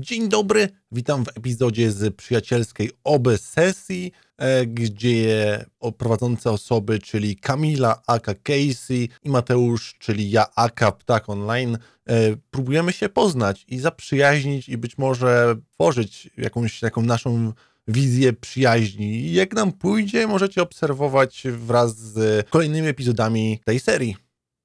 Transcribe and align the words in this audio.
Dzień 0.00 0.28
dobry, 0.28 0.68
witam 0.92 1.24
w 1.24 1.28
epizodzie 1.28 1.90
z 1.90 2.16
przyjacielskiej 2.16 2.90
OB 3.04 3.28
sesji, 3.38 4.12
e, 4.36 4.66
gdzie 4.66 5.64
prowadzące 5.98 6.50
osoby, 6.50 6.98
czyli 6.98 7.36
Kamila, 7.36 8.02
aka 8.06 8.34
Casey 8.34 9.08
i 9.22 9.30
Mateusz, 9.30 9.94
czyli 9.98 10.30
ja, 10.30 10.46
aka 10.54 10.92
Ptak 10.92 11.28
Online, 11.28 11.78
e, 12.06 12.36
próbujemy 12.50 12.92
się 12.92 13.08
poznać 13.08 13.64
i 13.68 13.78
zaprzyjaźnić 13.78 14.68
i 14.68 14.78
być 14.78 14.98
może 14.98 15.56
tworzyć 15.70 16.30
jakąś 16.36 16.80
taką 16.80 17.02
naszą 17.02 17.52
wizję 17.88 18.32
przyjaźni. 18.32 19.32
Jak 19.32 19.52
nam 19.52 19.72
pójdzie, 19.72 20.26
możecie 20.26 20.62
obserwować 20.62 21.42
wraz 21.50 21.96
z 21.96 22.48
kolejnymi 22.50 22.88
epizodami 22.88 23.60
tej 23.64 23.80
serii. 23.80 24.16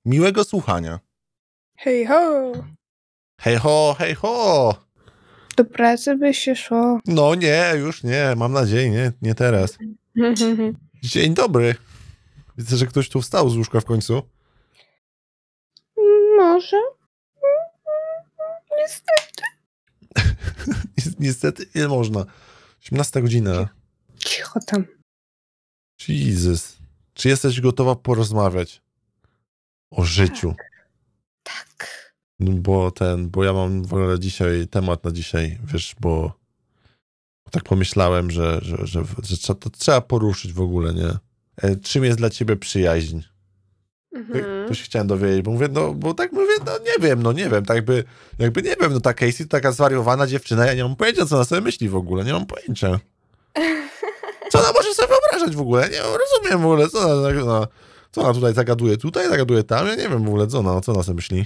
Miłego 0.05 0.43
słuchania. 0.43 0.99
Hej 1.77 2.05
ho! 2.05 2.51
Hej 3.41 3.57
ho, 3.57 3.95
hej 3.99 4.15
ho! 4.15 4.84
Do 5.55 5.65
pracy 5.65 6.15
by 6.15 6.33
się 6.33 6.55
szło. 6.55 6.99
No 7.05 7.35
nie, 7.35 7.73
już 7.77 8.03
nie, 8.03 8.33
mam 8.37 8.51
nadzieję, 8.51 8.89
nie, 8.89 9.11
nie 9.21 9.35
teraz. 9.35 9.77
Dzień 11.03 11.33
dobry. 11.33 11.75
Widzę, 12.57 12.77
że 12.77 12.85
ktoś 12.85 13.09
tu 13.09 13.21
wstał 13.21 13.49
z 13.49 13.57
łóżka 13.57 13.79
w 13.79 13.85
końcu. 13.85 14.21
Może. 16.37 16.77
Niestety. 18.77 19.43
Niestety 21.19 21.65
nie 21.75 21.87
można. 21.87 22.25
18 22.83 23.21
godzina. 23.21 23.69
Cicho 24.17 24.59
tam. 24.59 24.85
Jezus. 26.07 26.77
Czy 27.13 27.29
jesteś 27.29 27.61
gotowa 27.61 27.95
porozmawiać 27.95 28.81
o 29.91 30.03
życiu? 30.03 30.55
Tak. 31.43 31.94
Bo 32.39 32.91
ten, 32.91 33.29
bo 33.29 33.43
ja 33.43 33.53
mam 33.53 33.83
w 33.83 33.93
ogóle 33.93 34.19
dzisiaj 34.19 34.67
temat 34.67 35.03
na 35.03 35.11
dzisiaj, 35.11 35.59
wiesz, 35.63 35.95
bo, 35.99 36.33
tak 37.51 37.63
pomyślałem, 37.63 38.31
że, 38.31 38.59
że, 38.61 38.77
że, 38.87 39.03
że 39.23 39.37
to 39.37 39.69
trzeba 39.69 40.01
poruszyć 40.01 40.53
w 40.53 40.61
ogóle, 40.61 40.93
nie? 40.93 41.09
E, 41.61 41.75
czym 41.75 42.03
jest 42.03 42.17
dla 42.17 42.29
ciebie 42.29 42.55
przyjaźń? 42.55 43.19
Mhm. 44.15 44.67
To 44.67 44.73
się 44.73 44.83
chciałem 44.83 45.07
dowiedzieć, 45.07 45.41
bo 45.41 45.51
mówię, 45.51 45.67
no, 45.71 45.93
bo 45.93 46.13
tak 46.13 46.31
mówię, 46.31 46.53
no 46.65 46.71
nie 46.77 47.07
wiem, 47.07 47.23
no 47.23 47.31
nie 47.31 47.49
wiem, 47.49 47.65
tak 47.65 47.75
jakby, 47.75 48.03
jakby 48.39 48.61
nie 48.61 48.75
wiem, 48.81 48.93
no 48.93 48.99
ta 48.99 49.13
Casey 49.13 49.43
to 49.43 49.49
taka 49.49 49.71
zwariowana 49.71 50.27
dziewczyna, 50.27 50.65
ja 50.65 50.73
nie 50.73 50.83
mam 50.83 50.95
pojęcia, 50.95 51.25
co 51.25 51.35
ona 51.35 51.45
sobie 51.45 51.61
myśli 51.61 51.89
w 51.89 51.95
ogóle, 51.95 52.23
nie 52.23 52.33
mam 52.33 52.45
pojęcia. 52.45 52.99
Co 54.51 54.59
ona 54.59 54.71
może 54.71 54.93
sobie 54.93 55.07
wyobrażać 55.07 55.55
w 55.55 55.61
ogóle? 55.61 55.89
Nie 55.89 55.97
rozumiem 55.97 56.61
w 56.61 56.65
ogóle, 56.65 56.89
co 56.89 56.99
ona, 56.99 57.67
co 58.11 58.21
ona 58.21 58.33
tutaj 58.33 58.53
zagaduje, 58.53 58.97
tutaj 58.97 59.29
zagaduje 59.29 59.63
tam, 59.63 59.87
ja 59.87 59.95
nie 59.95 60.09
wiem 60.09 60.23
w 60.23 60.27
ogóle, 60.27 60.47
co 60.47 60.59
ona, 60.59 60.81
co 60.81 60.91
ona 60.91 61.03
sobie 61.03 61.15
myśli. 61.15 61.45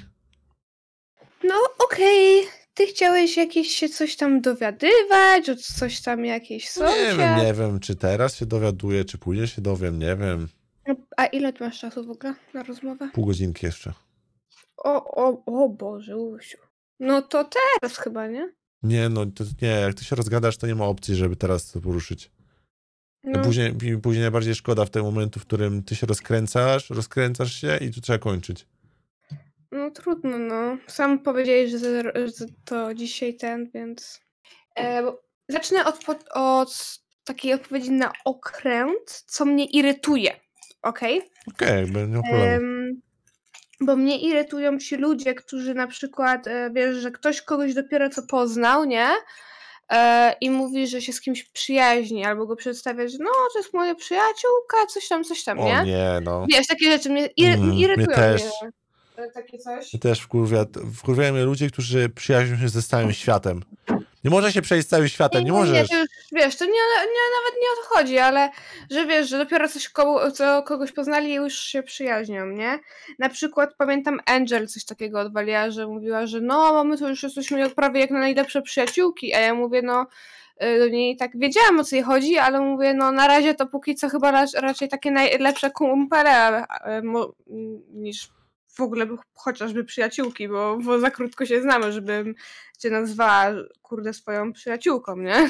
No 1.90 1.96
okej, 1.96 2.48
ty 2.74 2.86
chciałeś 2.88 3.38
jakieś 3.38 3.68
się 3.68 3.90
coś 3.90 4.16
tam 4.16 4.42
dowiadywać, 4.42 5.50
od 5.50 5.62
coś 5.62 6.02
tam 6.02 6.26
jakieś 6.26 6.70
są. 6.70 6.86
Nie 6.86 7.18
wiem, 7.18 7.38
nie 7.38 7.54
wiem, 7.54 7.80
czy 7.80 7.96
teraz 7.96 8.36
się 8.36 8.46
dowiaduję, 8.46 9.06
czy 9.06 9.18
później 9.18 9.48
się 9.48 9.62
dowiem, 9.62 10.00
nie 10.00 10.16
wiem. 10.16 10.48
A 11.18 11.26
ile 11.26 11.54
ty 11.54 11.64
masz 11.64 11.80
czasu 11.80 12.06
w 12.06 12.10
ogóle 12.10 12.36
na 12.54 12.64
rozmowę? 12.64 13.10
Pół 13.14 13.26
godzinki 13.26 13.66
jeszcze. 13.66 13.94
O, 14.78 15.16
o, 15.16 15.44
o 15.46 15.70
Boże, 15.70 16.18
Usiu. 16.18 16.58
No 17.00 17.22
to 17.22 17.50
teraz 17.82 17.98
chyba, 17.98 18.28
nie? 18.28 18.54
Nie, 18.84 19.10
no 19.10 19.26
to 19.26 19.44
nie, 19.62 19.68
jak 19.68 19.94
ty 19.94 20.04
się 20.04 20.16
rozgadasz, 20.16 20.58
to 20.58 20.68
nie 20.68 20.76
ma 20.76 20.86
opcji, 20.86 21.16
żeby 21.16 21.36
teraz 21.36 21.72
to 21.72 21.82
poruszyć. 21.82 22.32
No. 23.24 23.42
Później, 23.42 23.76
później 24.02 24.22
najbardziej 24.22 24.56
szkoda 24.56 24.86
w 24.86 24.90
tym 24.90 25.04
momentu, 25.04 25.40
w 25.40 25.46
którym 25.46 25.84
ty 25.84 25.96
się 25.96 26.08
rozkręcasz, 26.08 26.90
rozkręcasz 26.90 27.54
się 27.54 27.78
i 27.78 27.92
tu 27.92 28.02
trzeba 28.02 28.20
kończyć. 28.20 28.66
No 29.72 29.92
trudno, 29.92 30.38
no. 30.38 30.78
Sam 30.88 31.20
powiedziałeś, 31.20 31.72
że, 31.72 32.02
że 32.14 32.46
to 32.66 32.94
dzisiaj 32.94 33.36
ten, 33.36 33.70
więc... 33.74 34.22
E, 34.80 35.12
zacznę 35.50 35.86
od, 35.86 36.00
od 36.34 37.00
takiej 37.24 37.54
odpowiedzi 37.54 37.92
na 37.92 38.12
okręt, 38.26 39.24
co 39.28 39.46
mnie 39.46 39.66
irytuje, 39.66 40.40
okej? 40.82 41.22
Okej, 41.48 41.84
okay, 41.84 42.08
nie 42.08 42.18
ma 42.18 42.24
problemu. 42.24 43.00
bo 43.82 43.96
mnie 43.96 44.20
irytują 44.20 44.78
ci 44.78 44.96
ludzie, 44.96 45.36
którzy 45.36 45.74
na 45.74 45.88
przykład, 45.88 46.48
e, 46.48 46.70
wiesz, 46.74 46.96
że 46.96 47.12
ktoś 47.12 47.42
kogoś 47.42 47.74
dopiero 47.74 48.10
co 48.10 48.22
poznał, 48.24 48.86
nie? 48.86 49.08
E, 49.92 50.36
I 50.42 50.50
mówi, 50.50 50.88
że 50.88 51.02
się 51.02 51.14
z 51.14 51.22
kimś 51.22 51.44
przyjaźni, 51.44 52.26
albo 52.26 52.46
go 52.46 52.56
przedstawia, 52.56 53.08
że 53.08 53.18
no, 53.20 53.32
to 53.54 53.60
jest 53.60 53.74
moja 53.74 53.96
przyjaciółka, 53.96 54.86
coś 54.90 55.08
tam, 55.08 55.24
coś 55.24 55.44
tam, 55.44 55.58
nie? 55.58 55.80
O 55.80 55.84
nie, 55.84 56.20
no. 56.24 56.46
Wiesz, 56.50 56.68
takie 56.68 56.92
rzeczy 56.92 57.10
mnie 57.10 57.30
iry 57.38 57.54
mm, 57.54 57.74
irytują. 57.74 58.08
Mnie 58.08 58.16
też. 58.16 58.44
E, 59.20 59.32
takie 59.32 59.58
coś. 59.58 59.92
Też 60.02 60.20
wkurwia, 60.20 60.66
wkurwiają 60.96 61.34
mnie 61.34 61.44
ludzie, 61.44 61.70
którzy 61.70 62.10
przyjaźnią 62.10 62.58
się 62.58 62.70
ze 62.70 62.82
całym 62.82 63.14
światem. 63.14 63.62
Nie 64.24 64.30
może 64.30 64.52
się 64.52 64.62
przejść 64.62 64.88
całym 64.88 65.08
światem, 65.08 65.44
nie, 65.44 65.46
nie 65.46 65.58
możesz. 65.58 65.74
Nie, 65.74 65.88
to 65.88 66.02
już, 66.02 66.10
wiesz, 66.32 66.56
to 66.56 66.66
nie, 66.66 66.72
nie, 66.72 67.26
nawet 67.38 67.62
nie 67.62 67.68
o 67.74 67.84
to 67.84 67.96
chodzi, 67.96 68.18
ale 68.18 68.50
że 68.92 69.06
wiesz, 69.06 69.30
że 69.30 69.38
dopiero 69.38 69.68
coś 69.68 69.90
co 70.34 70.64
kogoś 70.64 70.92
poznali 70.92 71.30
i 71.30 71.34
już 71.34 71.54
się 71.54 71.84
przyjaźnią, 71.84 72.46
nie? 72.46 72.80
Na 73.20 73.30
przykład 73.30 73.74
pamiętam 73.78 74.20
Angel 74.26 74.68
coś 74.68 74.86
takiego 74.86 75.20
odwaliła, 75.20 75.72
że 75.72 75.88
mówiła, 75.88 76.28
że 76.28 76.42
no, 76.42 76.84
my 76.84 76.98
to 76.98 77.10
już 77.10 77.24
jesteśmy 77.24 77.70
prawie 77.70 78.02
jak 78.02 78.12
na 78.12 78.20
najlepsze 78.20 78.62
przyjaciółki, 78.62 79.34
a 79.34 79.40
ja 79.40 79.54
mówię, 79.54 79.82
no 79.82 80.08
y, 80.64 80.80
do 80.80 80.88
niej 80.88 81.18
tak 81.18 81.32
wiedziałam 81.38 81.80
o 81.80 81.84
co 81.84 81.96
jej 81.96 82.06
chodzi, 82.06 82.38
ale 82.38 82.60
mówię, 82.62 82.94
no 82.94 83.12
na 83.12 83.28
razie 83.28 83.54
to 83.54 83.68
póki 83.68 83.96
co 83.96 84.10
chyba 84.10 84.46
raczej 84.62 84.90
takie 84.90 85.12
najlepsze 85.12 85.72
kumpele 85.72 86.66
niż 87.94 88.30
w 88.80 88.82
ogóle 88.82 89.08
chociażby 89.34 89.84
przyjaciółki, 89.84 90.48
bo, 90.48 90.78
bo 90.78 91.00
za 91.00 91.12
krótko 91.12 91.46
się 91.46 91.62
znamy, 91.62 91.92
żebym 91.92 92.36
cię 92.80 92.90
nazwała, 92.90 93.46
kurde, 93.82 94.14
swoją 94.14 94.54
przyjaciółką, 94.54 95.16
nie? 95.18 95.50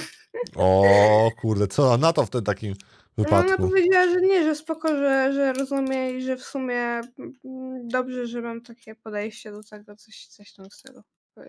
O, 0.56 1.31
kurde, 1.41 1.67
co 1.67 1.97
na 1.97 2.13
to 2.13 2.25
w 2.25 2.29
tym 2.29 2.44
takim 2.44 2.73
wypadku? 3.17 3.50
No, 3.50 3.56
ona 3.56 3.57
powiedziała, 3.57 4.07
że 4.09 4.22
nie, 4.22 4.44
że 4.44 4.56
spoko, 4.56 4.88
że, 4.88 5.34
że 5.34 5.53
rozumie 5.53 6.12
i 6.12 6.22
że 6.22 6.38
w 6.38 6.44
sumie 6.44 7.01
mm, 7.45 7.88
dobrze, 7.88 8.28
że 8.28 8.41
mam 8.41 8.62
takie 8.62 8.95
podejście 8.95 9.51
do 9.51 9.63
tego, 9.63 9.96
coś, 9.96 10.28
coś 10.28 10.53
tam 10.53 10.66
z 10.72 10.81
tego. 10.81 11.03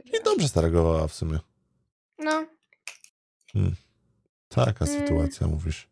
I 0.05 0.25
dobrze 0.25 0.49
zareagowała 0.49 1.09
w 1.09 1.15
sumie. 1.15 1.39
No. 2.19 2.47
Hmm. 3.53 3.75
Taka 4.49 4.87
hmm. 4.87 5.01
sytuacja, 5.01 5.47
mówisz. 5.47 5.89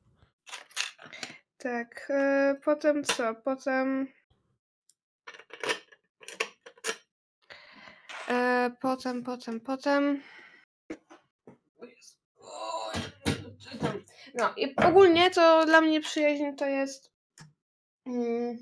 Tak. 1.59 2.07
E, 2.11 2.57
potem 2.65 3.05
co? 3.05 3.35
Potem 3.35 4.09
E, 8.29 8.71
potem, 8.81 9.23
potem, 9.23 9.61
potem. 9.61 10.23
No 14.35 14.51
i 14.57 14.77
ogólnie 14.77 15.31
to 15.31 15.67
dla 15.67 15.81
mnie 15.81 16.01
przyjaźń 16.01 16.45
to 16.57 16.67
jest. 16.67 17.13
Mm, 18.07 18.59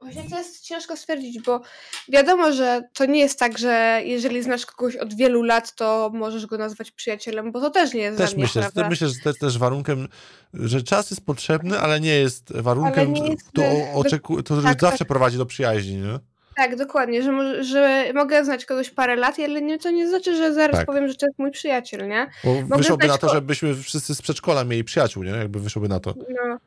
Właśnie 0.00 0.30
to 0.30 0.38
jest 0.38 0.60
ciężko 0.60 0.96
stwierdzić, 0.96 1.40
bo 1.42 1.60
wiadomo, 2.08 2.52
że 2.52 2.82
to 2.94 3.06
nie 3.06 3.20
jest 3.20 3.38
tak, 3.38 3.58
że 3.58 4.00
jeżeli 4.04 4.42
znasz 4.42 4.66
kogoś 4.66 4.96
od 4.96 5.14
wielu 5.14 5.42
lat, 5.42 5.74
to 5.74 6.10
możesz 6.14 6.46
go 6.46 6.58
nazwać 6.58 6.90
przyjacielem, 6.90 7.52
bo 7.52 7.60
to 7.60 7.70
też 7.70 7.94
nie 7.94 8.00
jest 8.00 8.18
Też 8.18 8.36
myślę, 8.36 8.70
że, 8.76 8.88
myślę, 8.88 9.08
że 9.08 9.14
to 9.22 9.28
jest 9.28 9.40
też 9.40 9.58
warunkiem, 9.58 10.08
że 10.54 10.82
czas 10.82 11.10
jest 11.10 11.26
potrzebny, 11.26 11.80
ale 11.80 12.00
nie 12.00 12.14
jest 12.14 12.52
warunkiem, 12.52 13.12
nie 13.12 13.28
jest, 13.28 13.52
to, 13.52 13.62
oczeku- 13.94 14.42
to 14.42 14.62
tak, 14.62 14.80
zawsze 14.80 14.98
tak. 14.98 15.08
prowadzi 15.08 15.38
do 15.38 15.46
przyjaźni, 15.46 15.96
nie? 15.96 16.18
Tak, 16.60 16.76
dokładnie, 16.76 17.22
że, 17.22 17.64
że 17.64 18.12
mogę 18.14 18.44
znać 18.44 18.64
kogoś 18.64 18.90
parę 18.90 19.16
lat, 19.16 19.38
ale 19.38 19.62
nie, 19.62 19.78
to 19.78 19.90
nie 19.90 20.08
znaczy, 20.08 20.36
że 20.36 20.54
zaraz 20.54 20.76
tak. 20.76 20.86
powiem, 20.86 21.08
że 21.08 21.14
to 21.14 21.26
jest 21.26 21.38
mój 21.38 21.50
przyjaciel, 21.50 22.08
nie? 22.08 22.30
Bo 22.44 22.54
mogę 22.54 22.76
wyszłoby 22.76 23.06
na 23.06 23.18
to, 23.18 23.26
ko- 23.26 23.34
żebyśmy 23.34 23.74
wszyscy 23.74 24.14
z 24.14 24.22
przedszkola 24.22 24.64
mieli 24.64 24.84
przyjaciół, 24.84 25.22
nie? 25.22 25.30
Jakby 25.30 25.60
wyszłoby 25.60 25.88
na 25.88 26.00
to. 26.00 26.14
No. 26.28 26.58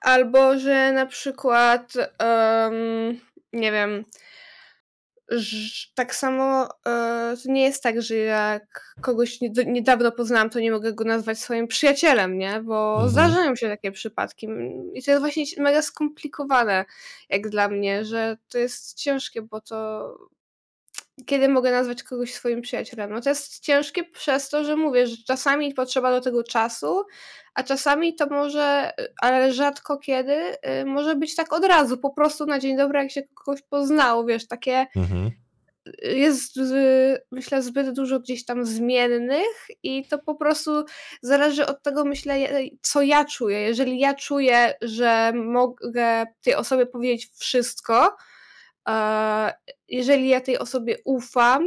Albo, 0.00 0.58
że 0.58 0.92
na 0.92 1.06
przykład 1.06 1.92
um, 1.96 3.20
nie 3.52 3.72
wiem, 3.72 4.04
tak 5.94 6.14
samo 6.14 6.68
e, 6.86 7.36
to 7.42 7.52
nie 7.52 7.62
jest 7.62 7.82
tak, 7.82 8.02
że 8.02 8.16
jak 8.16 8.94
kogoś 9.00 9.38
niedawno 9.66 10.12
poznałam, 10.12 10.50
to 10.50 10.60
nie 10.60 10.70
mogę 10.70 10.92
go 10.92 11.04
nazwać 11.04 11.38
swoim 11.38 11.68
przyjacielem, 11.68 12.38
nie? 12.38 12.60
Bo 12.62 12.92
mhm. 12.92 13.10
zdarzają 13.10 13.56
się 13.56 13.68
takie 13.68 13.92
przypadki. 13.92 14.48
I 14.94 15.02
to 15.02 15.10
jest 15.10 15.20
właśnie 15.20 15.44
mega 15.58 15.82
skomplikowane, 15.82 16.84
jak 17.28 17.48
dla 17.48 17.68
mnie, 17.68 18.04
że 18.04 18.36
to 18.48 18.58
jest 18.58 18.94
ciężkie, 18.94 19.42
bo 19.42 19.60
to 19.60 20.08
kiedy 21.26 21.48
mogę 21.48 21.70
nazwać 21.70 22.02
kogoś 22.02 22.34
swoim 22.34 22.60
przyjacielem? 22.60 23.10
No 23.10 23.20
to 23.20 23.28
jest 23.28 23.60
ciężkie 23.60 24.04
przez 24.04 24.48
to, 24.48 24.64
że 24.64 24.76
mówię, 24.76 25.06
że 25.06 25.16
czasami 25.26 25.74
potrzeba 25.74 26.10
do 26.10 26.20
tego 26.20 26.44
czasu, 26.44 27.04
a 27.54 27.62
czasami 27.62 28.14
to 28.14 28.26
może, 28.26 28.92
ale 29.20 29.52
rzadko 29.52 29.98
kiedy, 29.98 30.56
y, 30.80 30.84
może 30.84 31.16
być 31.16 31.36
tak 31.36 31.52
od 31.52 31.64
razu, 31.64 31.98
po 31.98 32.10
prostu 32.10 32.46
na 32.46 32.58
dzień 32.58 32.76
dobry, 32.76 32.98
jak 32.98 33.10
się 33.10 33.22
kogoś 33.22 33.62
poznało, 33.62 34.24
wiesz, 34.24 34.48
takie 34.48 34.86
mhm. 34.96 35.30
jest 36.02 36.56
myślę 37.30 37.62
zbyt 37.62 37.90
dużo 37.90 38.20
gdzieś 38.20 38.44
tam 38.44 38.64
zmiennych 38.64 39.66
i 39.82 40.06
to 40.08 40.18
po 40.18 40.34
prostu 40.34 40.84
zależy 41.22 41.66
od 41.66 41.82
tego, 41.82 42.04
myślę, 42.04 42.38
co 42.82 43.02
ja 43.02 43.24
czuję. 43.24 43.60
Jeżeli 43.60 43.98
ja 43.98 44.14
czuję, 44.14 44.74
że 44.82 45.32
mogę 45.34 46.26
tej 46.42 46.54
osobie 46.54 46.86
powiedzieć 46.86 47.30
wszystko, 47.36 48.16
jeżeli 49.88 50.28
ja 50.28 50.40
tej 50.40 50.58
osobie 50.58 50.96
ufam, 51.04 51.66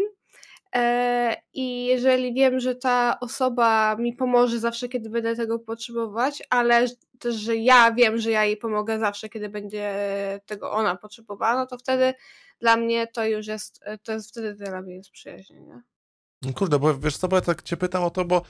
e, 0.75 1.35
i 1.53 1.85
jeżeli 1.85 2.33
wiem, 2.33 2.59
że 2.59 2.75
ta 2.75 3.17
osoba 3.21 3.95
mi 3.95 4.13
pomoże 4.13 4.59
zawsze, 4.59 4.89
kiedy 4.89 5.09
będę 5.09 5.35
tego 5.35 5.59
potrzebować, 5.59 6.43
ale 6.49 6.85
też, 7.19 7.35
że 7.35 7.55
ja 7.55 7.91
wiem, 7.91 8.17
że 8.17 8.31
ja 8.31 8.45
jej 8.45 8.57
pomogę 8.57 8.99
zawsze, 8.99 9.29
kiedy 9.29 9.49
będzie 9.49 9.93
tego 10.45 10.71
ona 10.71 10.95
potrzebowała, 10.95 11.55
no 11.55 11.67
to 11.67 11.77
wtedy 11.77 12.13
dla 12.59 12.77
mnie 12.77 13.07
to 13.07 13.25
już 13.25 13.47
jest, 13.47 13.83
to 14.03 14.11
jest 14.11 14.29
wtedy 14.29 14.53
dla 14.53 14.81
mnie 14.81 14.95
jest 14.95 15.11
przyjaźń, 15.11 15.53
nie? 15.53 15.92
No 16.45 16.53
Kurde, 16.53 16.79
bo 16.79 16.97
wiesz 16.99 17.17
co, 17.17 17.27
bo 17.27 17.35
ja 17.35 17.41
tak 17.41 17.61
cię 17.61 17.77
pytam 17.77 18.03
o 18.03 18.09
to, 18.09 18.25
bo, 18.25 18.41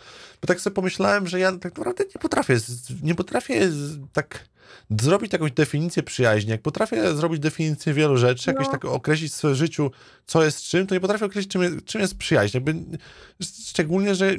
bo 0.41 0.47
tak 0.47 0.61
sobie 0.61 0.73
pomyślałem, 0.73 1.27
że 1.27 1.39
ja 1.39 1.51
tak 1.51 1.77
naprawdę 1.77 2.03
nie 2.03 2.21
potrafię, 2.21 2.57
nie 3.03 3.15
potrafię 3.15 3.69
tak 4.13 4.45
zrobić 5.01 5.33
jakąś 5.33 5.51
definicję 5.51 6.03
przyjaźni. 6.03 6.51
Jak 6.51 6.61
potrafię 6.61 7.15
zrobić 7.15 7.39
definicję 7.39 7.93
wielu 7.93 8.17
rzeczy, 8.17 8.49
jakoś 8.49 8.65
No. 8.65 8.71
tak 8.71 8.85
określić 8.85 9.31
w 9.31 9.35
swoim 9.35 9.55
życiu, 9.55 9.91
co 10.25 10.43
jest 10.43 10.61
czym, 10.61 10.87
to 10.87 10.95
nie 10.95 11.01
potrafię 11.01 11.25
określić, 11.25 11.51
czym 11.51 11.61
jest, 11.61 11.85
czym 11.85 12.01
jest 12.01 12.17
przyjaźń. 12.17 12.57
Jakby, 12.57 12.75
szczególnie, 13.67 14.15
że 14.15 14.35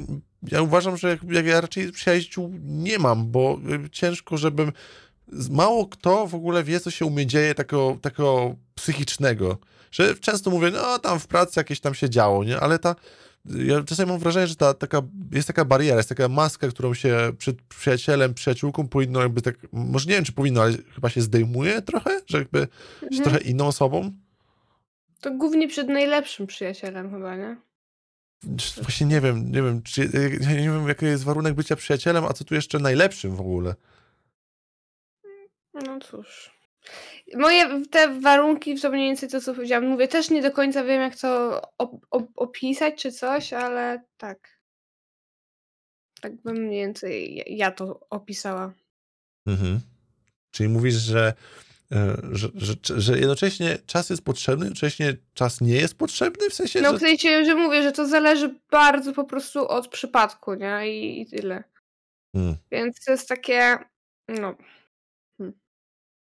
ja 0.51 0.61
uważam, 0.61 0.97
że 0.97 1.09
jak, 1.09 1.23
jak 1.23 1.45
ja 1.45 1.61
raczej 1.61 1.91
przyjaźniu 1.91 2.51
nie 2.63 2.99
mam, 2.99 3.31
bo 3.31 3.59
ciężko, 3.91 4.37
żebym 4.37 4.71
mało 5.49 5.87
kto 5.87 6.27
w 6.27 6.35
ogóle 6.35 6.63
wie, 6.63 6.79
co 6.79 6.91
się 6.91 7.05
u 7.05 7.09
mnie 7.09 7.25
dzieje 7.25 7.55
takiego, 7.55 7.97
takiego 8.01 8.55
psychicznego. 8.75 9.57
Że 9.91 10.15
często 10.15 10.49
mówię, 10.49 10.71
no 10.71 10.99
tam 10.99 11.19
w 11.19 11.27
pracy 11.27 11.59
jakieś 11.59 11.79
tam 11.79 11.93
się 11.93 12.09
działo, 12.09 12.43
nie? 12.43 12.59
Ale 12.59 12.79
ta, 12.79 12.95
ja 13.49 13.83
czasami 13.83 14.11
mam 14.11 14.19
wrażenie, 14.19 14.47
że 14.47 14.55
ta, 14.55 14.73
taka, 14.73 15.01
jest 15.31 15.47
taka 15.47 15.65
bariera, 15.65 15.97
jest 15.97 16.09
taka 16.09 16.27
maska, 16.27 16.67
którą 16.67 16.93
się 16.93 17.31
przed 17.37 17.61
przyjacielem, 17.61 18.33
przyjaciółką 18.33 18.87
powinno 18.87 19.21
jakby 19.21 19.41
tak, 19.41 19.55
może 19.73 20.09
nie 20.09 20.15
wiem, 20.15 20.23
czy 20.23 20.31
powinno, 20.31 20.61
ale 20.61 20.73
chyba 20.95 21.09
się 21.09 21.21
zdejmuje 21.21 21.81
trochę, 21.81 22.21
że 22.27 22.37
jakby 22.37 22.67
Mhm. 23.01 23.23
trochę 23.23 23.39
inną 23.39 23.67
osobą. 23.67 24.11
To 25.21 25.31
głównie 25.31 25.67
przed 25.67 25.87
najlepszym 25.87 26.47
przyjacielem 26.47 27.11
chyba, 27.11 27.35
nie? 27.35 27.57
Właśnie 28.81 29.07
nie 29.07 29.21
wiem, 29.21 29.51
nie 29.51 29.61
wiem, 29.61 29.81
czy, 29.83 30.09
nie 30.39 30.55
wiem, 30.71 30.87
jaki 30.87 31.05
jest 31.05 31.23
warunek 31.23 31.53
bycia 31.53 31.75
przyjacielem, 31.75 32.25
a 32.25 32.33
co 32.33 32.43
tu 32.43 32.55
jeszcze 32.55 32.79
najlepszym 32.79 33.35
w 33.35 33.39
ogóle. 33.39 33.75
No 35.73 35.99
cóż. 35.99 36.54
Moje 37.33 37.85
te 37.85 38.19
warunki, 38.19 38.79
to 38.79 38.89
mniej 38.89 39.07
więcej 39.07 39.29
to, 39.29 39.41
co 39.41 39.53
powiedziałam, 39.53 39.87
mówię, 39.87 40.07
też 40.07 40.29
nie 40.29 40.41
do 40.41 40.51
końca 40.51 40.83
wiem, 40.83 41.01
jak 41.01 41.15
to 41.15 41.61
op- 41.81 41.99
op- 42.11 42.31
opisać 42.35 43.01
czy 43.01 43.11
coś, 43.11 43.53
ale 43.53 44.03
tak. 44.17 44.59
Tak 46.21 46.35
bym 46.35 46.57
mniej 46.57 46.79
więcej 46.81 47.43
ja- 47.47 47.71
to 47.71 47.99
opisała. 48.09 48.73
Mhm. 49.47 49.79
Czyli 50.51 50.69
mówisz, 50.69 50.95
że, 50.95 51.33
e, 51.91 52.17
że, 52.31 52.49
że, 52.55 52.73
że 52.97 53.19
jednocześnie 53.19 53.77
czas 53.85 54.09
jest 54.09 54.23
potrzebny, 54.23 54.65
jednocześnie 54.65 55.15
czas 55.33 55.61
nie 55.61 55.75
jest 55.75 55.97
potrzebny, 55.97 56.49
w 56.49 56.53
sensie, 56.53 56.81
No 56.81 56.93
w 56.93 56.99
sensie, 56.99 57.45
że 57.45 57.55
mówię, 57.55 57.83
że 57.83 57.91
to 57.91 58.07
zależy 58.07 58.59
bardzo 58.71 59.13
po 59.13 59.23
prostu 59.23 59.67
od 59.67 59.87
przypadku, 59.87 60.53
nie? 60.53 60.99
I, 60.99 61.21
i 61.21 61.25
tyle. 61.25 61.63
Hmm. 62.35 62.55
Więc 62.71 63.05
to 63.05 63.11
jest 63.11 63.29
takie, 63.29 63.77
no, 64.27 64.55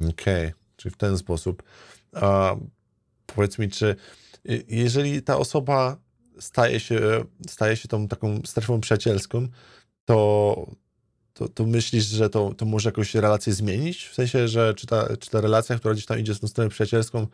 Okej, 0.09 0.53
czyli 0.75 0.94
w 0.94 0.98
ten 0.98 1.18
sposób. 1.18 1.63
A 2.13 2.56
powiedz 3.25 3.59
mi, 3.59 3.69
czy 3.69 3.95
y, 4.50 4.65
jeżeli 4.68 5.21
ta 5.21 5.38
osoba 5.38 5.98
staje 6.39 6.80
się, 6.80 7.25
staje 7.48 7.77
się 7.77 7.88
tą 7.88 8.07
taką 8.07 8.42
strefą 8.45 8.81
przyjacielską, 8.81 9.48
to, 10.06 10.68
to, 11.33 11.50
to 11.50 11.65
myślisz, 11.65 12.06
że 12.06 12.30
to, 12.30 12.53
to 12.53 12.65
może 12.65 12.89
jakoś 12.89 13.15
relację 13.15 13.53
zmienić? 13.53 14.06
W 14.06 14.13
sensie, 14.13 14.48
że 14.48 14.74
czy 14.74 14.88
ta, 14.88 15.18
czy 15.18 15.30
ta 15.30 15.42
relacja, 15.42 15.75
która 15.75 15.94
gdzieś 15.94 16.06
tam 16.06 16.19
idzie 16.19 16.33
w 16.33 16.39
tą 16.39 16.47
stronę 16.47 16.69
przyjacielską, 16.69 17.27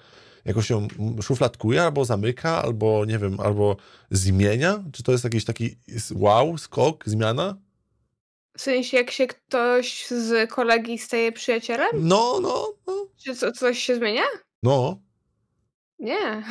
jakoś 0.45 0.69
ją 0.69 0.87
szufladkuje, 1.21 1.83
albo 1.83 2.05
zamyka, 2.05 2.63
albo 2.63 3.05
nie 3.05 3.19
wiem, 3.19 3.39
albo 3.39 3.77
zmienia? 4.11 4.83
Czy 4.91 5.03
to 5.03 5.11
jest 5.11 5.23
jakiś 5.23 5.45
taki 5.45 5.75
wow, 6.15 6.57
skok, 6.57 7.03
zmiana? 7.07 7.57
W 8.57 8.61
sensie 8.61 8.97
jak 8.97 9.11
się 9.11 9.27
ktoś 9.27 10.05
z 10.07 10.49
kolegi 10.51 10.97
staje 10.97 11.31
przyjacielem? 11.31 11.89
No, 11.93 12.39
no, 12.41 12.73
no, 12.87 13.07
Czy 13.25 13.35
co, 13.35 13.51
coś 13.51 13.79
się 13.79 13.95
zmienia? 13.95 14.23
no. 14.63 14.99
Nie. 15.99 16.43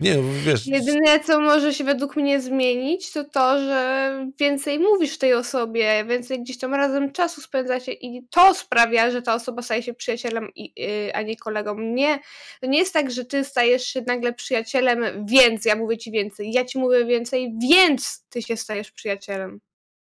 Nie, 0.00 0.16
no, 0.16 0.22
wiesz... 0.44 0.66
Jedyne, 0.66 1.20
co 1.20 1.40
może 1.40 1.74
się 1.74 1.84
według 1.84 2.16
mnie 2.16 2.40
zmienić, 2.40 3.12
to 3.12 3.24
to, 3.24 3.58
że 3.58 4.12
więcej 4.40 4.78
mówisz 4.78 5.18
tej 5.18 5.34
osobie, 5.34 6.04
więcej 6.08 6.42
gdzieś 6.42 6.58
tam 6.58 6.74
razem 6.74 7.12
czasu 7.12 7.40
spędzacie 7.40 7.92
i 7.92 8.26
to 8.30 8.54
sprawia, 8.54 9.10
że 9.10 9.22
ta 9.22 9.34
osoba 9.34 9.62
staje 9.62 9.82
się 9.82 9.94
przyjacielem, 9.94 10.48
i, 10.54 10.72
yy, 10.76 11.14
a 11.14 11.22
nie 11.22 11.36
kolegą. 11.36 11.78
Nie, 11.80 12.18
to 12.60 12.66
nie 12.66 12.78
jest 12.78 12.92
tak, 12.92 13.10
że 13.10 13.24
ty 13.24 13.44
stajesz 13.44 13.84
się 13.84 14.02
nagle 14.06 14.32
przyjacielem, 14.32 15.26
więc 15.26 15.64
ja 15.64 15.76
mówię 15.76 15.98
ci 15.98 16.10
więcej, 16.10 16.52
ja 16.52 16.64
ci 16.64 16.78
mówię 16.78 17.04
więcej, 17.04 17.52
więc 17.70 18.24
ty 18.28 18.42
się 18.42 18.56
stajesz 18.56 18.90
przyjacielem. 18.90 19.60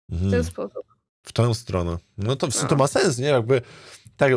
W 0.10 0.18
ten 0.19 0.25
Mhm. 0.25 0.44
sposób. 0.44 0.83
W 1.24 1.33
tą 1.33 1.54
stronę. 1.54 1.98
No 2.18 2.36
to, 2.36 2.48
w 2.48 2.54
sumie 2.54 2.63
No. 2.63 2.69
to 2.69 2.75
ma 2.75 2.88
sens, 2.88 3.18
nie? 3.18 3.27
Jakby 3.27 3.62
tak, 4.18 4.31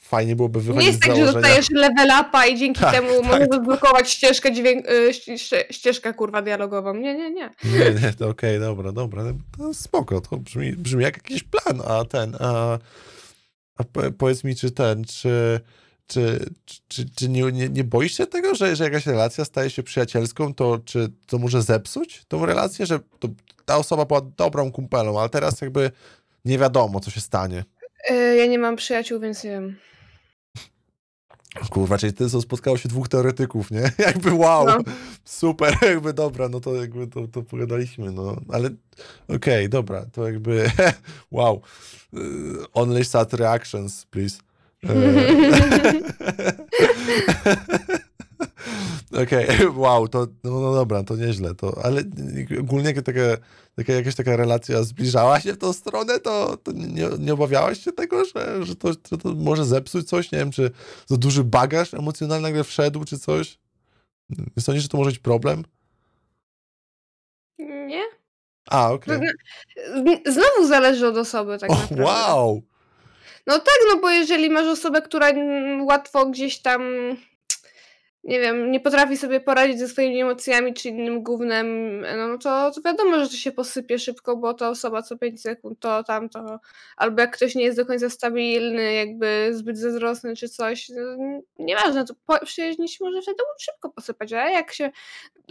fajnie 0.00 0.36
byłoby 0.36 0.58
Nie 0.58 0.64
wychodzić 0.64 0.86
jest 0.86 0.98
z 1.04 1.06
tak, 1.06 1.16
że 1.16 1.24
dostajesz 1.32 1.70
level 1.70 2.08
upa 2.20 2.46
i 2.46 2.58
dzięki 2.58 2.80
Tak, 2.80 2.94
temu 2.94 3.08
tak. 3.22 3.24
możesz 3.30 3.48
odblokować 3.48 4.10
ścieżkę 4.10 4.52
dźwięk, 4.52 4.90
y, 4.90 5.10
ści- 5.14 5.34
ści- 5.38 5.64
ścieżkę 5.72 6.14
kurwa 6.14 6.42
dialogową. 6.42 6.94
Nie, 6.94 7.14
nie, 7.14 7.30
nie. 7.30 7.50
Nie, 7.64 8.00
nie, 8.02 8.12
to 8.12 8.28
okej, 8.28 8.60
dobra, 8.60 8.92
dobra. 8.92 9.22
To 9.58 9.74
spoko, 9.74 10.20
to 10.20 10.36
brzmi, 10.36 10.72
brzmi 10.72 11.02
jak 11.02 11.16
jakiś 11.16 11.42
plan, 11.42 11.82
a 11.88 12.04
ten, 12.04 12.36
a, 12.40 12.78
a 13.76 13.84
po- 13.84 14.10
powiedz 14.18 14.44
mi, 14.44 14.56
czy 14.56 14.70
ten, 14.70 15.04
czy, 15.04 15.60
czy, 16.06 16.50
czy, 16.88 17.10
czy 17.16 17.28
nie, 17.28 17.42
nie, 17.42 17.68
nie 17.68 17.84
boisz 17.84 18.16
się 18.16 18.26
tego, 18.26 18.54
że, 18.54 18.76
że 18.76 18.84
jakaś 18.84 19.06
relacja 19.06 19.44
staje 19.44 19.70
się 19.70 19.82
przyjacielską, 19.82 20.54
to 20.54 20.78
czy 20.84 21.08
to 21.26 21.38
może 21.38 21.62
zepsuć 21.62 22.22
tą 22.28 22.46
relację, 22.46 22.86
że 22.86 23.00
to, 23.18 23.28
ta 23.64 23.76
osoba 23.78 24.04
była 24.04 24.20
dobrą 24.36 24.72
kumpelą, 24.72 25.20
ale 25.20 25.28
teraz 25.28 25.60
jakby 25.60 25.90
nie 26.44 26.58
wiadomo, 26.58 27.00
co 27.00 27.10
się 27.10 27.20
stanie. 27.20 27.64
Y, 28.10 28.36
ja 28.36 28.46
nie 28.46 28.58
mam 28.58 28.76
przyjaciół, 28.76 29.20
więc 29.20 29.44
nie 29.44 29.50
wiem. 29.50 29.76
Kurwa, 31.70 31.98
czyli 31.98 32.12
to 32.12 32.40
spotkało 32.42 32.76
się 32.78 32.88
dwóch 32.88 33.08
teoretyków, 33.08 33.70
nie? 33.70 33.90
Jakby 34.06 34.32
wow, 34.34 34.66
No. 34.66 34.78
super, 35.24 35.74
jakby 35.82 36.12
dobra, 36.12 36.48
no 36.48 36.60
to 36.60 36.74
jakby 36.74 37.06
to, 37.06 37.28
to 37.28 37.42
pogadaliśmy, 37.42 38.12
no, 38.12 38.36
ale 38.52 38.70
okej, 39.28 39.68
dobra, 39.68 40.06
to 40.12 40.26
jakby 40.26 40.70
wow, 41.30 41.60
Y, 42.14 42.18
only 42.74 43.04
sad 43.04 43.32
reactions, 43.34 44.06
please. 44.10 44.38
Okej, 49.22 49.46
wow, 49.76 50.08
to 50.08 50.26
no, 50.44 50.60
no 50.60 50.74
dobra, 50.74 51.04
to 51.04 51.16
nieźle, 51.16 51.54
to, 51.54 51.80
ale 51.84 52.02
ogólnie 52.60 53.02
taka, 53.02 53.20
taka, 53.76 53.92
jakaś 53.92 54.14
taka 54.14 54.36
relacja 54.36 54.82
zbliżała 54.82 55.40
się 55.40 55.52
w 55.52 55.58
tą 55.58 55.72
stronę, 55.72 56.20
to, 56.20 56.56
to 56.56 56.72
nie, 56.72 57.08
nie 57.18 57.32
obawiałaś 57.34 57.84
się 57.84 57.92
tego, 57.92 58.24
że, 58.24 58.64
że, 58.66 58.76
to, 58.76 58.88
że 58.92 59.18
to 59.22 59.34
może 59.34 59.64
zepsuć 59.64 60.08
coś? 60.08 60.32
Nie 60.32 60.38
wiem, 60.38 60.50
czy 60.50 60.70
za 61.06 61.16
duży 61.16 61.44
bagaż 61.44 61.94
emocjonalny 61.94 62.42
nagle 62.48 62.64
wszedł, 62.64 63.04
czy 63.04 63.18
coś? 63.18 63.58
Nie 64.56 64.62
sądzisz, 64.62 64.82
że 64.82 64.88
to 64.88 64.98
może 64.98 65.10
być 65.10 65.18
problem? 65.18 65.64
Nie? 67.58 68.02
A, 68.70 68.90
okej. 68.92 69.16
zna- 69.16 70.32
Znowu 70.32 70.68
zależy 70.68 71.06
od 71.06 71.16
osoby, 71.16 71.58
tak 71.58 71.70
O, 71.70 71.74
naprawdę. 71.74 72.04
wow! 72.04 72.62
No 73.46 73.58
tak, 73.58 73.78
no 73.94 74.00
bo 74.00 74.10
jeżeli 74.10 74.50
masz 74.50 74.66
osobę, 74.66 75.02
która 75.02 75.28
łatwo 75.80 76.26
gdzieś 76.26 76.58
tam, 76.58 76.82
nie 78.24 78.40
wiem, 78.40 78.70
nie 78.70 78.80
potrafi 78.80 79.16
sobie 79.16 79.40
poradzić 79.40 79.78
ze 79.78 79.88
swoimi 79.88 80.20
emocjami 80.20 80.74
czy 80.74 80.88
innym 80.88 81.22
gównem, 81.22 82.00
no, 82.00 82.28
no 82.28 82.38
to, 82.38 82.70
to 82.70 82.80
wiadomo, 82.82 83.18
że 83.18 83.28
to 83.28 83.36
się 83.36 83.52
posypie 83.52 83.98
szybko, 83.98 84.36
bo 84.36 84.54
ta 84.54 84.68
osoba 84.68 85.02
co 85.02 85.18
5 85.18 85.42
sekund 85.42 85.80
to, 85.80 86.04
tamto, 86.04 86.60
albo 86.96 87.20
jak 87.20 87.36
ktoś 87.36 87.54
nie 87.54 87.64
jest 87.64 87.76
do 87.76 87.86
końca 87.86 88.10
stabilny, 88.10 88.92
jakby 88.92 89.50
zbyt 89.52 89.78
zazdrosny 89.78 90.36
czy 90.36 90.48
coś, 90.48 90.88
no, 90.88 91.42
nieważne, 91.58 92.04
to 92.04 92.14
po, 92.26 92.46
się 92.46 92.74
może 93.00 93.22
wtedy 93.22 93.42
szybko 93.58 93.90
posypać, 93.90 94.32
a 94.32 94.50
jak 94.50 94.72
się, 94.72 94.90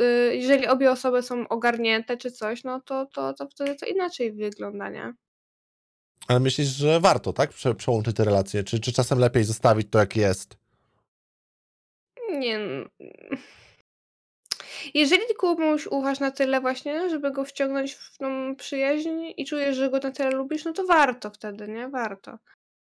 y, 0.01 0.35
jeżeli 0.35 0.67
obie 0.67 0.91
osoby 0.91 1.23
są 1.23 1.47
ogarnięte 1.47 2.17
czy 2.17 2.31
coś, 2.31 2.63
no 2.63 2.81
to, 2.81 3.05
to, 3.05 3.33
to 3.33 3.47
wtedy 3.47 3.75
to 3.75 3.85
inaczej 3.85 4.31
wygląda, 4.31 4.89
nie? 4.89 5.13
Ale 6.27 6.39
myślisz, 6.39 6.67
że 6.67 6.99
warto, 6.99 7.33
tak? 7.33 7.49
Prze 7.49 7.75
przełączyć 7.75 8.15
te 8.15 8.23
relacje? 8.23 8.63
Czy, 8.63 8.79
czy 8.79 8.93
czasem 8.93 9.19
lepiej 9.19 9.43
zostawić 9.43 9.87
to, 9.91 9.99
jak 9.99 10.15
jest? 10.15 10.60
Nie. 12.39 12.59
Jeżeli 14.93 15.23
komuś 15.37 15.87
ufasz 15.87 16.19
na 16.19 16.31
tyle 16.31 16.61
właśnie, 16.61 17.09
żeby 17.09 17.31
go 17.31 17.45
wciągnąć 17.45 17.93
w 17.93 18.17
tą 18.17 18.55
przyjaźń 18.55 19.09
i 19.37 19.45
czujesz, 19.45 19.77
że 19.77 19.89
go 19.89 19.99
na 19.99 20.11
tyle 20.11 20.29
lubisz, 20.31 20.65
no 20.65 20.73
to 20.73 20.85
warto 20.85 21.29
wtedy, 21.29 21.67
nie? 21.67 21.89
Warto. 21.89 22.37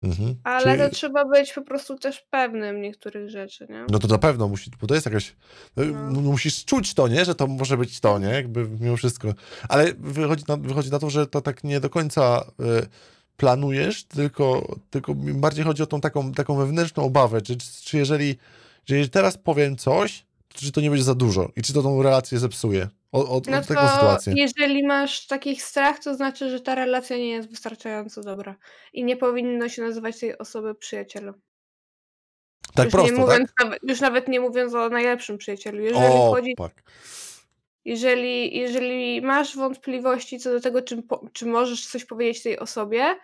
Mhm. 0.04 0.36
Ale 0.44 0.64
Czyli- 0.64 0.78
to 0.78 0.96
trzeba 0.96 1.26
być 1.26 1.54
po 1.54 1.62
prostu 1.62 1.96
też 1.96 2.26
pewnym 2.30 2.82
niektórych 2.82 3.30
rzeczy, 3.30 3.68
nie? 3.70 3.86
No 3.90 4.00
to 4.00 4.08
na 4.08 4.18
pewno 4.18 4.48
musi, 4.48 4.72
bo 4.82 4.88
to 4.88 4.94
jest 4.94 5.06
jakaś. 5.06 5.36
No. 5.78 5.84
No. 6.12 6.22
Musisz 6.22 6.66
czuć 6.66 6.94
to, 6.94 7.08
nie? 7.08 7.26
Że 7.26 7.36
to 7.36 7.48
może 7.48 7.78
być 7.78 8.00
to, 8.00 8.20
nie? 8.20 8.28
Jakby 8.28 8.68
mimo 8.80 8.98
wszystko. 8.98 9.34
Ale 9.70 9.94
wychodzi 10.00 10.44
na, 10.48 10.58
wychodzi 10.58 10.92
na 10.92 11.00
to, 11.00 11.10
że 11.10 11.28
to 11.28 11.42
tak 11.42 11.64
nie 11.64 11.80
do 11.80 11.90
końca 11.90 12.46
y, 12.60 12.88
planujesz, 13.38 14.04
tylko, 14.04 14.76
tylko 14.90 15.14
bardziej 15.16 15.66
chodzi 15.66 15.84
o 15.84 15.88
tą 15.88 16.02
taką, 16.02 16.32
taką 16.32 16.56
wewnętrzną 16.56 17.04
obawę, 17.04 17.42
czy, 17.42 17.58
czy 17.84 17.98
jeżeli, 17.98 18.38
że 18.86 18.96
jeżeli 18.96 19.10
teraz 19.12 19.38
powiem 19.38 19.78
coś, 19.78 20.26
to 20.48 20.60
czy 20.60 20.72
to 20.72 20.82
nie 20.82 20.90
będzie 20.90 21.04
za 21.04 21.16
dużo 21.16 21.50
i 21.56 21.62
czy 21.62 21.74
to 21.74 21.82
tą 21.84 22.04
relację 22.04 22.40
zepsuje. 22.40 22.88
od, 23.12 23.30
od, 23.30 23.48
No 23.48 23.58
od 23.58 23.68
tego 23.68 23.88
sytuację. 23.88 24.34
jeżeli 24.38 24.84
masz 24.88 25.28
takich 25.28 25.64
strach, 25.64 26.00
to 26.00 26.16
znaczy, 26.16 26.50
że 26.50 26.60
ta 26.62 26.76
relacja 26.76 27.18
nie 27.18 27.30
jest 27.30 27.50
wystarczająco 27.50 28.22
dobra 28.22 28.56
i 28.94 29.04
nie 29.04 29.18
powinno 29.18 29.70
się 29.70 29.82
nazywać 29.82 30.20
tej 30.20 30.38
osoby 30.38 30.76
przyjacielem. 30.76 31.34
Tak 32.76 32.86
Już 32.86 32.92
prosto, 32.94 33.16
mówiąc 33.18 33.50
tak? 33.58 33.66
nawet 33.68 33.80
już 33.88 34.00
nawet 34.02 34.28
nie 34.28 34.40
mówiąc 34.40 34.74
o 34.74 34.90
najlepszym 34.90 35.38
przyjacielu. 35.38 35.80
Jeżeli 35.80 36.06
O, 36.06 36.32
chodzi 36.32 36.56
tak. 36.58 36.84
jeżeli 37.86 38.58
jeżeli 38.60 39.22
masz 39.22 39.56
wątpliwości 39.56 40.40
co 40.40 40.52
do 40.52 40.60
tego, 40.62 40.82
czy 40.82 41.02
po 41.02 41.28
czy 41.34 41.46
możesz 41.46 41.88
coś 41.88 42.06
powiedzieć 42.06 42.44
tej 42.44 42.60
osobie, 42.60 43.16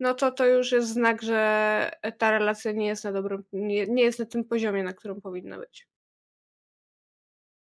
no 0.00 0.14
to 0.14 0.30
to 0.30 0.46
już 0.46 0.72
jest 0.72 0.88
znak, 0.88 1.22
że 1.22 1.90
ta 2.18 2.30
relacja 2.30 2.72
nie 2.72 2.86
jest 2.86 3.04
na 3.04 3.12
dobrym 3.12 3.44
nie 3.52 3.86
nie 3.86 4.02
jest 4.02 4.18
na 4.18 4.24
tym 4.24 4.44
poziomie, 4.44 4.82
na 4.82 4.92
którym 4.92 5.20
powinna 5.20 5.58
być. 5.58 5.88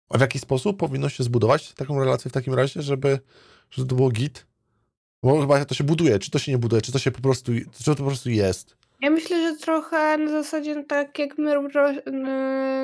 A 0.09 0.19
w 0.19 0.21
jaki 0.21 0.39
sposób 0.39 0.79
powinno 0.79 1.09
się 1.09 1.25
zbudować 1.25 1.75
taką 1.75 2.01
relację 2.01 2.29
w 2.31 2.35
takim 2.35 2.55
razie, 2.55 2.83
żeby, 2.83 3.19
żeby 3.71 3.89
to 3.89 3.95
było 3.95 4.11
git? 4.11 4.47
Bo 5.23 5.41
chyba 5.41 5.65
to 5.65 5.75
się 5.75 5.85
buduje, 5.85 6.19
czy 6.19 6.31
to 6.31 6.39
się 6.39 6.53
nie 6.53 6.59
buduje, 6.59 6.83
czy 6.83 6.93
to 6.93 6.99
się 6.99 7.11
po 7.11 7.21
prostu, 7.21 7.53
czy 7.73 7.85
to 7.85 7.95
po 7.95 8.05
prostu 8.05 8.31
jest. 8.31 8.80
Ja 9.01 9.11
myślę, 9.11 9.43
że 9.43 9.57
trochę 9.57 10.19
na 10.19 10.31
zasadzie 10.31 10.85
tak 10.85 11.19
jak 11.19 11.39
my 11.39 11.55
ro 11.55 11.89
n 12.07 12.23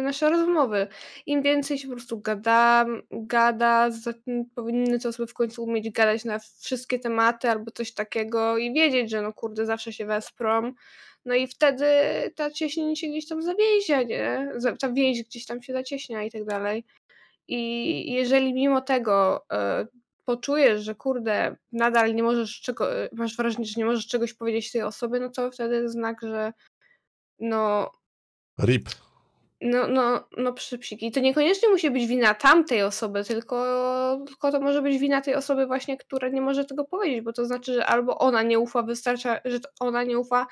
nasze 0.04 0.30
rozmowy. 0.30 0.88
Im 1.26 1.42
więcej 1.42 1.78
się 1.78 1.88
po 1.88 1.94
prostu 1.94 2.20
gadam 2.20 3.02
gada, 3.11 3.90
powinny 4.54 4.99
te 4.99 5.08
osoby 5.08 5.26
w 5.26 5.35
końcu 5.35 5.64
umieć 5.64 5.90
gadać 5.90 6.25
na 6.25 6.38
wszystkie 6.38 6.99
tematy 6.99 7.50
albo 7.50 7.70
coś 7.70 7.92
takiego 7.94 8.58
i 8.58 8.73
wiedzieć, 8.73 9.11
że 9.11 9.23
no 9.23 9.32
kurde 9.32 9.66
zawsze 9.66 9.92
się 9.92 10.06
wesprą. 10.06 10.73
No 11.25 11.35
i 11.35 11.46
wtedy 11.46 11.87
ta 12.37 12.50
cieśń 12.50 12.94
się 12.94 13.06
gdzieś 13.08 13.28
tam 13.28 13.42
zawięzia, 13.42 14.02
nie? 14.02 14.52
Ta 14.80 14.92
więź 14.92 15.23
gdzieś 15.23 15.46
tam 15.46 15.62
się 15.62 15.73
zacieśnia 15.73 16.23
i 16.23 16.30
tak 16.30 16.44
dalej. 16.44 16.85
I 17.49 18.12
jeżeli 18.12 18.54
mimo 18.54 18.80
tego, 18.80 19.46
e, 19.52 19.87
poczujesz, 20.26 20.83
że 20.83 20.95
kurde 20.95 21.56
nadal 21.73 22.14
nie 22.14 22.23
możesz 22.23 22.61
czego 22.61 22.88
masz 23.12 23.37
wrażenie, 23.37 23.64
że 23.64 23.75
nie 23.76 23.85
możesz 23.85 24.06
czegoś 24.06 24.35
powiedzieć 24.35 24.73
tej 24.73 24.83
osobie, 24.83 25.21
no 25.21 25.30
to 25.30 25.50
wtedy 25.50 25.88
znak, 25.88 26.21
że 26.23 26.52
no 27.38 27.90
RIP. 28.61 28.88
no 29.61 29.88
no 29.88 30.28
no 30.37 30.52
psipsik. 30.52 31.02
I 31.02 31.12
to 31.12 31.21
niekoniecznie 31.21 31.68
musi 31.68 31.90
być 31.90 32.06
wina 32.06 32.35
tamtej 32.35 32.83
osoby, 32.83 33.25
tylko 33.25 33.56
tylko 34.26 34.52
to 34.52 34.61
może 34.61 34.83
być 34.83 34.99
wina 34.99 35.21
tej 35.21 35.35
osoby 35.35 35.66
właśnie, 35.66 35.97
która 35.97 36.28
nie 36.28 36.40
może 36.40 36.64
tego 36.64 36.85
powiedzieć, 36.85 37.21
bo 37.21 37.33
to 37.33 37.47
znaczy, 37.47 37.75
że 37.75 37.87
albo 37.87 38.18
ona 38.18 38.42
nie 38.42 38.59
ufa 38.59 38.83
wystarcza 38.83 39.40
że 39.45 39.59
ona 39.80 40.04
nie 40.04 40.18
ufa 40.18 40.47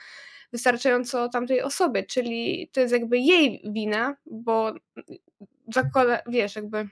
wystarczająco 0.52 1.28
tamtej 1.28 1.62
osobie, 1.62 2.02
czyli 2.02 2.70
to 2.72 2.80
jest 2.80 2.92
jakby 2.92 3.18
jej 3.18 3.62
wina, 3.64 4.16
bo 4.26 4.72
zakłada 5.74 6.22
wiesz, 6.26 6.56
jakby 6.56 6.88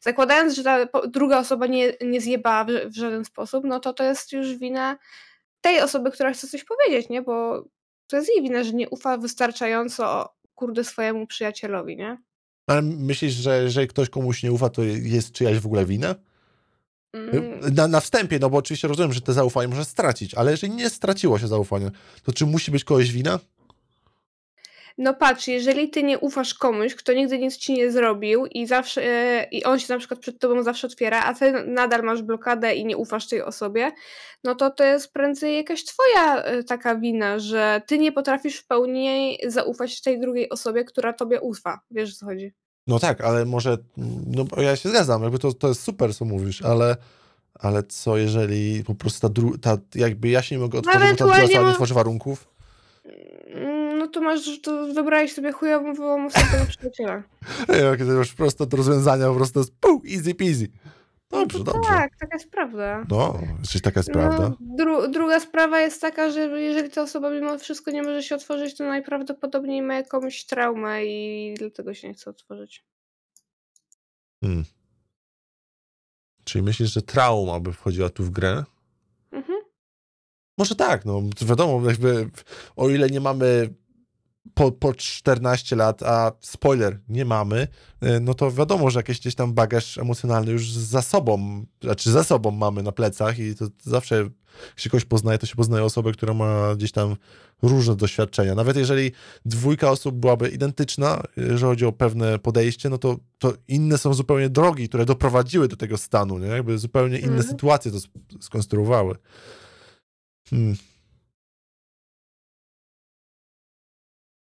zakładając, 0.00 0.54
że 0.54 0.62
ta 0.62 0.86
druga 1.08 1.38
osoba 1.38 1.66
nie 1.66 1.92
nie 2.00 2.20
zjebała 2.20 2.64
w 2.64 2.68
w 2.68 2.96
żaden 2.96 3.24
sposób, 3.24 3.64
no 3.64 3.80
to 3.80 3.92
to 3.92 4.04
jest 4.04 4.32
już 4.32 4.56
wina 4.56 4.98
tej 5.60 5.80
osoby, 5.80 6.10
która 6.10 6.32
chce 6.32 6.48
coś 6.48 6.64
powiedzieć, 6.64 7.08
nie? 7.08 7.22
Bo 7.22 7.64
to 8.06 8.16
jest 8.16 8.28
jej 8.28 8.42
wina, 8.42 8.64
że 8.64 8.72
nie 8.72 8.88
ufa 8.88 9.16
wystarczająco, 9.18 10.34
kurde, 10.54 10.84
swojemu 10.84 11.26
przyjacielowi, 11.26 11.96
nie? 11.96 12.18
Ale 12.66 12.82
myślisz, 12.82 13.32
że 13.32 13.62
jeżeli 13.62 13.88
ktoś 13.88 14.08
komuś 14.08 14.42
nie 14.42 14.52
ufa, 14.52 14.68
to 14.68 14.82
jest 14.82 15.32
czyjaś 15.32 15.58
w 15.58 15.66
ogóle 15.66 15.86
wina? 15.86 16.14
Mm. 17.12 17.74
Na, 17.74 17.88
na 17.88 18.00
wstępie, 18.00 18.38
no 18.38 18.50
bo 18.50 18.58
oczywiście 18.58 18.88
rozumiem, 18.88 19.12
że 19.12 19.20
to 19.20 19.32
zaufanie 19.32 19.68
może 19.68 19.84
stracić, 19.84 20.34
ale 20.34 20.50
jeżeli 20.50 20.72
nie 20.72 20.90
straciło 20.90 21.38
się 21.38 21.48
zaufanie, 21.48 21.90
to 22.22 22.32
czy 22.32 22.46
musi 22.46 22.70
być 22.70 22.84
kogoś 22.84 23.12
wina? 23.12 23.38
No 25.00 25.14
patrz, 25.14 25.48
jeżeli 25.48 25.90
ty 25.90 26.02
nie 26.02 26.18
ufasz 26.18 26.54
komuś, 26.54 26.94
kto 26.94 27.12
nigdy 27.12 27.38
nic 27.38 27.56
ci 27.56 27.72
nie 27.72 27.90
zrobił 27.90 28.46
i 28.46 28.66
zawsze 28.66 29.02
i 29.50 29.64
on 29.64 29.78
się 29.78 29.92
na 29.92 29.98
przykład 29.98 30.20
przed 30.20 30.38
tobą 30.38 30.62
zawsze 30.62 30.86
otwiera, 30.86 31.24
a 31.24 31.34
ty 31.34 31.52
nadal 31.66 32.02
masz 32.02 32.22
blokadę 32.22 32.74
i 32.74 32.84
nie 32.84 32.96
ufasz 32.96 33.28
tej 33.28 33.42
osobie, 33.42 33.92
no 34.44 34.54
to 34.54 34.70
to 34.70 34.84
jest 34.84 35.12
prędzej 35.12 35.56
jakaś 35.56 35.84
twoja, 35.84 36.52
y, 36.52 36.64
taka 36.64 36.94
wina, 36.96 37.38
że 37.38 37.82
ty 37.86 37.98
nie 37.98 38.12
potrafisz 38.12 38.56
w 38.56 38.66
pełni 38.66 39.38
zaufać 39.46 40.00
tej 40.00 40.20
drugiej 40.20 40.50
osobie, 40.50 40.84
która 40.84 41.12
tobie 41.12 41.40
ufa. 41.40 41.80
Wiesz, 41.90 42.12
o 42.12 42.16
co 42.16 42.26
chodzi? 42.26 42.52
No 42.86 42.98
tak, 42.98 43.20
ale 43.20 43.44
może, 43.44 43.78
no 44.26 44.62
ja 44.62 44.76
się 44.76 44.88
zgadzam, 44.88 45.22
jakby 45.22 45.38
to, 45.38 45.52
to 45.52 45.68
jest 45.68 45.82
super, 45.82 46.14
co 46.14 46.24
mówisz, 46.24 46.62
ale, 46.62 46.96
ale 47.54 47.82
co 47.82 48.16
jeżeli 48.16 48.84
po 48.84 48.94
prostu 48.94 49.20
ta, 49.20 49.28
dru, 49.28 49.58
ta 49.58 49.78
jakby 49.94 50.28
ja 50.28 50.42
się 50.42 50.54
nie 50.54 50.62
mogę 50.62 50.78
otworzyć, 50.78 51.00
bo 51.10 51.16
ta 51.16 51.24
druga 51.24 51.44
osoba 51.44 51.68
nie 51.68 51.74
tworzy 51.74 51.94
warunków? 51.94 52.50
No 54.00 54.08
to 54.08 54.20
masz 54.20 54.60
to 54.60 54.86
wybrałeś 54.94 55.32
sobie 55.32 55.52
chujową 55.52 56.26
osobę 56.26 56.66
przyjaciela. 56.68 57.22
Jak 57.68 57.98
to 57.98 58.04
już 58.04 58.34
prosto 58.34 58.66
do 58.66 58.76
rozwiązania, 58.76 59.26
po 59.28 59.34
prostu 59.34 59.58
jest 59.58 59.74
pół, 59.80 60.02
easy 60.16 60.34
peasy. 60.34 60.68
Dobrze, 61.30 61.58
No 61.58 61.64
dobrze. 61.64 61.90
tak, 61.90 62.16
taka 62.16 62.36
jest 62.36 62.50
prawda. 62.50 63.04
No, 63.10 63.38
jeśli 63.60 63.80
taka 63.80 64.00
jest 64.00 64.10
prawda. 64.10 64.48
No, 64.48 64.56
dru 64.60 65.08
druga 65.08 65.40
sprawa 65.40 65.80
jest 65.80 66.00
taka, 66.00 66.30
że 66.30 66.40
jeżeli 66.40 66.90
ta 66.90 67.02
osoba 67.02 67.30
mimo 67.30 67.58
wszystko 67.58 67.90
nie 67.90 68.02
może 68.02 68.22
się 68.22 68.34
otworzyć, 68.34 68.76
to 68.76 68.84
najprawdopodobniej 68.84 69.82
ma 69.82 69.94
jakąś 69.94 70.44
traumę 70.44 71.04
i 71.04 71.54
dlatego 71.58 71.94
się 71.94 72.08
nie 72.08 72.14
chce 72.14 72.30
otworzyć. 72.30 72.84
Hmm. 74.40 74.64
Czyli 76.44 76.62
myślisz, 76.62 76.92
że 76.92 77.02
trauma 77.02 77.60
by 77.60 77.72
wchodziła 77.72 78.10
tu 78.10 78.24
w 78.24 78.30
grę? 78.30 78.64
Mhm. 79.32 79.58
Może 80.58 80.74
tak, 80.74 81.04
no 81.04 81.22
wiadomo, 81.42 81.90
jakby 81.90 82.30
o 82.76 82.88
ile 82.88 83.10
nie 83.10 83.20
mamy 83.20 83.74
po, 84.54 84.72
po 84.72 84.94
14 84.94 85.76
lat, 85.76 86.02
a 86.02 86.32
spoiler, 86.40 87.00
nie 87.08 87.24
mamy, 87.24 87.68
y, 88.04 88.20
no 88.20 88.34
to 88.34 88.52
wiadomo, 88.52 88.90
że 88.90 88.98
jakiś 88.98 89.20
gdzieś 89.20 89.34
tam 89.34 89.52
bagaż 89.54 89.98
emocjonalny 89.98 90.52
już 90.52 90.72
za 90.72 91.02
sobą, 91.02 91.64
znaczy 91.82 92.10
za 92.12 92.24
sobą 92.24 92.50
mamy 92.50 92.82
na 92.82 92.92
plecach 92.92 93.38
i 93.38 93.54
to 93.54 93.66
zawsze, 93.82 94.16
jak 94.16 94.30
się 94.76 94.90
kogoś 94.90 95.04
poznaje, 95.04 95.38
to 95.38 95.46
się 95.46 95.56
poznaje 95.56 95.84
osobę, 95.84 96.12
która 96.12 96.34
ma 96.34 96.74
gdzieś 96.76 96.92
tam 96.92 97.16
różne 97.62 97.96
doświadczenia. 97.96 98.54
Nawet 98.54 98.76
jeżeli 98.76 99.12
dwójka 99.44 99.90
osób 99.90 100.14
byłaby 100.14 100.48
identyczna, 100.48 101.22
jeżeli 101.36 101.62
chodzi 101.62 101.84
o 101.86 101.92
pewne 101.92 102.38
podejście, 102.38 102.88
no 102.88 102.98
to, 102.98 103.16
to 103.38 103.52
inne 103.68 103.98
są 103.98 104.14
zupełnie 104.14 104.48
drogi, 104.48 104.88
które 104.88 105.04
doprowadziły 105.04 105.68
do 105.68 105.76
tego 105.76 105.98
stanu, 105.98 106.38
nie? 106.38 106.46
Jakby 106.46 106.78
zupełnie 106.78 107.18
inne 107.18 107.28
Mhm. 107.32 107.48
sytuacje 107.48 107.90
to 107.92 107.96
sk- 107.98 108.08
skonstruowały. 108.40 109.14
Hmm. 110.50 110.76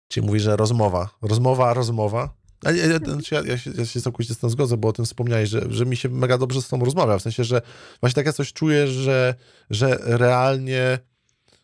Czyli 0.09 0.25
mówi, 0.25 0.39
że 0.39 0.55
rozmowa. 0.55 1.09
Rozmowa, 1.21 1.73
rozmowa. 1.73 2.33
Ja, 2.63 2.71
ja, 2.71 2.97
znaczy 2.97 3.35
ja, 3.35 3.41
ja, 3.41 3.57
się, 3.57 3.71
ja 3.77 3.85
się 3.85 4.01
całkowicie 4.01 4.33
z 4.33 4.37
tym 4.37 4.49
zgodzę, 4.49 4.77
bo 4.77 4.87
o 4.87 4.93
tym 4.93 5.05
wspomniałeś, 5.05 5.49
że, 5.49 5.61
że 5.69 5.85
mi 5.85 5.97
się 5.97 6.09
mega 6.09 6.37
dobrze 6.37 6.61
z 6.61 6.67
tą 6.67 6.79
rozmawia. 6.79 7.17
W 7.17 7.21
sensie, 7.21 7.43
że 7.43 7.61
właśnie 8.01 8.15
tak 8.15 8.25
ja 8.25 8.33
coś 8.33 8.53
czuję, 8.53 8.87
że, 8.87 9.35
że 9.69 9.97
realnie 10.03 10.99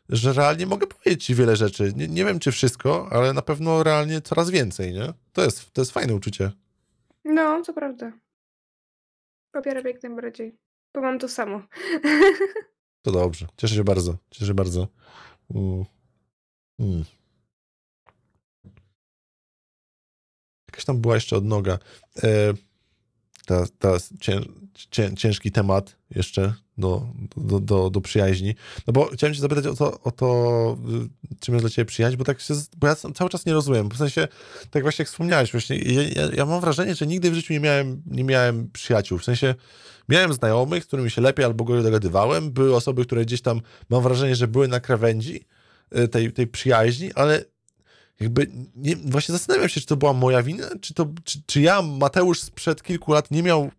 że 0.10 0.34
realnie 0.34 0.66
mogę 0.66 0.88
powiedzieć 0.88 1.26
ci 1.26 1.36
wiele 1.36 1.56
rzeczy. 1.56 1.94
Nie, 1.96 2.08
nie 2.08 2.26
wiem, 2.26 2.40
czy 2.40 2.52
wszystko, 2.52 3.08
ale 3.12 3.34
na 3.34 3.42
pewno 3.42 3.84
realnie 3.84 4.22
coraz 4.22 4.50
więcej, 4.50 4.94
nie? 4.94 5.14
To 5.34 5.44
jest, 5.44 5.74
to 5.74 5.82
jest 5.82 5.92
fajne 5.92 6.16
uczucie. 6.16 6.52
No, 7.24 7.62
to 7.66 7.74
prawda. 7.74 8.12
Popieram 9.52 9.86
jak 9.86 10.04
najbardziej, 10.04 10.56
bo 10.94 11.02
mam 11.02 11.20
to 11.20 11.30
samo. 11.30 11.62
To 13.02 13.12
dobrze. 13.12 13.48
Cieszę 13.58 13.76
się 13.76 13.84
bardzo. 13.84 14.18
Cieszę 14.30 14.46
się 14.46 14.54
bardzo. 14.54 14.88
Mm. 15.56 15.86
Jakaś 20.76 20.86
tam 20.86 21.02
była 21.02 21.16
jeszcze 21.16 21.38
odnoga. 21.38 21.80
E, 22.24 22.54
ta, 23.46 23.66
ta 23.80 23.98
cię, 24.20 24.42
cię, 24.92 25.16
ciężki 25.16 25.52
temat 25.52 25.96
jeszcze 26.16 26.54
do, 26.78 27.08
do, 27.38 27.60
do, 27.60 27.90
do 27.90 28.02
przyjaźni. 28.02 28.56
No 28.88 28.94
bo 28.94 29.06
chciałem 29.06 29.34
cię 29.34 29.42
zapytać 29.42 29.66
o 29.66 29.76
to, 29.76 30.02
o 30.02 30.12
to 30.12 30.78
y, 31.34 31.40
czym 31.40 31.54
jest 31.54 31.64
dla 31.64 31.70
ciebie 31.70 31.86
przyjaźń, 31.86 32.18
bo 32.18 32.24
tak 32.24 32.42
się, 32.42 32.54
bo 32.78 32.88
ja 32.88 32.96
cały 32.96 33.30
czas 33.30 33.46
nie 33.46 33.54
rozumiem. 33.54 33.90
W 33.90 33.98
sensie, 33.98 34.28
tak 34.72 34.84
właśnie 34.84 35.04
jak 35.04 35.10
wspomniałeś, 35.10 35.52
właśnie, 35.52 35.78
ja, 35.78 36.02
ja, 36.02 36.30
ja 36.34 36.46
mam 36.46 36.62
wrażenie, 36.62 36.96
że 36.96 37.08
nigdy 37.08 37.32
w 37.32 37.34
życiu 37.34 37.54
nie 37.54 37.60
miałem, 37.60 38.02
nie 38.06 38.24
miałem 38.24 38.72
przyjaciół. 38.72 39.18
W 39.18 39.24
sensie, 39.24 39.56
miałem 40.10 40.34
znajomych, 40.34 40.84
z 40.84 40.88
którymi 40.88 41.12
się 41.12 41.22
lepiej 41.22 41.46
albo 41.46 41.64
gorzej 41.64 41.84
dogadywałem. 41.84 42.52
Były 42.52 42.76
osoby, 42.76 43.06
które 43.06 43.26
gdzieś 43.26 43.42
tam, 43.42 43.62
mam 43.90 44.04
wrażenie, 44.04 44.36
że 44.36 44.48
były 44.48 44.68
na 44.68 44.80
krawędzi 44.80 45.46
y, 45.98 46.08
tej, 46.08 46.34
tej 46.34 46.48
przyjaźni, 46.48 47.14
ale 47.14 47.46
jakby 48.20 48.52
nie, 48.76 48.96
właśnie 48.96 49.34
zastanawiam 49.34 49.70
się, 49.70 49.82
czy 49.82 49.88
to 49.88 49.98
była 49.98 50.14
moja 50.14 50.44
wina, 50.44 50.68
czy, 50.82 50.94
to, 50.94 51.08
czy, 51.24 51.40
czy 51.46 51.62
ja, 51.62 51.82
Mateusz 51.82 52.42
sprzed 52.42 52.84
kilku 52.84 53.14
lat 53.14 53.32
nie 53.32 53.44
miał, 53.44 53.72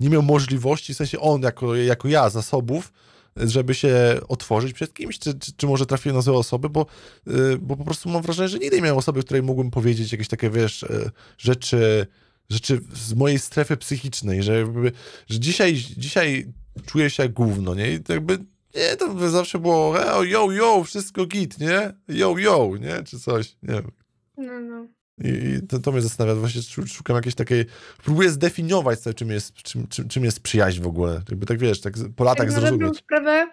nie 0.00 0.08
miał 0.08 0.22
możliwości, 0.22 0.94
w 0.94 0.96
sensie 0.96 1.20
on 1.20 1.42
jako, 1.42 1.74
jako 1.74 2.08
ja, 2.08 2.30
zasobów, 2.30 2.92
żeby 3.36 3.74
się 3.74 4.20
otworzyć 4.28 4.72
przed 4.72 4.94
kimś, 4.94 5.18
czy, 5.18 5.34
czy, 5.34 5.52
czy 5.56 5.66
może 5.66 5.86
trafiłem 5.86 6.16
na 6.16 6.22
złe 6.22 6.34
osoby, 6.34 6.68
bo, 6.68 6.86
y, 7.28 7.58
bo 7.58 7.76
po 7.76 7.84
prostu 7.84 8.08
mam 8.08 8.22
wrażenie, 8.22 8.48
że 8.48 8.58
nigdy 8.58 8.76
nie 8.76 8.82
miałem 8.82 8.98
osoby, 8.98 9.22
której 9.22 9.42
mógłbym 9.42 9.70
powiedzieć 9.70 10.12
jakieś 10.12 10.28
takie, 10.28 10.50
wiesz, 10.50 10.82
y, 10.82 11.10
rzeczy, 11.38 12.06
rzeczy 12.50 12.80
z 12.94 13.14
mojej 13.14 13.38
strefy 13.38 13.76
psychicznej, 13.76 14.42
że, 14.42 14.58
jakby, 14.58 14.92
że 15.28 15.40
dzisiaj, 15.40 15.74
dzisiaj 15.74 16.52
czuję 16.86 17.10
się 17.10 17.22
jak 17.22 17.32
gówno, 17.32 17.74
nie? 17.74 17.92
I 17.92 18.00
jakby 18.08 18.38
nie, 18.74 18.96
to 18.96 19.30
zawsze 19.30 19.58
było 19.58 20.00
e, 20.20 20.26
yo, 20.28 20.52
yo, 20.52 20.84
wszystko 20.84 21.26
git, 21.26 21.58
nie? 21.60 21.92
Yo, 22.08 22.34
yo, 22.38 22.70
nie? 22.80 23.02
Czy 23.04 23.20
coś, 23.20 23.56
nie 23.62 23.74
wiem. 23.74 23.90
No, 24.36 24.60
no. 24.60 24.86
I, 25.24 25.28
i 25.28 25.66
to, 25.66 25.78
to 25.78 25.92
mnie 25.92 26.00
zastanawia, 26.00 26.40
właśnie 26.40 26.62
szu- 26.62 26.86
szukam 26.86 27.16
jakiejś 27.16 27.34
takiej, 27.34 27.64
próbuję 28.04 28.30
zdefiniować 28.30 29.00
sobie, 29.00 29.14
czym 29.14 29.30
jest, 29.30 29.54
czym, 29.54 29.88
czym, 29.88 30.08
czym 30.08 30.24
jest 30.24 30.40
przyjaźń 30.40 30.82
w 30.82 30.86
ogóle. 30.86 31.20
Jakby 31.30 31.46
tak 31.46 31.58
wiesz, 31.58 31.80
tak 31.80 31.94
po 32.16 32.24
latach 32.24 32.46
Tak 32.46 32.52
zrozumieć. 32.52 32.96
sprawę, 32.98 33.46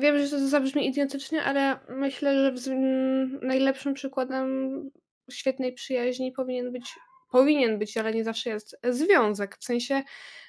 wiem, 0.00 0.18
że 0.26 0.30
to 0.30 0.48
zabrzmi 0.48 0.86
idiotycznie, 0.88 1.42
ale 1.42 1.78
myślę, 1.88 2.34
że 2.34 2.52
wz- 2.52 2.70
m, 2.72 3.38
najlepszym 3.42 3.94
przykładem 3.94 4.70
świetnej 5.30 5.72
przyjaźni 5.72 6.32
powinien 6.32 6.72
być, 6.72 6.94
powinien 7.30 7.78
być, 7.78 7.96
ale 7.96 8.14
nie 8.14 8.24
zawsze 8.24 8.50
jest, 8.50 8.76
związek. 8.90 9.56
W 9.60 9.64
sensie, 9.64 10.02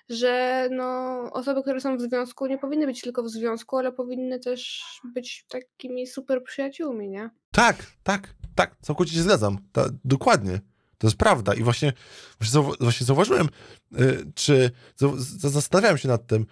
że 0.10 0.68
no, 0.72 1.20
osoby, 1.34 1.62
które 1.62 1.82
są 1.82 1.98
w 1.98 2.02
związku, 2.02 2.48
nie 2.48 2.58
powinny 2.58 2.86
być 2.86 3.02
tylko 3.02 3.24
w 3.24 3.30
związku, 3.30 3.78
ale 3.78 3.92
powinny 3.92 4.40
też 4.40 4.84
być 5.14 5.46
takimi 5.50 6.08
super 6.08 6.44
przyjaciółmi, 6.44 7.10
nie? 7.10 7.30
Tak, 7.52 7.76
tak, 8.04 8.34
tak, 8.56 8.76
całkowicie 8.82 9.16
się 9.16 9.22
zgadzam. 9.22 9.58
Ta, 9.72 9.86
dokładnie. 10.06 10.60
To 10.98 11.08
jest 11.08 11.18
prawda. 11.18 11.54
I 11.54 11.64
właśnie, 11.64 11.94
właśnie, 12.40 12.60
zauwa- 12.60 12.76
właśnie 12.80 13.06
zauważyłem, 13.06 13.50
y, 14.00 14.32
czy 14.36 14.72
zastanawiałem 15.38 15.98
się 15.98 16.08
nad 16.08 16.28
tym, 16.28 16.46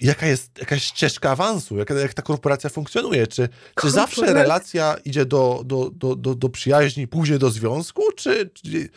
jaka 0.00 0.26
jest 0.26 0.58
jakaś 0.58 0.84
ścieżka 0.84 1.30
awansu, 1.30 1.76
jak, 1.76 1.90
jak 1.90 2.14
ta 2.14 2.22
korporacja 2.22 2.70
funkcjonuje. 2.70 3.26
Czy, 3.26 3.48
czy 3.80 3.90
zawsze 3.90 4.34
relacja 4.34 4.96
idzie 5.04 5.24
do, 5.24 5.62
do, 5.64 5.90
do, 5.90 6.16
do, 6.16 6.34
do 6.34 6.48
przyjaźni, 6.48 7.08
później 7.08 7.38
do 7.38 7.50
związku, 7.50 8.02
czy, 8.16 8.50
czy 8.54 8.88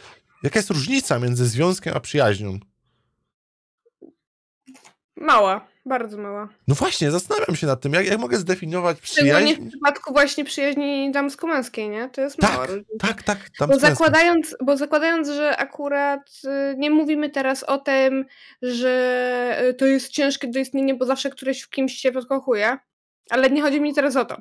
jaka 0.44 0.60
jest 0.60 0.70
różnica 0.70 1.20
między 1.20 1.48
związkiem 1.48 1.94
a 1.98 2.00
przyjaźnią? 2.00 2.60
Mała, 5.24 5.68
bardzo 5.86 6.18
mała. 6.18 6.50
No 6.68 6.76
właśnie, 6.76 7.12
zastanawiam 7.12 7.56
się 7.56 7.68
nad 7.68 7.82
tym, 7.82 7.94
jak, 7.94 8.06
jak 8.06 8.20
mogę 8.20 8.38
zdefiniować 8.38 8.98
Szczególnie 9.02 9.38
przyjaźń. 9.46 9.62
w 9.66 9.70
przypadku 9.70 10.14
właśnie 10.14 10.46
przyjaźni 10.46 11.12
damsko-męskiej, 11.12 11.90
nie? 11.90 12.10
To 12.10 12.22
jest 12.22 12.42
mała 12.42 12.56
Tak, 12.58 12.70
różnica. 12.70 13.08
tak, 13.08 13.24
tak. 13.24 13.38
Tam 13.58 13.70
Bo 13.70 13.80
zakładając, 13.80 14.56
bo 14.64 14.78
zakładając, 14.78 15.28
że 15.30 15.58
akurat 15.58 16.30
y, 16.46 16.76
nie 16.78 16.90
mówimy 16.90 17.30
teraz 17.30 17.64
o 17.64 17.78
tym, 17.78 18.26
że 18.62 19.64
y, 19.70 19.74
to 19.74 19.86
jest 19.86 20.10
ciężkie 20.10 20.48
do 20.48 20.60
istnienia, 20.60 20.96
bo 20.96 21.06
zawsze 21.06 21.30
któreś 21.30 21.62
w 21.62 21.70
kimś 21.70 21.94
się 21.96 22.12
podkochuje, 22.12 22.78
ale 23.30 23.50
nie 23.50 23.62
chodzi 23.62 23.82
mi 23.82 23.94
teraz 23.94 24.16
o 24.16 24.26
to. 24.26 24.38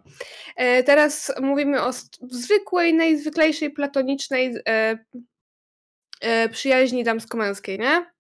E, 0.57 0.83
Teraz 0.83 1.33
mówimy 1.41 1.83
o 1.83 1.91
zwykłej, 2.31 2.95
najzwyklejszej 2.95 3.71
platonicznej 3.71 4.55
e, 4.69 4.99
e, 6.21 6.49
przyjaźni 6.49 7.05
damsko-męskiej, 7.05 7.79
nie? 7.79 8.12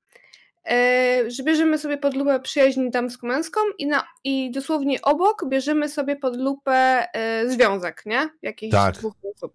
E, 0.70 1.24
Że 1.30 1.42
bierzemy 1.42 1.78
sobie 1.78 1.98
pod 1.98 2.14
lupę 2.14 2.40
przyjaźń 2.40 2.90
damsko-męską 2.90 3.60
i, 3.78 3.86
na, 3.86 4.04
i 4.24 4.50
dosłownie 4.50 5.02
obok 5.02 5.44
bierzemy 5.48 5.88
sobie 5.88 6.16
pod 6.16 6.36
lupę 6.36 7.06
e, 7.14 7.48
związek, 7.48 8.02
nie? 8.06 8.28
Jakichś 8.42 8.72
Tak. 8.72 8.94
dwóch 8.94 9.14
osób. 9.36 9.54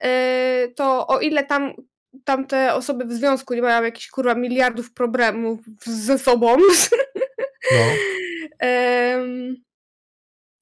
E, 0.00 0.68
To 0.76 1.06
o 1.06 1.20
ile 1.20 1.44
tam 1.44 1.72
tamte 2.24 2.74
osoby 2.74 3.04
w 3.04 3.12
związku 3.12 3.54
nie 3.54 3.62
mają 3.62 3.82
jakichś 3.82 4.10
kurwa 4.10 4.34
miliardów 4.34 4.92
problemów 4.92 5.60
ze 5.84 6.18
sobą, 6.18 6.56
No. 7.72 7.78
Em, 8.58 9.56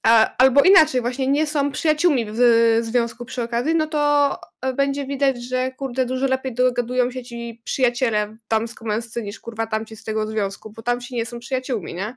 a, 0.03 0.37
albo 0.37 0.61
inaczej, 0.61 1.01
właśnie 1.01 1.27
nie 1.27 1.47
są 1.47 1.71
przyjaciółmi 1.71 2.25
w 2.29 2.37
związku 2.81 3.25
przy 3.25 3.43
okazji, 3.43 3.75
no 3.75 3.87
to 3.87 4.31
e, 4.61 4.73
będzie 4.73 5.05
widać, 5.05 5.43
że 5.43 5.71
kurde, 5.71 6.05
dużo 6.05 6.27
lepiej 6.27 6.53
dogadują 6.53 7.11
się 7.11 7.23
ci 7.23 7.61
przyjaciele 7.63 8.37
damsko-męscy 8.49 9.23
niż 9.23 9.39
kurwa 9.39 9.67
tamci 9.67 9.95
z 9.95 10.03
tego 10.03 10.27
związku, 10.27 10.69
bo 10.69 10.81
tamci 10.81 11.15
nie 11.15 11.25
są 11.25 11.39
przyjaciółmi, 11.39 11.93
nie? 11.93 12.15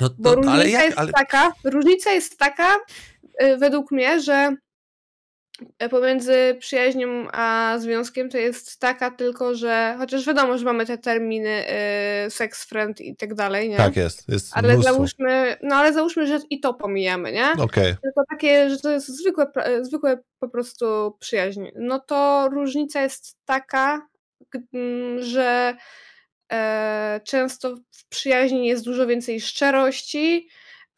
no 0.00 0.10
Bo 0.18 0.30
to, 0.30 0.36
różnica 0.36 0.54
ale 0.54 0.70
jak, 0.70 0.84
jest 0.84 0.98
ale, 0.98 1.12
taka, 1.12 1.52
różnica 1.64 2.10
jest 2.10 2.38
taka 2.38 2.76
y, 3.42 3.56
według 3.56 3.90
mnie, 3.90 4.20
że 4.20 4.56
pomiędzy 5.90 6.56
przyjaźnią 6.58 7.26
a 7.32 7.74
związkiem 7.78 8.28
to 8.30 8.38
jest 8.38 8.80
taka 8.80 9.10
tylko, 9.10 9.54
że 9.54 9.94
chociaż 9.98 10.26
wiadomo, 10.26 10.58
że 10.58 10.64
mamy 10.64 10.86
te 10.86 10.98
terminy 10.98 11.64
y, 12.26 12.30
sex 12.30 12.64
friend 12.64 13.00
i 13.00 13.16
tak 13.16 13.34
dalej, 13.34 13.68
nie? 13.68 13.76
tak 13.76 13.96
jest, 13.96 14.28
jest 14.28 14.50
Ale 14.56 14.72
mnóstwo. 14.72 14.92
załóżmy, 14.94 15.56
no 15.62 15.76
ale 15.76 15.92
załóżmy, 15.92 16.26
że 16.26 16.38
i 16.50 16.60
to 16.60 16.74
pomijamy, 16.74 17.32
nie? 17.32 17.52
Okej, 17.58 17.94
Tylko 18.02 18.22
takie, 18.30 18.70
że 18.70 18.78
to 18.78 18.90
jest 18.90 19.08
zwykłe, 19.08 19.46
zwykłe 19.82 20.18
po 20.38 20.48
prostu 20.48 21.16
przyjaźń. 21.20 21.64
No 21.74 21.98
to 22.00 22.48
różnica 22.52 23.02
jest 23.02 23.36
taka, 23.44 24.08
g- 24.52 24.62
m, 24.74 25.22
że 25.22 25.76
e, 26.52 27.20
często 27.24 27.76
w 27.90 28.08
przyjaźni 28.08 28.66
jest 28.66 28.84
dużo 28.84 29.06
więcej 29.06 29.40
szczerości, 29.40 30.48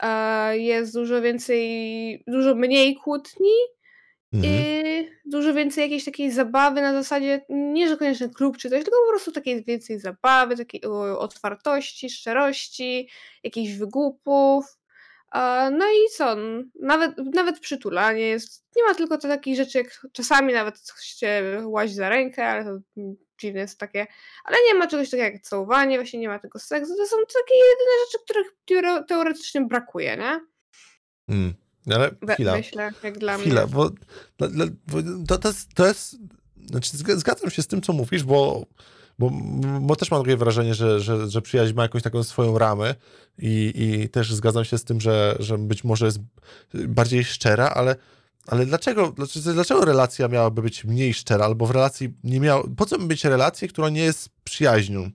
e, 0.02 0.58
jest 0.58 0.94
dużo 0.94 1.22
więcej, 1.22 2.24
dużo 2.26 2.54
mniej 2.54 2.96
kłótni 2.96 3.50
mhm. 4.34 4.54
i 4.54 5.10
dużo 5.24 5.54
więcej 5.54 5.82
jakiejś 5.82 6.04
takiej 6.04 6.30
zabawy 6.30 6.80
na 6.80 6.92
zasadzie, 6.92 7.44
nie 7.48 7.88
że 7.88 7.96
koniecznie 7.96 8.28
klub 8.28 8.56
czy 8.56 8.70
coś, 8.70 8.84
tylko 8.84 8.98
po 9.06 9.12
prostu 9.12 9.32
takiej 9.32 9.64
więcej 9.64 10.00
zabawy, 10.00 10.56
takiej 10.56 10.84
o, 10.84 11.18
otwartości, 11.18 12.10
szczerości, 12.10 13.08
jakichś 13.42 13.72
wygłupów. 13.72 14.78
A, 15.30 15.70
No 15.70 15.86
i 15.86 16.10
co? 16.16 16.36
Nawet, 16.80 17.12
nawet 17.34 17.60
przytulanie 17.60 18.22
jest. 18.22 18.64
Nie 18.76 18.84
ma 18.84 18.94
tylko 18.94 19.18
to 19.18 19.28
takich 19.28 19.56
rzeczy, 19.56 19.78
jak 19.78 20.06
czasami 20.12 20.52
nawet 20.52 20.92
się 21.02 21.62
łazi 21.64 21.94
za 21.94 22.08
rękę, 22.08 22.46
ale 22.46 22.64
to 22.64 22.78
dziwne 23.38 23.60
jest 23.60 23.78
takie. 23.78 24.06
Ale 24.44 24.56
nie 24.66 24.74
ma 24.74 24.86
czegoś 24.86 25.10
takiego 25.10 25.32
jak 25.32 25.42
całowanie, 25.42 25.98
właśnie 25.98 26.20
nie 26.20 26.28
ma 26.28 26.38
tego 26.38 26.58
seksu. 26.58 26.96
To 26.96 27.06
są 27.06 27.16
takie 27.16 27.54
jedyne 27.54 28.04
rzeczy, 28.04 28.24
których 28.24 28.46
teore- 28.70 29.04
teoretycznie 29.04 29.60
brakuje, 29.60 30.16
nie? 30.16 30.40
Mm. 31.28 31.63
Ale 31.92 32.10
chwila, 32.34 32.56
myślę, 32.56 32.90
jak 33.02 33.18
dla 33.18 33.38
chwila, 33.38 33.66
mnie. 33.66 33.74
bo, 33.74 33.90
dla, 34.38 34.48
dla, 34.48 34.66
bo 34.86 34.98
to, 35.26 35.38
to 35.38 35.48
jest, 35.48 35.74
to 35.74 35.86
jest, 35.86 36.16
znaczy 36.66 36.96
zga- 36.96 37.16
zgadzam 37.16 37.50
się 37.50 37.62
z 37.62 37.66
tym, 37.66 37.82
co 37.82 37.92
mówisz, 37.92 38.24
bo, 38.24 38.66
bo, 39.18 39.30
bo 39.80 39.96
też 39.96 40.10
mam 40.10 40.22
takie 40.22 40.36
wrażenie, 40.36 40.74
że, 40.74 41.00
że, 41.00 41.30
że 41.30 41.42
przyjaźń 41.42 41.74
ma 41.74 41.82
jakąś 41.82 42.02
taką 42.02 42.22
swoją 42.22 42.58
ramę 42.58 42.94
i, 43.38 43.72
i 43.76 44.08
też 44.08 44.34
zgadzam 44.34 44.64
się 44.64 44.78
z 44.78 44.84
tym, 44.84 45.00
że, 45.00 45.36
że 45.38 45.58
być 45.58 45.84
może 45.84 46.06
jest 46.06 46.18
bardziej 46.74 47.24
szczera, 47.24 47.68
ale, 47.68 47.96
ale 48.46 48.66
dlaczego, 48.66 49.12
dlaczego, 49.16 49.52
dlaczego 49.52 49.84
relacja 49.84 50.28
miałaby 50.28 50.62
być 50.62 50.84
mniej 50.84 51.14
szczera, 51.14 51.44
albo 51.44 51.66
w 51.66 51.70
relacji 51.70 52.14
nie 52.24 52.40
miała, 52.40 52.62
po 52.76 52.86
co 52.86 52.98
mieć 52.98 53.24
relację, 53.24 53.68
która 53.68 53.88
nie 53.88 54.02
jest 54.02 54.28
przyjaźnią? 54.44 55.10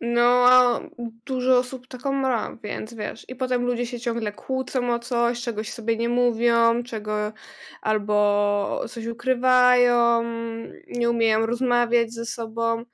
No, 0.00 0.22
a 0.48 0.80
dużo 1.26 1.58
osób 1.58 1.86
taką 1.86 2.12
ma, 2.12 2.56
więc 2.62 2.94
wiesz. 2.94 3.28
I 3.28 3.36
potem 3.36 3.62
ludzie 3.62 3.86
się 3.86 4.00
ciągle 4.00 4.32
kłócą 4.32 4.94
o 4.94 4.98
coś, 4.98 5.42
czegoś 5.42 5.72
sobie 5.72 5.96
nie 5.96 6.08
mówią, 6.08 6.82
czego 6.82 7.32
albo 7.82 8.84
coś 8.88 9.06
ukrywają, 9.06 10.22
nie 10.88 11.10
umieją 11.10 11.46
rozmawiać 11.46 12.12
ze 12.12 12.26
sobą. 12.26 12.84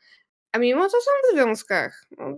A 0.53 0.59
mimo 0.59 0.85
to 0.85 0.91
są 0.91 1.11
w 1.31 1.35
związkach. 1.35 2.05
No, 2.19 2.37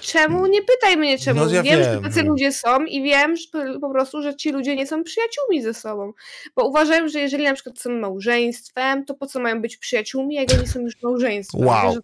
czemu? 0.00 0.46
Nie 0.46 0.62
pytaj 0.62 0.96
mnie 0.96 1.18
czemu. 1.18 1.44
No, 1.44 1.50
ja 1.50 1.62
wiem, 1.62 1.84
że 1.84 1.90
wiem, 1.90 2.02
tacy 2.02 2.22
no. 2.22 2.30
ludzie 2.30 2.52
są 2.52 2.84
i 2.84 3.02
wiem 3.02 3.36
że 3.36 3.78
po- 3.80 3.90
prostu, 3.90 4.22
że 4.22 4.36
ci 4.36 4.52
ludzie 4.52 4.76
nie 4.76 4.86
są 4.86 5.04
przyjaciółmi 5.04 5.62
ze 5.62 5.74
sobą. 5.74 6.12
Bo 6.56 6.68
uważają, 6.68 7.08
że 7.08 7.18
jeżeli 7.18 7.44
na 7.44 7.54
przykład 7.54 7.78
są 7.78 7.90
małżeństwem, 7.90 9.04
to 9.04 9.14
po 9.14 9.26
co 9.26 9.40
mają 9.40 9.62
być 9.62 9.76
przyjaciółmi, 9.76 10.34
jak 10.34 10.48
oni 10.58 10.66
są 10.66 10.80
już 10.80 11.02
małżeństwem? 11.02 11.66
Wow. 11.66 11.96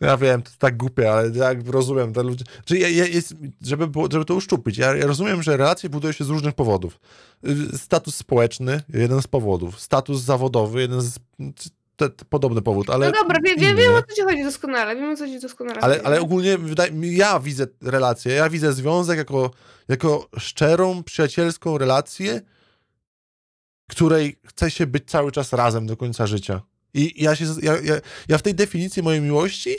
Ja 0.00 0.16
wiem, 0.16 0.42
to 0.42 0.50
tak 0.58 0.76
głupie, 0.76 1.12
ale 1.12 1.30
jak 1.30 1.68
rozumiem, 1.68 2.12
te 2.12 2.22
ludzie, 2.22 2.44
czy 2.64 2.78
ja, 2.78 2.88
ja 2.88 3.06
jest, 3.06 3.34
żeby, 3.62 3.86
było, 3.86 4.08
żeby 4.12 4.24
to 4.24 4.34
uszczupić, 4.34 4.78
ja, 4.78 4.96
ja 4.96 5.06
rozumiem, 5.06 5.42
że 5.42 5.56
relacje 5.56 5.88
buduje 5.88 6.12
się 6.12 6.24
z 6.24 6.28
różnych 6.28 6.54
powodów. 6.54 7.00
Y, 7.74 7.78
Status 7.78 8.14
społeczny, 8.14 8.82
jeden 8.94 9.22
z 9.22 9.26
powodów, 9.26 9.80
status 9.80 10.20
zawodowy, 10.20 10.80
jeden 10.80 11.00
z, 11.00 11.18
te, 11.96 12.10
te, 12.10 12.24
podobny 12.24 12.62
powód, 12.62 12.90
ale 12.90 13.06
No 13.06 13.12
dobra, 13.12 13.38
wiem, 13.44 13.58
wiem, 13.58 13.72
inny, 13.72 13.82
wiem 13.82 13.94
o 13.94 14.02
co 14.02 14.14
ci 14.14 14.22
chodzi 14.22 14.44
doskonale, 14.44 14.96
wiem 14.96 15.10
o 15.10 15.16
co 15.16 15.26
ci 15.26 15.40
doskonale 15.40 15.80
ale, 15.80 16.00
ale 16.04 16.16
nie? 16.16 16.22
ogólnie 16.22 16.58
ja 17.02 17.40
widzę 17.40 17.66
relację, 17.82 18.34
ja 18.34 18.50
widzę 18.50 18.72
związek 18.72 19.18
jako, 19.18 19.50
jako 19.88 20.28
szczerą, 20.38 21.02
przyjacielską 21.02 21.78
relację, 21.78 22.40
której 23.90 24.38
chce 24.46 24.70
się 24.70 24.86
być 24.86 25.10
cały 25.10 25.32
czas 25.32 25.52
razem 25.52 25.86
do 25.86 25.96
końca 25.96 26.26
życia. 26.26 26.62
I 26.94 27.22
ja, 27.22 27.36
się, 27.36 27.44
ja, 27.62 27.72
ja, 27.80 27.94
ja 28.28 28.38
w 28.38 28.42
tej 28.42 28.54
definicji 28.54 29.02
mojej 29.02 29.20
miłości 29.20 29.76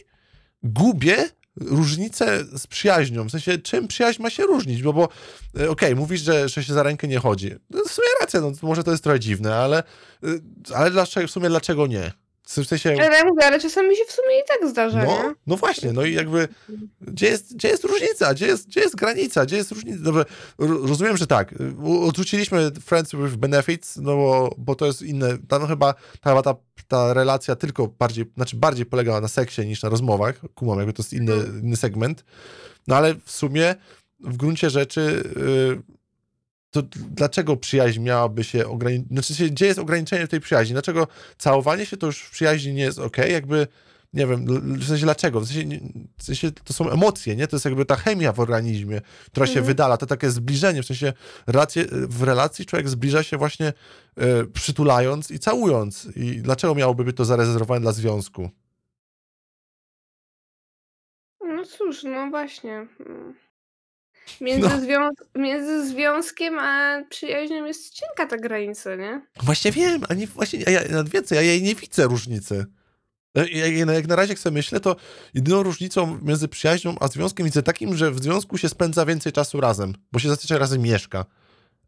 gubię 0.63 1.29
różnicę 1.61 2.45
z 2.57 2.67
przyjaźnią. 2.67 3.27
W 3.27 3.31
sensie, 3.31 3.57
czym 3.57 3.87
przyjaźń 3.87 4.23
ma 4.23 4.29
się 4.29 4.43
różnić? 4.43 4.83
Bo, 4.83 4.93
bo 4.93 5.09
e, 5.59 5.69
okej, 5.69 5.95
mówisz, 5.95 6.21
że, 6.21 6.49
że 6.49 6.63
się 6.63 6.73
za 6.73 6.83
rękę 6.83 7.07
nie 7.07 7.19
chodzi. 7.19 7.51
No, 7.69 7.83
w 7.83 7.91
sumie 7.91 8.07
racja, 8.21 8.41
no, 8.41 8.51
może 8.61 8.83
to 8.83 8.91
jest 8.91 9.03
trochę 9.03 9.19
dziwne, 9.19 9.55
ale, 9.55 9.83
y, 10.23 10.41
ale 10.75 10.91
dlaczego, 10.91 11.27
w 11.27 11.31
sumie 11.31 11.49
dlaczego 11.49 11.87
nie? 11.87 12.11
W 12.47 12.65
sensie, 12.65 12.89
Ale 12.89 13.17
ja 13.17 13.25
mówię, 13.25 13.45
ale 13.45 13.59
czasami 13.59 13.95
się 13.95 14.03
w 14.07 14.11
sumie 14.11 14.39
i 14.39 14.43
tak 14.47 14.69
zdarza, 14.69 15.03
no, 15.03 15.33
no 15.47 15.57
właśnie, 15.57 15.93
no 15.93 16.03
i 16.05 16.13
jakby 16.13 16.47
gdzie 17.01 17.27
jest, 17.27 17.55
gdzie 17.55 17.67
jest 17.67 17.83
różnica? 17.83 18.33
Gdzie 18.33 18.47
jest, 18.47 18.67
gdzie 18.67 18.79
jest 18.81 18.95
granica? 18.95 19.45
Gdzie 19.45 19.55
jest 19.57 19.71
różnica? 19.71 19.97
Dobrze, 20.03 20.25
ro- 20.57 20.87
rozumiem, 20.87 21.17
że 21.17 21.27
tak. 21.27 21.53
Odrzuciliśmy 22.03 22.71
Friends 22.85 23.11
with 23.11 23.35
Benefits, 23.35 23.95
no 23.97 24.15
bo, 24.15 24.55
bo 24.57 24.75
to 24.75 24.85
jest 24.85 25.01
inne. 25.01 25.37
Tam 25.47 25.67
chyba 25.67 25.93
ta, 26.21 26.41
ta, 26.41 26.55
ta 26.87 27.13
relacja 27.13 27.55
tylko 27.55 27.87
bardziej, 27.87 28.25
znaczy 28.35 28.55
bardziej 28.55 28.85
polegała 28.85 29.21
na 29.21 29.27
seksie 29.27 29.65
niż 29.65 29.83
na 29.83 29.89
rozmowach. 29.89 30.41
Kumam, 30.55 30.77
jakby 30.77 30.93
to 30.93 31.01
jest 31.03 31.13
inny, 31.13 31.33
inny 31.63 31.75
segment. 31.77 32.23
No 32.87 32.95
ale 32.95 33.15
w 33.25 33.31
sumie 33.31 33.75
w 34.19 34.37
gruncie 34.37 34.69
rzeczy 34.69 35.01
y, 35.37 35.96
to 36.83 36.97
dlaczego 37.11 37.57
przyjaźń 37.57 38.01
miałaby 38.01 38.43
się 38.43 38.67
ograniczyć? 38.67 39.07
Znaczy, 39.11 39.35
się, 39.35 39.45
gdzie 39.49 39.65
jest 39.65 39.79
ograniczenie 39.79 40.27
tej 40.27 40.39
przyjaźni? 40.39 40.73
Dlaczego 40.73 41.07
całowanie 41.37 41.85
się 41.85 41.97
to 41.97 42.05
już 42.07 42.21
w 42.21 42.31
przyjaźni 42.31 42.73
nie 42.73 42.83
jest 42.83 42.99
ok? 42.99 43.17
Jakby, 43.17 43.67
nie 44.13 44.27
wiem, 44.27 44.45
w 44.79 44.87
sensie 44.87 45.03
dlaczego? 45.03 45.39
W 45.39 45.47
sensie, 45.47 45.79
w 46.17 46.23
sensie 46.23 46.51
to 46.51 46.73
są 46.73 46.89
emocje, 46.91 47.35
nie? 47.35 47.47
To 47.47 47.55
jest 47.55 47.65
jakby 47.65 47.85
ta 47.85 47.95
chemia 47.95 48.33
w 48.33 48.39
organizmie, 48.39 49.01
która 49.25 49.45
się 49.45 49.51
Mhm. 49.51 49.65
wydala, 49.65 49.97
to 49.97 50.05
takie 50.05 50.29
zbliżenie, 50.29 50.83
w 50.83 50.85
sensie 50.85 51.13
relacje, 51.47 51.85
w 51.91 52.23
relacji 52.23 52.65
człowiek 52.65 52.89
zbliża 52.89 53.23
się 53.23 53.37
właśnie 53.37 53.73
e, 54.15 54.45
przytulając 54.45 55.31
i 55.31 55.39
całując. 55.39 56.07
I 56.15 56.41
dlaczego 56.41 56.75
miałoby 56.75 57.03
być 57.03 57.17
to 57.17 57.25
zarezerwowane 57.25 57.81
dla 57.81 57.91
związku? 57.91 58.49
No 61.41 61.65
cóż, 61.65 62.03
no 62.03 62.29
właśnie. 62.29 62.87
Między, 64.41 64.69
No. 64.69 64.79
zwią- 64.79 65.09
między 65.35 65.87
związkiem 65.87 66.59
a 66.59 67.01
przyjaźnią 67.09 67.65
jest 67.65 67.93
cienka 67.93 68.25
ta 68.25 68.37
granica, 68.37 68.95
nie? 68.95 69.21
Właśnie 69.43 69.71
wiem, 69.71 70.01
a 70.09 70.13
nie, 70.13 70.27
właśnie, 70.27 70.63
a 70.67 70.71
ja, 70.71 70.81
nawet 70.89 71.09
więcej, 71.09 71.35
ja 71.35 71.41
jej 71.41 71.61
nie 71.63 71.75
widzę 71.75 72.03
różnicy. 72.03 72.65
Ja- 73.35 73.45
ja- 73.51 73.67
ja- 73.67 73.93
Jak 73.93 74.07
na 74.07 74.15
razie 74.15 74.31
jak 74.33 74.39
sobie 74.39 74.53
myślę, 74.53 74.79
to 74.79 74.95
jedyną 75.33 75.63
różnicą 75.63 76.19
między 76.21 76.47
przyjaźnią 76.47 76.95
a 76.99 77.07
związkiem 77.07 77.45
widzę 77.45 77.63
takim, 77.63 77.97
że 77.97 78.11
w 78.11 78.23
związku 78.23 78.57
się 78.57 78.69
spędza 78.69 79.05
więcej 79.05 79.31
czasu 79.31 79.61
razem, 79.61 79.93
bo 80.11 80.19
się 80.19 80.29
zazwyczaj 80.29 80.57
razem 80.59 80.81
mieszka, 80.81 81.25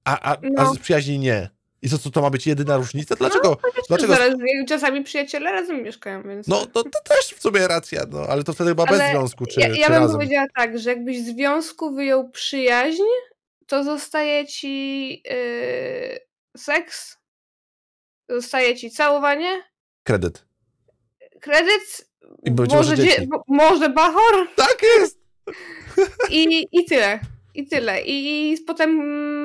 a, 0.05 0.19
a, 0.19 0.33
a 0.57 0.63
No. 0.63 0.73
z 0.73 0.79
przyjaźni 0.79 1.19
nie. 1.19 1.49
I 1.81 1.89
co, 1.89 1.97
co 1.97 2.09
to 2.11 2.21
ma 2.21 2.29
być 2.29 2.47
jedyna 2.47 2.77
różnica? 2.77 3.15
Dlaczego? 3.15 3.57
Chociaż 3.61 3.87
Dlaczego- 3.87 4.13
jak 4.13 4.67
czasami 4.67 5.03
przyjaciele 5.03 5.51
razem 5.51 5.83
mieszkają, 5.83 6.23
więc... 6.23 6.47
No 6.47 6.65
to, 6.65 6.83
to 6.83 6.99
też 7.03 7.25
w 7.35 7.41
sumie 7.41 7.67
racja, 7.67 8.01
no, 8.11 8.19
ale 8.29 8.43
to 8.43 8.53
wtedy 8.53 8.69
chyba 8.69 8.85
bez 8.85 8.99
Ale 9.01 9.11
związku, 9.11 9.45
czy, 9.45 9.59
ja, 9.61 9.67
ja 9.67 9.73
czy 9.75 9.81
bym 9.91 10.01
razem. 10.01 10.17
powiedziała 10.17 10.45
tak, 10.55 10.79
że 10.79 10.89
jakbyś 10.89 11.19
z 11.21 11.25
związku 11.25 11.95
wyjął 11.95 12.29
przyjaźń, 12.29 13.01
to 13.67 13.83
zostaje 13.83 14.47
ci 14.47 15.11
yy, 15.25 16.19
seks, 16.57 17.17
zostaje 18.29 18.75
ci 18.75 18.91
całowanie, 18.91 19.63
Kredyt. 20.03 20.45
kredyt, 21.41 22.09
I 22.43 22.51
może, 22.51 22.75
może 22.75 22.97
dzie- 22.97 23.27
może 23.47 23.89
bachor 23.89 24.47
Tak 24.55 24.77
jest! 24.97 25.19
i, 26.29 26.67
i 26.71 26.85
tyle. 26.85 27.19
I 27.59 27.67
tyle. 27.67 28.01
I, 28.01 28.51
I 28.53 28.57
potem 28.61 28.91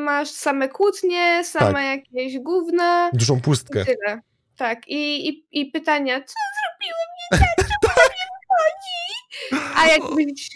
masz 0.03 0.31
same 0.31 0.69
kłótnie, 0.69 1.45
same 1.45 1.73
Tak. 1.73 1.85
jakieś 2.15 2.39
gówna 2.39 3.11
Dużą 3.13 3.37
i 3.37 3.41
pustkę. 3.41 3.85
tyle. 3.85 4.21
Tak. 4.57 4.89
I, 4.89 5.29
i, 5.29 5.47
i 5.51 5.67
pytania, 5.71 6.21
co 6.21 6.35
zrobiłem 6.61 7.09
nie 7.21 7.39
tak, 7.39 7.57
czemu 7.57 7.95
to 7.95 8.03
nie 8.03 8.27
wychodzi? 8.41 9.75
A 9.77 9.87
jakbyś 9.87 10.51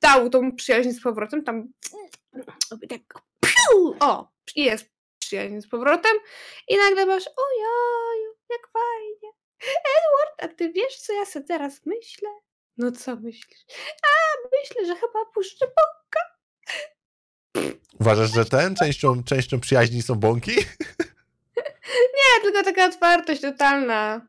dał 0.00 0.30
tą 0.30 0.52
przyjaźń 0.56 0.90
z 0.90 1.02
powrotem, 1.02 1.44
tam 1.44 1.72
tak 2.88 3.00
piu, 3.40 3.94
o, 4.00 4.28
jest 4.56 4.86
przyjaźń 5.18 5.60
z 5.60 5.68
powrotem 5.68 6.12
i 6.68 6.76
nagle 6.76 7.06
masz, 7.06 7.24
ojoju, 7.26 8.30
jak 8.50 8.68
fajnie. 8.72 9.32
Edward, 9.62 10.42
a 10.52 10.56
ty 10.56 10.72
wiesz, 10.72 10.96
co 10.96 11.12
ja 11.12 11.24
sobie 11.24 11.46
teraz 11.46 11.80
myślę? 11.86 12.28
No 12.76 12.92
co 12.92 13.16
myślisz? 13.16 13.64
A, 14.02 14.08
myślę, 14.60 14.86
że 14.86 14.94
chyba 15.00 15.24
puszczę 15.34 15.66
po... 15.66 16.01
Uważasz, 18.00 18.34
że 18.34 18.44
ten 18.44 18.74
częścią, 18.74 19.24
częścią 19.24 19.60
przyjaźni 19.60 20.02
są 20.02 20.14
bąki? 20.14 20.50
Nie, 22.16 22.42
tylko 22.42 22.62
taka 22.64 22.86
otwartość 22.86 23.40
totalna. 23.40 24.26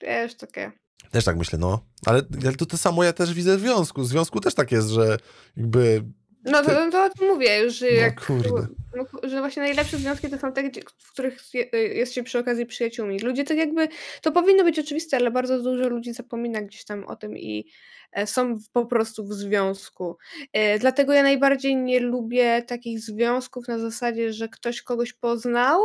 Wiesz, 0.00 0.34
takie... 0.34 0.72
Też 1.10 1.24
tak 1.24 1.36
myślę, 1.36 1.58
no. 1.58 1.84
Ale, 2.06 2.22
ale 2.44 2.52
to 2.52 2.66
to 2.66 2.78
samo 2.78 3.04
ja 3.04 3.12
też 3.12 3.34
widzę 3.34 3.56
w 3.56 3.60
związku. 3.60 4.02
W 4.02 4.06
związku 4.06 4.40
też 4.40 4.54
tak 4.54 4.72
jest, 4.72 4.88
że 4.88 5.18
jakby 5.56 6.04
No 6.44 6.62
Ty- 6.62 6.66
to, 6.70 6.90
to 6.90 7.04
o 7.04 7.08
tym 7.10 7.28
mówię 7.28 7.58
już, 7.58 7.74
że 7.74 7.86
No 7.86 7.92
jak... 8.00 8.26
kurde. 8.26 8.66
No, 8.96 9.04
że 9.28 9.38
właśnie 9.40 9.62
najlepsze 9.62 9.96
związki 9.96 10.30
to 10.30 10.38
są 10.38 10.52
te, 10.52 10.62
w 10.98 11.12
których 11.12 11.54
je- 11.54 11.68
jest 11.72 12.12
się 12.14 12.22
przy 12.22 12.38
okazji 12.38 12.66
przyjaciółmi. 12.66 13.18
Ludzie 13.20 13.44
tak 13.44 13.56
jakby, 13.56 13.88
to 14.22 14.32
powinno 14.32 14.64
być 14.64 14.78
oczywiste, 14.78 15.16
ale 15.16 15.30
bardzo 15.30 15.62
dużo 15.62 15.88
ludzi 15.88 16.12
zapomina 16.12 16.62
gdzieś 16.62 16.84
tam 16.84 17.04
o 17.04 17.16
tym 17.16 17.38
i 17.38 17.66
e, 18.12 18.26
są 18.26 18.58
po 18.72 18.86
prostu 18.86 19.24
w 19.24 19.32
związku. 19.34 20.16
E, 20.52 20.78
Dlatego 20.78 21.12
ja 21.12 21.22
najbardziej 21.22 21.76
nie 21.76 22.00
lubię 22.00 22.62
takich 22.62 23.00
związków 23.00 23.68
na 23.68 23.78
zasadzie, 23.78 24.32
że 24.32 24.48
ktoś 24.48 24.82
kogoś 24.82 25.12
poznał 25.12 25.80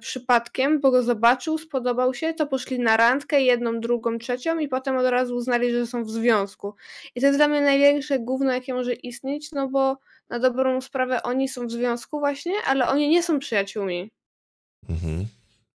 przypadkiem, 0.00 0.80
bo 0.80 0.90
go 0.90 1.02
zobaczył, 1.02 1.58
spodobał 1.58 2.14
się, 2.14 2.34
to 2.34 2.46
poszli 2.46 2.78
na 2.78 2.96
randkę, 2.96 3.42
jedną, 3.42 3.80
drugą, 3.80 4.18
trzecią 4.18 4.58
i 4.58 4.68
potem 4.68 4.96
od 4.96 5.06
razu 5.06 5.36
uznali, 5.36 5.72
że 5.72 5.86
są 5.86 6.04
w 6.04 6.10
związku. 6.10 6.74
I 7.14 7.20
to 7.20 7.26
jest 7.26 7.38
dla 7.38 7.48
mnie 7.48 7.60
największe 7.60 8.18
gówno, 8.18 8.52
jakie 8.52 8.74
może 8.74 8.92
istnieć, 8.94 9.52
no 9.52 9.68
bo 9.68 9.98
na 10.28 10.38
dobrą 10.38 10.80
sprawę 10.80 11.22
oni 11.22 11.48
są 11.48 11.66
w 11.66 11.70
związku 11.70 12.18
właśnie, 12.18 12.52
ale 12.66 12.88
oni 12.88 13.08
nie 13.08 13.22
są 13.22 13.38
przyjaciółmi. 13.38 14.10
Mhm. 14.88 15.26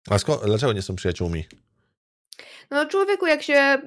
A 0.10 0.20
skąd, 0.20 0.42
dlaczego 0.46 0.74
nie 0.74 0.82
są 0.82 0.96
przyjaciółmi? 0.96 1.46
No 2.72 2.86
człowieku, 2.86 3.28
jak 3.28 3.44
się 3.44 3.82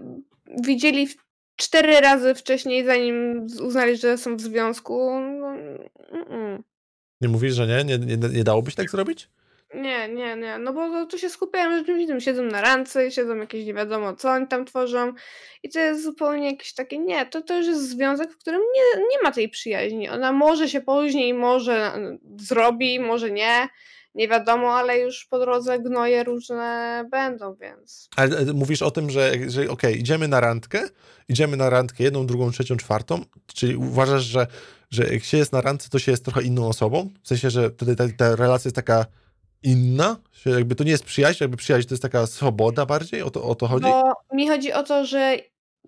widzieli 0.65 1.09
cztery 1.57 2.01
razy 2.01 2.35
wcześniej, 2.35 2.85
zanim 2.85 3.47
uznali, 3.63 3.97
że 3.97 4.19
są 4.19 4.37
w 4.37 4.41
związku, 4.41 5.11
no. 5.41 5.55
Nie 7.21 7.29
mówisz, 7.29 7.55
że 7.55 7.67
nie? 7.67 7.85
Nie, 7.85 7.99
nie? 8.07 8.17
nie 8.17 8.45
dałoby 8.45 8.71
się 8.71 8.77
tak 8.77 8.91
zrobić? 8.91 9.29
Nie, 9.75 10.09
nie, 10.09 10.37
nie, 10.37 10.59
no 10.59 10.73
bo 10.73 10.89
to, 10.91 11.07
to 11.07 11.19
się 11.19 11.31
skupiają 11.31 11.71
na 11.71 11.85
czymś 11.85 12.03
innym, 12.03 12.21
siedzą 12.21 12.43
na 12.43 12.61
randce, 12.61 13.11
siedzą 13.11 13.37
jakieś 13.37 13.65
nie 13.65 13.75
wiadomo 13.75 14.17
co 14.17 14.31
oni 14.31 14.47
tam 14.47 14.65
tworzą. 14.65 15.13
I 15.63 15.69
to 15.69 15.79
jest 15.79 16.03
zupełnie 16.03 16.51
jakieś 16.51 16.75
takie, 16.75 16.99
nie, 16.99 17.27
to, 17.27 17.43
to 17.43 17.59
już 17.59 17.67
jest 17.67 17.89
związek, 17.89 18.33
w 18.33 18.39
którym 18.39 18.61
nie, 18.61 19.01
nie 19.01 19.23
ma 19.23 19.33
tej 19.33 19.49
przyjaźni, 19.49 20.09
ona 20.09 20.33
może 20.33 20.69
się 20.69 20.81
później, 20.81 21.35
może 21.35 21.93
mm, 21.93 22.19
zrobi, 22.37 23.01
może 23.01 23.31
nie, 23.31 23.69
nie 24.15 24.29
wiadomo, 24.29 24.75
ale 24.75 24.99
już 24.99 25.25
po 25.25 25.39
drodze 25.39 25.79
gnoje 25.79 26.25
różne 26.25 27.05
będą, 27.11 27.55
więc... 27.55 28.09
Ale 28.17 28.45
mówisz 28.55 28.83
o 28.83 28.91
tym, 28.91 29.11
że, 29.11 29.33
że 29.49 29.71
okej, 29.71 30.01
idziemy 30.01 30.29
na 30.29 30.41
randkę, 30.41 30.89
idziemy 31.29 31.57
na 31.57 31.71
randkę 31.71 32.05
jedną, 32.05 32.27
drugą, 32.27 32.51
trzecią, 32.51 32.77
czwartą, 32.77 33.25
czyli 33.55 33.77
uważasz, 33.77 34.23
że, 34.23 34.47
że 34.91 35.05
jak 35.15 35.25
się 35.25 35.37
jest 35.37 35.53
na 35.53 35.61
randce, 35.61 35.89
to 35.91 35.99
się 35.99 36.11
jest 36.11 36.25
trochę 36.25 36.43
inną 36.43 36.69
osobą? 36.69 37.11
W 37.23 37.29
sensie, 37.29 37.51
że 37.51 37.71
wtedy 37.71 37.97
ta, 37.97 38.05
ta 38.17 38.37
relacja 38.37 38.69
jest 38.69 38.77
taka 38.77 39.07
inna? 39.65 40.17
Jakby 40.47 40.75
to 40.75 40.85
nie 40.85 40.91
jest 40.91 41.05
przyjaźń, 41.05 41.45
jakby 41.45 41.57
przyjaźń 41.57 41.89
to 41.89 41.95
jest 41.95 42.03
taka 42.03 42.27
swoboda 42.27 42.87
bardziej? 42.87 43.23
O 43.23 43.31
to, 43.31 43.45
o 43.45 43.55
to 43.55 43.67
chodzi? 43.67 43.87
Bo 43.87 44.03
mi 44.33 44.49
chodzi 44.49 44.73
o 44.73 44.83
to, 44.83 45.05
że 45.05 45.37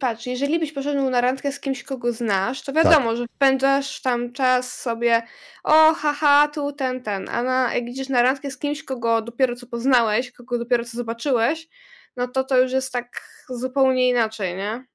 patrz, 0.01 0.27
jeżeli 0.27 0.59
byś 0.59 0.73
poszedł 0.73 1.11
na 1.11 1.21
randkę 1.21 1.53
z 1.53 1.61
kimś, 1.61 1.83
kogo 1.83 2.12
znasz, 2.12 2.62
to 2.62 2.73
wiadomo, 2.73 3.17
że 3.17 3.25
spędzasz 3.37 4.01
tam 4.01 4.33
czas 4.33 4.81
sobie, 4.81 5.23
o 5.65 5.95
haha, 5.95 6.49
tu 6.49 6.73
ten, 6.73 7.03
ten, 7.03 7.29
a 7.29 7.43
na, 7.43 7.75
jak 7.75 7.85
idziesz 7.89 8.09
na 8.09 8.23
randkę 8.23 8.51
z 8.51 8.59
kimś, 8.59 8.85
kogo 8.85 9.23
dopiero 9.23 9.57
co 9.57 9.67
poznałeś, 9.67 10.33
kogo 10.33 10.59
dopiero 10.59 10.85
co 10.85 10.97
zobaczyłeś, 10.97 11.69
no 12.17 12.29
to 12.29 12.45
to 12.45 12.59
już 12.59 12.73
jest 12.73 12.93
tak 12.93 13.23
zupełnie 13.49 14.09
inaczej, 14.09 14.57
nie? 14.57 14.87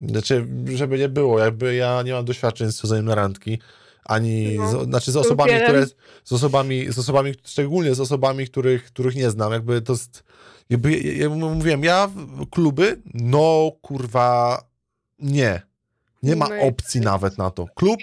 Znaczy, 0.00 0.46
żeby 0.74 0.98
nie 0.98 1.08
było, 1.08 1.38
jakby 1.38 1.74
ja 1.74 2.02
nie 2.02 2.12
mam 2.12 2.24
doświadczeń 2.24 2.72
z 2.72 2.80
chodzeniem 2.80 3.04
na 3.04 3.14
randki, 3.14 3.58
ani 4.04 4.56
No, 4.58 4.84
z, 4.84 4.84
znaczy 4.84 5.12
z 5.12 5.16
osobami, 5.16 5.52
które, 5.64 5.86
z 6.24 6.32
osobami, 6.32 6.92
z 6.92 6.98
osobami, 6.98 7.34
szczególnie 7.44 7.94
z 7.94 8.00
osobami, 8.00 8.46
których, 8.46 8.84
których 8.84 9.16
nie 9.16 9.30
znam, 9.30 9.52
jakby 9.52 9.82
to 9.82 9.92
jest, 9.92 10.24
jakby, 10.70 11.00
ja, 11.00 11.12
ja 11.22 11.28
mówiłem, 11.28 11.84
ja 11.84 12.10
kluby, 12.50 13.00
no 13.14 13.72
kurwa, 13.82 14.62
nie, 15.18 15.62
nie 16.22 16.36
ma 16.36 16.48
opcji 16.60 17.00
nawet 17.00 17.38
na 17.38 17.50
to. 17.50 17.66
Klub 17.74 18.00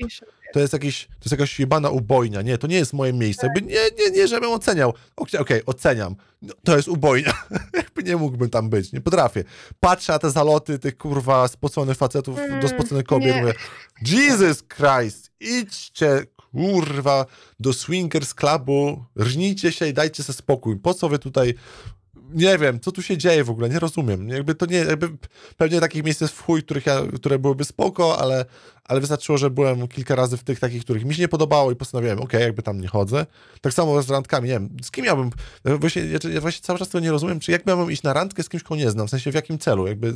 to 0.54 0.60
jest, 0.60 0.74
jakiś, 0.74 1.06
to 1.06 1.24
jest 1.24 1.32
jakaś 1.32 1.60
jebana 1.60 1.90
ubojnia, 1.90 2.42
nie, 2.42 2.58
to 2.58 2.68
nie 2.68 2.76
jest 2.76 2.94
moje 2.94 3.14
miejsce, 3.14 3.48
jakby 3.48 3.62
nie, 3.62 3.80
nie, 4.00 4.12
nie, 4.12 4.28
żebym 4.28 4.52
oceniał, 4.52 4.94
okej, 5.16 5.40
okej, 5.40 5.62
oceniam, 5.66 6.16
no, 6.42 6.54
to 6.64 6.76
jest 6.76 6.88
ubojnia, 6.88 7.34
jakby 7.74 8.04
nie 8.04 8.18
mógłbym 8.18 8.50
tam 8.50 8.70
być, 8.70 8.92
nie 8.92 9.02
potrafię. 9.02 9.44
Patrzę 9.80 10.14
na 10.14 10.20
te 10.20 10.32
zaloty 10.32 10.80
tych 10.80 10.98
kurwa 10.98 11.48
spoconych 11.48 11.98
facetów 11.98 12.40
Mm, 12.40 12.62
do 12.62 12.68
spoconych 12.68 13.04
kobiet, 13.04 13.36
nie. 13.36 13.42
mówię, 13.42 13.54
Jesus 14.08 14.64
Christ, 14.64 15.32
idźcie 15.40 16.26
kurwa 16.52 17.26
do 17.60 17.74
swingers 17.74 18.34
clubu, 18.34 19.06
rżnijcie 19.20 19.72
się 19.72 19.88
i 19.88 19.94
dajcie 19.94 20.24
sobie 20.24 20.38
spokój, 20.38 20.78
po 20.78 20.94
co 20.94 21.10
wy 21.10 21.20
tutaj 21.20 21.54
nie 22.34 22.58
wiem, 22.58 22.80
co 22.80 22.92
tu 22.92 23.02
się 23.02 23.18
dzieje 23.18 23.44
w 23.44 23.50
ogóle, 23.50 23.70
nie 23.70 23.80
rozumiem. 23.80 24.30
Jakby 24.30 24.56
to 24.56 24.66
nie, 24.66 24.78
jakby 24.78 25.10
pewnie 25.58 25.80
takich 25.80 26.04
miejsc 26.04 26.22
jest 26.22 26.34
w 26.34 26.42
chuj, 26.44 26.64
których 26.64 26.86
ja, 26.86 27.02
które 27.16 27.40
byłyby 27.40 27.66
spoko, 27.66 28.18
ale, 28.20 28.46
ale 28.84 29.00
wystarczyło, 29.00 29.38
że 29.38 29.50
byłem 29.50 29.88
kilka 29.88 30.16
razy 30.16 30.38
w 30.38 30.44
tych 30.44 30.60
takich, 30.60 30.82
których 30.84 31.06
mi 31.06 31.14
się 31.16 31.22
nie 31.22 31.28
podobało 31.28 31.72
i 31.72 31.76
postanowiłem, 31.76 32.20
okej, 32.20 32.42
jakby 32.42 32.62
tam 32.64 32.82
nie 32.82 32.88
chodzę. 32.88 33.26
Tak 33.62 33.74
samo 33.74 34.02
z 34.02 34.10
randkami, 34.10 34.48
nie 34.48 34.54
wiem, 34.54 34.70
z 34.84 34.92
kim 34.92 35.06
miałbym, 35.06 35.30
właśnie, 35.66 36.02
ja, 36.34 36.42
właśnie 36.42 36.62
cały 36.62 36.80
czas 36.80 36.90
tego 36.90 37.00
nie 37.04 37.12
rozumiem, 37.12 37.40
czy 37.40 37.52
jak 37.52 37.66
miałbym 37.66 37.92
iść 37.92 38.04
na 38.04 38.14
randkę 38.14 38.44
z 38.44 38.50
kimś, 38.50 38.64
kogo 38.64 38.76
nie 38.76 38.92
znam, 38.92 39.08
w 39.08 39.10
sensie 39.10 39.32
w 39.32 39.36
jakim 39.36 39.58
celu, 39.58 39.88
jakby 39.88 40.14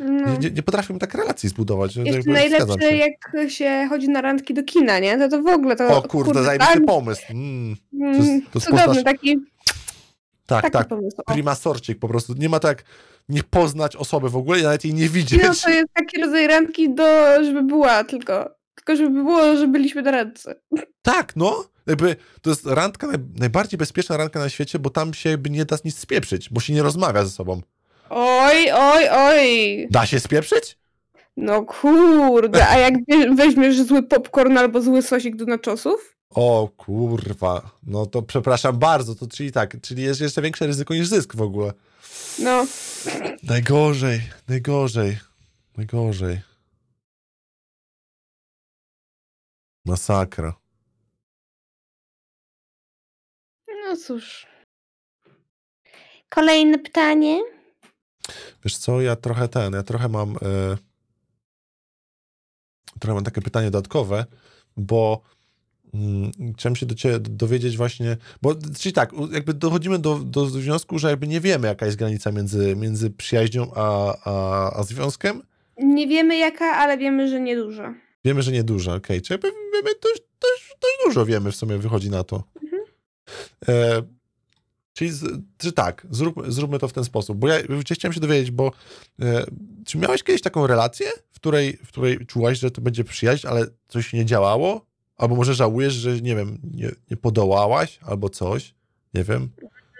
No. 0.00 0.38
nie, 0.38 0.50
nie, 0.50 0.62
potrafię 0.62 0.98
tak 0.98 1.14
relacji 1.14 1.48
zbudować. 1.48 1.96
Jeszcze 1.96 2.12
jakby 2.12 2.32
najlepsze, 2.32 2.78
się. 2.80 2.96
jak 2.96 3.50
się 3.50 3.86
chodzi 3.88 4.08
na 4.08 4.20
randki 4.20 4.54
do 4.54 4.62
kina, 4.62 4.98
nie? 4.98 5.18
To 5.18 5.28
to 5.28 5.42
w 5.42 5.46
ogóle 5.46 5.76
to... 5.76 5.98
O 5.98 6.02
kurde, 6.02 6.42
zajebisty 6.42 6.74
tak, 6.74 6.84
pomysł. 6.86 7.22
Mm, 7.30 7.76
mm, 7.94 8.42
to 8.42 8.50
to 8.52 8.60
Cudowny, 8.60 8.86
poznasz- 8.86 9.04
taki, 9.04 9.36
tak, 10.46 10.62
taki 10.62 10.72
tak, 10.72 10.88
pomysł. 10.88 11.16
O. 11.26 11.32
prima 11.32 11.54
sorcik 11.54 11.98
po 11.98 12.08
prostu. 12.08 12.34
Nie 12.34 12.48
ma 12.48 12.60
tak 12.60 12.84
nie 13.28 13.42
poznać 13.42 13.96
osoby 13.96 14.30
w 14.30 14.36
ogóle 14.36 14.60
i 14.60 14.62
nawet 14.62 14.84
jej 14.84 14.94
nie 14.94 15.08
widzieć. 15.08 15.42
No 15.42 15.54
to 15.64 15.70
jest 15.70 15.88
taki 15.94 16.20
rodzaj 16.22 16.46
randki 16.46 16.94
do, 16.94 17.44
żeby 17.44 17.62
była 17.62 18.04
tylko. 18.04 18.54
Tylko 18.74 18.96
żeby 18.96 19.10
było, 19.10 19.56
że 19.56 19.66
byliśmy 19.68 20.02
na 20.02 20.10
randce. 20.10 20.54
Tak, 21.02 21.36
no. 21.36 21.64
Jakby 21.86 22.16
to 22.42 22.50
jest 22.50 22.66
randka, 22.66 23.06
naj, 23.06 23.16
najbardziej 23.38 23.78
bezpieczna 23.78 24.16
randka 24.16 24.38
na 24.40 24.48
świecie, 24.48 24.78
bo 24.78 24.90
tam 24.90 25.14
się 25.14 25.30
jakby 25.30 25.50
nie 25.50 25.64
da 25.64 25.76
nic 25.84 25.98
spieprzyć, 25.98 26.50
bo 26.50 26.60
się 26.60 26.72
nie 26.72 26.82
rozmawia 26.82 27.24
ze 27.24 27.30
sobą. 27.30 27.60
Oj, 28.10 28.70
oj, 28.72 29.08
oj. 29.10 29.86
Da 29.90 30.06
się 30.06 30.20
spieprzyć? 30.20 30.78
No 31.36 31.62
kurde, 31.62 32.68
a 32.68 32.78
jak 32.78 32.94
we- 33.08 33.34
weźmiesz 33.34 33.82
zły 33.82 34.02
popcorn 34.02 34.58
albo 34.58 34.80
zły 34.82 35.02
sosik 35.02 35.36
do 35.36 35.44
naczosów? 35.44 36.16
O 36.30 36.68
kurwa, 36.76 37.70
no 37.82 38.06
to 38.06 38.22
przepraszam 38.22 38.78
bardzo, 38.78 39.14
to 39.14 39.26
czyli 39.26 39.52
tak, 39.52 39.80
czyli 39.80 40.02
jest 40.02 40.20
jeszcze 40.20 40.42
większe 40.42 40.66
ryzyko 40.66 40.94
niż 40.94 41.08
zysk 41.08 41.36
w 41.36 41.42
ogóle. 41.42 41.72
No, 42.38 42.66
Najgorzej, 43.42 44.20
najgorzej, 44.48 45.18
najgorzej. 45.76 46.40
Masakra. 49.84 50.64
no 53.84 53.96
cóż. 53.96 54.46
Kolejne 56.28 56.78
pytanie. 56.78 57.42
Wiesz 58.64 58.76
co, 58.76 59.00
ja 59.00 59.16
trochę 59.16 59.48
ten, 59.48 59.72
ja 59.72 59.82
trochę 59.82 60.08
mam 60.08 60.36
e, 60.36 60.76
trochę 63.00 63.14
mam 63.14 63.24
takie 63.24 63.42
pytanie 63.42 63.70
dodatkowe, 63.70 64.24
bo 64.76 65.22
chciałem 66.56 66.76
się 66.76 66.86
do 66.86 66.94
ciebie 66.94 67.18
dowiedzieć 67.20 67.76
właśnie, 67.76 68.16
bo 68.42 68.54
czyli 68.78 68.92
tak, 68.92 69.12
jakby 69.32 69.54
dochodzimy 69.54 69.98
do, 69.98 70.18
do 70.18 70.46
wniosku, 70.46 70.98
że 70.98 71.10
jakby 71.10 71.28
nie 71.28 71.40
wiemy 71.40 71.68
jaka 71.68 71.86
jest 71.86 71.98
granica 71.98 72.32
między, 72.32 72.76
między 72.76 73.10
przyjaźnią 73.10 73.70
a, 73.74 74.16
a, 74.24 74.72
a 74.76 74.82
związkiem. 74.82 75.42
Nie 75.78 76.06
wiemy 76.06 76.36
jaka, 76.36 76.64
ale 76.64 76.98
wiemy, 76.98 77.28
że 77.28 77.40
nieduża. 77.40 77.94
Wiemy, 78.24 78.42
że 78.42 78.52
nieduża, 78.52 78.94
okej. 78.94 79.22
Czyli 79.22 79.34
jakby 79.34 79.50
wiemy 79.72 79.90
dość, 80.02 80.22
dość, 80.40 80.76
dość 80.82 80.98
dużo 81.04 81.26
wiemy 81.26 81.52
w 81.52 81.56
sumie 81.56 81.78
wychodzi 81.78 82.10
na 82.10 82.24
to. 82.24 82.44
Mhm. 82.62 82.82
E, 83.68 84.02
czyli, 84.92 85.10
z, 85.10 85.24
czy 85.58 85.72
tak, 85.72 86.06
zrób, 86.10 86.42
zróbmy 86.48 86.78
to 86.78 86.88
w 86.88 86.92
ten 86.92 87.04
sposób, 87.04 87.38
bo 87.38 87.48
ja 87.48 87.58
ja 87.58 87.94
chciałem 87.94 88.12
się 88.12 88.20
dowiedzieć, 88.20 88.50
bo 88.50 88.72
e, 89.22 89.44
czy 89.84 89.98
miałeś 89.98 90.22
kiedyś 90.22 90.42
taką 90.42 90.66
relację, 90.66 91.06
w 91.32 91.36
której, 91.36 91.76
w 91.84 91.88
której 91.88 92.26
czułaś, 92.26 92.58
że 92.58 92.70
to 92.70 92.80
będzie 92.80 93.04
przyjaźń, 93.04 93.46
ale 93.46 93.66
coś 93.88 94.12
nie 94.12 94.24
działało? 94.24 94.86
Albo 95.16 95.36
może 95.36 95.54
żałujesz, 95.54 95.94
że 95.94 96.20
nie 96.20 96.36
wiem, 96.36 96.58
nie, 96.74 96.90
nie 97.10 97.16
podołałaś, 97.16 97.98
albo 98.02 98.28
coś? 98.28 98.74
Nie 99.14 99.24
wiem. 99.24 99.48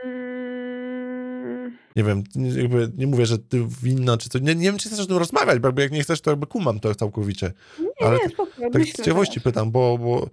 Mm, 0.05 1.79
Nie 1.97 2.05
wiem, 2.05 2.23
jakby 2.57 2.93
nie 2.97 3.07
mówię, 3.07 3.27
że 3.27 3.39
ty 3.39 3.67
winna, 3.83 4.17
czy 4.17 4.29
coś. 4.29 4.43
Nie, 4.43 4.55
nie 4.55 4.63
wiem, 4.63 4.79
czy 4.79 4.89
chcesz 4.89 5.01
o 5.01 5.07
tym 5.07 5.17
rozmawiać, 5.17 5.59
bo 5.59 5.81
jak 5.81 5.93
nie 5.93 6.03
chcesz, 6.03 6.21
to 6.21 6.31
jakby 6.31 6.47
kumam 6.47 6.81
to 6.81 6.95
całkowicie. 6.95 7.53
nie, 7.81 8.07
Ale 8.07 8.19
nie, 8.19 8.29
spoko, 8.29 8.51
Tak 8.73 8.83
z 8.85 8.93
ciekawości 8.93 9.35
teraz. 9.35 9.45
pytam, 9.45 9.71
bo, 9.71 9.99
bo, 9.99 10.29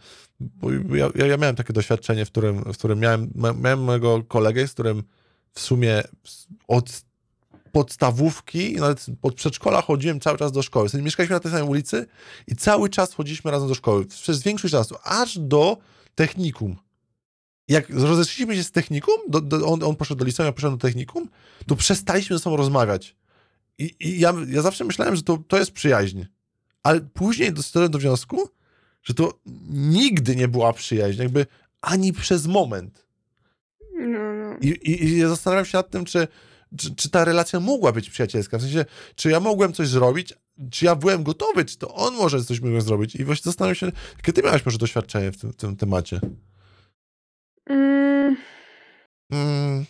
bo 0.85 0.95
ja, 0.95 1.09
ja 1.15 1.37
miałem 1.37 1.55
takie 1.55 1.73
doświadczenie, 1.73 2.25
w 2.25 2.31
którym, 2.31 2.63
w 2.73 2.77
którym 2.77 2.99
miałem, 2.99 3.31
miałem 3.35 3.83
mojego 3.83 4.23
kolegę, 4.27 4.67
z 4.67 4.73
którym 4.73 5.03
w 5.53 5.59
sumie 5.59 6.03
od 6.67 7.01
podstawówki, 7.71 8.75
nawet 8.75 9.05
od 9.21 9.35
przedszkola 9.35 9.81
chodziłem 9.81 10.19
cały 10.19 10.37
czas 10.37 10.51
do 10.51 10.61
szkoły. 10.61 10.87
W 10.87 10.91
sensie 10.91 11.05
mieszkaliśmy 11.05 11.33
na 11.33 11.39
tej 11.39 11.51
samej 11.51 11.67
ulicy 11.67 12.05
i 12.47 12.55
cały 12.55 12.89
czas 12.89 13.13
chodziliśmy 13.13 13.51
razem 13.51 13.67
do 13.67 13.75
szkoły. 13.75 14.05
Przez 14.05 14.43
większość 14.43 14.71
czasu, 14.71 14.95
aż 15.03 15.39
do 15.39 15.77
technikum. 16.15 16.75
Jak 17.67 17.89
rozeszliśmy 17.89 18.55
się 18.55 18.63
z 18.63 18.71
technikum, 18.71 19.15
do, 19.29 19.41
do, 19.41 19.67
on, 19.67 19.83
on 19.83 19.95
poszedł 19.95 20.19
do 20.19 20.25
liceum, 20.25 20.45
ja 20.45 20.51
poszedłem 20.51 20.77
do 20.77 20.87
technikum, 20.87 21.29
to 21.67 21.75
przestaliśmy 21.75 22.37
ze 22.37 22.43
sobą 22.43 22.57
rozmawiać. 22.57 23.15
I, 23.77 23.95
i 23.99 24.19
ja, 24.19 24.33
ja 24.47 24.61
zawsze 24.61 24.83
myślałem, 24.83 25.15
że 25.15 25.23
to, 25.23 25.37
to 25.47 25.57
jest 25.57 25.71
przyjaźń. 25.71 26.23
Ale 26.83 27.01
później 27.01 27.53
doszedłem 27.53 27.91
do 27.91 27.99
wniosku, 27.99 28.49
że 29.03 29.13
to 29.13 29.39
nigdy 29.69 30.35
nie 30.35 30.47
była 30.47 30.73
przyjaźń, 30.73 31.21
jakby 31.21 31.45
ani 31.81 32.13
przez 32.13 32.47
moment. 32.47 33.05
No, 33.93 34.33
no. 34.33 34.57
I, 34.61 34.67
i, 34.67 35.03
i 35.03 35.21
zastanawiam 35.21 35.65
się 35.65 35.77
nad 35.77 35.89
tym, 35.89 36.05
czy, 36.05 36.27
czy, 36.77 36.95
czy 36.95 37.09
ta 37.09 37.25
relacja 37.25 37.59
mogła 37.59 37.91
być 37.91 38.09
przyjacielska. 38.09 38.57
W 38.57 38.61
sensie, 38.61 38.85
czy 39.15 39.29
ja 39.29 39.39
mogłem 39.39 39.73
coś 39.73 39.87
zrobić, 39.87 40.33
czy 40.71 40.85
ja 40.85 40.95
byłem 40.95 41.23
gotowy, 41.23 41.65
czy 41.65 41.77
to 41.77 41.95
on 41.95 42.15
może 42.15 42.43
coś 42.43 42.59
mógł 42.59 42.81
zrobić. 42.81 43.15
I 43.15 43.23
właśnie 43.23 43.43
zastanawiam 43.43 43.75
się, 43.75 43.91
jakie 44.17 44.33
ty 44.33 44.41
miałeś 44.41 44.65
może 44.65 44.77
doświadczenie 44.77 45.31
w 45.31 45.37
tym, 45.37 45.53
tym 45.53 45.75
temacie. 45.75 46.19
Mm, 47.69 48.35
Mm, 49.31 49.85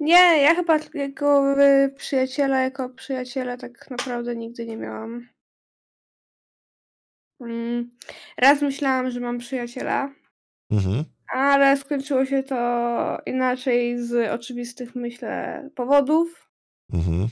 nie, 0.00 0.42
ja 0.42 0.54
chyba 0.54 0.78
jako 0.94 1.60
y, 1.62 1.94
przyjaciela, 1.96 2.60
jako 2.60 2.88
przyjaciela 2.88 3.56
tak 3.56 3.90
naprawdę 3.90 4.36
nigdy 4.36 4.66
nie 4.66 4.76
miałam. 4.76 5.28
Mm, 7.40 7.90
raz 8.38 8.62
myślałam, 8.62 9.10
że 9.10 9.20
mam 9.20 9.38
przyjaciela, 9.38 10.14
mhm. 10.70 11.04
Ale 11.32 11.76
skończyło 11.76 12.24
się 12.24 12.42
to 12.42 12.56
inaczej 13.26 13.98
z 13.98 14.30
oczywistych, 14.32 14.94
myślę, 14.94 15.68
powodów. 15.74 16.50
Mhm. 16.92 17.28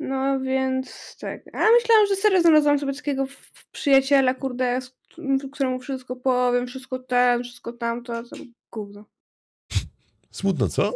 No 0.00 0.40
więc 0.40 1.16
tak. 1.20 1.40
A 1.52 1.58
myślałam, 1.58 2.06
że 2.08 2.16
serio 2.16 2.40
znalazłam 2.40 2.78
sobie 2.78 2.92
takiego 2.94 3.26
przyjaciela, 3.72 4.34
kurde, 4.34 4.78
któremu 5.52 5.78
wszystko 5.78 6.16
powiem, 6.16 6.66
wszystko 6.66 6.98
ten, 6.98 7.42
wszystko 7.44 7.72
tamto, 7.72 8.16
a 8.16 8.22
tam 8.22 8.52
gówno. 8.72 9.04
Smutno, 10.30 10.68
co? 10.68 10.92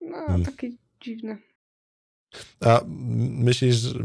No, 0.00 0.18
Mm. 0.28 0.44
takie 0.44 0.70
dziwne. 1.00 1.36
A 2.60 2.80
myślisz, 2.86 3.76
że... 3.76 3.98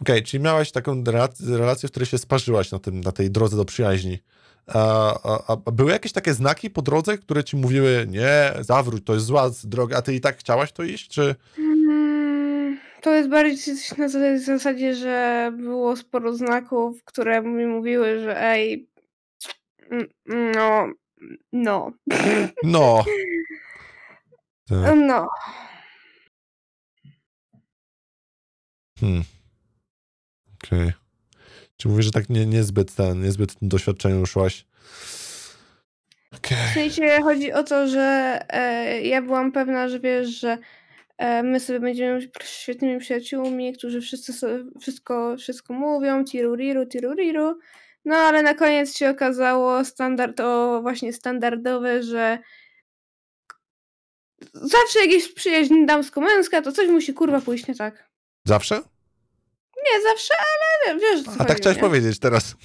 Okej, 0.00 0.22
czyli 0.22 0.42
miałaś 0.42 0.72
taką 0.72 1.04
relację, 1.04 1.56
relację, 1.56 1.88
w 1.88 1.92
której 1.92 2.06
się 2.06 2.18
sparzyłaś 2.18 2.70
na, 2.70 2.78
tym, 2.78 3.00
na 3.00 3.12
tej 3.12 3.30
drodze 3.30 3.56
do 3.56 3.64
przyjaźni. 3.64 4.18
A, 4.66 5.14
a, 5.34 5.56
a 5.66 5.70
były 5.70 5.92
jakieś 5.92 6.12
takie 6.12 6.34
znaki 6.34 6.70
po 6.70 6.82
drodze, 6.82 7.18
które 7.18 7.44
ci 7.44 7.56
mówiły, 7.56 8.06
nie, 8.08 8.52
zawróć, 8.60 9.04
to 9.04 9.14
jest 9.14 9.26
zła 9.26 9.50
droga, 9.64 9.96
a 9.96 10.02
ty 10.02 10.14
i 10.14 10.20
tak 10.20 10.36
chciałaś 10.38 10.72
to 10.72 10.82
iść, 10.82 11.08
czy... 11.08 11.34
Mm, 11.58 12.78
To 13.02 13.14
jest 13.14 13.28
bardziej 13.28 13.56
coś 13.58 13.98
na 13.98 14.08
za- 14.08 14.38
zasadzie, 14.38 14.94
że 14.94 15.52
było 15.56 15.96
sporo 15.96 16.34
znaków, 16.36 17.04
które 17.04 17.42
mi 17.42 17.66
mówiły, 17.66 18.20
że 18.20 18.42
ej, 18.42 18.88
mm, 19.90 20.06
no, 20.54 20.86
no, 21.52 21.92
No. 22.62 23.04
Tak. 24.68 24.94
no. 24.96 25.28
Hmm. 29.00 29.22
Okej. 30.64 30.92
Czy 31.82 31.88
mówisz, 31.88 32.04
że 32.04 32.10
tak 32.10 32.28
nie, 32.28 32.46
niezbyt 32.46 32.94
ten, 32.94 33.22
niezbyt 33.22 33.52
w 33.52 33.56
tym 33.56 33.68
doświadczeniu 33.68 34.26
szłaś? 34.26 34.66
Okej. 36.36 36.58
W 36.70 36.74
sensie 36.74 37.18
chodzi 37.22 37.52
o 37.52 37.62
to, 37.62 37.88
że 37.88 38.38
e, 38.48 39.00
ja 39.02 39.22
byłam 39.22 39.52
pewna, 39.52 39.88
że 39.88 40.00
wiesz, 40.00 40.28
że 40.28 40.58
e, 41.18 41.42
my 41.42 41.60
sobie 41.60 41.80
będziemy 41.80 42.30
świetnymi 42.44 43.00
przyjaciółmi, 43.00 43.72
którzy 43.72 44.00
wszyscy 44.00 44.32
sobie 44.32 44.64
wszystko, 44.80 45.36
wszystko 45.36 45.74
mówią, 45.74 46.24
tiruriru, 46.24 46.86
tiruriru. 46.86 47.58
No 48.04 48.16
ale 48.16 48.42
na 48.42 48.54
koniec 48.54 48.96
się 48.96 49.10
okazało 49.10 49.84
standard, 49.84 50.40
o 50.40 50.82
właśnie 50.82 51.12
standardowe, 51.12 52.02
że 52.02 52.38
zawsze 54.54 55.00
jakieś 55.00 55.32
przyjaźń 55.32 55.86
damsko-męska, 55.86 56.62
to 56.62 56.72
coś 56.72 56.88
musi 56.88 57.14
kurwa 57.14 57.40
pójść 57.40 57.66
nie 57.66 57.74
tak. 57.74 58.10
Zawsze? 58.44 58.82
Nie 59.76 60.02
zawsze, 60.02 60.34
ale 60.34 60.71
wiesz 61.00 61.20
o 61.20 61.24
co 61.24 61.30
A 61.30 61.34
chodzi, 61.34 61.48
tak 61.48 61.56
chciałeś 61.56 61.76
nie? 61.76 61.82
powiedzieć 61.82 62.18
teraz. 62.18 62.56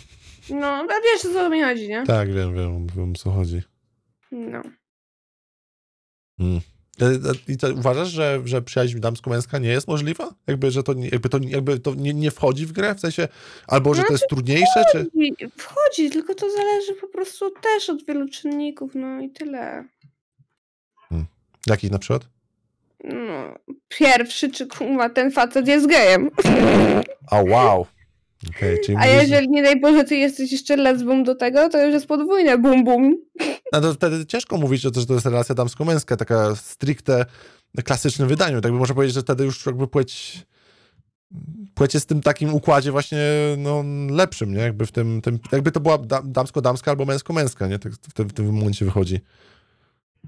No, 0.50 0.68
a 0.68 1.02
wiesz 1.04 1.26
o 1.26 1.34
co 1.34 1.50
mi 1.50 1.62
chodzi, 1.62 1.88
nie? 1.88 2.04
Tak, 2.06 2.34
wiem, 2.34 2.56
wiem, 2.56 2.88
wiem 2.96 3.12
o 3.12 3.16
co 3.18 3.32
chodzi. 3.32 3.62
No. 4.32 4.62
Hmm. 6.40 6.62
E, 7.02 7.54
I 7.54 7.58
to 7.58 7.74
uważasz, 7.74 8.10
że, 8.10 8.42
że 8.46 8.62
przyjaźń 8.62 9.00
damsko-męska 9.00 9.60
nie 9.60 9.70
jest 9.70 9.88
możliwa? 9.88 10.34
Jakby, 10.48 10.72
że 10.72 10.84
to, 10.84 10.94
nie- 10.94 11.10
jakby 11.10 11.30
to, 11.30 11.40
jakby 11.44 11.80
to 11.80 11.96
nie, 11.96 12.14
nie 12.14 12.32
wchodzi 12.32 12.66
w 12.66 12.72
grę? 12.72 12.96
W 12.96 13.00
sensie, 13.00 13.28
albo 13.68 13.94
że 13.94 14.04
to 14.04 14.12
jest 14.14 14.28
trudniejsze, 14.30 14.84
czy... 14.92 15.08
Wchodzi, 15.58 16.10
tylko 16.10 16.36
to 16.36 16.52
zależy 16.52 16.94
po 16.94 17.08
prostu 17.08 17.52
też 17.52 17.90
od 17.90 18.06
wielu 18.06 18.30
czynników, 18.30 18.92
no 18.96 19.22
i 19.22 19.30
tyle. 19.30 19.86
Jakich 21.68 21.92
na 21.92 22.00
przykład? 22.00 22.30
No, 23.04 23.56
pierwszy, 23.88 24.52
czy 24.52 24.68
kurwa 24.68 25.10
ten 25.10 25.32
facet 25.32 25.68
jest 25.68 25.88
gejem. 25.88 26.30
A 27.32 27.42
wow. 27.42 27.86
Czyli 28.86 28.98
A 28.98 29.00
mówisz, 29.00 29.14
że- 29.14 29.22
jeżeli 29.22 29.50
nie 29.50 29.64
daj 29.64 29.80
Boże, 29.80 30.04
ty 30.04 30.16
jesteś 30.16 30.52
jeszcze 30.52 30.76
lesbą 30.78 31.24
do 31.24 31.36
tego, 31.36 31.70
to 31.70 31.86
już 31.86 31.94
jest 31.94 32.08
podwójne 32.08 32.58
bum 32.58 32.84
bum. 32.84 33.18
No 33.74 33.82
to 33.82 33.94
wtedy 33.94 34.26
ciężko 34.26 34.58
mówić, 34.58 34.82
że 34.82 34.92
to, 34.92 35.00
że 35.00 35.06
to 35.06 35.14
jest 35.14 35.26
relacja 35.26 35.56
damsko-męska, 35.56 36.18
taka 36.18 36.56
stricte 36.56 37.26
klasycznym 37.86 38.28
wydaniu. 38.28 38.62
Tak 38.62 38.72
by 38.72 38.78
można 38.78 38.96
powiedzieć, 38.96 39.16
że 39.16 39.22
wtedy 39.22 39.44
już 39.44 39.66
jakby 39.66 39.88
płeć 39.88 40.46
płeć 41.74 41.94
jest 41.94 42.06
w 42.06 42.10
tym 42.10 42.22
takim 42.22 42.54
układzie 42.54 42.92
właśnie 42.92 43.20
no, 43.58 43.84
lepszym, 44.10 44.54
nie? 44.54 44.60
Jakby 44.60 44.86
w 44.86 44.92
tym, 44.92 45.22
tym 45.22 45.40
jakby 45.52 45.72
to 45.72 45.80
była 45.80 45.98
da, 45.98 46.22
damsko-damska 46.22 46.92
albo 46.92 47.06
męsko-męska, 47.06 47.68
nie? 47.68 47.80
Tak 47.80 47.94
w 47.94 48.14
tym, 48.14 48.30
w 48.30 48.34
tym 48.34 48.54
momencie 48.54 48.86
wychodzi. 48.86 49.20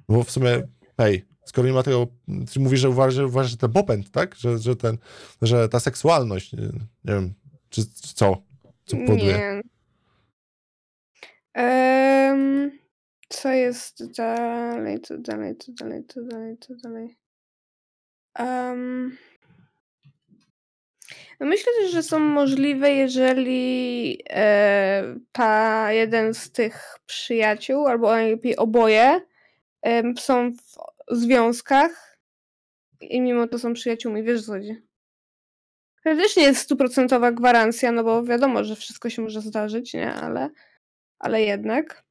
Bo 0.10 0.24
w 0.24 0.32
sumie, 0.32 0.62
hej, 0.98 1.26
skoro 1.46 1.68
nie 1.68 1.74
ma 1.74 1.84
tego, 1.84 2.08
ty 2.54 2.60
mówisz, 2.60 2.80
że 2.80 2.90
uważasz, 2.90 3.14
że, 3.14 3.26
uważasz, 3.28 3.52
że 3.52 3.58
ten 3.58 3.72
popęd, 3.72 4.12
tak? 4.12 4.36
Że, 4.36 4.60
że, 4.60 4.76
ten, 4.76 4.98
że 5.42 5.70
ta 5.70 5.80
seksualność, 5.80 6.54
nie, 6.54 6.64
nie 7.06 7.14
wiem, 7.14 7.34
czy, 7.70 7.82
czy 8.02 8.16
co? 8.16 8.42
Co? 8.86 8.98
Nie. 8.98 9.62
Em, 11.54 12.72
co 13.30 13.50
jest 13.50 14.12
dalej, 14.12 15.02
co 15.02 15.18
dalej, 15.18 15.58
co 15.58 15.72
dalej, 15.72 16.04
co 16.08 16.22
dalej, 16.22 16.58
co 16.58 16.76
dalej. 16.76 17.18
Um, 18.40 19.18
no 21.40 21.46
myślę 21.46 21.74
też, 21.82 21.92
że 21.92 22.04
są 22.04 22.20
możliwe, 22.20 22.92
jeżeli 22.92 24.18
e, 24.30 25.16
ta 25.32 25.92
jeden 25.92 26.34
z 26.34 26.52
tych 26.52 27.00
przyjaciół, 27.06 27.88
albo 27.88 28.12
najlepiej 28.12 28.58
oboje, 28.58 29.22
em, 29.82 30.18
są 30.18 30.52
w 31.12 31.16
związkach 31.16 32.20
i 33.02 33.22
mimo 33.22 33.48
to 33.48 33.60
są 33.60 33.74
przyjaciółmi, 33.74 34.24
wiesz 34.24 34.46
co 34.46 34.52
chodzi. 34.52 34.89
To 36.04 36.16
też 36.16 36.36
nie 36.38 36.44
jest 36.44 36.62
stuprocentowa 36.62 37.32
gwarancja, 37.32 37.92
no 37.92 38.04
bo 38.04 38.24
wiadomo, 38.24 38.64
że 38.64 38.76
wszystko 38.76 39.10
się 39.10 39.22
może 39.22 39.42
zdarzyć, 39.42 39.94
nie? 39.94 40.14
Ale, 40.14 40.50
ale 41.20 41.42
jednak. 41.42 42.04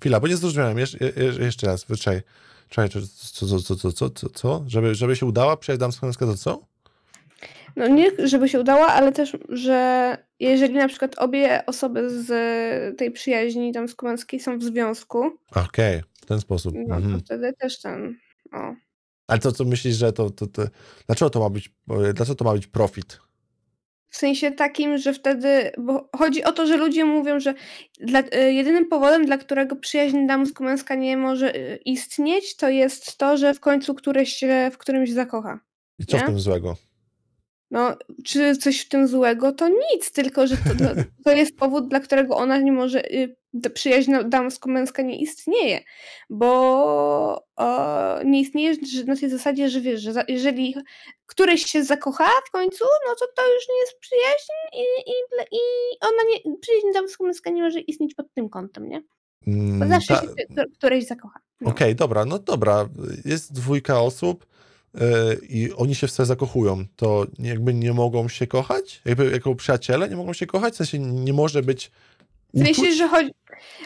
Chwila, 0.00 0.20
bo 0.20 0.28
nie 0.28 0.36
zrozumiałem. 0.36 0.78
Jesz, 0.78 0.96
je, 1.00 1.12
jeszcze 1.44 1.66
raz, 1.66 1.84
wyczaj. 1.84 2.20
Czekaj, 2.68 2.88
co, 2.90 3.00
co, 3.46 3.46
co, 3.58 3.76
co, 3.76 3.92
co, 3.92 4.10
co, 4.10 4.28
co? 4.28 4.64
Żeby, 4.66 4.94
żeby 4.94 5.16
się 5.16 5.26
udała 5.26 5.56
przyjaźń 5.56 5.80
damsko-męska, 5.80 6.26
to 6.26 6.34
co? 6.36 6.66
No 7.76 7.88
nie, 7.88 8.10
żeby 8.18 8.48
się 8.48 8.60
udała, 8.60 8.86
ale 8.86 9.12
też, 9.12 9.36
że 9.48 10.16
jeżeli 10.40 10.74
na 10.74 10.88
przykład 10.88 11.18
obie 11.18 11.66
osoby 11.66 12.10
z 12.10 12.28
tej 12.98 13.10
przyjaźni 13.10 13.72
damsko-męskiej 13.72 14.40
są 14.40 14.58
w 14.58 14.62
związku, 14.62 15.30
Okej, 15.54 16.02
w 16.22 16.26
ten 16.26 16.40
sposób. 16.40 16.74
no 16.86 16.96
Mhm. 16.96 17.14
to 17.20 17.24
wtedy 17.24 17.52
też 17.58 17.80
ten, 17.80 18.16
o. 18.52 18.74
Ale 19.26 19.38
to, 19.38 19.52
co 19.52 19.64
myślisz, 19.64 19.96
że 19.96 20.12
to, 20.12 20.30
to, 20.30 20.46
to... 20.46 20.62
Dlaczego 21.06 21.30
to 21.30 21.40
ma 21.40 21.50
być, 21.50 21.70
dlaczego 22.14 22.34
to 22.34 22.44
ma 22.44 22.52
być 22.52 22.66
profit? 22.66 23.20
W 24.08 24.16
sensie 24.16 24.50
takim, 24.50 24.98
że 24.98 25.14
wtedy, 25.14 25.72
bo 25.78 26.08
chodzi 26.16 26.44
o 26.44 26.52
to, 26.52 26.66
że 26.66 26.76
ludzie 26.76 27.04
mówią, 27.04 27.40
że 27.40 27.54
dla, 28.00 28.20
y, 28.20 28.52
jedynym 28.52 28.88
powodem, 28.88 29.26
dla 29.26 29.38
którego 29.38 29.76
przyjaźń 29.76 30.26
damsko-męska 30.26 30.94
nie 30.94 31.16
może 31.16 31.56
y, 31.56 31.76
istnieć, 31.84 32.56
to 32.56 32.68
jest 32.68 33.18
to, 33.18 33.36
że 33.36 33.54
w 33.54 33.60
końcu 33.60 33.94
któreś 33.94 34.32
się 34.32 34.70
w 34.72 34.78
którymś 34.78 35.12
zakocha. 35.12 35.60
I 35.98 36.06
co 36.06 36.16
w 36.16 36.20
Nie? 36.20 36.26
tym 36.26 36.40
złego? 36.40 36.76
No, 37.70 37.96
czy 38.24 38.56
coś 38.56 38.80
w 38.80 38.88
tym 38.88 39.08
złego? 39.08 39.52
To 39.52 39.68
nic, 39.68 40.12
tylko 40.12 40.46
że 40.46 40.56
to, 40.56 40.84
to, 40.84 40.90
to 41.24 41.32
jest 41.32 41.56
powód, 41.56 41.88
dla 41.88 42.00
którego 42.00 42.36
ona 42.36 42.58
nie 42.58 42.72
może, 42.72 43.12
y, 43.14 43.36
przyjaźń 43.74 44.12
damsko-męska 44.24 45.02
nie 45.02 45.18
istnieje, 45.20 45.80
bo 46.30 47.44
o, 47.56 48.18
nie 48.24 48.40
istnieje 48.40 48.74
że 48.74 49.04
na 49.04 49.16
tej 49.16 49.30
zasadzie, 49.30 49.68
że 49.68 49.80
wiesz, 49.80 50.00
że 50.02 50.12
za, 50.12 50.24
jeżeli 50.28 50.74
któreś 51.26 51.66
się 51.66 51.84
zakocha 51.84 52.28
w 52.48 52.50
końcu, 52.50 52.84
no 53.08 53.14
to 53.14 53.26
to 53.36 53.54
już 53.54 53.68
nie 53.68 53.78
jest 53.80 53.98
przyjaźń 54.00 54.52
i, 54.72 55.10
i, 55.10 55.14
i 55.56 55.60
ona 56.00 56.22
nie, 56.32 56.56
przyjaźń 56.60 56.86
damsko-męska 56.94 57.50
nie 57.50 57.62
może 57.62 57.80
istnieć 57.80 58.14
pod 58.14 58.26
tym 58.34 58.48
kątem, 58.48 58.88
nie? 58.88 59.00
Bo 59.46 59.52
Mm, 59.52 59.88
zawsze 59.88 60.14
ta- 60.14 60.20
się 60.20 60.26
któ- 60.28 60.70
któreś 60.74 61.06
zakocha. 61.06 61.40
No. 61.60 61.70
Okej, 61.70 61.94
dobra, 61.94 62.24
no 62.24 62.38
dobra. 62.38 62.88
Jest 63.24 63.52
dwójka 63.52 64.00
osób 64.00 64.46
i 65.48 65.72
oni 65.72 65.94
się 65.94 66.06
w 66.06 66.10
sobie 66.10 66.26
zakochują. 66.26 66.84
To 66.96 67.26
jakby 67.38 67.74
nie 67.74 67.92
mogą 67.92 68.28
się 68.28 68.46
kochać? 68.46 69.02
Jakby 69.04 69.30
jako 69.30 69.54
przyjaciele 69.54 70.08
nie 70.08 70.16
mogą 70.16 70.32
się 70.32 70.46
kochać? 70.46 70.74
W 70.74 70.76
sensie 70.76 70.98
nie 70.98 71.32
może 71.32 71.62
być 71.62 71.90
uczuć? 72.52 72.96
że 72.96 73.08
chodzi. 73.08 73.30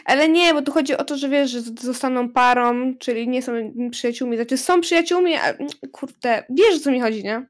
Ale 0.05 0.29
nie, 0.29 0.53
bo 0.53 0.61
tu 0.61 0.71
chodzi 0.71 0.97
o 0.97 1.03
to, 1.03 1.17
że 1.17 1.29
wiesz, 1.29 1.51
że 1.51 1.61
zostaną 1.61 2.29
parą, 2.29 2.97
czyli 2.97 3.27
nie 3.27 3.41
są 3.41 3.73
przyjaciółmi. 3.91 4.35
Znaczy 4.35 4.57
są 4.57 4.81
przyjaciółmi, 4.81 5.35
a 5.35 5.53
kurde, 5.91 6.43
wiesz 6.49 6.75
o 6.75 6.79
co 6.79 6.91
mi 6.91 7.01
chodzi, 7.01 7.23
nie? 7.23 7.47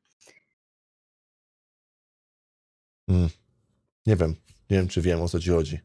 Nie 4.06 4.16
wiem. 4.16 4.36
Nie 4.70 4.78
wiem, 4.78 4.88
czy 4.88 5.02
wiem, 5.02 5.22
o 5.22 5.30
co 5.30 5.40
ci 5.40 5.50
chodzi. 5.50 5.80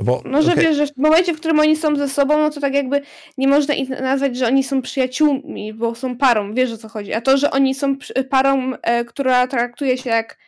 Bo, 0.00 0.22
No, 0.24 0.42
że 0.42 0.52
okej, 0.52 0.64
wiesz, 0.64 0.76
że 0.76 0.86
w 0.86 0.96
momencie, 0.96 1.34
w 1.34 1.38
którym 1.38 1.60
oni 1.60 1.76
są 1.76 1.96
ze 1.96 2.08
sobą, 2.08 2.38
no 2.38 2.50
to 2.50 2.60
tak 2.60 2.74
jakby 2.74 3.00
nie 3.38 3.48
można 3.48 3.74
ich 3.74 3.88
nazwać, 3.88 4.36
że 4.36 4.46
oni 4.46 4.64
są 4.64 4.82
przyjaciółmi, 4.82 5.74
bo 5.74 5.94
są 5.94 6.16
parą, 6.16 6.54
wiesz 6.54 6.72
o 6.72 6.78
co 6.78 6.88
chodzi. 6.88 7.12
A 7.12 7.20
to, 7.20 7.36
że 7.36 7.50
oni 7.50 7.74
są 7.74 7.96
parą, 8.30 8.72
e, 8.82 9.04
która 9.04 9.46
traktuje 9.46 9.98
się 9.98 10.10
jak 10.10 10.38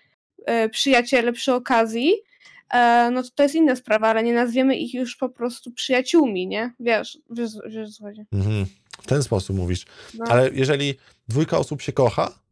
e, 0.47 0.69
przyjaciele 0.69 1.33
przy 1.33 1.55
okazji, 1.55 2.13
e, 2.75 3.11
no 3.13 3.23
to 3.23 3.29
to 3.35 3.43
jest 3.43 3.55
inna 3.55 3.77
sprawa, 3.77 4.09
ale 4.09 4.23
nie 4.23 4.35
nazwiemy 4.35 4.77
ich 4.77 4.95
już 4.95 5.17
po 5.17 5.29
prostu 5.29 5.73
przyjaciółmi, 5.73 6.47
nie? 6.47 6.73
Wiesz, 6.81 7.19
wiesz, 7.31 7.51
wiesz 7.69 7.89
o 7.89 7.93
co 7.93 8.05
chodzi. 8.05 8.21
Mhm. 8.33 8.67
W 9.03 9.07
ten 9.07 9.23
sposób 9.23 9.57
mówisz. 9.57 9.87
No. 10.15 10.25
Ale 10.29 10.51
jeżeli 10.53 10.95
dwójka 11.29 11.59
osób 11.59 11.83
się 11.83 11.93
kocha, 11.93 12.47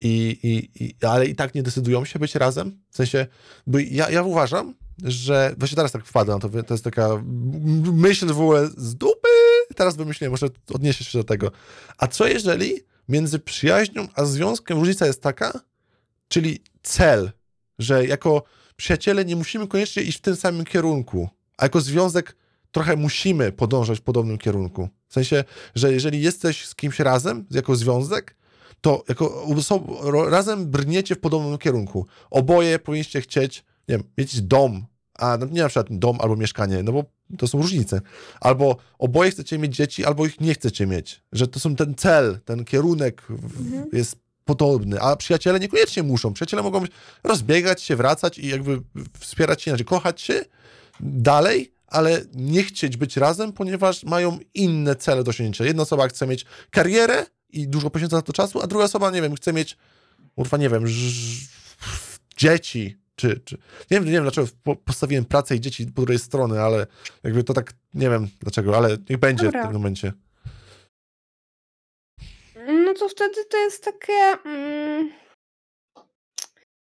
i, 0.00 0.38
i, 0.42 0.84
i, 0.84 0.94
ale 1.06 1.26
i 1.26 1.34
tak 1.34 1.54
nie 1.54 1.62
decydują 1.62 2.04
się 2.04 2.18
być 2.18 2.34
razem, 2.34 2.78
w 2.90 2.96
sensie, 2.96 3.26
bo 3.66 3.78
ja, 3.78 4.10
ja 4.10 4.22
uważam, 4.22 4.74
że 5.02 5.54
właśnie 5.58 5.76
teraz 5.76 5.92
tak 5.92 6.04
wpadłem, 6.06 6.40
to, 6.40 6.48
to 6.48 6.74
jest 6.74 6.84
taka 6.84 7.08
myśl 7.92 8.26
w 8.26 8.40
ogóle 8.40 8.68
z 8.76 8.94
dupy, 8.94 9.28
teraz 9.76 9.96
wymyśliłem, 9.96 10.30
może 10.30 10.46
odniesiesz 10.74 11.08
się 11.08 11.18
do 11.18 11.24
tego. 11.24 11.50
A 11.98 12.06
co 12.06 12.26
jeżeli 12.26 12.80
między 13.08 13.38
przyjaźnią 13.38 14.08
a 14.14 14.24
związkiem 14.24 14.78
różnica 14.78 15.06
jest 15.06 15.22
taka, 15.22 15.60
czyli 16.28 16.62
cel, 16.82 17.30
że 17.78 18.06
jako 18.06 18.42
przyjaciele 18.76 19.24
nie 19.24 19.36
musimy 19.36 19.68
koniecznie 19.68 20.02
iść 20.02 20.18
w 20.18 20.20
tym 20.20 20.36
samym 20.36 20.64
kierunku, 20.64 21.28
a 21.56 21.64
jako 21.64 21.80
związek 21.80 22.36
trochę 22.72 22.96
musimy 22.96 23.52
podążać 23.52 23.98
w 23.98 24.02
podobnym 24.02 24.38
kierunku. 24.38 24.88
W 25.08 25.12
sensie, 25.12 25.44
że 25.74 25.92
jeżeli 25.92 26.22
jesteś 26.22 26.66
z 26.66 26.74
kimś 26.74 26.98
razem, 26.98 27.46
jako 27.50 27.76
związek, 27.76 28.36
to 28.80 29.04
jako 29.08 29.46
razem 30.28 30.66
brniecie 30.66 31.14
w 31.14 31.20
podobnym 31.20 31.58
kierunku. 31.58 32.06
Oboje 32.30 32.78
powinniście 32.78 33.20
chcieć, 33.20 33.64
nie 33.88 33.96
wiem, 33.96 34.04
mieć 34.18 34.42
dom, 34.42 34.86
a 35.18 35.36
no 35.36 35.46
nie 35.46 35.62
na 35.62 35.68
przykład 35.68 35.86
dom 35.90 36.18
albo 36.20 36.36
mieszkanie, 36.36 36.82
no 36.82 36.92
bo 36.92 37.04
to 37.38 37.48
są 37.48 37.62
różnice. 37.62 38.00
Albo 38.40 38.76
oboje 38.98 39.30
chcecie 39.30 39.58
mieć 39.58 39.76
dzieci, 39.76 40.04
albo 40.04 40.26
ich 40.26 40.40
nie 40.40 40.54
chcecie 40.54 40.86
mieć. 40.86 41.22
Że 41.32 41.48
to 41.48 41.60
są 41.60 41.76
ten 41.76 41.94
cel, 41.94 42.38
ten 42.44 42.64
kierunek 42.64 43.22
Mhm. 43.30 43.84
jest 43.92 44.16
podobny, 44.44 45.00
a 45.00 45.16
przyjaciele 45.16 45.60
niekoniecznie 45.60 46.02
muszą. 46.02 46.32
Przyjaciele 46.32 46.62
mogą 46.62 46.84
rozbiegać 47.24 47.82
się, 47.82 47.96
wracać 47.96 48.38
i 48.38 48.48
jakby 48.48 48.82
wspierać 49.20 49.62
się, 49.62 49.70
inaczej 49.70 49.86
kochać 49.86 50.20
się 50.20 50.44
dalej, 51.00 51.74
ale 51.86 52.20
nie 52.34 52.62
chcieć 52.62 52.96
być 52.96 53.16
razem, 53.16 53.52
ponieważ 53.52 54.04
mają 54.04 54.38
inne 54.54 54.96
cele 54.96 55.24
do 55.24 55.30
osiągnięcia. 55.30 55.64
Jedna 55.64 55.82
osoba 55.82 56.08
chce 56.08 56.26
mieć 56.26 56.46
karierę 56.70 57.26
i 57.50 57.68
dużo 57.68 57.90
poświęca 57.90 58.16
na 58.16 58.22
to 58.22 58.32
czasu, 58.32 58.62
a 58.62 58.66
druga 58.66 58.84
osoba, 58.84 59.10
nie 59.10 59.22
wiem, 59.22 59.34
chce 59.34 59.52
mieć, 59.52 59.76
urwa, 60.36 60.56
nie 60.56 60.68
wiem, 60.68 60.84
dzieci, 62.36 62.96
czy, 63.16 63.40
czy 63.44 63.56
nie 63.90 63.96
wiem, 63.96 64.04
nie 64.04 64.10
wiem 64.12 64.22
dlaczego 64.22 64.48
po- 64.62 64.76
postawiłem 64.76 65.24
pracę 65.24 65.56
i 65.56 65.60
dzieci 65.60 65.86
po 65.86 66.02
drugiej 66.02 66.18
strony, 66.18 66.60
ale 66.60 66.86
jakby 67.22 67.44
to 67.44 67.54
tak, 67.54 67.72
nie 67.94 68.10
wiem 68.10 68.28
dlaczego, 68.40 68.76
ale 68.76 68.98
niech 69.10 69.18
będzie 69.18 69.44
Dobra. 69.44 69.62
w 69.62 69.64
tym 69.64 69.72
momencie. 69.72 70.12
No 72.66 72.94
to 72.94 73.08
wtedy 73.08 73.44
to 73.44 73.56
jest 73.56 73.84
takie. 73.84 74.12
Mm, 74.44 75.12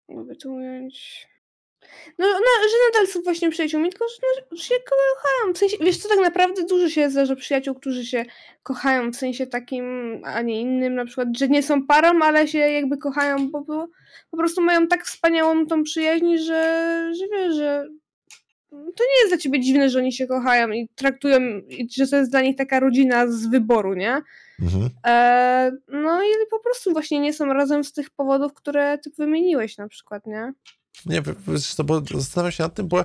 jakby 0.09 0.37
to 0.37 0.49
ująć. 0.51 1.27
No, 2.19 2.27
no, 2.27 2.69
że 2.69 2.77
nadal 2.93 3.13
są 3.13 3.23
właśnie 3.23 3.51
przyjaciółmi, 3.51 3.91
tylko 3.91 4.05
że 4.09 4.43
no, 4.51 4.57
się 4.57 4.75
kochają. 4.75 5.55
W 5.55 5.59
sensie, 5.59 5.77
wiesz 5.81 5.99
co, 5.99 6.09
tak 6.09 6.19
naprawdę 6.19 6.63
dużo 6.65 6.89
się 6.89 7.11
zdarza 7.11 7.37
przyjaciół, 7.37 7.75
którzy 7.75 8.07
się 8.07 8.25
kochają 8.63 9.11
w 9.11 9.17
sensie 9.17 9.47
takim, 9.47 9.85
a 10.25 10.43
nie 10.43 10.61
innym, 10.61 10.95
na 10.95 11.05
przykład, 11.05 11.29
że 11.39 11.49
nie 11.49 11.63
są 11.63 11.87
parą, 11.87 12.23
ale 12.23 12.49
się 12.49 12.59
jakby 12.59 12.97
kochają, 12.97 13.51
bo, 13.51 13.61
bo 13.61 13.89
po 14.31 14.37
prostu 14.37 14.63
mają 14.63 14.87
tak 14.87 15.05
wspaniałą 15.05 15.67
tą 15.67 15.83
przyjaźń, 15.83 16.37
że, 16.37 17.13
że 17.19 17.25
wiesz, 17.37 17.55
że 17.55 17.87
to 18.71 19.05
nie 19.05 19.21
jest 19.21 19.31
dla 19.31 19.39
ciebie 19.39 19.61
dziwne, 19.61 19.91
że 19.91 19.99
oni 19.99 20.13
się 20.13 20.27
kochają 20.27 20.71
i 20.71 20.89
traktują, 20.95 21.41
i 21.69 21.89
że 21.97 22.09
to 22.09 22.17
jest 22.17 22.31
dla 22.31 22.41
nich 22.41 22.57
taka 22.57 22.81
rodzina 22.81 23.29
z 23.29 23.47
wyboru, 23.47 23.95
nie? 23.95 24.23
Mhm. 24.63 24.91
E, 25.07 25.73
no 25.89 26.23
i 26.23 26.27
po 26.51 26.59
prostu 26.61 26.93
właśnie 26.93 27.21
nie 27.21 27.33
są 27.33 27.47
razem 27.47 27.85
z 27.85 27.93
tych 27.93 28.11
powodów, 28.11 28.55
które 28.55 28.99
ty 28.99 29.11
wymieniłeś 29.19 29.79
na 29.79 29.89
przykład, 29.89 30.27
nie? 30.27 30.53
Nie, 31.07 31.23
wiesz 31.49 31.75
co, 31.75 31.85
bo 31.85 32.03
zastanawiam 32.15 32.53
się 32.53 32.63
nad 32.63 32.75
tym, 32.75 32.89
bo 32.89 32.99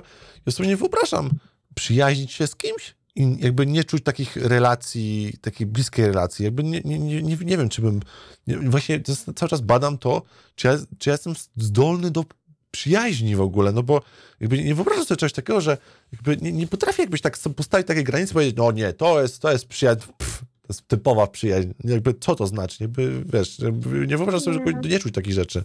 ja 0.46 0.52
sobie 0.52 0.68
nie 0.68 0.76
wyobrażam 0.76 1.30
przyjaźnić 1.74 2.32
się 2.32 2.46
z 2.46 2.56
kimś 2.56 2.94
i 3.16 3.36
jakby 3.38 3.66
nie 3.66 3.84
czuć 3.84 4.02
takich 4.04 4.36
relacji, 4.36 5.34
takiej 5.40 5.66
bliskiej 5.66 6.06
relacji. 6.06 6.44
Jakby 6.44 6.62
nie, 6.62 6.80
nie, 6.84 6.98
nie, 6.98 7.22
nie, 7.22 7.56
wiem, 7.56 7.68
czy 7.68 7.82
bym... 7.82 8.00
Nie, 8.46 8.58
właśnie 8.58 9.00
to 9.00 9.12
cały 9.34 9.50
czas 9.50 9.60
badam 9.60 9.98
to, 9.98 10.22
czy 10.54 10.68
ja, 10.68 10.78
czy 10.98 11.10
ja 11.10 11.14
jestem 11.14 11.34
zdolny 11.56 12.10
do 12.10 12.24
przyjaźni 12.70 13.36
w 13.36 13.40
ogóle, 13.40 13.72
no 13.72 13.82
bo 13.82 14.02
jakby 14.40 14.62
nie 14.62 14.74
wyobrażam 14.74 15.04
sobie 15.04 15.16
czegoś 15.16 15.32
takiego, 15.32 15.60
że 15.60 15.78
jakby 16.12 16.36
nie, 16.36 16.52
nie 16.52 16.66
potrafię 16.66 17.02
jakbyś 17.02 17.20
tak 17.20 17.38
postawić 17.56 17.86
takie 17.86 18.02
granice 18.02 18.30
i 18.30 18.34
powiedzieć, 18.34 18.56
no 18.56 18.72
nie, 18.72 18.92
to 18.92 19.22
jest, 19.22 19.42
to 19.42 19.52
jest 19.52 19.66
przyjaźń, 19.66 20.00
pff, 20.18 20.38
to 20.38 20.66
jest 20.68 20.88
typowa 20.88 21.26
przyjaźń. 21.26 21.68
Jakby 21.84 22.14
co 22.14 22.34
to 22.34 22.46
znaczy? 22.46 22.76
Jakby, 22.80 23.24
wiesz, 23.32 23.58
jakby 23.58 24.06
nie 24.06 24.16
wyobrażam 24.16 24.40
sobie, 24.40 24.54
żeby 24.54 24.88
nie 24.88 24.98
czuć 24.98 25.14
takich 25.14 25.34
rzeczy. 25.34 25.64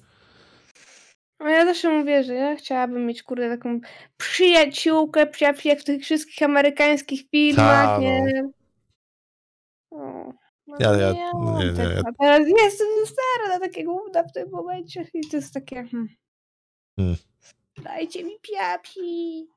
No 1.40 1.50
ja 1.50 1.66
zawsze 1.66 1.90
mówię, 1.90 2.24
że 2.24 2.34
ja 2.36 2.56
chciałabym 2.56 3.06
mieć, 3.06 3.24
kurde, 3.24 3.50
taką 3.58 3.80
przyjaciółkę, 4.18 5.28
przyjaciół 5.28 5.70
jak 5.70 5.80
w 5.80 5.84
tych 5.84 6.02
wszystkich 6.04 6.44
amerykańskich 6.44 7.30
filmach, 7.30 7.86
Ta, 7.86 7.94
no. 7.94 8.02
nie? 8.02 8.50
O, 9.92 10.34
no 10.68 10.76
Ja- 10.80 10.96
ja- 10.96 11.32
mam 11.34 11.60
nie, 11.60 11.66
nie, 11.66 11.74
tego. 11.74 11.90
ja- 11.92 12.02
A 12.06 12.12
teraz 12.24 12.48
jestem 12.48 12.88
stara 13.06 13.54
na 13.54 13.60
takie 13.60 13.84
gówna 13.84 14.24
w 14.24 14.32
tym 14.32 14.50
momencie 14.52 15.08
i 15.14 15.28
to 15.30 15.38
jest 15.38 15.54
takie 15.54 15.76
hmm. 15.76 16.08
Hmm. 17.00 17.16
Dajcie 17.84 18.24
mi 18.24 18.34
piapi. 18.42 19.48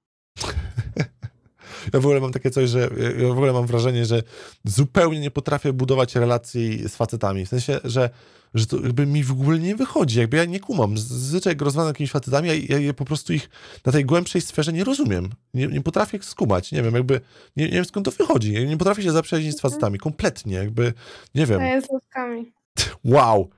Ja 1.93 2.01
w 2.01 2.07
ogóle 2.07 2.21
mam 2.21 2.33
takie 2.33 2.51
coś, 2.51 2.71
że 2.71 2.91
ja 3.19 3.29
w 3.29 3.31
ogóle 3.31 3.53
mam 3.53 3.67
wrażenie, 3.67 4.07
że 4.07 4.23
zupełnie 4.65 5.21
nie 5.21 5.31
potrafię 5.31 5.73
budować 5.73 6.15
relacji 6.15 6.89
z 6.89 6.97
facetami. 6.97 7.47
W 7.47 7.49
sensie, 7.49 7.81
że, 7.85 8.11
że 8.55 8.67
to 8.67 8.81
jakby 8.81 9.07
mi 9.07 9.25
w 9.25 9.33
ogóle 9.33 9.59
nie 9.59 9.77
wychodzi, 9.77 10.19
jakby 10.19 10.37
ja 10.37 10.45
nie 10.45 10.61
kumam. 10.61 10.99
Zazwyczaj 10.99 11.51
jak 11.51 11.63
rozmawiam 11.63 11.89
z 11.89 11.91
jakimiś 11.91 12.11
facetami, 12.11 12.49
ja, 12.49 12.55
ja, 12.69 12.79
ja 12.79 12.95
po 12.95 13.05
prostu 13.05 13.33
ich 13.33 13.51
na 13.87 13.93
tej 13.93 14.05
głębszej 14.05 14.41
sferze 14.41 14.73
nie 14.73 14.85
rozumiem. 14.85 15.29
Nie, 15.55 15.67
nie 15.67 15.81
potrafię 15.81 16.17
ich 16.17 16.25
skumać, 16.25 16.73
nie 16.73 16.83
wiem, 16.83 16.95
jakby, 16.95 17.21
nie, 17.57 17.65
nie 17.65 17.73
wiem 17.73 17.85
skąd 17.85 18.07
to 18.07 18.13
wychodzi. 18.13 18.53
Ja 18.53 18.65
nie 18.65 18.77
potrafię 18.77 19.03
się 19.03 19.13
zaprzyjaźnić 19.13 19.57
z 19.57 19.61
facetami, 19.61 19.99
kompletnie, 19.99 20.57
jakby, 20.57 20.93
nie 21.35 21.47
wiem. 21.47 21.61
Jest 21.61 21.87
z 21.87 21.91
łoskami. 21.91 22.53
Wow. 23.05 23.51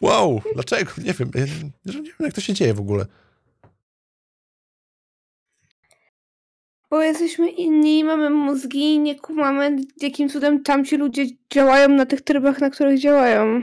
Wow, 0.00 0.42
dlaczego? 0.54 0.92
Nie 1.04 1.12
wiem, 1.12 1.30
ja 1.34 1.44
nie, 1.44 2.00
nie 2.00 2.02
wiem 2.02 2.14
jak 2.20 2.32
to 2.32 2.40
się 2.40 2.54
dzieje 2.54 2.74
w 2.74 2.80
ogóle. 2.80 3.06
Bo 6.94 7.02
jesteśmy 7.02 7.50
inni, 7.50 8.04
mamy 8.04 8.30
mózgi, 8.30 8.98
nie 8.98 9.14
kumamy, 9.20 9.76
jakim 10.00 10.28
cudem 10.28 10.62
tamci 10.62 10.96
ludzie 10.96 11.26
działają 11.52 11.88
na 11.88 12.06
tych 12.06 12.20
trybach, 12.20 12.60
na 12.60 12.70
których 12.70 13.00
działają. 13.00 13.62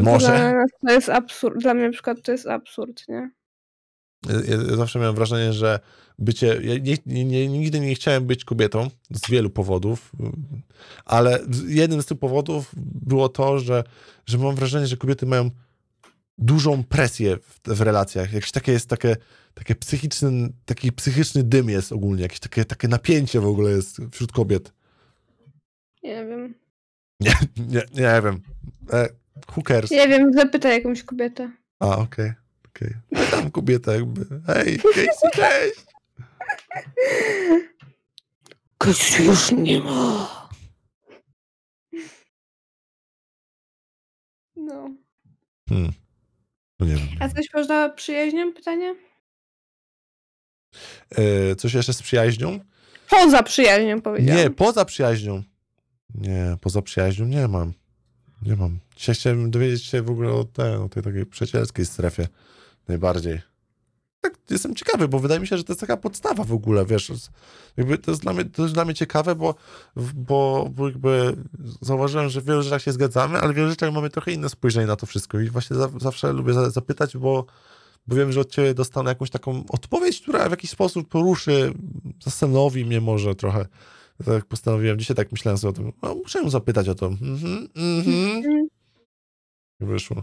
Może. 0.00 0.26
Dla 0.26 0.52
nas 0.54 0.70
to 0.86 0.92
jest 0.92 1.08
absurd. 1.08 1.58
Dla 1.58 1.74
mnie 1.74 1.86
na 1.86 1.92
przykład 1.92 2.22
to 2.22 2.32
jest 2.32 2.46
absurd, 2.46 3.08
nie? 3.08 3.30
Ja, 4.48 4.76
zawsze 4.76 4.98
miałem 4.98 5.14
wrażenie, 5.14 5.52
że 5.52 5.80
bycie. 6.18 6.46
Ja 6.62 6.78
nie, 6.78 6.96
nie, 7.06 7.24
nie, 7.24 7.48
nigdy 7.48 7.80
nie 7.80 7.94
chciałem 7.94 8.26
być 8.26 8.44
kobietą 8.44 8.88
z 9.10 9.30
wielu 9.30 9.50
powodów, 9.50 10.12
ale 11.04 11.38
jednym 11.66 12.02
z 12.02 12.06
tych 12.06 12.18
powodów 12.18 12.70
było 13.06 13.28
to, 13.28 13.58
że, 13.58 13.84
że 14.26 14.38
mam 14.38 14.54
wrażenie, 14.54 14.86
że 14.86 14.96
kobiety 14.96 15.26
mają 15.26 15.50
dużą 16.42 16.84
presję 16.84 17.36
w, 17.36 17.60
w 17.64 17.80
relacjach. 17.80 18.32
Jakieś 18.32 18.52
takie 18.52 18.72
jest 18.72 18.88
takie, 18.88 19.16
takie 19.54 19.74
psychiczny, 19.74 20.52
taki 20.64 20.92
psychiczny 20.92 21.42
dym 21.42 21.68
jest 21.68 21.92
ogólnie, 21.92 22.22
jakieś 22.22 22.40
takie, 22.40 22.64
takie 22.64 22.88
napięcie 22.88 23.40
w 23.40 23.46
ogóle 23.46 23.70
jest 23.70 23.96
wśród 24.12 24.32
kobiet. 24.32 24.72
Nie 26.02 26.26
wiem. 26.26 26.54
Nie, 27.20 27.34
nie, 27.56 27.82
nie 27.94 28.22
wiem. 28.24 28.42
E, 28.92 29.08
who 29.56 29.62
cares? 29.62 29.90
Nie 29.90 30.08
wiem, 30.08 30.32
zapytaj 30.32 30.72
jakąś 30.72 31.02
kobietę. 31.02 31.52
A, 31.80 31.98
okej, 31.98 32.32
okej. 32.68 32.94
Pytam 33.14 33.50
kobietę 33.50 33.92
jakby. 33.92 34.26
Hej, 34.46 34.78
Casey, 34.78 35.30
cześć! 35.32 35.84
Ktoś 38.78 39.20
już 39.20 39.52
nie 39.52 39.80
ma. 39.80 40.48
No. 44.56 44.90
Hmm. 45.68 45.92
No 46.82 46.88
nie 46.88 46.94
wiem. 46.96 47.08
A 47.20 47.28
coś 47.28 47.48
poza 47.48 47.88
przyjaźnią? 47.88 48.52
Pytanie? 48.52 48.94
E, 51.10 51.56
coś 51.56 51.74
jeszcze 51.74 51.92
z 51.92 52.02
przyjaźnią? 52.02 52.60
Poza 53.10 53.42
przyjaźnią 53.42 54.00
powiedziałam. 54.00 54.42
Nie, 54.42 54.50
poza 54.50 54.84
przyjaźnią. 54.84 55.42
Nie, 56.14 56.56
poza 56.60 56.82
przyjaźnią 56.82 57.26
nie 57.26 57.48
mam. 57.48 57.72
Nie 58.42 58.56
mam. 58.56 58.78
Dzisiaj 58.96 59.14
chciałem 59.14 59.50
dowiedzieć 59.50 59.84
się 59.84 60.02
w 60.02 60.10
ogóle 60.10 60.32
o, 60.32 60.44
te, 60.44 60.80
o 60.80 60.88
tej 60.88 61.02
takiej 61.02 61.26
przyjacielskiej 61.26 61.86
strefie. 61.86 62.28
Najbardziej. 62.88 63.40
Tak, 64.22 64.38
jestem 64.50 64.74
ciekawy, 64.74 65.08
bo 65.08 65.18
wydaje 65.18 65.40
mi 65.40 65.46
się, 65.46 65.56
że 65.56 65.64
to 65.64 65.72
jest 65.72 65.80
taka 65.80 65.96
podstawa 65.96 66.44
w 66.44 66.52
ogóle, 66.52 66.86
wiesz. 66.86 67.12
Jakby 67.76 67.98
to, 67.98 68.10
jest 68.10 68.22
dla 68.22 68.32
mnie, 68.32 68.44
to 68.44 68.62
jest 68.62 68.74
dla 68.74 68.84
mnie 68.84 68.94
ciekawe, 68.94 69.34
bo, 69.34 69.54
bo, 70.14 70.68
bo 70.74 70.88
jakby 70.88 71.36
zauważyłem, 71.80 72.28
że 72.28 72.40
w 72.40 72.44
wielu 72.44 72.62
rzeczach 72.62 72.82
się 72.82 72.92
zgadzamy, 72.92 73.38
ale 73.38 73.52
w 73.52 73.56
wielu 73.56 73.70
rzeczach 73.70 73.92
mamy 73.92 74.10
trochę 74.10 74.32
inne 74.32 74.48
spojrzenie 74.48 74.86
na 74.86 74.96
to 74.96 75.06
wszystko 75.06 75.40
i 75.40 75.50
właśnie 75.50 75.76
za, 75.76 75.90
zawsze 76.00 76.32
lubię 76.32 76.52
za, 76.52 76.70
zapytać, 76.70 77.16
bo, 77.16 77.46
bo 78.06 78.16
wiem, 78.16 78.32
że 78.32 78.40
od 78.40 78.50
ciebie 78.50 78.74
dostanę 78.74 79.10
jakąś 79.10 79.30
taką 79.30 79.64
odpowiedź, 79.68 80.20
która 80.20 80.48
w 80.48 80.50
jakiś 80.50 80.70
sposób 80.70 81.08
poruszy, 81.08 81.74
zastanowi 82.24 82.84
mnie 82.84 83.00
może 83.00 83.34
trochę. 83.34 83.66
Tak 84.24 84.44
postanowiłem, 84.44 84.98
dzisiaj 84.98 85.16
tak 85.16 85.32
myślałem 85.32 85.58
sobie 85.58 85.70
o 85.70 85.72
tym, 85.72 85.92
no, 86.02 86.14
muszę 86.14 86.38
ją 86.38 86.50
zapytać 86.50 86.88
o 86.88 86.94
to. 86.94 87.06
Mhm, 87.06 87.68
mhm. 87.76 88.36
Mhm. 88.36 88.68
Wyszło. 89.80 90.22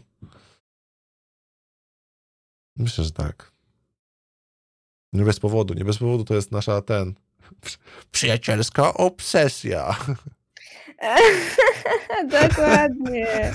Myślę, 2.78 3.04
że 3.04 3.12
tak. 3.12 3.59
Nie 5.14 5.24
bez 5.24 5.40
powodu, 5.40 5.74
nie 5.74 5.86
bez 5.86 5.98
powodu 5.98 6.24
to 6.24 6.36
jest 6.36 6.52
nasza 6.52 6.82
ten 6.82 7.14
przyjacielska 8.12 8.94
obsesja. 8.94 9.96
Dokładnie. 12.40 13.52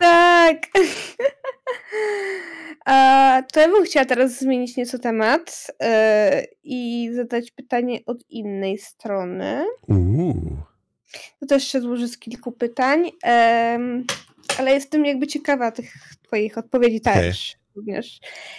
tak. 0.00 0.56
A, 2.84 3.42
to 3.52 3.60
ja 3.60 3.68
bym 3.68 3.84
chciała 3.84 4.06
teraz 4.06 4.38
zmienić 4.38 4.76
nieco 4.76 4.98
temat 4.98 5.66
e, 5.82 6.44
i 6.62 7.10
zadać 7.14 7.50
pytanie 7.50 8.00
od 8.06 8.30
innej 8.30 8.78
strony. 8.78 9.64
Uuu. 9.88 10.56
To 11.40 11.46
też 11.46 11.68
się 11.68 11.80
złoży 11.80 12.08
z 12.08 12.18
kilku 12.18 12.52
pytań, 12.52 13.10
em, 13.22 14.04
ale 14.58 14.70
jestem 14.70 15.04
jakby 15.04 15.26
ciekawa 15.26 15.72
tych 15.72 15.92
twoich 16.22 16.58
odpowiedzi 16.58 17.00
też 17.00 17.56
również. 17.76 18.18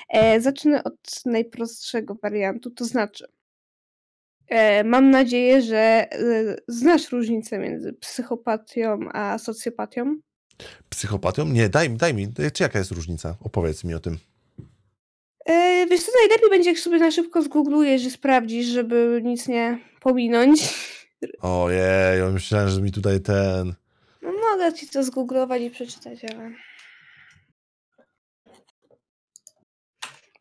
E, 0.10 0.42
zacznę 0.42 0.84
od 0.84 1.26
najprostszego 1.26 2.16
wariantu, 2.16 2.72
to 2.72 2.86
znaczy 2.86 3.26
e, 4.48 4.84
mam 4.84 5.10
nadzieję, 5.12 5.62
że 5.62 5.78
e, 5.78 6.56
znasz 6.68 7.12
różnicę 7.12 7.60
między 7.60 7.94
psychopatią 7.94 9.00
a 9.14 9.38
socjopatią. 9.38 10.16
Psychopatią? 10.90 11.46
Nie, 11.46 11.70
daj, 11.70 11.90
mi- 11.90 11.98
daj 11.98 12.14
mi. 12.14 12.28
Czy 12.54 12.64
jaka 12.64 12.80
jest 12.80 12.92
różnica? 12.92 13.36
Opowiedz 13.44 13.84
mi 13.84 13.94
o 13.94 14.00
tym. 14.00 14.18
E, 15.46 15.86
wiesz 15.90 16.04
co, 16.04 16.12
najlepiej 16.22 16.50
będzie, 16.50 16.70
jak 16.70 16.80
sobie 16.80 16.98
na 16.98 17.12
szybko 17.12 17.42
zgooglujesz 17.42 18.04
i 18.04 18.12
sprawdzisz, 18.12 18.68
żeby 18.68 19.22
nic 19.24 19.48
nie 19.48 19.80
pominąć. 20.02 20.62
Ojej, 21.42 22.20
ja 22.20 22.30
myślałem, 22.30 22.70
że 22.70 22.82
mi 22.82 22.92
tutaj 22.92 23.22
ten... 23.22 23.74
No, 24.22 24.32
mogę 24.32 24.74
ci 24.74 24.88
to 24.88 25.04
zgooglować 25.04 25.62
i 25.62 25.70
przeczytać, 25.70 26.20
ale... 26.26 26.52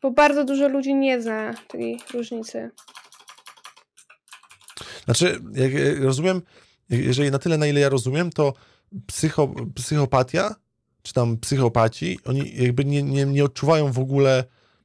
Bo 0.05 0.11
bardzo 0.11 0.45
dużo 0.45 0.67
ludzi 0.67 0.95
nie 0.95 1.21
zna 1.21 1.53
tej 1.67 1.99
różnicy. 2.13 2.71
Znaczy, 5.05 5.39
jak 5.53 5.73
jak 5.73 5.99
rozumiem, 6.01 6.41
jeżeli 6.89 7.31
na 7.31 7.39
tyle, 7.39 7.57
na 7.57 7.67
ile 7.67 7.79
ja 7.79 7.89
rozumiem, 7.89 8.29
to 8.29 8.53
psycho, 9.07 9.53
psychopatia, 9.75 10.55
czy 11.01 11.13
tam 11.13 11.37
psychopaci, 11.37 12.19
oni 12.25 12.55
jakby 12.63 12.85
nie, 12.85 13.03
nie, 13.03 13.25
nie 13.25 13.43
odczuwają 13.43 13.91
w 13.91 13.99
ogóle, 13.99 14.43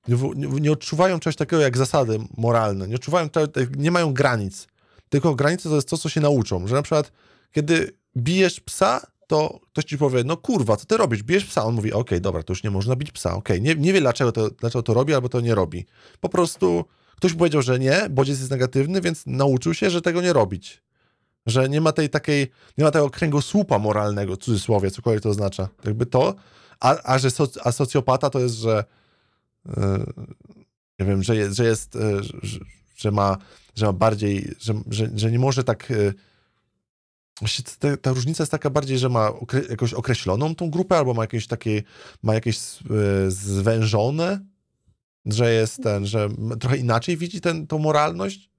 nie, 0.09 0.17
nie, 0.61 0.73
odczuwają 0.73 1.21
czegoś 1.21 1.37
takiego 1.37 1.63
jak 1.63 1.77
zasady 1.77 2.19
moralne, 2.37 2.89
nie 2.89 2.95
odczuwają, 2.95 3.29
cze- 3.31 3.49
nie 3.77 3.91
mają 3.91 4.15
granic. 4.15 4.67
Tylko 5.09 5.35
granice 5.35 5.69
to 5.69 5.75
jest 5.75 5.89
to, 5.89 5.99
co 5.99 6.09
się 6.09 6.21
nauczą, 6.21 6.67
że 6.67 6.75
na 6.75 6.83
przykład, 6.83 7.13
kiedy 7.53 7.97
bijesz 8.17 8.61
psa, 8.61 9.07
to 9.31 9.61
ktoś 9.73 9.85
ci 9.85 9.99
powie, 9.99 10.25
no 10.25 10.37
kurwa, 10.37 10.77
co 10.77 10.87
ty 10.87 10.97
robisz? 10.97 11.23
Bijesz 11.23 11.45
psa. 11.45 11.65
On 11.65 11.75
mówi, 11.75 11.93
okej, 11.93 12.21
dobra, 12.21 12.43
to 12.43 12.53
już 12.53 12.65
nie 12.65 12.71
można 12.71 12.97
bić 12.97 13.13
psa, 13.13 13.35
okej. 13.35 13.63
Nie, 13.63 13.75
nie 13.75 13.93
wie, 13.93 14.01
dlaczego 14.01 14.33
to, 14.33 14.51
dlaczego 14.51 14.83
to 14.83 14.95
robi, 14.95 15.15
albo 15.15 15.29
to 15.29 15.41
nie 15.41 15.55
robi. 15.55 15.87
Po 16.21 16.29
prostu 16.29 16.85
ktoś 17.17 17.35
powiedział, 17.35 17.63
że 17.63 17.79
nie, 17.79 18.09
bodziec 18.11 18.39
jest 18.39 18.51
negatywny, 18.51 19.01
więc 19.01 19.27
nauczył 19.27 19.75
się, 19.75 19.91
że 19.91 20.03
tego 20.03 20.23
nie 20.23 20.33
robić. 20.33 20.83
Że 21.47 21.69
nie 21.69 21.81
ma 21.81 21.93
tej 21.93 22.09
takiej, 22.11 22.51
nie 22.79 22.85
ma 22.85 22.91
tego 22.91 23.11
kręgosłupa 23.11 23.79
moralnego, 23.79 24.35
w 24.35 24.39
cudzysłowie, 24.39 24.91
cokolwiek 24.91 25.23
to 25.23 25.29
oznacza. 25.29 25.69
Jakby 25.85 26.07
to, 26.07 26.35
a, 26.81 26.97
a 27.05 27.19
że 27.19 27.31
soc, 27.31 27.59
a 27.65 27.73
socjopata 27.73 28.31
to 28.31 28.41
jest, 28.41 28.55
że 28.55 28.85
yy, 29.67 29.75
nie 31.01 31.07
wiem, 31.07 31.23
że 31.23 31.37
jest, 31.37 31.57
że, 31.57 31.65
jest 31.65 31.95
yy, 31.95 32.23
że, 32.43 32.59
że 32.97 33.11
ma, 33.11 33.37
że 33.75 33.87
ma 33.87 33.93
bardziej, 33.93 34.55
że, 34.59 34.75
że, 34.91 35.11
że 35.15 35.31
nie 35.31 35.39
może 35.39 35.65
tak 35.65 35.91
yy, 35.91 36.15
Właściwie 37.41 37.71
ta, 37.79 37.97
ta 37.97 38.13
różnica 38.13 38.43
jest 38.43 38.51
taka 38.51 38.71
bardziej, 38.71 38.99
że 38.99 39.09
ma 39.09 39.29
okre, 39.29 39.63
jakąś 39.71 39.95
określoną 39.95 40.55
tą 40.55 40.71
grupę, 40.71 40.99
albo 40.99 41.15
ma 41.15 41.23
jakieś 41.23 41.47
takie, 41.47 41.83
ma 42.23 42.35
jakieś 42.35 42.59
yy, 42.91 43.31
zwężone, 43.31 44.41
że 45.27 45.53
jest 45.53 45.83
ten, 45.83 46.07
że 46.07 46.29
trochę 46.61 46.77
inaczej 46.77 47.17
widzi 47.17 47.41
ten, 47.41 47.67
tą 47.67 47.79
moralność 47.79 48.51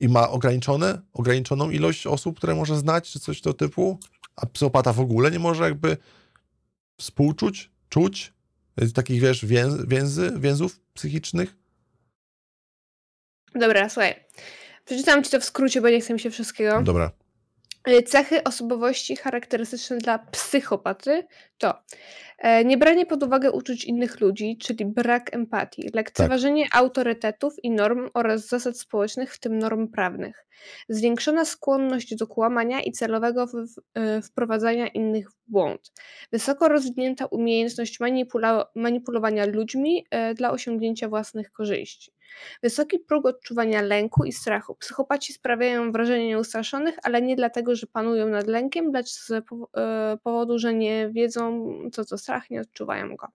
i 0.00 0.08
ma 0.08 0.30
ograniczone, 0.30 1.02
ograniczoną 1.12 1.70
ilość 1.70 2.06
osób, 2.06 2.36
które 2.36 2.54
może 2.54 2.76
znać, 2.76 3.10
czy 3.10 3.20
coś 3.20 3.40
tego 3.40 3.54
typu, 3.54 3.98
a 4.36 4.46
psychopata 4.46 4.92
w 4.92 5.00
ogóle 5.00 5.30
nie 5.30 5.38
może 5.38 5.64
jakby 5.64 5.96
współczuć, 6.98 7.70
czuć 7.88 8.32
y, 8.82 8.92
takich, 8.92 9.20
wiesz, 9.20 9.44
więz, 9.44 9.74
więzy, 9.86 10.32
więzów 10.36 10.80
psychicznych. 10.94 11.56
Dobra, 13.54 13.88
słuchaj. 13.88 14.24
Przeczytam 14.84 15.24
ci 15.24 15.30
to 15.30 15.40
w 15.40 15.44
skrócie, 15.44 15.80
bo 15.80 15.88
nie 15.88 16.00
chcę 16.00 16.14
mi 16.14 16.20
się 16.20 16.30
wszystkiego. 16.30 16.82
Dobra. 16.82 17.10
Y, 17.88 18.02
cechy 18.02 18.44
osobowości 18.44 19.16
charakterystyczne 19.16 19.98
dla 19.98 20.18
psychopaty 20.18 21.26
to 21.58 21.74
e, 22.38 22.64
niebranie 22.64 23.06
pod 23.06 23.22
uwagę 23.22 23.52
uczuć 23.52 23.84
innych 23.84 24.20
ludzi, 24.20 24.58
czyli 24.58 24.86
brak 24.86 25.34
empatii, 25.34 25.82
Tak. 25.84 25.94
lekceważenie 25.94 26.66
autorytetów 26.72 27.54
i 27.62 27.70
norm 27.70 28.08
oraz 28.14 28.46
zasad 28.48 28.78
społecznych, 28.78 29.34
w 29.34 29.40
tym 29.40 29.58
norm 29.58 29.88
prawnych, 29.88 30.46
zwiększona 30.88 31.44
skłonność 31.44 32.16
do 32.16 32.26
kłamania 32.26 32.80
i 32.80 32.92
celowego 32.92 33.46
e, 33.94 34.22
wprowadzania 34.22 34.86
innych 34.88 35.30
w 35.30 35.34
błąd, 35.46 35.92
wysoko 36.32 36.68
rozwinięta 36.68 37.26
umiejętność 37.26 38.00
manipula- 38.00 38.64
manipulowania 38.74 39.46
ludźmi 39.46 40.06
e, 40.10 40.34
dla 40.34 40.50
osiągnięcia 40.50 41.08
własnych 41.08 41.52
korzyści. 41.52 42.12
Wysoki 42.62 42.98
próg 42.98 43.26
odczuwania 43.26 43.82
lęku 43.82 44.24
i 44.24 44.32
strachu. 44.32 44.74
Psychopaci 44.74 45.32
sprawiają 45.32 45.92
wrażenie 45.92 46.26
nieustraszonych, 46.26 46.94
ale 47.02 47.22
nie 47.22 47.36
dlatego, 47.36 47.76
że 47.76 47.86
panują 47.86 48.28
nad 48.28 48.46
lękiem, 48.46 48.92
lecz 48.92 49.08
z 49.10 49.30
e, 49.30 49.42
powodu, 50.22 50.58
że 50.58 50.74
nie 50.74 51.10
wiedzą, 51.12 51.72
co 51.92 52.04
to 52.04 52.18
strach, 52.18 52.50
nie 52.50 52.60
odczuwają 52.60 53.16
go. 53.16 53.26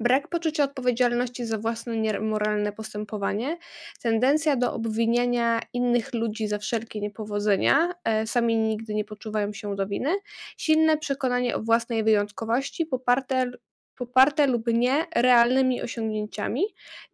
Brak 0.00 0.28
poczucia 0.28 0.64
odpowiedzialności 0.64 1.44
za 1.44 1.58
własne 1.58 1.96
niemoralne 1.96 2.72
postępowanie, 2.72 3.58
tendencja 4.02 4.56
do 4.56 4.72
obwiniania 4.72 5.60
innych 5.72 6.14
ludzi 6.14 6.48
za 6.48 6.58
wszelkie 6.58 7.00
niepowodzenia, 7.00 7.94
e, 8.04 8.26
sami 8.26 8.56
nigdy 8.56 8.94
nie 8.94 9.04
poczuwają 9.04 9.52
się 9.52 9.76
do 9.76 9.86
winy, 9.86 10.10
silne 10.56 10.96
przekonanie 10.96 11.56
o 11.56 11.62
własnej 11.62 12.04
wyjątkowości, 12.04 12.86
poparte 12.86 13.50
poparte 13.98 14.46
lub 14.46 14.66
nie 14.66 15.06
realnymi 15.16 15.82
osiągnięciami, 15.82 16.64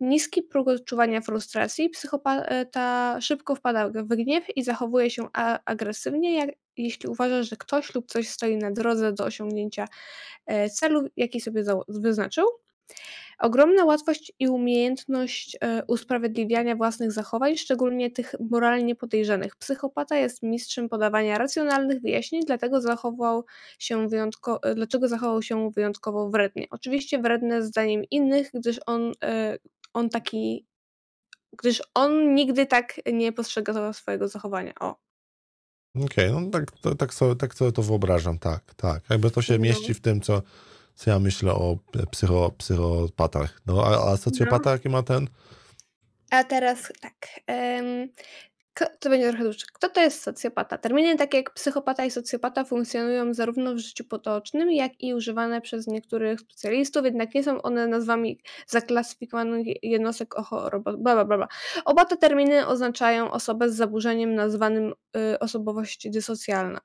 niski 0.01 0.43
próg 0.43 0.69
odczuwania 0.69 1.21
frustracji, 1.21 1.91
psychopata 1.91 3.21
szybko 3.21 3.55
wpada 3.55 3.89
w 3.89 4.09
gniew 4.09 4.57
i 4.57 4.63
zachowuje 4.63 5.11
się 5.11 5.29
agresywnie, 5.65 6.35
jak, 6.35 6.51
jeśli 6.77 7.09
uważa, 7.09 7.43
że 7.43 7.57
ktoś 7.57 7.95
lub 7.95 8.07
coś 8.07 8.29
stoi 8.29 8.57
na 8.57 8.71
drodze 8.71 9.13
do 9.13 9.25
osiągnięcia 9.25 9.89
e, 10.47 10.71
celu, 10.71 11.09
jaki 11.17 11.41
sobie 11.41 11.65
wyznaczył. 11.89 12.64
Ogromna 13.39 13.85
łatwość 13.85 14.33
i 14.39 14.49
umiejętność 14.49 15.57
e, 15.61 15.83
usprawiedliwiania 15.87 16.77
własnych 16.77 17.13
zachowań, 17.13 17.57
szczególnie 17.57 18.11
tych 18.11 18.35
moralnie 18.51 18.95
podejrzanych. 18.95 19.57
Psychopata 19.57 20.17
jest 20.17 20.43
mistrzem 20.43 20.89
podawania 20.89 21.39
racjonalnych 21.39 22.01
wyjaśnień, 22.01 22.43
dlatego 22.47 22.81
zachował 22.81 23.45
się 23.79 24.09
wyjątko, 24.09 24.63
e, 24.63 24.75
dlaczego 24.75 25.09
zachował 25.09 25.43
się 25.43 25.71
wyjątkowo 25.71 26.31
wrednie. 26.31 26.67
Oczywiście 26.71 27.19
wredne 27.19 27.63
zdaniem 27.63 28.03
innych, 28.11 28.51
gdyż 28.55 28.81
on, 28.87 29.13
e, 29.25 29.59
on 29.95 30.09
taki, 30.09 30.67
gdyż 31.59 31.83
on 31.95 32.35
nigdy 32.35 32.67
tak 32.67 33.01
nie 33.13 33.33
postrzegał 33.33 33.93
swojego 33.93 34.29
zachowania. 34.29 34.73
O. 34.81 34.97
Okej, 36.05 36.33
no 36.33 36.51
tak, 36.51 36.71
to, 36.71 36.95
tak, 36.95 37.15
sobie, 37.15 37.37
tak 37.37 37.55
sobie 37.55 37.73
to 37.73 37.83
wyobrażam, 37.83 38.39
tak, 38.39 38.75
tak. 38.75 39.03
Jakby 39.11 39.31
to 39.31 39.43
się 39.43 39.59
mieści 39.59 39.95
w 39.95 40.01
tym, 40.01 40.21
co, 40.21 40.43
co 40.95 41.11
ja 41.11 41.19
myślę 41.19 41.53
o 41.53 41.79
psycho, 42.11 42.51
psychopatach. 42.59 43.61
No, 43.67 43.85
a, 43.87 44.13
a 44.13 44.17
socjopata 44.17 44.71
jaki 44.71 44.89
ma 44.89 45.03
ten? 45.03 45.29
A 46.31 46.45
teraz 46.45 46.93
tak. 47.01 47.29
ko- 48.75 48.97
to 49.01 49.11
będzie 49.11 49.29
trochę 49.29 49.45
dłuższe. 49.45 49.67
Kto 49.73 49.89
to 49.89 50.01
jest 50.01 50.23
socjopata? 50.23 50.79
Terminy 50.79 51.17
takie 51.17 51.37
jak 51.37 51.55
psychopata 51.55 52.05
i 52.05 52.11
socjopata 52.11 52.65
funkcjonują 52.65 53.35
zarówno 53.35 53.75
w 53.75 53.79
życiu 53.79 54.05
potocznym, 54.05 54.73
jak 54.73 54.93
i 55.01 55.15
używane 55.15 55.61
przez 55.61 55.87
niektórych 55.87 56.41
specjalistów, 56.41 57.05
jednak 57.05 57.35
nie 57.35 57.45
są 57.45 57.63
one 57.63 57.87
nazwami 57.87 58.41
zaklasyfikowanych 58.67 59.67
jednostek 59.83 60.39
o 60.39 60.43
chorobach. 60.43 60.97
Bla, 60.97 61.25
bla, 61.25 61.37
bla. 61.37 61.49
Oba 61.85 62.05
te 62.05 62.17
terminy 62.17 62.67
oznaczają 62.67 63.31
osobę 63.31 63.71
z 63.71 63.77
zaburzeniem 63.77 64.35
nazwanym 64.35 64.93
y, 65.17 65.39
osobowość 65.39 66.11
dysocjalna. 66.11 66.81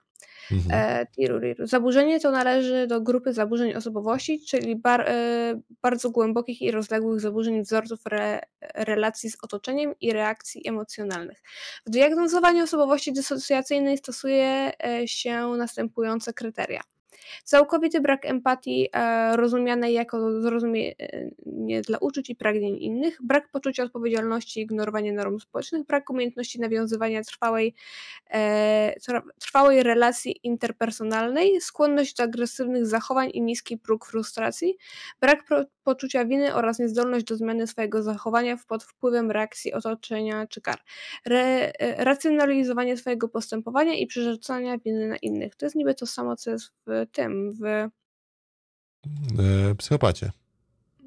Mhm. 0.51 0.71
E. 0.71 1.67
Zaburzenie 1.67 2.19
to 2.19 2.31
należy 2.31 2.87
do 2.87 3.01
grupy 3.01 3.33
zaburzeń 3.33 3.73
osobowości, 3.73 4.45
czyli 4.47 4.75
bar, 4.75 5.01
e, 5.01 5.61
bardzo 5.81 6.09
głębokich 6.09 6.61
i 6.61 6.71
rozległych 6.71 7.19
zaburzeń 7.19 7.61
wzorców 7.61 7.99
re, 8.11 8.41
relacji 8.75 9.31
z 9.31 9.37
otoczeniem 9.43 9.93
i 10.01 10.13
reakcji 10.13 10.67
emocjonalnych. 10.67 11.37
W 11.85 11.89
diagnozowaniu 11.89 12.63
osobowości 12.63 13.13
dysocjacyjnej 13.13 13.97
stosuje 13.97 14.71
e, 14.83 15.07
się 15.07 15.47
następujące 15.47 16.33
kryteria. 16.33 16.81
Całkowity 17.43 18.01
brak 18.01 18.25
empatii, 18.25 18.89
e, 18.93 19.37
rozumianej 19.37 19.93
jako 19.93 20.41
zrozumienie 20.41 21.81
dla 21.87 21.97
uczuć 21.97 22.29
i 22.29 22.35
pragnień 22.35 22.77
innych, 22.77 23.17
brak 23.23 23.49
poczucia 23.51 23.83
odpowiedzialności, 23.83 24.61
ignorowanie 24.61 25.13
norm 25.13 25.39
społecznych, 25.39 25.85
brak 25.85 26.09
umiejętności 26.09 26.59
nawiązywania 26.59 27.23
trwałej, 27.23 27.75
e, 28.31 28.93
trwałej 29.39 29.83
relacji 29.83 30.39
interpersonalnej, 30.43 31.61
skłonność 31.61 32.15
do 32.15 32.23
agresywnych 32.23 32.85
zachowań 32.85 33.29
i 33.33 33.41
niski 33.41 33.77
próg 33.77 34.05
frustracji, 34.05 34.77
brak 35.21 35.43
poczucia 35.83 36.25
winy 36.25 36.55
oraz 36.55 36.79
niezdolność 36.79 37.25
do 37.25 37.35
zmiany 37.35 37.67
swojego 37.67 38.03
zachowania 38.03 38.57
pod 38.67 38.83
wpływem 38.83 39.31
reakcji 39.31 39.73
otoczenia 39.73 40.47
czy 40.47 40.61
kar. 40.61 40.79
Re, 41.25 41.73
e, 41.79 42.03
racjonalizowanie 42.03 42.97
swojego 42.97 43.29
postępowania 43.29 43.93
i 43.93 44.07
przerzucania 44.07 44.77
winy 44.77 45.07
na 45.07 45.17
innych. 45.17 45.55
To 45.55 45.65
jest 45.65 45.75
niby 45.75 45.95
to 45.95 46.05
samo, 46.05 46.35
co 46.35 46.51
jest 46.51 46.71
w 46.87 47.08
tym, 47.11 47.51
w, 47.51 47.89
psychopacie. 49.77 50.31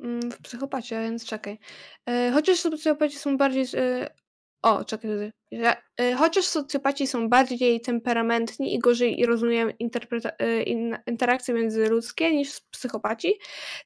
mm, 0.03 0.31
w 0.31 0.39
psychopacie, 0.43 1.01
więc 1.01 1.25
czekaj. 1.25 1.59
E, 2.07 2.31
Chociaż 2.35 2.61
socjopaci 2.61 3.17
są 3.19 3.37
bardziej. 3.37 3.65
e, 3.75 4.11
O, 4.63 4.85
czekaj. 4.85 5.11
e, 5.97 6.15
Chociaż 6.15 6.45
socjopaci 6.45 7.07
są 7.07 7.29
bardziej 7.29 7.81
temperamentni 7.81 8.75
i 8.75 8.79
gorzej 8.79 9.27
rozumieją 9.27 9.69
interakcje 11.07 11.55
międzyludzkie 11.55 12.37
niż 12.37 12.61
psychopaci, 12.61 13.35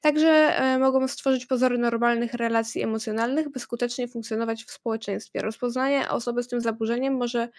także 0.01 0.59
mogą 0.79 1.07
stworzyć 1.07 1.45
pozory 1.45 1.77
normalnych 1.77 2.33
relacji 2.33 2.83
emocjonalnych, 2.83 3.49
by 3.49 3.59
skutecznie 3.59 4.07
funkcjonować 4.07 4.63
w 4.63 4.71
społeczeństwie. 4.71 5.39
Rozpoznanie 5.41 6.09
osoby 6.09 6.43
z 6.43 6.47
tym 6.47 6.61
zaburzeniem 6.61 7.13
może 7.17 7.49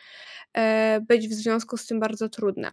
być 1.09 1.29
w 1.29 1.33
związku 1.33 1.77
z 1.77 1.87
tym 1.87 2.01
bardzo 2.01 2.29
trudne. 2.29 2.71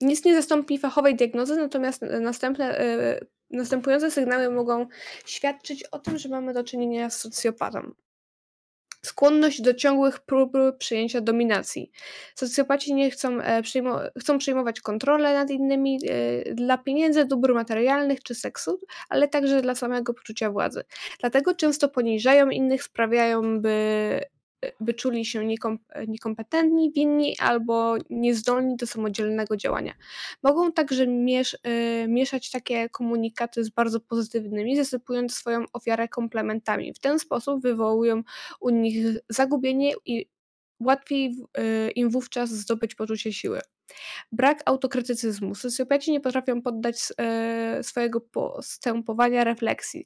Nic 0.00 0.24
nie 0.24 0.34
zastąpi 0.34 0.78
fachowej 0.78 1.16
diagnozy, 1.16 1.56
natomiast 1.56 2.02
e, 2.02 2.20
następne, 2.20 2.78
e, 2.78 3.20
następujące 3.50 4.10
sygnały 4.10 4.50
mogą 4.50 4.86
świadczyć 5.26 5.84
o 5.84 5.98
tym, 5.98 6.18
że 6.18 6.28
mamy 6.28 6.52
do 6.52 6.64
czynienia 6.64 7.10
z 7.10 7.20
socjopatą. 7.20 7.92
Skłonność 9.04 9.62
do 9.62 9.74
ciągłych 9.74 10.18
prób 10.20 10.52
przyjęcia 10.78 11.20
dominacji. 11.20 11.90
Socjopaci 12.34 12.94
nie 12.94 13.10
chcą, 13.10 13.40
e, 13.40 13.62
przyjmo- 13.62 14.00
chcą 14.20 14.38
przyjmować 14.38 14.80
kontrolę 14.80 15.34
nad 15.34 15.50
innymi 15.50 15.98
dla 16.54 16.78
pieniędzy, 16.78 17.24
dóbr 17.24 17.54
materialnych 17.54 18.22
czy 18.22 18.34
seksu, 18.34 18.80
ale 19.08 19.28
także 19.28 19.62
dla 19.62 19.74
samego 19.74 20.14
poczucia 20.14 20.50
władzy. 20.50 20.84
Dlatego 21.20 21.54
często 21.54 21.88
poniżają 21.88 22.50
innych, 22.50 22.82
sprawiają, 22.82 23.60
by, 23.60 24.20
by 24.80 24.94
czuli 24.94 25.24
się 25.24 25.44
niekom, 25.46 25.78
niekompetentni, 26.08 26.92
winni 26.92 27.38
albo 27.38 27.96
niezdolni 28.10 28.76
do 28.76 28.86
samodzielnego 28.86 29.56
działania. 29.56 29.94
Mogą 30.42 30.72
także 30.72 31.06
miesz, 31.06 31.58
e, 31.62 32.08
mieszać 32.08 32.50
takie 32.50 32.88
komunikaty 32.88 33.64
z 33.64 33.70
bardzo 33.70 34.00
pozytywnymi, 34.00 34.76
zasypując 34.76 35.34
swoją 35.34 35.64
ofiarę 35.72 36.08
komplementami. 36.08 36.94
W 36.94 36.98
ten 36.98 37.18
sposób 37.18 37.62
wywołują 37.62 38.22
u 38.60 38.70
nich 38.70 39.06
zagubienie 39.28 39.92
i 40.06 40.26
łatwiej 40.80 41.36
y, 41.58 41.90
im 41.90 42.10
wówczas 42.10 42.50
zdobyć 42.50 42.94
poczucie 42.94 43.32
siły. 43.32 43.60
Brak 44.32 44.62
autokrytycyzmu. 44.66 45.54
Socjopaci 45.54 46.12
nie 46.12 46.20
potrafią 46.20 46.62
poddać 46.62 46.96
e, 47.18 47.82
swojego 47.82 48.20
postępowania 48.20 49.44
refleksji. 49.44 50.04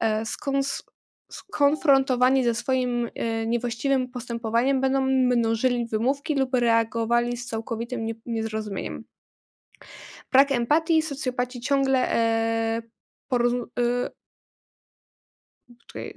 E, 0.00 0.22
skons- 0.22 0.82
Skonfrontowani 1.30 2.44
ze 2.44 2.54
swoim 2.54 3.10
e, 3.14 3.46
niewłaściwym 3.46 4.10
postępowaniem 4.10 4.80
będą 4.80 5.00
mnożyli 5.00 5.86
wymówki 5.86 6.34
lub 6.34 6.54
reagowali 6.54 7.36
z 7.36 7.46
całkowitym 7.46 8.04
nie- 8.06 8.14
niezrozumieniem. 8.26 9.04
Brak 10.32 10.52
empatii. 10.52 11.02
Socjopaci 11.02 11.60
ciągle 11.60 12.12
e, 12.12 12.82
e, 13.78 14.10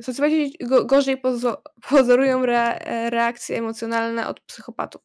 socjopaci 0.02 0.56
go, 0.62 0.86
gorzej 0.86 1.18
pozo, 1.18 1.64
pozorują 1.90 2.44
re, 2.44 2.80
e, 2.80 3.10
reakcje 3.10 3.58
emocjonalne 3.58 4.28
od 4.28 4.40
psychopatów. 4.40 5.02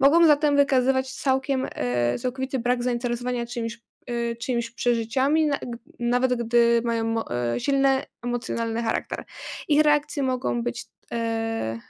Mogą 0.00 0.26
zatem 0.26 0.56
wykazywać 0.56 1.12
całkiem 1.12 1.68
całkowity 2.18 2.58
brak 2.58 2.82
zainteresowania 2.82 3.46
czyimiś, 3.46 3.74
e, 3.76 3.95
czyimiś 4.40 4.70
przeżyciami, 4.70 5.50
nawet 5.98 6.34
gdy 6.34 6.82
mają 6.84 7.28
e, 7.28 7.60
silny 7.60 8.02
emocjonalny 8.22 8.82
charakter. 8.82 9.24
Ich 9.68 9.82
reakcje 9.82 10.22
mogą 10.22 10.62
być 10.62 10.84
e, 11.12 11.80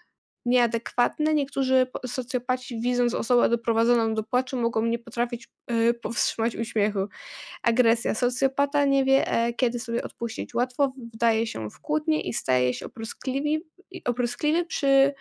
nieadekwatne. 0.47 1.35
Niektórzy 1.35 1.87
socjopaci, 2.07 2.81
widząc 2.81 3.15
osobę 3.15 3.49
doprowadzoną 3.49 4.15
do 4.15 4.23
płaczu, 4.23 4.57
mogą 4.57 4.83
nie 4.83 4.99
potrafić 4.99 5.49
e, 5.67 5.95
powstrzymać 5.95 6.57
uśmiechu. 6.57 7.09
Agresja. 7.63 8.15
Socjopata 8.15 8.85
nie 8.85 9.05
wie, 9.05 9.29
e, 9.29 9.53
kiedy 9.53 9.79
sobie 9.79 10.03
odpuścić. 10.03 10.55
Łatwo 10.55 10.93
wdaje 11.15 11.47
się 11.47 11.71
w 11.71 11.81
kłótnie 11.81 12.21
i 12.21 12.33
staje 12.33 12.75
się 12.75 12.87
opryskliwi, 12.87 13.61
opryskliwy 14.05 14.65
przy 14.65 15.15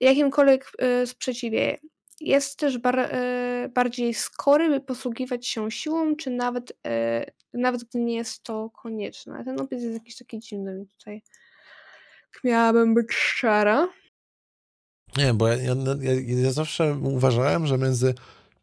jakimkolwiek 0.00 0.72
sprzeciwie. 1.04 1.78
Jest 2.20 2.58
też 2.58 2.78
bar 2.78 2.98
e, 2.98 3.68
bardziej 3.74 4.14
skory, 4.14 4.68
by 4.68 4.80
posługiwać 4.80 5.46
się 5.46 5.70
siłą, 5.70 6.16
czy 6.16 6.30
nawet, 6.30 6.72
e, 6.86 7.24
nawet 7.54 7.84
gdy 7.84 7.98
nie 7.98 8.14
jest 8.14 8.42
to 8.42 8.70
konieczne. 8.70 9.44
Ten 9.44 9.60
opis 9.60 9.82
jest 9.82 9.94
jakiś 9.94 10.16
taki 10.16 10.38
dziwny 10.38 10.74
mi 10.74 10.86
tutaj. 10.86 11.22
Miałabym 12.44 12.94
być 12.94 13.12
szczera. 13.12 13.88
Nie, 15.16 15.34
bo 15.34 15.48
ja, 15.48 15.56
ja, 15.56 15.74
ja, 16.42 16.52
zawsze 16.52 16.98
uważałem, 17.02 17.66
że 17.66 17.78
między 17.78 18.14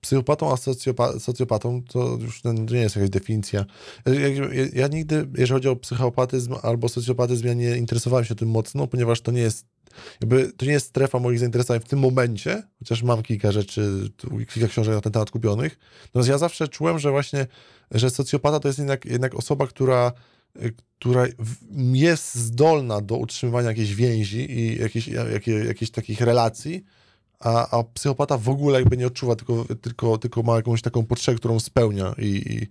psychopatą 0.01 0.53
a 0.53 0.57
socjopa, 0.57 1.19
socjopatą 1.19 1.83
to 1.83 2.17
już 2.21 2.41
nie 2.43 2.79
jest 2.79 2.95
jakaś 2.95 3.09
definicja. 3.09 3.65
Ja, 4.05 4.27
ja, 4.27 4.45
ja, 4.73 4.87
nigdy, 4.87 5.27
jeżeli 5.37 5.57
chodzi 5.57 5.67
o 5.67 5.75
psychopatyzm 5.75 6.55
albo 6.61 6.89
socjopatyzm, 6.89 7.47
ja 7.47 7.53
nie 7.53 7.77
interesowałem 7.77 8.25
się 8.25 8.35
tym 8.35 8.49
mocno, 8.49 8.87
ponieważ 8.87 9.21
to 9.21 9.31
nie 9.31 9.41
jest 9.41 9.65
jakby, 10.21 10.51
to 10.57 10.65
nie 10.65 10.71
jest 10.71 10.87
strefa 10.87 11.19
moich 11.19 11.39
zainteresowań 11.39 11.79
w 11.79 11.89
tym 11.89 11.99
momencie, 11.99 12.63
chociaż 12.79 13.03
mam 13.03 13.23
kilka 13.23 13.51
rzeczy, 13.51 14.09
kilka 14.53 14.67
książek 14.69 14.95
na 14.95 15.01
ten 15.01 15.11
temat 15.11 15.31
kupionych. 15.31 15.79
Natomiast 16.05 16.29
ja 16.29 16.37
zawsze 16.37 16.67
czułem, 16.67 16.99
że 16.99 17.11
właśnie, 17.11 17.47
że 17.91 18.09
socjopata 18.09 18.59
to 18.59 18.67
jest 18.67 18.79
jednak, 18.79 19.05
jednak 19.05 19.35
osoba, 19.35 19.67
która 19.67 20.11
która 20.99 21.25
jest 21.93 22.35
zdolna 22.35 23.01
do 23.01 23.17
utrzymywania 23.17 23.67
jakiejś 23.67 23.95
więzi 23.95 24.51
i 24.51 24.81
jakichś, 24.81 25.07
jakie, 25.07 25.51
jakichś 25.51 25.91
takich 25.91 26.21
relacji, 26.21 26.85
a, 27.39 27.79
a 27.79 27.83
psychopata 27.83 28.37
w 28.37 28.49
ogóle 28.49 28.79
jakby 28.79 28.97
nie 28.97 29.07
odczuwa, 29.07 29.35
tylko, 29.35 29.65
tylko, 29.81 30.17
tylko 30.17 30.43
ma 30.43 30.55
jakąś 30.55 30.81
taką 30.81 31.05
potrzebę, 31.05 31.37
którą 31.37 31.59
spełnia 31.59 32.15
i, 32.17 32.25
i, 32.25 32.67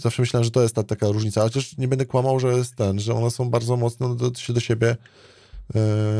zawsze 0.00 0.22
myślałem, 0.22 0.44
że 0.44 0.50
to 0.50 0.62
jest 0.62 0.74
ta 0.74 0.82
taka 0.82 1.08
różnica, 1.08 1.40
ale 1.40 1.50
też 1.50 1.76
nie 1.76 1.88
będę 1.88 2.06
kłamał, 2.06 2.40
że 2.40 2.48
jest 2.48 2.76
ten, 2.76 3.00
że 3.00 3.14
one 3.14 3.30
są 3.30 3.50
bardzo 3.50 3.76
mocno 3.76 4.14
do, 4.14 4.34
się 4.34 4.52
do 4.52 4.60
siebie 4.60 4.96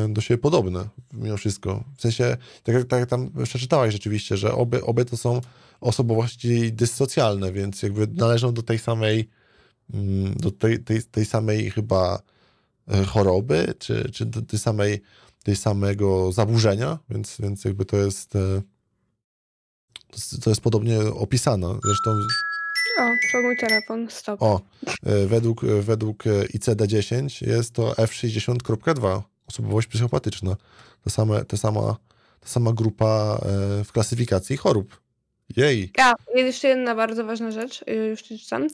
do 0.09 0.20
siebie 0.20 0.38
podobne 0.38 0.88
mimo 1.12 1.36
wszystko. 1.36 1.84
W 1.96 2.03
sensie, 2.03 2.36
tak 2.62 2.74
jak, 2.74 2.84
tak 2.84 3.09
tam 3.09 3.30
przeczytałaś 3.44 3.92
rzeczywiście, 3.92 4.36
że 4.36 4.53
obie, 4.53 4.84
obie 4.84 5.05
to 5.05 5.16
są 5.16 5.40
osobowości 5.80 6.72
dyssocjalne, 6.72 7.53
więc 7.53 7.82
jakby 7.82 8.07
należą 8.07 8.55
do 8.55 8.62
tej 8.62 8.78
samej 8.78 9.28
mm, 9.94 10.34
do 10.34 10.51
tej, 10.51 10.84
tej, 10.84 11.03
tej 11.03 11.24
samej 11.24 11.70
chyba 11.70 12.22
e, 12.88 13.05
choroby, 13.05 13.74
czy, 13.78 14.11
czy 14.11 14.26
do 14.26 14.42
tej 14.42 14.59
samej 14.59 15.01
tej 15.44 15.57
samego 15.57 16.32
zaburzenia, 16.32 16.99
więc, 17.11 17.36
więc 17.40 17.64
jakby 17.64 17.84
to 17.84 17.96
jest 17.96 18.36
e, 18.36 18.62
to 20.42 20.51
jest 20.51 20.61
podobnie 20.61 21.01
opisane. 21.01 21.78
Zresztą 21.84 22.11
o, 22.99 23.14
to 23.32 23.42
mój 23.42 23.57
telefon, 23.57 24.07
stop. 24.11 24.42
O, 24.42 24.61
e, 25.03 25.26
według, 25.26 25.64
według 25.64 26.24
ICD-10 26.55 27.46
jest 27.46 27.72
to 27.72 27.92
F60.2, 27.92 29.22
osobowość 29.49 29.88
psychopatyczna. 29.88 30.57
Ta 31.05 31.11
sama, 31.11 31.44
ta 31.44 31.57
sama, 31.57 31.96
ta 32.40 32.49
sama 32.49 32.72
grupa 32.72 33.40
e, 33.42 33.84
w 33.84 33.92
klasyfikacji 33.92 34.57
chorób. 34.57 35.01
Jej. 35.57 35.92
A, 35.99 36.14
jeszcze 36.34 36.68
jedna 36.68 36.94
bardzo 36.94 37.24
ważna 37.24 37.51
rzecz, 37.51 37.84
y, 37.88 37.94
już 37.94 38.22
czytam. 38.22 38.66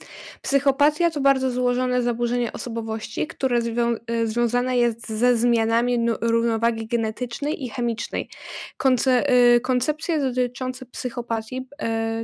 Psychopatia 0.43 1.11
to 1.11 1.21
bardzo 1.21 1.51
złożone 1.51 2.03
zaburzenie 2.03 2.53
osobowości, 2.53 3.27
które 3.27 3.63
zwią 3.63 3.95
y, 4.11 4.27
związane 4.29 4.77
jest 4.77 5.09
ze 5.09 5.37
zmianami 5.37 6.07
równowagi 6.21 6.87
genetycznej 6.87 7.65
i 7.65 7.71
chemicznej. 7.71 8.31
Konce 8.77 9.31
y, 9.55 9.61
koncepcje 9.61 10.21
dotyczące 10.21 10.87
psychopatii 10.87 11.69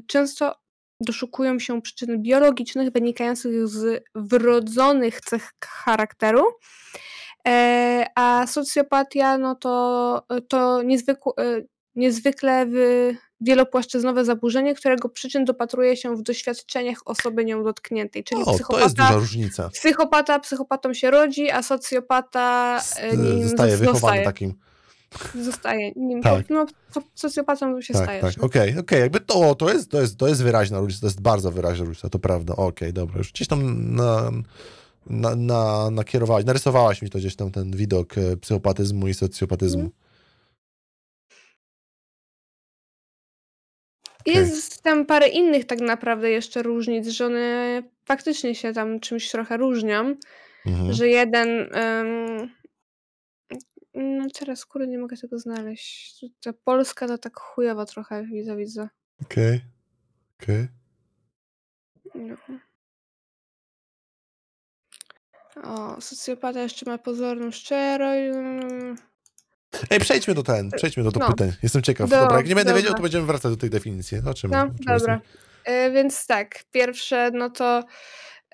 często 0.07 0.55
doszukują 1.01 1.59
się 1.59 1.82
przyczyn 1.82 2.22
biologicznych 2.22 2.90
wynikających 2.90 3.68
z 3.68 4.05
wrodzonych 4.14 5.20
cech 5.20 5.51
charakteru, 5.64 6.44
e, 6.46 6.51
a 8.14 8.47
socjopatia 8.47 9.38
no 9.38 9.55
to, 9.55 10.26
to 10.49 10.82
niezwykł, 10.82 11.32
niezwykle 11.95 12.66
wy, 12.66 13.16
wielopłaszczyznowe 13.41 14.24
zaburzenie, 14.24 14.74
którego 14.74 15.09
przyczyn 15.09 15.45
dopatruje 15.45 15.97
się 15.97 16.16
w 16.16 16.22
doświadczeniach 16.22 16.99
osoby 17.05 17.45
nią 17.45 17.64
dotkniętej. 17.64 18.24
Czyli 18.24 18.43
o, 18.43 18.55
psychopata, 18.55 18.78
to 18.78 18.84
jest 18.84 18.97
duża 18.97 19.14
różnica. 19.14 19.68
Psychopata 19.68 20.38
psychopatą 20.38 20.95
się 20.95 21.11
rodzi, 21.11 21.51
a 21.51 21.62
socjopata 21.62 22.80
e, 22.97 23.16
nim 23.16 23.49
zostaje 23.49 23.76
wychowany 23.76 24.01
zostaje. 24.01 24.24
takim. 24.24 24.55
Zostaje 25.34 25.93
nim. 25.97 26.22
Tak. 26.22 26.51
No, 26.51 26.66
socjopatą 27.14 27.80
się 27.80 27.95
tak, 27.95 28.03
staje. 28.03 28.20
Tak, 28.20 28.30
okej, 28.30 28.47
okej, 28.47 28.70
okay, 28.70 28.80
okay. 28.80 28.99
jakby 28.99 29.20
to, 29.20 29.55
to, 29.55 29.72
jest, 29.72 29.91
to, 29.91 30.01
jest, 30.01 30.16
to 30.16 30.28
jest 30.28 30.43
wyraźna 30.43 30.78
różnica, 30.78 31.01
to 31.01 31.07
jest 31.07 31.20
bardzo 31.20 31.51
wyraźna 31.51 31.84
różnica, 31.84 32.09
to 32.09 32.18
prawda. 32.18 32.53
Okej, 32.53 32.68
okay, 32.68 32.93
dobra, 32.93 33.18
już 33.18 33.32
gdzieś 33.32 33.49
tam 33.49 33.95
na, 33.95 34.30
na, 35.07 35.36
na, 35.36 35.90
nakierowałaś, 35.90 36.44
narysowałaś 36.44 37.03
mi 37.03 37.11
to 37.11 37.18
gdzieś 37.18 37.36
tam 37.36 37.51
ten 37.51 37.76
widok 37.76 38.18
e, 38.18 38.36
psychopatyzmu 38.36 39.09
i 39.09 39.14
socjopatyzmu. 39.14 39.80
Mm. 39.80 39.92
Jest 44.26 44.82
tam 44.82 45.07
parę 45.07 45.28
innych 45.28 45.64
tak 45.64 45.80
naprawdę 45.80 46.30
jeszcze 46.30 46.62
różnic, 46.62 47.09
że 47.09 47.26
one 47.26 47.82
faktycznie 48.05 48.55
się 48.55 48.72
tam 48.72 49.01
czymś 49.01 49.30
trochę 49.30 49.57
różnią, 49.57 50.14
Mhm. 50.66 50.92
że 50.92 51.09
jeden, 51.09 51.48
no 53.94 54.26
teraz 54.38 54.66
kurde 54.66 54.86
nie 54.86 54.98
mogę 54.98 55.16
tego 55.16 55.38
znaleźć. 55.38 56.24
Ta 56.42 56.53
Polska 56.53 57.09
to 57.09 57.18
tak 57.18 57.40
chujowo 57.40 57.86
trochę 57.86 58.24
widzę, 58.24 58.57
widzę. 58.57 58.88
Okej, 59.22 59.61
okej. 60.42 60.68
No. 62.14 62.36
O, 65.64 66.01
socjopata 66.01 66.61
jeszcze 66.61 66.90
ma 66.90 66.98
pozorną 66.98 67.51
szczerość. 67.51 68.38
Ej, 69.90 70.01
przejdźmy 70.01 70.34
do 70.34 70.42
ten, 70.42 70.70
przejdźmy 70.70 71.03
do, 71.03 71.11
do 71.11 71.20
no. 71.20 71.28
pytań. 71.28 71.53
Jestem 71.62 71.82
ciekaw. 71.82 72.11
Do, 72.11 72.16
dobra, 72.16 72.36
jak 72.36 72.48
nie 72.48 72.55
będę 72.55 72.70
dobra. 72.70 72.82
wiedział, 72.82 72.94
to 72.96 73.03
będziemy 73.03 73.26
wracać 73.26 73.53
do 73.53 73.57
tej 73.57 73.70
definicji. 73.70 74.18
O 74.18 74.34
czym, 74.34 74.51
no, 74.51 74.66
czym 74.66 74.76
dobra. 74.86 75.20
E, 75.64 75.90
więc 75.90 76.26
tak, 76.26 76.64
pierwsze, 76.70 77.30
no 77.34 77.51
to 77.51 77.84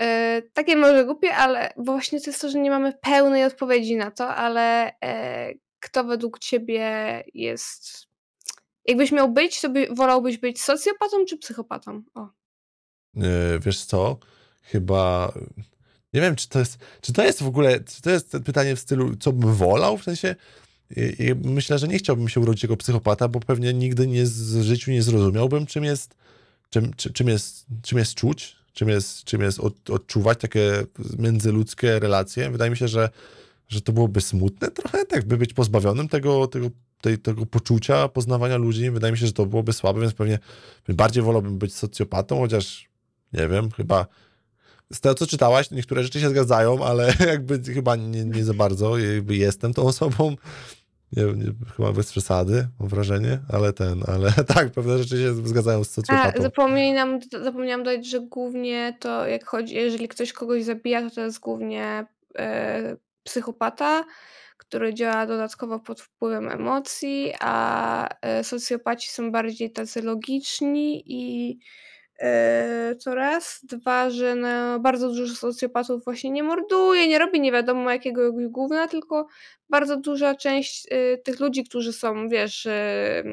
e, 0.01 0.43
takie 0.53 0.77
może 0.77 1.05
głupie, 1.05 1.35
ale 1.35 1.73
bo 1.77 1.93
właśnie 1.93 2.21
to 2.21 2.31
jest 2.31 2.41
to, 2.41 2.49
że 2.49 2.59
nie 2.59 2.71
mamy 2.71 2.93
pełnej 3.03 3.45
odpowiedzi 3.45 3.97
na 3.97 4.11
to, 4.11 4.29
ale 4.29 4.93
e, 5.01 5.53
kto 5.81 6.05
według 6.05 6.39
ciebie 6.39 7.25
jest. 7.35 8.07
Jakbyś 8.85 9.13
miał 9.13 9.33
być, 9.33 9.61
to 9.61 9.69
by, 9.71 9.89
wolałbyś 9.91 10.39
być 10.39 10.63
socjopatą 10.63 11.25
czy 11.25 11.39
psychopatą? 11.39 12.03
O. 12.15 12.29
Wiesz 13.61 13.85
co? 13.85 14.19
Chyba. 14.63 15.33
Nie 16.17 16.23
wiem, 16.23 16.37
czy 16.37 16.49
to 16.49 16.59
jest. 16.59 16.79
Czy 17.01 17.13
to 17.13 17.25
jest 17.25 17.43
w 17.43 17.47
ogóle. 17.47 17.81
Czy 17.81 18.03
to 18.03 18.11
jest 18.11 18.37
pytanie 18.45 18.77
w 18.77 18.81
stylu, 18.81 19.17
co 19.17 19.33
bym 19.33 19.55
wolał? 19.55 19.99
W 19.99 20.05
sensie 20.05 20.35
i 20.97 21.35
myślę, 21.45 21.79
że 21.79 21.89
nie 21.89 21.99
chciałbym 21.99 22.29
się 22.29 22.41
urodzić 22.41 22.63
jako 22.63 22.77
psychopata, 22.77 23.29
bo 23.29 23.41
pewnie 23.41 23.75
nigdy 23.75 24.07
nie 24.07 24.25
w 24.25 24.63
życiu 24.63 24.91
nie 24.91 25.03
zrozumiałbym, 25.03 25.67
czym 25.67 25.85
jest, 25.85 26.15
czym, 26.71 26.95
czym 26.95 27.29
jest, 27.29 27.67
czym 27.83 27.99
jest 27.99 28.15
czuć, 28.15 28.57
czym 28.73 28.89
jest, 28.89 29.25
czym 29.25 29.41
jest 29.41 29.61
od, 29.61 29.91
odczuwać 29.91 30.41
takie 30.41 30.85
międzyludzkie 31.19 31.99
relacje. 31.99 32.51
Wydaje 32.51 32.71
mi 32.71 32.77
się, 32.77 32.89
że, 32.89 33.11
że 33.69 33.81
to 33.81 33.93
byłoby 33.93 34.21
smutne 34.21 34.71
trochę, 34.71 35.05
tak 35.05 35.25
by 35.25 35.37
być 35.37 35.53
pozbawionym 35.53 36.09
tego, 36.09 36.47
tego, 36.47 36.71
tej, 37.01 37.19
tego 37.19 37.47
poczucia 37.47 38.09
poznawania 38.09 38.57
ludzi. 38.57 38.91
Wydaje 38.91 39.13
mi 39.13 39.19
się, 39.19 39.27
że 39.27 39.33
to 39.33 39.47
byłoby 39.47 39.73
słabe, 39.73 40.01
więc 40.01 40.15
pewnie 40.15 40.39
bardziej 40.89 41.23
wolałbym 41.23 41.59
być 41.59 41.75
socjopatą, 41.75 42.39
chociaż 42.39 42.89
nie 43.33 43.49
wiem, 43.49 43.71
chyba 43.71 44.07
z 44.93 45.01
tego, 45.01 45.15
co 45.15 45.27
czytałaś, 45.27 45.71
niektóre 45.71 46.03
rzeczy 46.03 46.21
się 46.21 46.29
zgadzają, 46.29 46.85
ale 46.85 47.13
jakby 47.33 47.75
chyba 47.75 47.97
nie, 47.97 48.25
nie 48.25 48.45
za 48.45 48.55
bardzo 48.55 48.99
jakby 48.99 49.37
jestem 49.37 49.75
tą 49.75 49.83
osobą. 49.83 50.37
Nie, 51.13 51.23
nie, 51.23 51.53
chyba 51.77 51.93
bez 51.93 52.11
przesady, 52.11 52.69
mam 52.81 52.89
wrażenie, 52.89 53.39
ale 53.53 53.73
ten, 53.73 54.03
ale 54.07 54.33
tak, 54.55 54.71
pewne 54.73 54.99
rzeczy 54.99 55.17
się 55.17 55.35
zgadzają 55.35 55.85
z 55.85 55.91
socjopatą. 55.91 56.39
A, 56.39 56.43
zapomniałam, 56.43 57.21
zapomniałam 57.43 57.83
dodać, 57.83 58.07
że 58.07 58.21
głównie 58.21 58.97
to 59.01 59.27
jak 59.27 59.47
chodzi, 59.47 59.75
jeżeli 59.75 60.09
ktoś 60.09 60.33
kogoś 60.33 60.65
zabija, 60.65 61.03
to 61.03 61.11
to 61.15 61.21
jest 61.21 61.41
głównie 61.41 62.07
e, 62.39 62.97
psychopata, 63.23 64.05
który 64.57 64.95
działa 64.95 65.27
dodatkowo 65.27 65.81
pod 65.81 66.01
wpływem 66.01 66.49
emocji, 66.49 67.33
a 67.41 68.09
e, 68.23 68.45
socjopaci 68.45 69.11
są 69.11 69.33
bardziej 69.33 69.73
tacy 69.73 70.03
logiczni 70.03 71.03
i 71.07 71.59
to 73.05 73.15
raz. 73.15 73.61
Dwa, 73.63 74.11
że 74.11 74.35
no, 74.35 74.81
bardzo 74.81 75.09
dużo 75.09 75.35
socjopatów 75.35 76.05
właśnie 76.05 76.31
nie 76.31 76.43
morduje, 76.43 77.09
nie 77.09 77.19
robi 77.19 77.41
nie 77.41 77.53
wiadomo 77.53 77.91
jakiego 77.91 78.33
gówna, 78.33 78.89
tylko 78.89 79.27
bardzo 79.71 79.97
duża 79.97 80.35
część 80.35 80.87
y, 80.93 81.19
tych 81.25 81.41
ludzi, 81.41 81.65
którzy 81.65 81.93
są, 81.93 82.29
wiesz, 82.29 82.67
y, 82.67 83.25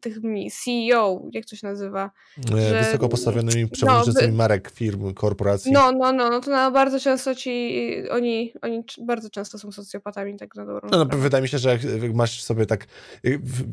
tych 0.00 0.16
CEO, 0.52 1.22
jak 1.32 1.44
to 1.44 1.56
się 1.56 1.66
nazywa? 1.66 2.10
E, 2.54 2.68
że, 2.68 2.82
Wysoko 2.84 3.08
postawionymi 3.08 3.62
no, 3.62 3.68
przewodniczącymi 3.68 4.28
no, 4.28 4.36
marek, 4.36 4.70
firm, 4.70 5.14
korporacji. 5.14 5.72
No, 5.72 5.92
no, 5.92 6.12
no, 6.12 6.30
no 6.30 6.40
to 6.40 6.50
na 6.50 6.70
bardzo 6.70 7.00
często 7.00 7.34
ci, 7.34 7.72
oni, 8.10 8.52
oni 8.62 8.84
bardzo 9.06 9.30
często 9.30 9.58
są 9.58 9.72
socjopatami, 9.72 10.36
tak 10.36 10.54
na 10.54 10.66
dobrą 10.66 10.88
No, 10.92 11.04
no 11.04 11.18
wydaje 11.18 11.42
mi 11.42 11.48
się, 11.48 11.58
że 11.58 11.68
jak, 11.68 11.84
jak 12.02 12.14
masz 12.14 12.42
sobie 12.42 12.66
tak, 12.66 12.86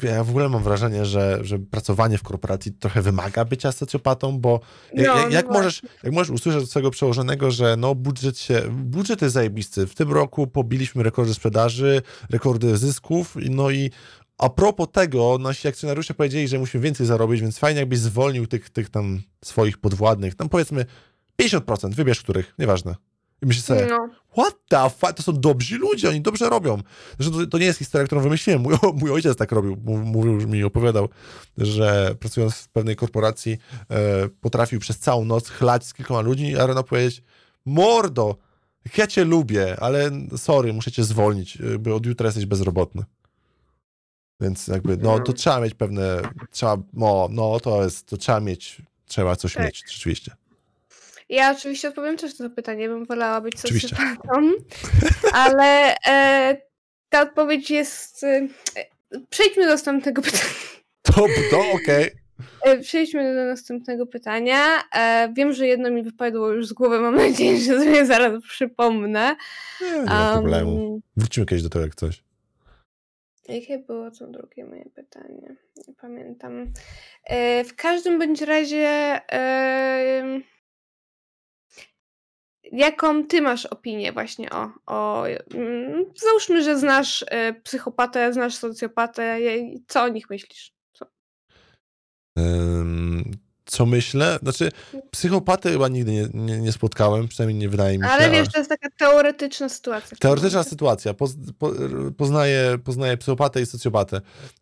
ja 0.03 0.23
w 0.23 0.29
ogóle 0.29 0.49
mam 0.49 0.63
wrażenie, 0.63 1.05
że, 1.05 1.39
że 1.41 1.59
pracowanie 1.59 2.17
w 2.17 2.23
korporacji 2.23 2.71
trochę 2.71 3.01
wymaga 3.01 3.45
bycia 3.45 3.71
socjopatą, 3.71 4.39
bo 4.39 4.59
no, 4.93 5.03
jak, 5.03 5.31
jak 5.31 5.47
no 5.47 5.53
możesz, 5.53 5.81
jak 6.03 6.13
możesz 6.13 6.29
usłyszeć 6.29 6.63
od 6.63 6.69
swojego 6.69 6.91
przełożonego, 6.91 7.51
że 7.51 7.75
no 7.77 7.95
budżet 7.95 8.39
się, 8.39 8.61
budżet 8.69 9.21
jest 9.21 9.33
zajebisty, 9.33 9.87
w 9.87 9.95
tym 9.95 10.11
roku 10.11 10.47
pobiliśmy 10.47 11.03
rekordy 11.03 11.33
sprzedaży, 11.33 12.01
rekordy 12.29 12.77
zysków, 12.77 13.37
no 13.49 13.69
i 13.71 13.91
a 14.37 14.49
propos 14.49 14.87
tego, 14.91 15.37
nasi 15.37 15.67
akcjonariusze 15.67 16.13
powiedzieli, 16.13 16.47
że 16.47 16.59
musimy 16.59 16.83
więcej 16.83 17.07
zarobić, 17.07 17.41
więc 17.41 17.57
fajnie 17.59 17.79
jakbyś 17.79 17.99
zwolnił 17.99 18.47
tych, 18.47 18.69
tych 18.69 18.89
tam 18.89 19.21
swoich 19.45 19.77
podwładnych, 19.77 20.35
tam 20.35 20.49
powiedzmy 20.49 20.85
50%, 21.41 21.93
wybierz 21.93 22.19
których, 22.21 22.53
nieważne. 22.59 22.95
I 23.41 23.45
myślę 23.45 23.63
sobie, 23.63 23.87
No. 23.89 24.09
what 24.31 24.55
the 24.67 24.89
fuck, 24.89 25.13
to 25.13 25.23
są 25.23 25.33
dobrzy 25.39 25.77
ludzie, 25.77 26.09
oni 26.09 26.21
dobrze 26.21 26.49
robią. 26.49 26.81
Zresztą 27.19 27.37
to, 27.39 27.47
to 27.47 27.57
nie 27.57 27.65
jest 27.65 27.79
historia, 27.79 28.05
którą 28.05 28.21
wymyśliłem, 28.21 28.61
mój, 28.61 28.75
mój 28.93 29.11
ojciec 29.11 29.37
tak 29.37 29.51
robił, 29.51 29.77
Mów- 29.83 30.05
mówił, 30.05 30.33
mi 30.47 30.63
opowiadał, 30.63 31.09
że 31.57 32.15
pracując 32.19 32.55
w 32.55 32.69
pewnej 32.69 32.95
korporacji 32.95 33.57
e, 33.89 34.27
potrafił 34.41 34.79
przez 34.79 34.99
całą 34.99 35.25
noc 35.25 35.49
chlać 35.49 35.85
z 35.85 35.93
kilkoma 35.93 36.21
ludźmi, 36.21 36.55
a 36.57 36.67
rano 36.67 36.83
powiedzieć, 36.83 37.23
mordo, 37.65 38.35
ja 38.97 39.07
cię 39.07 39.25
lubię, 39.25 39.79
ale 39.79 40.11
sorry, 40.37 40.73
muszę 40.73 40.91
cię 40.91 41.03
zwolnić, 41.03 41.57
e, 41.61 41.79
bo 41.79 41.95
od 41.95 42.05
jutra 42.05 42.25
jesteś 42.25 42.45
bezrobotny. 42.45 43.03
Więc 44.41 44.67
jakby, 44.67 44.97
no 44.97 45.19
to 45.19 45.33
trzeba 45.33 45.59
mieć 45.59 45.73
pewne, 45.73 46.21
trzeba, 46.51 46.77
no, 46.93 47.27
no 47.31 47.59
to 47.59 47.83
jest, 47.83 48.07
to 48.07 48.17
trzeba 48.17 48.39
mieć, 48.39 48.81
trzeba 49.05 49.35
coś 49.35 49.53
Tak. 49.53 49.65
mieć, 49.65 49.83
rzeczywiście. 49.91 50.31
Ja 51.29 51.51
oczywiście 51.57 51.87
odpowiem 51.87 52.17
też 52.17 52.39
na 52.39 52.49
to 52.49 52.55
pytanie, 52.55 52.89
bym 52.89 53.05
wolała 53.05 53.41
być 53.41 53.59
socjopatą, 53.59 54.51
ale 55.33 55.95
e, 56.07 56.57
ta 57.09 57.21
odpowiedź 57.21 57.71
jest... 57.71 58.23
E, 58.23 58.47
przejdźmy 59.29 59.63
do 59.63 59.69
następnego 59.69 60.21
pytania. 60.21 60.43
To, 61.01 61.25
to 61.51 61.71
okej. 61.71 62.11
E, 62.61 62.79
Przejdźmy 62.79 63.35
do 63.35 63.45
następnego 63.45 64.05
pytania. 64.05 64.83
E, 64.95 65.33
wiem, 65.33 65.53
że 65.53 65.67
jedno 65.67 65.91
mi 65.91 66.03
wypadło 66.03 66.49
już 66.49 66.67
z 66.67 66.73
głowy, 66.73 66.99
mam 66.99 67.15
nadzieję, 67.15 67.57
że 67.57 67.79
sobie 67.79 68.05
zaraz 68.05 68.43
przypomnę. 68.43 69.35
Nie, 69.81 69.91
nie 69.91 70.05
ma 70.05 70.33
problemu. 70.33 71.01
Wrócimy 71.17 71.45
kiedyś 71.45 71.63
do 71.63 71.69
tego 71.69 71.85
jak 71.85 71.95
coś. 71.95 72.23
Jakie 73.47 73.79
było 73.79 74.11
to 74.11 74.27
drugie 74.27 74.65
moje 74.65 74.85
pytanie? 74.95 75.55
Nie 75.87 75.93
pamiętam. 75.93 76.73
E, 77.23 77.63
w 77.63 77.75
każdym 77.75 78.19
bądź 78.19 78.41
razie, 78.41 78.87
em, 79.27 80.43
jaką 82.63 83.27
ty 83.27 83.41
masz 83.41 83.65
opinię 83.65 84.11
właśnie 84.11 84.49
o, 84.49 84.71
o 84.85 85.27
mm, 85.27 86.05
załóżmy, 86.15 86.63
że 86.63 86.77
znasz 86.77 87.25
e, 87.27 87.53
psychopatę, 87.53 88.33
znasz 88.33 88.55
socjopatę, 88.55 89.39
co 89.87 90.03
o 90.03 90.07
nich 90.07 90.29
myślisz? 90.29 90.73
Co? 90.93 91.05
Ym, 92.39 93.31
co 93.67 93.85
myślę? 93.85 94.39
Znaczy, 94.43 94.71
psychopaty 95.11 95.71
chyba 95.71 95.87
nigdy 95.87 96.11
nie, 96.11 96.27
nie, 96.33 96.57
nie 96.57 96.71
spotkałem, 96.71 97.27
przynajmniej 97.27 97.59
nie 97.59 97.69
wydaje 97.69 97.97
mi 97.97 98.05
się. 98.05 98.11
Ale 98.11 98.29
wiesz, 98.29 98.47
to 98.51 98.57
jest 98.57 98.69
taka 98.69 98.89
teoretyczna 98.97 99.69
sytuacja. 99.69 100.17
Teoretyczna 100.17 100.63
sytuacja. 100.63 101.13
Poz, 101.13 101.31
po, 101.59 101.71
poznaję, 102.17 102.77
poznaję 102.83 103.17
psychopatę 103.17 103.61
i 103.61 103.65
socjopatę. 103.65 104.21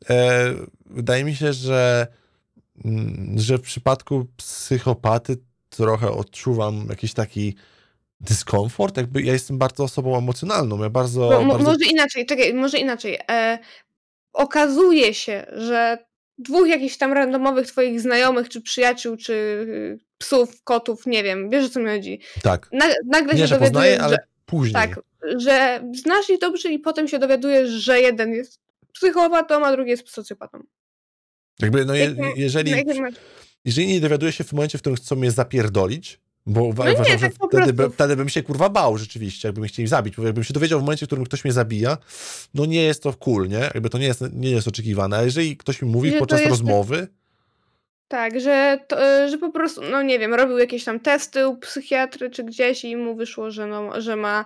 E, 0.10 0.53
wydaje 0.86 1.24
mi 1.24 1.36
się, 1.36 1.53
że, 1.53 2.08
mm, 2.86 3.39
że 3.39 3.58
w 3.58 3.62
przypadku 3.62 4.28
psychopaty 4.38 5.38
trochę 5.70 6.12
odczuwam 6.12 6.86
jakiś 6.89 7.14
taki 7.14 7.56
dyskomfort. 8.22 8.97
Jakby 8.97 9.22
ja 9.22 9.34
jestem 9.34 9.58
bardzo 9.58 9.84
osobą 9.84 10.18
emocjonalną. 10.18 10.84
Ja 10.84 10.89
bardzo. 10.89 11.41
Mo- 11.43 11.53
bardzo... 11.53 11.72
Może 11.72 11.86
inaczej, 11.86 12.26
czekaj, 12.26 12.53
może 12.53 12.78
inaczej. 12.78 13.20
E, 13.32 13.60
okazuje 14.34 15.14
się, 15.14 15.45
że 15.58 16.06
dwóch 16.38 16.67
jakichś 16.67 16.97
tam 16.97 17.13
randomowych 17.13 17.67
twoich 17.67 18.01
znajomych, 18.01 18.49
czy 18.49 18.61
przyjaciół, 18.61 19.17
czy 19.17 19.67
psów, 20.17 20.63
kotów, 20.63 21.05
nie 21.05 21.23
wiem, 21.23 21.49
wiesz 21.49 21.65
o 21.65 21.69
co 21.69 21.79
mi 21.79 21.86
chodzi. 21.86 22.19
Tak. 22.43 22.69
Na, 22.71 22.86
nagle 23.05 23.33
Nie, 23.33 23.39
się 23.39 23.47
że 23.47 23.59
poznaję, 23.59 24.01
ale 24.01 24.15
że, 24.15 24.27
później. 24.45 24.73
tak, 24.73 24.99
że 25.38 25.83
znasz 25.93 26.29
ich 26.29 26.39
dobrze 26.39 26.69
i 26.69 26.79
potem 26.79 27.07
się 27.07 27.19
dowiadujesz, 27.19 27.69
że 27.69 28.01
jeden 28.01 28.33
jest 28.33 28.59
psychopatą, 28.93 29.65
a 29.65 29.71
drugi 29.71 29.89
jest 29.89 30.09
socjopatą. 30.09 30.63
Jakby, 31.59 31.86
no 31.86 31.95
je, 31.95 32.15
jeżeli, 32.36 32.73
jeżeli 33.65 33.88
nie 33.88 34.01
dowiaduję 34.01 34.31
się 34.31 34.43
w 34.43 34.53
momencie, 34.53 34.77
w 34.77 34.81
którym 34.81 34.97
chcą 34.97 35.15
mnie 35.15 35.31
zapierdolić, 35.31 36.19
bo 36.45 36.59
No 36.77 36.85
nie, 36.85 36.93
uważam, 36.93 37.19
że 37.19 37.29
tak 37.29 37.33
wtedy, 37.49 37.73
by, 37.73 37.89
wtedy 37.89 38.15
bym 38.15 38.29
się 38.29 38.43
kurwa 38.43 38.69
bał 38.69 38.97
rzeczywiście, 38.97 39.47
jakby 39.47 39.61
mnie 39.61 39.67
chcieli 39.67 39.87
zabić, 39.87 40.15
bo 40.15 40.23
jakbym 40.23 40.43
się 40.43 40.53
dowiedział 40.53 40.79
w 40.79 40.83
momencie, 40.83 41.05
w 41.05 41.09
którym 41.09 41.25
ktoś 41.25 41.43
mnie 41.43 41.53
zabija, 41.53 41.97
no 42.53 42.65
nie 42.65 42.83
jest 42.83 43.03
to 43.03 43.13
cool, 43.13 43.47
nie? 43.47 43.59
Jakby 43.73 43.89
to 43.89 43.97
nie 43.97 44.05
jest, 44.05 44.23
nie 44.33 44.51
jest 44.51 44.67
oczekiwane, 44.67 45.17
a 45.17 45.23
jeżeli 45.23 45.57
ktoś 45.57 45.81
mi 45.81 45.89
mówi 45.89 46.11
Że 46.11 46.17
podczas 46.19 46.39
jest- 46.39 46.49
rozmowy, 46.49 47.07
Tak, 48.07 48.39
że, 48.39 48.79
to, 48.87 48.97
że 49.29 49.37
po 49.37 49.51
prostu, 49.51 49.81
no 49.91 50.01
nie 50.01 50.19
wiem, 50.19 50.33
robił 50.33 50.57
jakieś 50.57 50.83
tam 50.83 50.99
testy 50.99 51.47
u 51.47 51.57
psychiatry 51.57 52.29
czy 52.29 52.43
gdzieś 52.43 52.85
i 52.85 52.95
mu 52.95 53.15
wyszło, 53.15 53.51
że, 53.51 53.67
no, 53.67 54.01
że 54.01 54.15
ma 54.15 54.45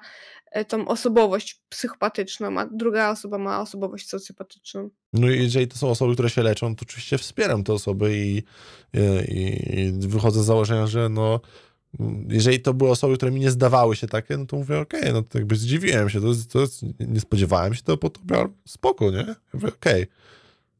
e, 0.51 0.65
tą 0.65 0.87
osobowość 0.87 1.61
psychopatyczną, 1.69 2.59
a 2.59 2.65
druga 2.71 3.09
osoba 3.09 3.37
ma 3.37 3.61
osobowość 3.61 4.09
socjopatyczną. 4.09 4.89
no 5.13 5.29
i 5.29 5.43
jeżeli 5.43 5.67
to 5.67 5.77
są 5.77 5.89
osoby, 5.89 6.13
które 6.13 6.29
się 6.29 6.43
leczą, 6.43 6.75
to 6.75 6.81
oczywiście 6.81 7.17
wspieram 7.17 7.63
te 7.63 7.73
osoby 7.73 8.17
i, 8.17 8.43
i, 9.27 9.79
i 9.79 9.91
wychodzę 10.07 10.43
z 10.43 10.45
założenia, 10.45 10.87
że 10.87 11.09
no 11.09 11.39
jeżeli 12.29 12.59
to 12.59 12.73
były 12.73 12.89
osoby, 12.89 13.17
które 13.17 13.31
mi 13.31 13.39
nie 13.39 13.51
zdawały 13.51 13.95
się 13.95 14.07
takie, 14.07 14.37
no 14.37 14.45
to 14.45 14.57
mówię, 14.57 14.79
okej, 14.79 15.13
no 15.13 15.21
to 15.21 15.37
jakby 15.37 15.55
zdziwiłem 15.55 16.09
się, 16.09 16.21
to, 16.21 16.27
to 16.51 16.59
nie 16.99 17.19
spodziewałem 17.19 17.73
się 17.73 17.81
to 17.81 17.97
po 17.97 18.09
tobie, 18.09 18.37
ale 18.37 18.49
spoko, 18.67 19.11
nie? 19.11 19.35
Mówię, 19.53 19.67
okej. 19.67 20.07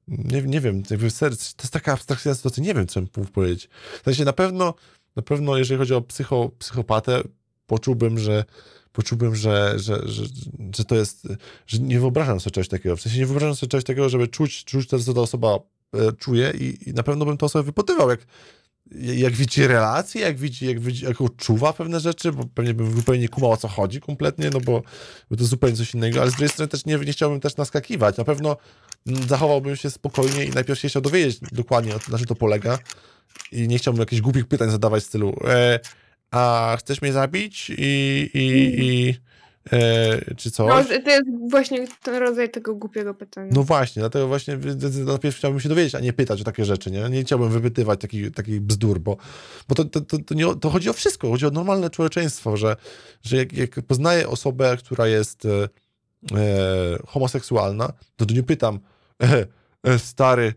Nie, 0.08 0.42
nie 0.42 0.62
wiem, 0.62 0.84
jakby 0.90 1.10
ser- 1.10 1.38
to 1.38 1.64
jest 1.64 1.74
taka 1.74 1.94
abstrakcyjna 1.94 2.36
sytuacja, 2.36 2.64
nie 2.64 2.74
wiem, 2.74 2.88
co 2.88 3.02
bym 3.02 3.10
mógł 3.18 3.32
powiedzieć. 3.32 3.70
W 4.02 4.06
sensie 4.06 4.26
na 4.26 4.34
pewno, 4.34 4.74
na 5.16 5.22
pewno 5.22 5.58
jeżeli 5.58 5.78
chodzi 5.78 5.94
o 5.94 6.02
psycho, 6.02 6.52
psychopatę, 6.60 7.22
poczułbym, 7.68 8.20
że 8.20 8.46
poczułbym, 8.92 9.36
że, 9.36 9.74
że, 9.80 10.02
że, 10.06 10.24
że 10.78 10.86
to 10.86 10.96
jest, 10.96 11.28
że 11.68 11.80
nie 11.80 12.00
wyobrażam 12.00 12.40
sobie 12.40 12.52
czegoś 12.52 12.68
takiego. 12.68 12.96
W 12.96 13.02
sensie 13.02 13.20
nie 13.20 13.26
wyobrażam 13.26 13.56
sobie 13.56 13.70
czegoś 13.70 13.84
takiego, 13.84 14.10
żeby 14.10 14.28
czuć, 14.28 14.64
czuć 14.64 14.88
to, 14.88 15.00
co 15.00 15.14
ta 15.14 15.22
osoba 15.22 15.60
e, 15.94 16.12
czuje 16.12 16.54
i, 16.60 16.90
i 16.90 16.94
na 16.94 17.04
pewno 17.04 17.26
bym 17.26 17.38
to 17.38 17.50
sobie 17.50 17.64
wypytywał, 17.64 18.10
jak, 18.10 18.20
jak 18.96 19.34
widzi 19.34 19.68
relacje, 19.68 20.22
jak 20.22 20.38
widzi, 20.38 20.66
jak 20.66 20.80
widzi, 20.80 21.06
jak 21.06 21.22
odczuwa 21.22 21.74
pewne 21.74 22.00
rzeczy, 22.00 22.32
bo 22.32 22.46
pewnie 22.46 22.74
bym 22.74 22.96
zupełnie 22.96 23.22
nie 23.22 23.30
kumał 23.30 23.52
o 23.52 23.58
co 23.58 23.68
chodzi 23.68 24.02
kompletnie, 24.02 24.50
no 24.54 24.60
bo, 24.60 24.82
bo 25.30 25.36
to 25.38 25.44
zupełnie 25.44 25.76
coś 25.76 25.94
innego, 25.94 26.22
ale 26.22 26.30
z 26.30 26.34
drugiej 26.34 26.50
strony 26.50 26.68
też 26.68 26.86
nie, 26.86 26.98
nie 26.98 27.12
chciałbym 27.12 27.40
też 27.40 27.58
naskakiwać. 27.58 28.18
Na 28.18 28.24
pewno 28.24 28.58
mm, 29.08 29.28
zachowałbym 29.28 29.76
się 29.76 29.90
spokojnie 29.90 30.46
i 30.46 30.50
najpierw 30.50 30.80
się 30.80 30.88
chciał 30.90 31.02
dowiedzieć 31.02 31.40
dokładnie, 31.52 31.94
na 32.12 32.18
czym 32.18 32.28
to 32.28 32.36
polega 32.36 32.80
i 33.52 33.68
nie 33.68 33.78
chciałbym 33.78 34.00
jakichś 34.00 34.22
głupich 34.22 34.48
pytań 34.48 34.72
zadawać 34.72 35.04
w 35.04 35.08
stylu 35.08 35.36
e, 35.48 35.80
a 36.32 36.76
chcesz 36.80 37.02
mnie 37.02 37.14
zabić 37.14 37.70
i, 37.78 38.30
i, 38.34 38.84
i 38.84 39.16
e, 39.72 40.36
czy 40.36 40.52
coś? 40.52 40.90
No, 40.90 41.00
to 41.04 41.10
jest 41.10 41.26
właśnie 41.50 41.88
ten 42.04 42.16
rodzaj 42.16 42.50
tego 42.50 42.76
głupiego 42.76 43.14
pytania. 43.14 43.52
No 43.56 43.64
właśnie, 43.64 44.00
dlatego 44.00 44.28
właśnie 44.28 44.58
najpierw 45.06 45.36
chciałbym 45.36 45.60
się 45.60 45.70
dowiedzieć, 45.70 45.96
a 45.96 46.00
nie 46.00 46.14
pytać 46.14 46.42
o 46.42 46.44
takie 46.44 46.66
rzeczy, 46.66 46.92
nie? 46.92 47.10
Nie 47.10 47.24
chciałbym 47.24 47.50
wypytywać 47.50 48.02
takich 48.02 48.32
taki 48.32 48.62
bzdur, 48.62 49.00
bo, 49.00 49.18
bo 49.68 49.76
to, 49.76 49.86
to, 49.86 50.02
to, 50.02 50.18
to, 50.20 50.34
nie, 50.34 50.56
to 50.56 50.70
chodzi 50.70 50.90
o 50.90 50.94
wszystko, 50.94 51.30
chodzi 51.30 51.46
o 51.46 51.52
normalne 51.52 51.90
człowieczeństwo, 51.90 52.58
że, 52.58 52.76
że 53.24 53.38
jak, 53.38 53.54
jak 53.54 53.82
poznaję 53.82 54.28
osobę, 54.28 54.78
która 54.78 55.08
jest 55.08 55.46
e, 55.46 55.50
e, 56.38 57.00
homoseksualna, 57.08 57.94
to, 58.16 58.26
to 58.26 58.34
nie 58.34 58.44
pytam, 58.44 58.80
e, 59.24 59.46
e, 59.84 60.00
stary, 60.00 60.54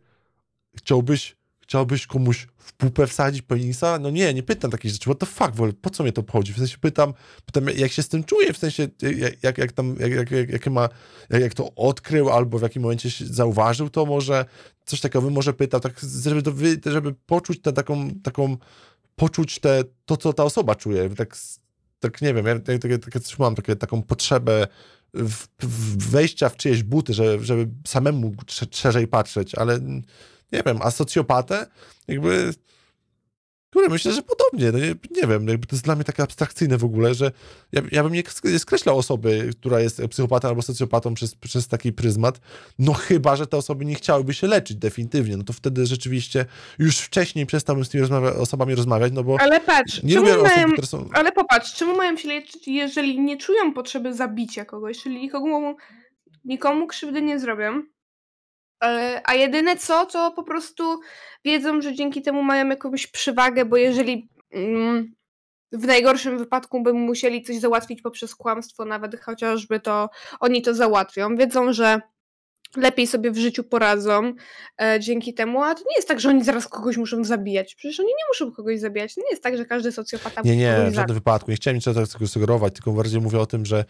chciałbyś, 0.77 1.37
chciałbyś 1.73 2.07
komuś 2.07 2.47
w 2.59 2.73
pupę 2.73 3.07
wsadzić 3.07 3.43
penisa? 3.43 3.99
No 3.99 4.11
nie, 4.11 4.35
nie 4.35 4.43
pytam 4.43 4.71
takich 4.71 4.91
rzeczy, 4.91 5.05
what 5.05 5.19
the 5.19 5.27
fuck, 5.27 5.51
w 5.51 5.61
ogóle, 5.61 5.73
po 5.73 5.91
co 5.91 6.03
mnie 6.03 6.13
to 6.13 6.21
obchodzi? 6.21 6.53
W 6.53 6.57
sensie 6.57 6.79
pytam, 6.79 7.15
pytam 7.47 7.69
jak 7.77 7.93
się 7.93 8.03
z 8.03 8.09
tym 8.09 8.25
czuję, 8.25 8.53
w 8.53 8.57
sensie 8.57 8.89
jak, 9.03 9.43
jak, 9.43 9.59
jak 9.59 9.73
tam, 9.73 9.97
jak, 10.01 10.31
jak, 10.31 10.49
jak, 10.49 10.67
ma 10.67 10.89
jak, 11.31 11.43
jak 11.43 11.55
to 11.55 11.75
odkrył, 11.75 12.31
albo 12.31 12.59
w 12.59 12.63
jakim 12.63 12.83
momencie 12.83 13.11
się 13.11 13.27
zauważył 13.27 13.91
to 13.91 14.07
może, 14.07 14.45
coś 14.85 15.01
takiego 15.01 15.31
może 15.31 15.53
pytał, 15.53 15.81
tak, 15.81 16.01
żeby, 16.27 16.43
to 16.43 16.53
żeby 16.91 17.15
poczuć 17.27 17.61
tę 17.61 17.73
taką, 17.73 18.11
taką, 18.23 18.57
poczuć 19.17 19.59
te, 19.59 19.85
to, 20.05 20.17
co 20.17 20.33
ta 20.33 20.45
osoba 20.45 20.75
czuje, 20.75 21.11
tak, 21.11 21.37
tak 22.01 22.23
nie 22.23 22.35
wiem, 22.35 22.47
ja 22.47 22.61
takie, 22.61 22.99
takie, 22.99 23.21
coś 23.21 23.39
mam, 23.39 23.55
takie, 23.55 23.77
taką 23.77 24.03
potrzebę 24.03 24.67
w, 25.15 25.47
w 25.63 26.11
wejścia 26.11 26.49
w 26.49 26.57
czyjeś 26.57 26.83
buty, 26.83 27.15
żeby, 27.15 27.45
żeby 27.45 27.69
samemu 27.87 28.33
szerzej 28.71 29.09
patrzeć, 29.09 29.55
ale 29.55 29.81
nie 30.53 30.63
wiem, 30.67 30.79
a 30.83 30.91
socjopatę 30.91 31.67
jakby 32.09 32.55
które 33.71 33.89
myślę, 33.89 34.13
że 34.13 34.23
podobnie, 34.23 34.73
no 34.73 34.79
nie, 34.79 35.21
nie 35.23 35.29
wiem, 35.29 35.49
jakby 35.49 35.67
to 35.67 35.77
jest 35.77 35.85
dla 35.85 35.95
mnie 35.95 36.05
takie 36.05 36.23
abstrakcyjne 36.23 36.79
w 36.79 36.85
ogóle, 36.85 37.15
że 37.15 37.33
ja, 37.73 37.83
ja 37.93 38.03
bym 38.03 38.13
nie 38.13 38.23
sk- 38.23 38.53
nie 38.53 38.59
skreślał 38.59 38.99
osoby, 38.99 39.51
która 39.61 39.81
jest 39.81 40.03
psychopatą 40.11 40.49
albo 40.49 40.63
socjopatą 40.63 41.15
przez, 41.15 41.35
przez 41.35 41.69
taki 41.69 41.93
pryzmat, 41.93 42.41
no 42.79 42.93
chyba, 42.93 43.37
że 43.37 43.47
te 43.47 43.57
osoby 43.57 43.85
nie 43.85 43.95
chciałyby 43.95 44.35
się 44.35 44.47
leczyć 44.47 44.77
definitywnie, 44.77 45.37
no 45.37 45.45
to 45.45 45.53
wtedy 45.53 45.87
rzeczywiście 45.87 46.47
już 46.79 46.99
wcześniej 46.99 47.47
przestałbym 47.47 47.85
z 47.85 47.89
tymi 47.89 48.05
rozmawia- 48.05 48.37
osobami 48.37 48.75
rozmawiać, 48.75 49.13
no 49.13 49.25
bo 49.25 49.37
Ale 49.41 49.61
patrz, 49.61 50.03
nie 50.03 50.15
czemu 50.15 50.27
lubię 50.27 50.43
mają, 50.43 50.59
osób, 50.59 50.73
które 50.73 50.87
są... 50.87 51.09
ale 51.13 51.33
popatrz, 51.33 51.75
czemu 51.75 51.97
mają 51.97 52.17
się 52.17 52.29
leczyć, 52.29 52.69
jeżeli 52.69 53.21
nie 53.21 53.37
czują 53.37 53.73
potrzeby 53.75 54.15
zabicia 54.15 54.65
kogoś, 54.65 55.03
czyli 55.03 55.21
nikomu, 55.21 55.77
nikomu 56.45 56.87
krzywdy 56.87 57.23
nie 57.23 57.39
zrobią, 57.39 57.83
a 59.25 59.35
jedyne 59.35 59.77
co, 59.77 60.07
to 60.07 60.31
po 60.37 60.43
prostu 60.43 61.01
wiedzą, 61.45 61.81
że 61.81 61.95
dzięki 61.95 62.23
temu 62.23 62.43
mają 62.43 62.69
jakąś 62.69 63.07
przewagę, 63.07 63.65
bo 63.65 63.77
jeżeli 63.77 64.29
mm, 64.53 65.15
w 65.73 65.87
najgorszym 65.87 66.39
wypadku 66.39 66.83
by 66.83 66.93
musieli 66.93 67.43
coś 67.43 67.57
załatwić 67.57 68.03
poprzez 68.03 68.35
kłamstwo, 68.35 68.85
nawet 68.85 69.21
chociażby 69.21 69.81
to 69.81 70.11
oni 70.41 70.63
to 70.63 70.75
załatwią. 70.75 71.37
Wiedzą, 71.37 71.73
że 71.73 72.01
lepiej 72.77 73.07
sobie 73.07 73.31
w 73.31 73.39
życiu 73.39 73.65
poradzą 73.65 74.33
e, 74.83 75.01
dzięki 75.01 75.35
temu, 75.35 75.63
a 75.63 75.75
to 75.75 75.81
nie 75.91 75.97
jest 75.97 76.09
tak, 76.09 76.21
że 76.21 76.29
oni 76.29 76.45
zaraz 76.45 76.69
kogoś 76.69 76.97
muszą 76.97 77.25
zabijać. 77.25 77.75
Przecież 77.75 78.01
oni 78.01 78.09
nie 78.09 78.25
muszą 78.31 78.53
kogoś 78.53 78.81
zabijać. 78.81 79.15
To 79.15 79.21
nie 79.21 79.31
jest 79.31 79.43
tak, 79.43 79.57
że 79.57 79.65
każdy 79.65 79.93
socjopata 79.93 80.41
Nie, 80.45 80.53
musi 80.53 80.59
nie, 80.61 80.73
w 80.73 80.77
żadnym 80.77 80.95
zabić. 80.95 81.15
wypadku. 81.15 81.51
Nie 81.51 81.57
chciałem 81.57 81.77
niczego 81.77 82.07
tego 82.07 82.27
sugerować, 82.27 82.75
tylko 82.75 82.93
bardziej 82.93 83.21
mówię 83.21 83.39
o 83.41 83.47
tym, 83.47 83.67
że 83.67 83.85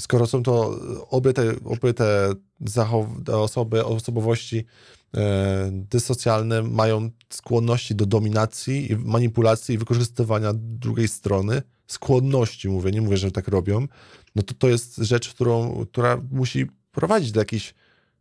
skoro 0.00 0.26
są 0.26 0.42
to 0.42 0.80
obie 1.10 1.32
te, 1.32 1.54
obie 1.64 1.94
te, 1.94 2.32
zachow- 2.64 3.24
te 3.24 3.36
osoby, 3.36 3.84
osobowości 3.84 4.64
e, 5.16 5.70
dysocjalne, 5.72 6.62
mają 6.62 7.10
skłonności 7.30 7.94
do 7.94 8.06
dominacji, 8.06 8.92
i 8.92 8.96
manipulacji 8.96 9.74
i 9.74 9.78
wykorzystywania 9.78 10.52
drugiej 10.54 11.08
strony, 11.08 11.62
skłonności 11.86 12.68
mówię, 12.68 12.90
nie 12.90 13.02
mówię, 13.02 13.16
że 13.16 13.30
tak 13.30 13.48
robią, 13.48 13.86
no 14.34 14.42
to 14.42 14.54
to 14.54 14.68
jest 14.68 14.96
rzecz, 14.96 15.28
którą, 15.34 15.86
która 15.86 16.20
musi 16.30 16.66
prowadzić 16.92 17.32
do 17.32 17.40
jakichś 17.40 17.74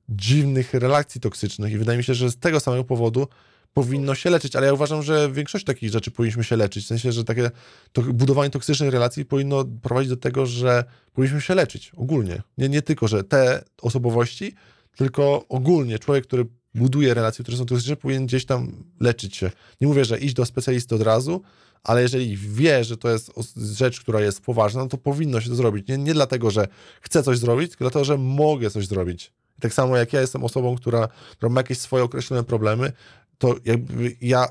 dziwnych 0.09 0.73
relacji 0.73 1.21
toksycznych 1.21 1.73
i 1.73 1.78
wydaje 1.78 1.97
mi 1.97 2.03
się, 2.03 2.13
że 2.13 2.32
z 2.32 2.38
tego 2.38 2.59
samego 2.59 2.84
powodu 2.84 3.28
powinno 3.74 4.15
się 4.15 4.30
leczyć, 4.30 4.55
ale 4.55 4.68
ja 4.68 4.74
uważam, 4.74 5.03
że 5.03 5.32
większość 5.32 5.65
takich 5.65 5.91
rzeczy 5.91 6.11
powinniśmy 6.11 6.43
się 6.43 6.55
leczyć. 6.55 6.84
W 6.86 6.88
sensie, 6.88 7.11
że 7.11 7.24
takie 7.24 7.51
to 7.91 8.01
budowanie 8.01 8.49
toksycznych 8.49 8.91
relacji 8.91 9.26
powinno 9.26 9.65
prowadzić 9.65 10.09
do 10.09 10.18
tego, 10.18 10.45
że 10.45 10.84
powinniśmy 11.13 11.41
się 11.41 11.55
leczyć 11.55 11.91
ogólnie. 11.97 12.41
Nie, 12.57 12.70
nie 12.70 12.82
tylko, 12.82 13.07
że 13.07 13.24
te 13.24 13.63
osobowości, 13.82 14.53
tylko 14.95 15.45
ogólnie 15.49 15.99
człowiek, 15.99 16.28
który 16.28 16.45
buduje 16.76 17.13
relacje, 17.13 17.43
które 17.43 17.57
są 17.57 17.65
toksyczne, 17.65 17.95
powinien 17.95 18.26
gdzieś 18.26 18.45
tam 18.45 18.84
leczyć 18.99 19.36
się. 19.36 19.51
Nie 19.82 19.88
mówię, 19.88 20.05
że 20.05 20.20
iść 20.20 20.34
do 20.34 20.45
specjalisty 20.45 20.95
od 20.95 21.01
razu, 21.01 21.41
ale 21.84 22.01
jeżeli 22.01 22.38
wie, 22.38 22.84
że 22.84 22.97
to 22.97 23.09
jest 23.09 23.32
rzecz, 23.55 23.99
która 24.01 24.22
jest 24.22 24.41
poważna, 24.41 24.88
to 24.88 24.97
powinno 24.97 25.41
się 25.41 25.49
to 25.49 25.55
zrobić. 25.55 25.88
Nie, 25.88 25.97
nie 25.97 26.13
dlatego, 26.13 26.51
że 26.51 26.68
chcę 27.01 27.24
coś 27.24 27.38
zrobić, 27.38 27.70
tylko 27.70 27.84
dlatego, 27.84 28.05
że 28.05 28.18
mogę 28.18 28.70
coś 28.70 28.88
zrobić. 28.88 29.32
Tak 29.59 29.74
samo 29.74 29.97
jak 29.97 30.13
ja 30.13 30.22
jestem 30.22 30.43
osobą, 30.43 30.76
która, 30.76 31.07
która 31.32 31.49
ma 31.49 31.59
jakieś 31.59 31.78
swoje 31.78 32.03
określone 32.03 32.43
problemy, 32.43 32.91
to 33.38 33.55
jakby 33.65 34.15
ja 34.21 34.47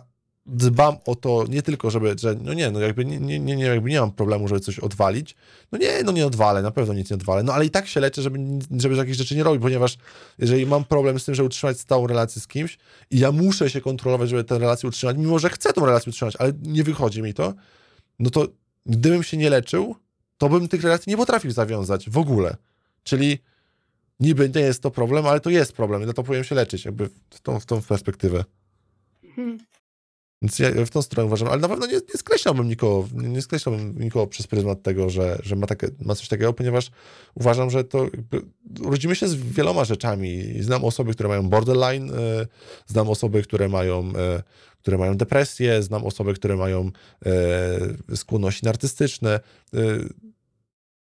dbam 0.46 0.96
o 1.06 1.14
to 1.14 1.44
nie 1.48 1.62
tylko, 1.62 1.90
żeby, 1.90 2.16
że 2.18 2.36
no 2.42 2.54
nie, 2.54 2.70
no 2.70 2.80
jakby 2.80 3.04
nie, 3.04 3.18
nie, 3.18 3.56
nie, 3.56 3.64
jakby 3.64 3.90
nie 3.90 4.00
mam 4.00 4.12
problemu, 4.12 4.48
żeby 4.48 4.60
coś 4.60 4.78
odwalić. 4.78 5.36
No 5.72 5.78
nie, 5.78 6.02
no 6.04 6.12
nie 6.12 6.26
odwalę, 6.26 6.62
na 6.62 6.70
pewno 6.70 6.94
nic 6.94 7.10
nie 7.10 7.14
odwalę. 7.14 7.42
No 7.42 7.52
ale 7.52 7.66
i 7.66 7.70
tak 7.70 7.86
się 7.86 8.00
leczę, 8.00 8.22
żeby, 8.22 8.38
żeby 8.78 8.96
takich 8.96 9.14
rzeczy 9.14 9.36
nie 9.36 9.42
robić, 9.42 9.62
ponieważ 9.62 9.98
jeżeli 10.38 10.66
mam 10.66 10.84
problem 10.84 11.20
z 11.20 11.24
tym, 11.24 11.34
żeby 11.34 11.46
utrzymać 11.46 11.80
stałą 11.80 12.06
relację 12.06 12.42
z 12.42 12.46
kimś 12.46 12.78
i 13.10 13.18
ja 13.18 13.32
muszę 13.32 13.70
się 13.70 13.80
kontrolować, 13.80 14.30
żeby 14.30 14.44
tę 14.44 14.58
relację 14.58 14.88
utrzymać, 14.88 15.16
mimo 15.16 15.38
że 15.38 15.50
chcę 15.50 15.72
tą 15.72 15.86
relację 15.86 16.10
utrzymać, 16.10 16.36
ale 16.36 16.52
nie 16.62 16.84
wychodzi 16.84 17.22
mi 17.22 17.34
to, 17.34 17.54
no 18.18 18.30
to 18.30 18.48
gdybym 18.86 19.22
się 19.22 19.36
nie 19.36 19.50
leczył, 19.50 19.96
to 20.38 20.48
bym 20.48 20.68
tych 20.68 20.82
relacji 20.82 21.10
nie 21.10 21.16
potrafił 21.16 21.50
zawiązać 21.50 22.10
w 22.10 22.18
ogóle. 22.18 22.56
Czyli 23.02 23.38
niby 24.20 24.50
nie 24.54 24.60
jest 24.60 24.82
to 24.82 24.90
problem, 24.90 25.26
ale 25.26 25.40
to 25.40 25.50
jest 25.50 25.72
problem 25.72 26.02
i 26.02 26.04
dlatego 26.04 26.26
powinien 26.26 26.44
się 26.44 26.54
leczyć, 26.54 26.84
jakby 26.84 27.08
w 27.30 27.40
tą, 27.42 27.60
w 27.60 27.66
tą 27.66 27.82
perspektywę. 27.82 28.44
Więc 30.42 30.58
ja 30.58 30.84
w 30.86 30.90
tą 30.90 31.02
stronę 31.02 31.26
uważam, 31.26 31.48
ale 31.48 31.60
na 31.60 31.68
pewno 31.68 31.86
nie, 31.86 31.92
nie 31.92 32.14
skreślałbym 32.16 32.68
nikogo, 32.68 33.08
nie 33.12 33.42
skreślałbym 33.42 33.98
nikogo 33.98 34.26
przez 34.26 34.46
pryzmat 34.46 34.82
tego, 34.82 35.10
że, 35.10 35.38
że 35.42 35.56
ma, 35.56 35.66
takie, 35.66 35.88
ma 36.02 36.14
coś 36.14 36.28
takiego, 36.28 36.52
ponieważ 36.52 36.90
uważam, 37.34 37.70
że 37.70 37.84
to 37.84 38.06
rodzimy 38.84 39.16
się 39.16 39.28
z 39.28 39.34
wieloma 39.34 39.84
rzeczami. 39.84 40.62
Znam 40.62 40.84
osoby, 40.84 41.12
które 41.12 41.28
mają 41.28 41.48
borderline, 41.48 42.10
e, 42.10 42.46
znam 42.86 43.08
osoby, 43.08 43.42
które 43.42 43.68
mają, 43.68 44.12
e, 44.16 44.42
które 44.78 44.98
mają 44.98 45.16
depresję, 45.16 45.82
znam 45.82 46.04
osoby, 46.04 46.34
które 46.34 46.56
mają 46.56 46.90
e, 48.10 48.16
skłonności 48.16 48.64
narcystyczne. 48.64 49.40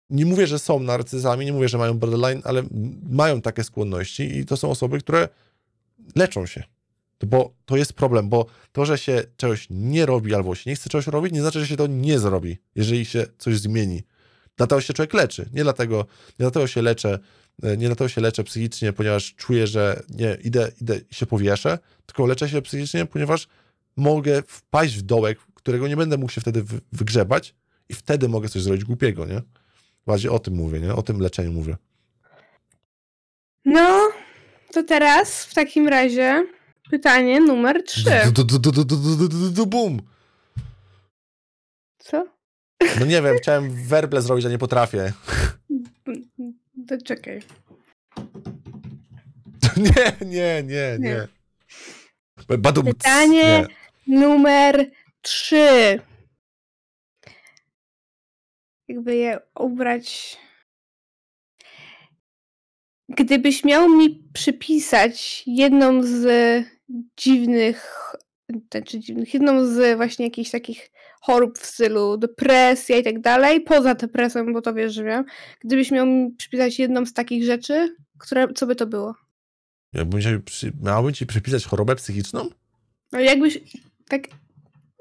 Nie 0.10 0.26
mówię, 0.26 0.48
że 0.48 0.60
są 0.60 0.80
narcyzami, 0.80 1.46
nie 1.46 1.54
mówię, 1.54 1.70
że 1.70 1.78
mają 1.78 1.94
borderline, 1.94 2.42
ale 2.44 2.64
mają 3.10 3.42
takie 3.42 3.64
skłonności 3.64 4.38
i 4.38 4.46
to 4.46 4.58
są 4.58 4.70
osoby, 4.70 5.00
które 5.00 5.30
leczą 6.16 6.46
się. 6.46 6.64
Bo 7.28 7.54
to 7.66 7.78
jest 7.78 7.94
problem, 7.94 8.30
bo 8.30 8.46
to, 8.72 8.86
że 8.86 8.98
się 8.98 9.24
czegoś 9.38 9.68
nie 9.70 10.06
robi 10.06 10.36
albo 10.36 10.56
się 10.56 10.70
nie 10.70 10.76
chce 10.76 10.90
czegoś 10.90 11.08
robić, 11.08 11.34
nie 11.34 11.42
znaczy, 11.42 11.60
że 11.60 11.68
się 11.68 11.78
to 11.78 11.88
nie 11.88 12.20
zrobi, 12.20 12.58
jeżeli 12.76 13.06
się 13.06 13.26
coś 13.38 13.58
zmieni. 13.58 14.04
Dlatego 14.58 14.82
się 14.82 14.94
człowiek 14.94 15.14
leczy. 15.14 15.50
Nie 15.54 15.64
dlatego, 15.64 15.98
nie 16.30 16.36
dlatego 16.44 16.68
się 16.68 16.82
leczę, 16.82 17.20
e, 17.64 17.78
nie 17.78 17.88
dlatego 17.88 18.08
się 18.08 18.22
leczę 18.22 18.44
psychicznie, 18.44 18.94
ponieważ 18.94 19.36
czuję, 19.36 19.68
że 19.68 20.04
nie, 20.10 20.38
idę, 20.44 20.72
idę 20.82 21.00
i 21.12 21.16
się 21.16 21.26
powieszę, 21.26 21.80
tylko 22.06 22.26
leczę 22.26 22.50
się 22.50 22.62
psychicznie, 22.62 23.06
ponieważ 23.06 23.48
mogę 23.96 24.44
wpaść 24.48 24.98
w 24.98 25.02
dołek, 25.02 25.40
którego 25.54 25.88
nie 25.88 25.98
będę 25.98 26.18
mógł 26.18 26.32
się 26.32 26.42
wtedy 26.42 26.64
wy- 26.64 26.82
wygrzebać 26.92 27.56
i 27.90 27.94
wtedy 27.94 28.30
mogę 28.30 28.50
coś 28.50 28.62
zrobić 28.62 28.84
głupiego, 28.84 29.26
nie? 29.26 29.42
Bardziej 30.06 30.32
o 30.32 30.40
tym 30.40 30.54
mówię, 30.54 30.80
nie? 30.80 30.96
O 30.96 31.02
tym 31.02 31.20
leczeniu 31.20 31.52
mówię. 31.52 31.78
No, 33.66 34.12
to 34.74 34.84
teraz 34.84 35.46
w 35.46 35.54
takim 35.54 35.88
razie 35.88 36.46
Pytanie 36.92 37.40
numer 37.40 37.84
trzy. 37.84 38.12
Bum! 39.68 40.02
Co? 41.98 42.28
No 43.00 43.06
nie 43.06 43.22
wiem, 43.22 43.38
chciałem 43.38 43.88
werble 43.88 44.22
zrobić, 44.22 44.46
a 44.46 44.50
nie 44.50 44.58
potrafię. 44.58 45.14
To 46.88 46.98
czekaj. 47.06 47.42
Nie, 49.78 50.28
nie, 50.28 50.64
nie, 50.64 50.98
nie. 51.00 51.28
Badum, 52.58 52.86
Pytanie 52.86 53.68
numer 54.08 54.92
trzy. 55.22 56.00
Jakby 58.88 59.16
je 59.16 59.40
ubrać. 59.60 60.38
Gdybyś 63.10 63.64
miał 63.64 63.90
mi 63.90 64.30
przypisać 64.34 65.44
jedną 65.48 66.04
z 66.04 66.26
dziwnych, 67.18 68.06
znaczy 68.72 69.00
dziwnych, 69.00 69.34
jedną 69.34 69.66
z 69.66 69.98
właśnie 69.98 70.26
jakichś 70.26 70.52
takich 70.52 70.92
chorób 71.22 71.60
w 71.60 71.66
stylu 71.66 72.18
depresja 72.18 72.98
i 72.98 73.04
tak 73.04 73.22
dalej, 73.22 73.62
poza 73.62 73.96
depresją, 73.96 74.54
bo 74.54 74.62
to 74.62 74.74
wiesz, 74.74 74.94
że 74.94 75.04
wiem, 75.04 75.26
gdybyś 75.60 75.92
miał 75.92 76.06
mi 76.06 76.32
przypisać 76.32 76.80
jedną 76.80 77.06
z 77.06 77.14
takich 77.14 77.44
rzeczy, 77.44 77.96
które, 78.18 78.54
co 78.54 78.68
by 78.68 78.76
to 78.76 78.88
było? 78.88 79.16
Jakbym 79.94 80.42
przy... 80.42 80.72
Miałbym 80.84 81.14
ci 81.14 81.26
przypisać 81.26 81.66
chorobę 81.66 81.96
psychiczną? 81.96 82.50
No 83.12 83.20
jakbyś 83.20 83.60
tak. 84.08 84.28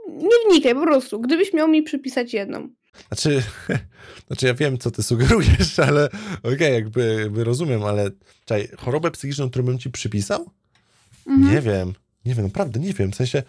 Nie 0.09 0.51
wnikaj, 0.51 0.75
po 0.75 0.83
prostu. 0.83 1.21
Gdybyś 1.21 1.53
miał 1.53 1.69
mi 1.69 1.83
przypisać 1.83 2.35
jedną. 2.35 2.69
Znaczy, 3.09 3.43
znaczy 4.27 4.47
ja 4.47 4.55
wiem, 4.55 4.79
co 4.79 4.91
ty 4.91 5.03
sugerujesz, 5.03 5.79
ale 5.89 6.09
okej, 6.43 6.75
jakby, 6.75 7.17
jakby 7.21 7.45
rozumiem, 7.45 7.85
ale 7.85 8.11
czekaj, 8.45 8.69
chorobę 8.77 9.11
psychiczną, 9.11 9.51
którą 9.51 9.65
bym 9.65 9.79
ci 9.79 9.91
przypisał? 9.91 10.51
Mhm. 11.27 11.55
Nie 11.55 11.61
wiem. 11.61 11.93
Nie 12.25 12.35
wiem, 12.35 12.45
naprawdę 12.45 12.81
nie 12.81 12.93
wiem. 12.93 13.13
W 13.13 13.15
sensie, 13.17 13.43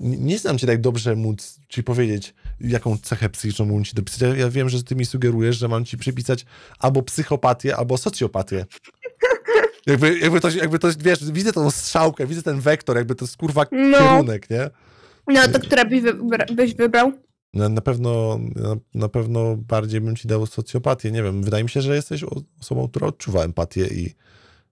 nie 0.00 0.38
znam 0.38 0.58
cię 0.58 0.66
tak 0.66 0.80
dobrze 0.80 1.16
móc 1.16 1.60
ci 1.68 1.82
powiedzieć, 1.82 2.34
jaką 2.60 2.98
cechę 2.98 3.28
psychiczną 3.28 3.64
mógłbym 3.64 3.84
ci 3.84 3.94
dopisać. 3.94 4.38
Ja, 4.38 4.50
wiem, 4.50 4.68
że 4.68 4.82
ty 4.82 4.96
mi 4.96 5.06
sugerujesz, 5.06 5.56
że 5.58 5.68
mam 5.68 5.84
ci 5.84 5.96
przypisać 5.98 6.46
albo 6.78 7.02
psychopatię, 7.02 7.76
albo 7.76 7.98
socjopatię. 7.98 8.66
Jakby, 9.86 10.18
jakby, 10.18 10.40
to, 10.40 10.50
jakby 10.50 10.78
to, 10.78 10.88
wiesz, 10.98 11.30
widzę 11.32 11.52
tą 11.52 11.70
strzałkę, 11.70 12.26
widzę 12.26 12.42
ten 12.42 12.60
wektor, 12.60 12.96
jakby 12.96 13.14
to 13.14 13.24
jest 13.24 13.36
kurwa 13.36 13.66
No. 13.72 13.98
kierunek, 13.98 14.50
nie? 14.50 14.70
No 15.28 15.48
to 15.48 15.58
która 15.60 15.84
byś, 15.84 16.02
wybra- 16.02 16.54
byś 16.54 16.74
wybrał? 16.74 17.12
Na, 17.54 17.68
na, 17.68 17.80
pewno, 17.80 18.38
na, 18.54 18.76
na 18.94 19.08
pewno 19.08 19.56
bardziej 19.56 20.00
bym 20.00 20.16
ci 20.16 20.28
dał 20.28 20.46
socjopatię. 20.46 21.10
Nie 21.12 21.22
wiem, 21.22 21.42
wydaje 21.42 21.64
mi 21.64 21.70
się, 21.70 21.82
że 21.82 21.94
jesteś 21.96 22.24
osobą, 22.60 22.88
która 22.88 23.06
odczuwa 23.06 23.44
empatię 23.44 23.86
i, 23.86 24.14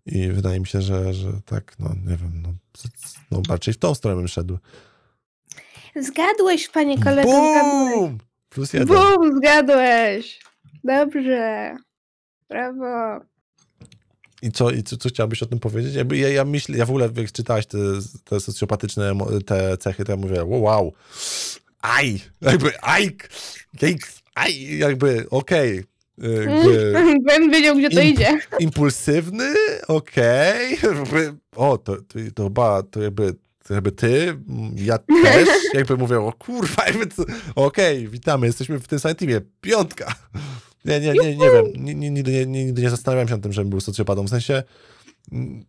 i 0.07 0.29
wydaje 0.29 0.61
mi 0.61 0.67
się, 0.67 0.83
że, 0.83 1.15
że 1.15 1.33
tak, 1.47 1.79
no 1.79 1.89
nie 2.07 2.17
wiem, 2.17 2.43
no, 2.43 2.53
no 3.31 3.43
raczej 3.49 3.75
w 3.75 3.79
tą 3.79 3.95
stronę 3.95 4.17
bym 4.17 4.29
szedł. 4.29 4.59
Zgadłeś, 5.97 6.69
panie 6.69 6.99
kolego. 6.99 7.31
Bum! 7.31 8.19
Plus 8.49 8.73
jeden. 8.73 8.89
Bum, 8.89 9.37
zgadłeś. 9.37 10.41
Dobrze. 10.85 11.77
Brawo. 12.49 13.25
I 14.43 14.53
co, 14.53 14.71
i 14.71 14.83
co, 14.83 14.97
co 14.97 15.09
chciałbyś 15.09 15.43
o 15.43 15.47
tym 15.47 15.59
powiedzieć? 15.59 15.95
Jakby 15.95 16.17
ja, 16.17 16.29
ja 16.29 16.45
myślę, 16.45 16.79
ja 16.79 16.87
w 16.87 16.91
ogóle 16.91 17.11
jak 17.17 17.33
czytałeś 17.33 17.67
te, 17.67 17.79
te 18.25 18.41
socjopatyczne 18.41 19.13
te 19.47 19.79
cechy, 19.79 20.05
to 20.05 20.13
ja 20.13 20.17
mówię, 20.17 20.45
wow, 20.45 20.63
wow. 20.63 20.93
aj, 21.81 22.21
jakby, 22.41 22.81
aj, 22.81 23.17
jej, 23.83 23.99
aj, 24.35 24.79
jakby, 24.79 25.27
okej. 25.31 25.85
Jakby, 26.19 26.93
Bym 27.27 27.51
wiedział, 27.51 27.77
gdzie 27.77 27.91
to 27.91 28.01
Imp- 28.01 28.05
idzie. 28.13 28.39
impulsywny, 28.61 29.55
okej. 29.89 30.79
Jakby, 30.83 31.35
O, 31.57 31.79
to, 31.79 31.97
to, 31.97 32.19
to 32.35 32.45
chyba, 32.45 32.83
to 32.83 33.03
jakby, 33.03 33.35
to 33.65 33.75
jakby 33.75 33.93
ty, 33.93 34.29
mm, 34.49 34.75
ja 34.77 34.99
też, 35.25 35.49
jakby 35.75 35.97
mówię, 35.97 36.21
o 36.21 36.33
kurwa, 36.33 36.87
jakby, 36.89 37.07
to- 37.07 37.25
okej, 37.55 38.09
witamy, 38.09 38.47
jesteśmy 38.47 38.79
w 38.79 38.89
tym 38.89 38.99
samym 38.99 39.17
teamie, 39.17 39.41
piątka. 39.61 40.15
Nie, 40.85 41.01
nie, 41.01 41.13
nie, 41.13 41.37
nie 41.37 41.51
wiem, 41.51 41.65
Ni- 41.85 41.97
ni- 41.97 42.11
nigdy 42.11 42.33
nie, 42.33 42.47
nigdy 42.47 42.83
nie 42.83 42.91
zastanawiałem 42.91 43.29
się 43.29 43.35
nad 43.35 43.43
tym, 43.43 43.53
żebym 43.53 43.71
był 43.71 43.81
socjopatą, 43.81 44.25
w 44.25 44.31
sensie 44.31 44.63
mm, 45.33 45.65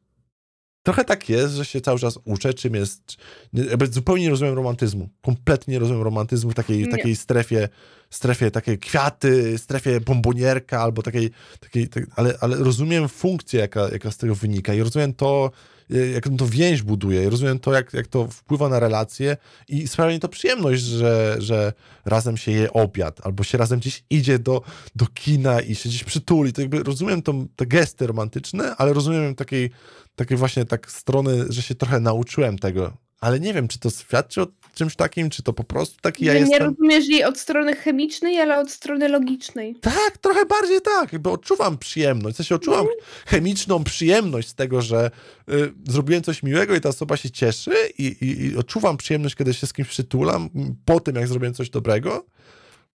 trochę 0.85 1.03
tak 1.05 1.29
jest, 1.29 1.53
że 1.53 1.65
się 1.65 1.81
cały 1.81 1.99
czas 1.99 2.19
uczę, 2.25 2.53
czym 2.53 2.75
jest, 2.75 3.17
jakby 3.53 3.87
zupełnie 3.87 4.23
nie 4.23 4.29
rozumiem 4.29 4.53
romantyzmu, 4.53 5.09
kompletnie 5.21 5.71
nie 5.71 5.79
rozumiem 5.79 6.03
romantyzmu 6.03 6.51
w 6.51 6.55
takiej, 6.55 6.81
Nie. 6.81 6.87
takiej 6.87 7.15
strefie, 7.15 7.69
strefie 8.09 8.51
takiej 8.51 8.79
kwiaty, 8.79 9.57
strefie 9.57 10.01
bombonierka 10.01 10.81
albo 10.81 11.01
takiej, 11.01 11.31
takiej 11.59 11.87
tak, 11.87 12.03
ale, 12.15 12.37
ale 12.41 12.57
rozumiem 12.57 13.09
funkcję, 13.09 13.59
jaka, 13.59 13.89
jaka 13.89 14.11
z 14.11 14.17
tego 14.17 14.35
wynika 14.35 14.73
i 14.73 14.79
rozumiem 14.79 15.13
to, 15.13 15.51
y, 15.91 16.09
jak 16.09 16.29
to 16.37 16.47
więź 16.47 16.81
buduje 16.81 17.29
rozumiem 17.29 17.59
to, 17.59 17.73
jak, 17.73 17.93
jak 17.93 18.07
to 18.07 18.27
wpływa 18.27 18.69
na 18.69 18.79
relacje 18.79 19.37
i 19.67 19.87
sprawia 19.87 20.13
mi 20.13 20.19
to 20.19 20.27
przyjemność, 20.27 20.81
że, 20.81 21.35
że 21.39 21.73
razem 22.05 22.37
się 22.37 22.51
je 22.51 22.73
obiad 22.73 23.19
albo 23.23 23.43
się 23.43 23.57
razem 23.57 23.79
gdzieś 23.79 24.03
idzie 24.09 24.39
do, 24.39 24.61
do 24.95 25.05
kina 25.05 25.61
i 25.61 25.75
się 25.75 25.89
gdzieś 25.89 26.03
przytuli. 26.03 26.53
To 26.53 26.61
jakby 26.61 26.83
rozumiem 26.83 27.21
to, 27.21 27.33
te 27.55 27.65
gesty 27.65 28.07
romantyczne, 28.07 28.75
ale 28.75 28.93
rozumiem 28.93 29.35
takiej, 29.35 29.71
takiej 30.15 30.37
właśnie 30.37 30.65
tak 30.65 30.91
strony, 30.91 31.45
że 31.49 31.61
się 31.61 31.75
trochę 31.75 31.99
nauczyłem 31.99 32.59
tego. 32.59 32.97
Ale 33.19 33.39
nie 33.39 33.53
wiem, 33.53 33.67
czy 33.67 33.79
to 33.79 33.89
świadczy 33.89 34.41
o 34.41 34.47
czymś 34.75 34.95
takim, 34.95 35.29
czy 35.29 35.43
to 35.43 35.53
po 35.53 35.63
prostu 35.63 36.01
taki 36.01 36.25
ja 36.25 36.33
nie 36.33 36.39
jestem. 36.39 36.63
rozumiesz 36.63 37.07
jej 37.07 37.23
od 37.23 37.37
strony 37.37 37.75
chemicznej, 37.75 38.39
ale 38.39 38.59
od 38.59 38.71
strony 38.71 39.09
logicznej. 39.09 39.75
Tak, 39.75 40.17
trochę 40.21 40.45
bardziej 40.45 40.81
tak, 40.81 41.13
jakby 41.13 41.29
odczuwam 41.29 41.77
przyjemność, 41.77 42.33
w 42.33 42.37
sensie 42.37 42.55
odczuwam 42.55 42.85
chemiczną 43.25 43.83
przyjemność 43.83 44.47
z 44.47 44.55
tego, 44.55 44.81
że 44.81 45.11
y, 45.49 45.73
zrobiłem 45.87 46.23
coś 46.23 46.43
miłego 46.43 46.75
i 46.75 46.81
ta 46.81 46.89
osoba 46.89 47.17
się 47.17 47.31
cieszy 47.31 47.73
i, 47.97 48.05
i, 48.05 48.45
i 48.45 48.57
odczuwam 48.57 48.97
przyjemność, 48.97 49.35
kiedy 49.35 49.53
się 49.53 49.67
z 49.67 49.73
kimś 49.73 49.87
przytulam 49.87 50.49
po 50.85 50.99
tym, 50.99 51.15
jak 51.15 51.27
zrobiłem 51.27 51.53
coś 51.53 51.69
dobrego, 51.69 52.25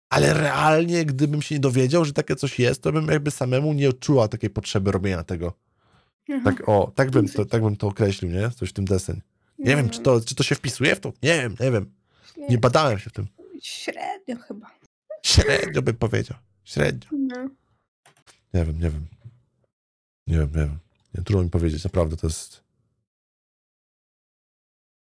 ale 0.09 0.33
realnie, 0.33 1.05
gdybym 1.05 1.41
się 1.41 1.55
nie 1.55 1.61
dowiedział, 1.61 2.05
że 2.05 2.13
takie 2.13 2.35
coś 2.35 2.59
jest, 2.59 2.81
to 2.81 2.91
bym 2.91 3.07
jakby 3.07 3.31
samemu 3.31 3.73
nie 3.73 3.89
odczuła 3.89 4.27
takiej 4.27 4.49
potrzeby 4.49 4.91
robienia 4.91 5.23
tego. 5.23 5.53
Aha. 6.29 6.41
Tak, 6.43 6.69
o, 6.69 6.91
tak 6.95 7.11
bym 7.11 7.27
to, 7.27 7.45
tak 7.45 7.61
bym 7.61 7.75
to 7.75 7.87
określił, 7.87 8.31
nie? 8.31 8.49
Coś 8.49 8.69
w 8.69 8.73
tym 8.73 8.85
deseń. 8.85 9.21
Nie 9.59 9.75
wiem, 9.75 9.89
czy 9.89 9.99
to, 9.99 10.21
czy 10.21 10.35
to 10.35 10.43
się 10.43 10.55
wpisuje 10.55 10.95
w 10.95 10.99
to? 10.99 11.13
Nie 11.23 11.41
wiem, 11.41 11.55
nie 11.59 11.71
wiem. 11.71 11.93
Nie 12.49 12.57
badałem 12.57 12.99
się 12.99 13.09
w 13.09 13.13
tym. 13.13 13.27
Średnio 13.61 14.35
chyba. 14.47 14.71
Średnio 15.23 15.81
bym 15.81 15.95
powiedział. 15.95 16.37
Średnio. 16.63 17.09
No. 17.11 17.49
Nie 18.53 18.65
wiem, 18.65 18.79
nie 18.79 18.89
wiem. 18.89 19.07
Nie 20.27 20.37
wiem, 20.37 20.49
nie 20.55 20.65
wiem. 20.65 20.79
Nie, 21.13 21.23
trudno 21.23 21.43
mi 21.43 21.49
powiedzieć, 21.49 21.83
naprawdę 21.83 22.17
to 22.17 22.27
jest. 22.27 22.63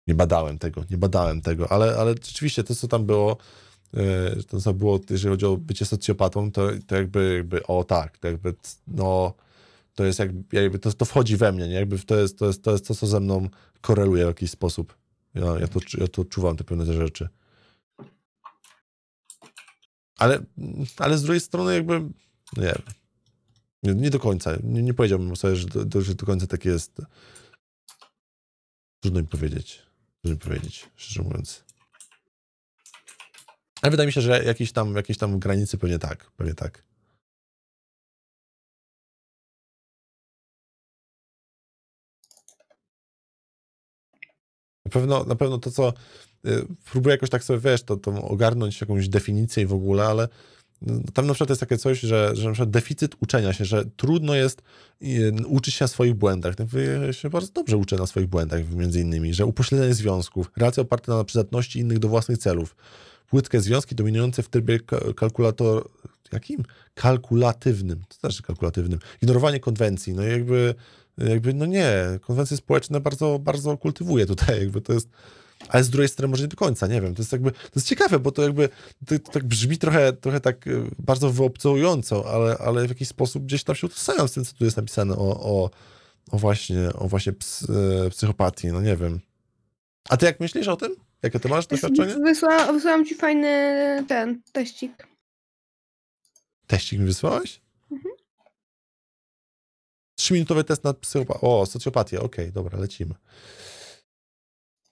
Nie 0.06 0.14
badałem 0.14 0.58
tego, 0.58 0.84
nie 0.90 0.98
badałem 0.98 1.42
tego, 1.42 1.72
ale, 1.72 1.96
ale 1.96 2.10
rzeczywiście 2.10 2.64
to, 2.64 2.74
co 2.74 2.88
tam 2.88 3.06
było, 3.06 3.36
e, 3.94 4.36
to, 4.42 4.60
co 4.60 4.74
było, 4.74 5.00
jeżeli 5.10 5.32
chodzi 5.32 5.46
o 5.46 5.56
bycie 5.56 5.84
socjopatą, 5.84 6.52
to, 6.52 6.68
to 6.86 6.96
jakby, 6.96 7.34
jakby, 7.36 7.66
o 7.66 7.84
tak, 7.84 8.18
to 8.18 8.28
jakby, 8.28 8.54
no, 8.86 9.34
to 10.00 10.04
jest 10.04 10.18
jakby, 10.18 10.62
jakby 10.62 10.78
to, 10.78 10.92
to 10.92 11.04
wchodzi 11.04 11.36
we 11.36 11.52
mnie, 11.52 11.68
nie? 11.68 11.74
Jakby 11.74 11.98
to 11.98 12.16
jest, 12.16 12.38
to 12.38 12.46
jest 12.46 12.64
to, 12.64 12.72
jest 12.72 12.86
to 12.86 12.94
co 12.94 13.06
ze 13.06 13.20
mną 13.20 13.48
koreluje 13.80 14.24
w 14.24 14.28
jakiś 14.28 14.50
sposób. 14.50 14.96
Ja, 15.34 15.58
ja, 15.60 15.68
to, 15.68 15.80
ja 15.98 16.08
to 16.08 16.24
czuwam, 16.24 16.56
te 16.56 16.64
pewne 16.64 16.92
rzeczy. 16.92 17.28
Ale, 20.18 20.44
ale 20.96 21.18
z 21.18 21.22
drugiej 21.22 21.40
strony 21.40 21.74
jakby, 21.74 22.00
nie 22.56 22.62
wiem. 22.62 22.82
Nie, 23.82 23.94
nie 23.94 24.10
do 24.10 24.18
końca. 24.20 24.56
Nie, 24.62 24.82
nie 24.82 24.94
powiedziałbym 24.94 25.36
sobie, 25.36 25.56
że 25.56 25.66
do, 25.66 25.84
do, 25.84 26.02
że 26.02 26.14
do 26.14 26.26
końca 26.26 26.46
tak 26.46 26.64
jest. 26.64 27.02
Trudno 29.00 29.20
mi 29.20 29.26
powiedzieć. 29.26 29.82
Trudno 30.22 30.30
mi 30.30 30.38
powiedzieć, 30.38 30.88
szczerze 30.96 31.22
mówiąc. 31.22 31.64
Ale 33.82 33.90
wydaje 33.90 34.06
mi 34.06 34.12
się, 34.12 34.20
że 34.20 34.44
jakieś 34.44 34.72
tam, 34.72 34.96
jakieś 34.96 35.18
tam 35.18 35.38
granice 35.38 35.78
pewnie 35.78 35.98
tak. 35.98 36.30
Pewnie 36.30 36.54
tak. 36.54 36.89
Na 44.90 45.00
pewno, 45.00 45.24
na 45.24 45.34
pewno 45.34 45.58
to, 45.58 45.70
co 45.70 45.92
y, 46.46 46.66
próbuję 46.92 47.14
jakoś 47.14 47.30
tak 47.30 47.44
sobie, 47.44 47.60
wiesz, 47.60 47.82
to, 47.82 47.96
to 47.96 48.22
ogarnąć 48.22 48.80
jakąś 48.80 49.08
definicję 49.08 49.66
w 49.66 49.72
ogóle, 49.72 50.06
ale 50.06 50.28
tam 51.14 51.26
na 51.26 51.34
przykład 51.34 51.48
jest 51.50 51.60
takie 51.60 51.78
coś, 51.78 52.00
że, 52.00 52.30
że 52.36 52.44
na 52.44 52.52
przykład 52.52 52.70
deficyt 52.70 53.14
uczenia 53.20 53.52
się, 53.52 53.64
że 53.64 53.84
trudno 53.96 54.34
jest 54.34 54.62
y, 55.02 55.32
uczyć 55.46 55.74
się 55.74 55.84
na 55.84 55.88
swoich 55.88 56.14
błędach. 56.14 56.54
Ja 57.06 57.12
się 57.12 57.30
bardzo 57.30 57.52
dobrze 57.52 57.76
uczę 57.76 57.96
na 57.96 58.06
swoich 58.06 58.26
błędach, 58.26 58.74
między 58.74 59.00
innymi, 59.00 59.34
że 59.34 59.46
upośledzenie 59.46 59.94
związków, 59.94 60.50
relacje 60.56 60.80
oparte 60.82 61.12
na 61.12 61.24
przydatności 61.24 61.78
innych 61.78 61.98
do 61.98 62.08
własnych 62.08 62.38
celów, 62.38 62.76
płytkie 63.28 63.60
związki 63.60 63.94
dominujące 63.94 64.42
w 64.42 64.48
trybie 64.48 64.80
ka- 64.80 65.12
kalkulator... 65.16 65.88
Jakim? 66.32 66.62
Kalkulatywnym. 66.94 68.02
To 68.08 68.28
też 68.28 68.42
kalkulatywnym. 68.42 68.98
Ignorowanie 69.22 69.60
konwencji. 69.60 70.14
No 70.14 70.26
i 70.26 70.30
jakby, 70.30 70.74
jakby, 71.28 71.54
no 71.54 71.66
nie, 71.66 71.94
konwencje 72.20 72.56
społeczne 72.56 73.00
bardzo, 73.00 73.38
bardzo 73.38 73.76
kultywuje 73.76 74.26
tutaj, 74.26 74.60
jakby 74.60 74.80
to 74.80 74.92
jest... 74.92 75.08
Ale 75.68 75.84
z 75.84 75.90
drugiej 75.90 76.08
strony 76.08 76.30
może 76.30 76.42
nie 76.42 76.48
do 76.48 76.56
końca, 76.56 76.86
nie 76.86 77.00
wiem, 77.00 77.14
to 77.14 77.22
jest 77.22 77.32
jakby, 77.32 77.50
to 77.52 77.72
jest 77.76 77.88
ciekawe, 77.88 78.18
bo 78.18 78.32
to 78.32 78.42
jakby, 78.42 78.68
to, 79.06 79.18
to 79.18 79.32
tak 79.32 79.44
brzmi 79.44 79.78
trochę, 79.78 80.12
trochę 80.12 80.40
tak 80.40 80.66
y, 80.66 80.82
bardzo 80.98 81.30
wyobcołująco, 81.30 82.32
ale, 82.32 82.58
ale 82.58 82.86
w 82.86 82.88
jakiś 82.88 83.08
sposób 83.08 83.44
gdzieś 83.44 83.64
tam 83.64 83.76
się 83.76 83.86
utożsamiam 83.86 84.28
z 84.28 84.32
tym, 84.32 84.44
co 84.44 84.52
tu 84.52 84.64
jest 84.64 84.76
napisane 84.76 85.16
o, 85.16 85.40
o, 85.40 85.70
o 86.30 86.38
właśnie, 86.38 86.92
o 86.94 87.08
właśnie 87.08 87.32
ps, 87.32 87.66
e, 87.70 88.10
psychopatii, 88.10 88.66
no 88.66 88.80
nie 88.80 88.96
wiem. 88.96 89.20
A 90.08 90.16
ty 90.16 90.26
jak 90.26 90.40
myślisz 90.40 90.68
o 90.68 90.76
tym? 90.76 90.96
Jakie 91.22 91.40
ty 91.40 91.48
masz 91.48 91.66
doświadczenie? 91.66 92.14
Wysła, 92.14 92.72
wysłałam 92.72 93.06
ci 93.06 93.14
fajny 93.14 94.04
ten 94.08 94.42
teścik. 94.52 95.06
Teścik 96.66 97.00
mi 97.00 97.06
wysłałeś? 97.06 97.60
Trzyminutowy 100.20 100.64
test 100.64 100.84
na 100.84 100.94
psychopatię. 100.94 101.40
O, 101.40 101.66
socjopatię, 101.66 102.20
okej, 102.20 102.52
dobra, 102.52 102.78
lecimy. 102.78 103.14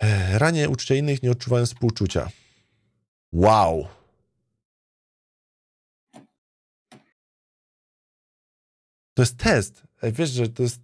E, 0.02 0.38
Ranie 0.38 0.68
uczucia 0.68 0.94
innych 0.94 1.22
nie 1.22 1.30
odczuwałem 1.30 1.66
współczucia. 1.66 2.28
Wow. 3.32 3.88
To 9.14 9.22
jest 9.22 9.36
test. 9.36 9.82
Wiesz, 10.02 10.30
że 10.30 10.48
to 10.48 10.62
jest... 10.62 10.80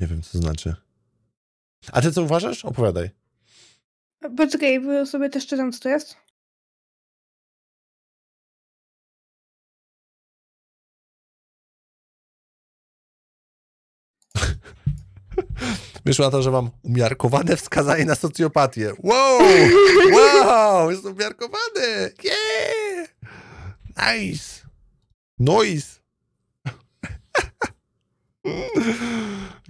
Nie 0.00 0.06
wiem, 0.06 0.22
co 0.22 0.38
znaczy. 0.38 0.74
A 1.92 2.00
ty 2.00 2.12
co 2.12 2.22
uważasz? 2.22 2.64
Opowiadaj. 2.64 3.10
Poczekaj, 4.36 4.80
bo 4.80 5.06
sobie 5.06 5.30
też 5.30 5.46
czytam, 5.46 5.72
co 5.72 5.80
to 5.80 5.88
jest. 5.88 6.23
Wyszło 16.04 16.24
na 16.24 16.30
to, 16.30 16.42
że 16.42 16.50
mam 16.50 16.70
umiarkowane 16.82 17.56
wskazanie 17.56 18.04
na 18.04 18.14
socjopatię. 18.14 18.92
Wow! 19.02 19.40
Wow! 20.12 20.90
Jest 20.90 21.04
umiarkowany! 21.04 22.12
Yeah! 22.24 23.08
Nice! 23.96 24.66
Noise! 25.38 26.03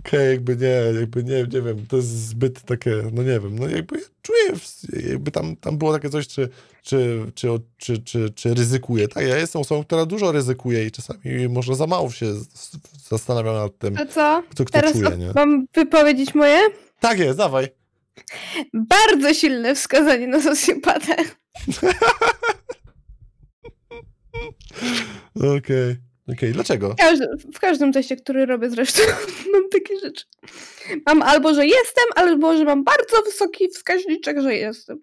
Okej, 0.07 0.31
jakby 0.31 0.57
nie, 0.57 1.01
jakby 1.01 1.25
nie, 1.25 1.43
nie 1.43 1.63
wiem, 1.63 1.87
to 1.89 1.97
jest 1.97 2.09
zbyt 2.09 2.63
takie, 2.63 2.91
no 3.13 3.23
nie 3.23 3.41
wiem, 3.41 3.59
no 3.59 3.69
jakby 3.69 4.01
czuję, 4.23 4.53
jakby 5.11 5.31
tam, 5.31 5.57
tam 5.57 5.79
było 5.79 5.93
takie 5.93 6.11
coś, 6.11 6.27
czy, 6.29 6.49
czy, 6.83 7.27
czy, 7.35 7.49
czy, 7.77 7.99
czy, 7.99 8.31
czy 8.35 8.55
ryzykuję. 8.55 9.09
Tak, 9.09 9.27
ja 9.27 9.37
jestem 9.37 9.61
osobą, 9.63 9.85
która 9.85 10.07
dużo 10.07 10.33
ryzykuje 10.33 10.87
i 10.87 10.91
czasami 10.91 11.49
może 11.49 11.75
za 11.77 11.87
mało 11.87 12.11
się 12.11 12.27
zastanawiam 13.11 13.55
nad 13.55 13.79
tym, 13.79 13.97
To 13.97 14.07
co? 14.07 14.43
kto, 14.51 14.65
kto 14.65 14.81
Teraz 14.81 14.93
czuje, 14.93 15.17
nie? 15.17 15.33
mam 15.35 15.67
wypowiedzieć 15.75 16.35
moje? 16.35 16.59
Tak 17.01 17.19
jest, 17.19 17.39
dawaj. 17.39 17.69
Bardzo 18.75 19.35
silne 19.35 19.75
wskazanie 19.75 20.27
na 20.27 20.43
socjopatę. 20.43 21.17
Okej. 25.59 25.97
Okej, 26.33 26.53
dlaczego? 26.53 26.95
W 27.55 27.59
każdym, 27.59 27.93
teście, 27.93 28.17
który 28.17 28.47
robię 28.47 28.71
zresztą, 28.71 29.03
mam 29.53 29.69
takie 29.69 29.99
rzeczy. 29.99 30.25
Mam 31.07 31.23
albo, 31.23 31.55
że 31.55 31.67
jestem, 31.67 32.05
albo, 32.17 32.57
że 32.57 32.65
mam 32.65 32.85
bardzo 32.85 33.23
wysoki 33.23 33.69
wskaźniczek, 33.69 34.41
że 34.41 34.55
jestem. 34.55 34.99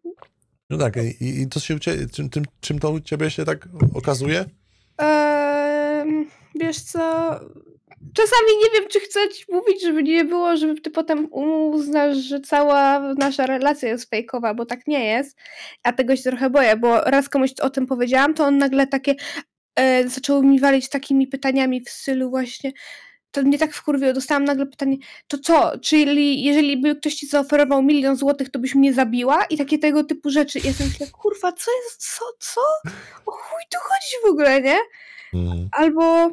No 0.69 0.77
tak, 0.77 0.97
i, 1.21 1.41
i 1.41 1.47
to 1.47 1.59
się 1.59 1.79
czym, 2.13 2.29
tym, 2.29 2.43
czym 2.61 2.79
to 2.79 2.91
u 2.91 2.99
ciebie 2.99 3.31
się 3.31 3.45
tak 3.45 3.67
okazuje? 3.95 4.45
Eee, 4.97 6.27
wiesz 6.55 6.81
co, 6.81 6.99
czasami 8.13 8.57
nie 8.63 8.79
wiem, 8.79 8.89
czy 8.89 8.99
chcę 8.99 9.29
ci 9.29 9.45
mówić, 9.49 9.83
żeby 9.83 10.03
nie 10.03 10.25
było, 10.25 10.57
żeby 10.57 10.81
ty 10.81 10.91
potem 10.91 11.27
uznasz, 11.33 12.17
że 12.17 12.39
cała 12.39 13.13
nasza 13.13 13.45
relacja 13.45 13.89
jest 13.89 14.09
fejkowa, 14.09 14.53
bo 14.53 14.65
tak 14.65 14.87
nie 14.87 15.05
jest. 15.05 15.37
Ja 15.85 15.93
tego 15.93 16.15
się 16.15 16.23
trochę 16.23 16.49
boję, 16.49 16.77
bo 16.77 17.01
raz 17.01 17.29
komuś 17.29 17.51
o 17.61 17.69
tym 17.69 17.87
powiedziałam, 17.87 18.33
to 18.33 18.45
on 18.45 18.57
nagle 18.57 18.87
takie 18.87 19.15
e, 19.75 20.09
zaczął 20.09 20.43
mi 20.43 20.59
walić 20.59 20.89
takimi 20.89 21.27
pytaniami 21.27 21.81
w 21.81 21.89
stylu 21.89 22.29
właśnie 22.29 22.71
to 23.31 23.43
mnie 23.43 23.57
tak 23.57 23.73
wkurwiło, 23.73 24.13
dostałam 24.13 24.43
nagle 24.43 24.65
pytanie, 24.65 24.97
to 25.27 25.37
co, 25.37 25.79
czyli 25.79 26.43
jeżeli 26.43 26.81
by 26.81 26.95
ktoś 26.95 27.15
ci 27.15 27.27
zaoferował 27.27 27.83
milion 27.83 28.15
złotych, 28.15 28.49
to 28.49 28.59
byś 28.59 28.75
mnie 28.75 28.93
zabiła? 28.93 29.45
I 29.45 29.57
takie 29.57 29.79
tego 29.79 30.03
typu 30.03 30.29
rzeczy. 30.29 30.59
I 30.59 30.67
ja 30.67 30.73
sobie 30.73 30.89
myślę, 30.89 31.07
kurwa, 31.07 31.51
co 31.51 31.71
jest, 31.83 32.15
co, 32.15 32.25
co? 32.39 32.61
O 33.25 33.31
chuj 33.31 33.61
tu 33.69 33.77
chodzi 33.81 34.23
w 34.23 34.29
ogóle, 34.29 34.61
nie? 34.61 34.77
Mhm. 35.33 35.69
Albo 35.71 36.29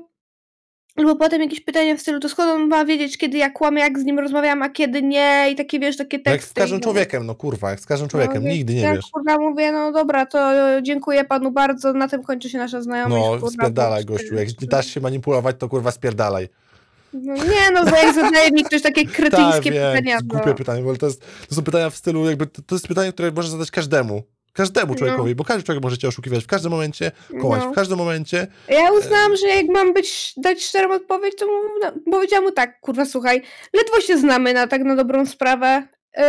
Albo 0.99 1.16
potem 1.16 1.42
jakieś 1.42 1.61
pytania 1.61 1.96
w 1.96 2.01
stylu, 2.01 2.20
to 2.20 2.28
skąd 2.28 2.51
on 2.51 2.68
ma 2.68 2.84
wiedzieć, 2.84 3.18
kiedy 3.18 3.38
ja 3.38 3.51
kłamię, 3.51 3.82
jak 3.82 3.99
z 3.99 4.05
nim 4.05 4.18
rozmawiam, 4.18 4.62
a 4.62 4.68
kiedy 4.68 5.03
nie 5.03 5.46
i 5.53 5.57
takie, 5.57 5.78
wiesz, 5.78 5.96
takie 5.96 6.16
No 6.16 6.22
jak 6.32 6.34
teksty. 6.40 6.51
z 6.51 6.55
każdym 6.55 6.78
no. 6.78 6.84
człowiekiem, 6.84 7.26
no 7.26 7.34
kurwa, 7.34 7.70
jak 7.70 7.80
z 7.80 7.86
każdym 7.86 8.09
człowiekiem, 8.09 8.44
No, 8.44 8.51
nigdy 8.51 8.74
nie 8.74 8.80
ja, 8.80 8.94
wiesz. 8.94 9.05
kurwa 9.12 9.38
mówię, 9.38 9.72
no 9.72 9.92
dobra, 9.92 10.26
to 10.26 10.38
dziękuję 10.82 11.24
panu 11.24 11.51
bardzo, 11.51 11.92
na 11.92 12.09
tym 12.09 12.22
kończy 12.22 12.51
się 12.51 12.59
nasza 12.59 12.82
znajomość. 12.82 13.22
No, 13.24 13.30
kurwa, 13.30 13.49
spierdalaj 13.49 14.05
gościu, 14.05 14.34
jak 14.34 14.49
dasz 14.53 14.86
się 14.94 15.01
manipulować, 15.01 15.57
to 15.59 15.68
kurwa 15.68 15.90
spierdalaj. 15.90 16.49
No 17.12 17.34
nie, 17.34 17.70
no 17.74 17.84
bo 17.84 17.96
jak 17.96 18.14
zadaje 18.14 18.51
mi 18.51 18.64
ktoś 18.64 18.82
takie 18.82 19.05
Tak, 19.07 19.14
kretyńskie 19.14 19.70
wiem, 19.72 19.96
pytania, 19.96 20.16
to 20.18 20.24
jest 20.24 20.30
to... 20.30 20.36
głupie 20.36 20.55
pytanie, 20.55 20.82
bo 20.82 20.96
to, 20.96 21.07
jest, 21.07 21.24
to 21.49 21.55
są 21.55 21.62
pytania 21.62 21.90
w 21.90 21.96
stylu, 21.96 22.26
jakby, 22.28 22.46
to, 22.46 22.62
to 22.62 22.74
jest 22.74 22.88
pytanie, 22.88 23.12
które 23.12 23.32
możesz 23.32 23.51
zadać 23.51 23.70
każdemu. 23.70 24.22
Każdemu 24.59 24.92
No. 24.92 24.98
człowiekowi, 24.98 25.34
bo 25.34 25.44
każdy 25.44 25.62
człowiek 25.62 25.84
może 25.84 25.98
cię 25.98 26.09
oszukiwać 26.09 26.44
w 26.44 26.46
każdym 26.46 26.70
momencie, 26.70 27.12
kłamać 27.40 27.62
No. 27.64 27.72
w 27.72 27.74
każdym 27.74 27.98
momencie. 27.98 28.46
Ja 28.68 28.92
uznałam, 28.92 29.36
że 29.36 29.46
jak 29.46 29.66
mam 29.68 29.92
być, 29.92 30.32
dać 30.36 30.64
szczerą 30.64 30.94
odpowiedź, 30.94 31.34
to 31.38 31.46
mu, 31.46 31.52
no, 31.82 31.92
powiedziałam 32.12 32.44
mu 32.44 32.52
tak, 32.52 32.80
kurwa, 32.80 33.04
słuchaj, 33.04 33.42
ledwo 33.72 34.00
się 34.00 34.18
znamy 34.18 34.54
na 34.54 34.66
tak 34.66 34.82
na 34.84 34.96
dobrą 34.96 35.26
sprawę, 35.26 35.82
yy, 36.16 36.22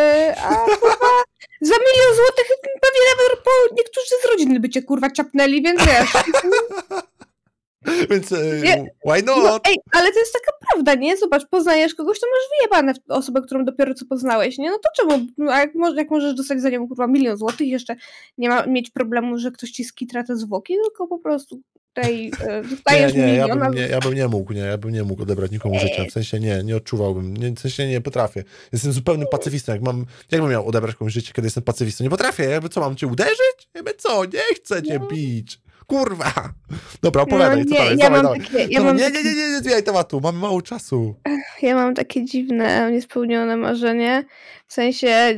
a 0.43 0.55
kurwa, 0.55 0.95
za 1.69 1.73
milion 1.75 2.15
złotych 2.15 2.47
pewnie 2.63 3.01
nawet 3.11 3.43
po 3.43 3.75
niektórzy 3.75 4.07
z 4.23 4.25
rodziny 4.32 4.59
by 4.59 4.69
cię 4.69 4.82
kurwa 4.84 5.11
ciapnęli, 5.11 5.61
więc 5.61 5.80
wiesz. 5.86 6.09
Więc 8.09 8.32
e, 8.32 8.38
Nie. 8.63 8.91
why 9.05 9.23
No, 9.25 9.36
not? 9.43 9.67
ej, 9.67 9.75
ale 9.91 10.11
to 10.11 10.19
jest 10.19 10.34
taka 10.34 10.57
prawda, 10.71 10.95
nie? 10.95 11.17
Zobacz, 11.17 11.45
poznajesz 11.49 11.95
kogoś, 11.95 12.19
to 12.19 12.27
masz 12.27 12.59
wyjebane 12.59 12.93
osobę, 13.07 13.41
którą 13.41 13.65
dopiero 13.65 13.93
co 13.93 14.05
poznałeś, 14.05 14.57
nie? 14.57 14.69
No 14.71 14.77
to 14.80 14.89
czemu? 14.97 15.25
No, 15.38 15.51
a 15.53 15.59
jak, 15.59 15.69
jak 15.95 16.09
możesz 16.09 16.34
dostać 16.34 16.61
za 16.61 16.69
nią 16.69 16.88
kurwa 16.88 17.07
milion 17.07 17.38
złotych 17.38 17.67
jeszcze 17.67 17.95
nie 18.38 18.49
ma 18.49 18.65
mieć 18.65 18.89
problemu, 18.91 19.38
że 19.38 19.51
ktoś 19.51 19.71
ci 19.71 19.84
skitra 19.84 20.23
te 20.23 20.36
zwłoki, 20.38 20.73
tylko 20.84 21.07
po 21.07 21.19
prostu 21.19 21.61
tutaj 21.93 22.32
e, 22.47 22.61
Nie, 22.61 22.69
dostajesz 22.69 23.13
nie, 23.13 23.19
ja 23.36 23.43
milion, 23.43 23.63
a- 23.63 23.65
bym 23.65 23.73
nie, 23.75 23.88
ja 23.88 23.99
bym 23.99 24.13
nie 24.13 24.27
mógł, 24.27 24.53
nie, 24.53 24.61
ja 24.61 24.77
bym 24.77 24.91
nie 24.91 25.03
mógł 25.03 25.21
odebrać 25.23 25.51
nikomu 25.51 25.80
życia, 25.80 26.05
w 26.09 26.11
sensie 26.11 26.39
nie, 26.39 26.63
nie 26.63 26.75
odczuwałbym, 26.75 27.38
nie, 27.38 27.51
w 27.51 27.59
sensie 27.59 27.88
nie 27.88 28.01
potrafię. 28.01 28.43
Jestem 28.73 28.91
zupełnym 28.91 29.27
pacyfistą, 29.32 29.71
jak 29.71 29.82
mam, 29.82 30.05
jakbym 30.32 30.51
miał 30.51 30.67
odebrać 30.67 30.95
komuś 30.95 31.13
życie, 31.13 31.34
kiedy 31.34 31.45
jestem 31.45 31.63
pacyfistą? 31.63 32.03
Nie 32.03 32.09
potrafię, 32.09 32.43
jakby 32.43 32.69
co, 32.69 32.80
mam 32.80 32.95
cię 32.95 33.07
uderzyć? 33.07 33.69
Jakby 33.73 33.93
co, 33.93 34.25
nie 34.25 34.55
chcę 34.55 34.84
cię 34.84 34.99
No. 34.99 35.07
bić. 35.07 35.59
Kurwa. 35.89 36.33
Dobra, 37.01 37.21
opowiadaj, 37.21 37.65
co 37.65 37.71
nie, 37.71 37.77
dalej, 37.77 37.97
ja 37.97 38.09
dawaj, 38.09 38.21
dawaj. 38.21 38.39
takie, 38.39 38.67
ja 38.69 38.79
Co, 38.79 38.85
mam 38.85 38.97
nie, 38.97 39.11
nie, 39.11 39.23
nie, 39.23 39.35
nie, 39.35 39.49
nie 39.49 39.59
zmieniaj 39.59 39.83
tematu, 39.83 40.21
mamy 40.21 40.39
mało 40.39 40.61
czasu. 40.61 41.15
ja 41.61 41.75
mam 41.75 41.95
takie 41.95 42.25
dziwne, 42.25 42.91
niespełnione 42.91 43.57
marzenie. 43.57 44.23
W 44.67 44.73
sensie 44.73 45.07
e, 45.07 45.35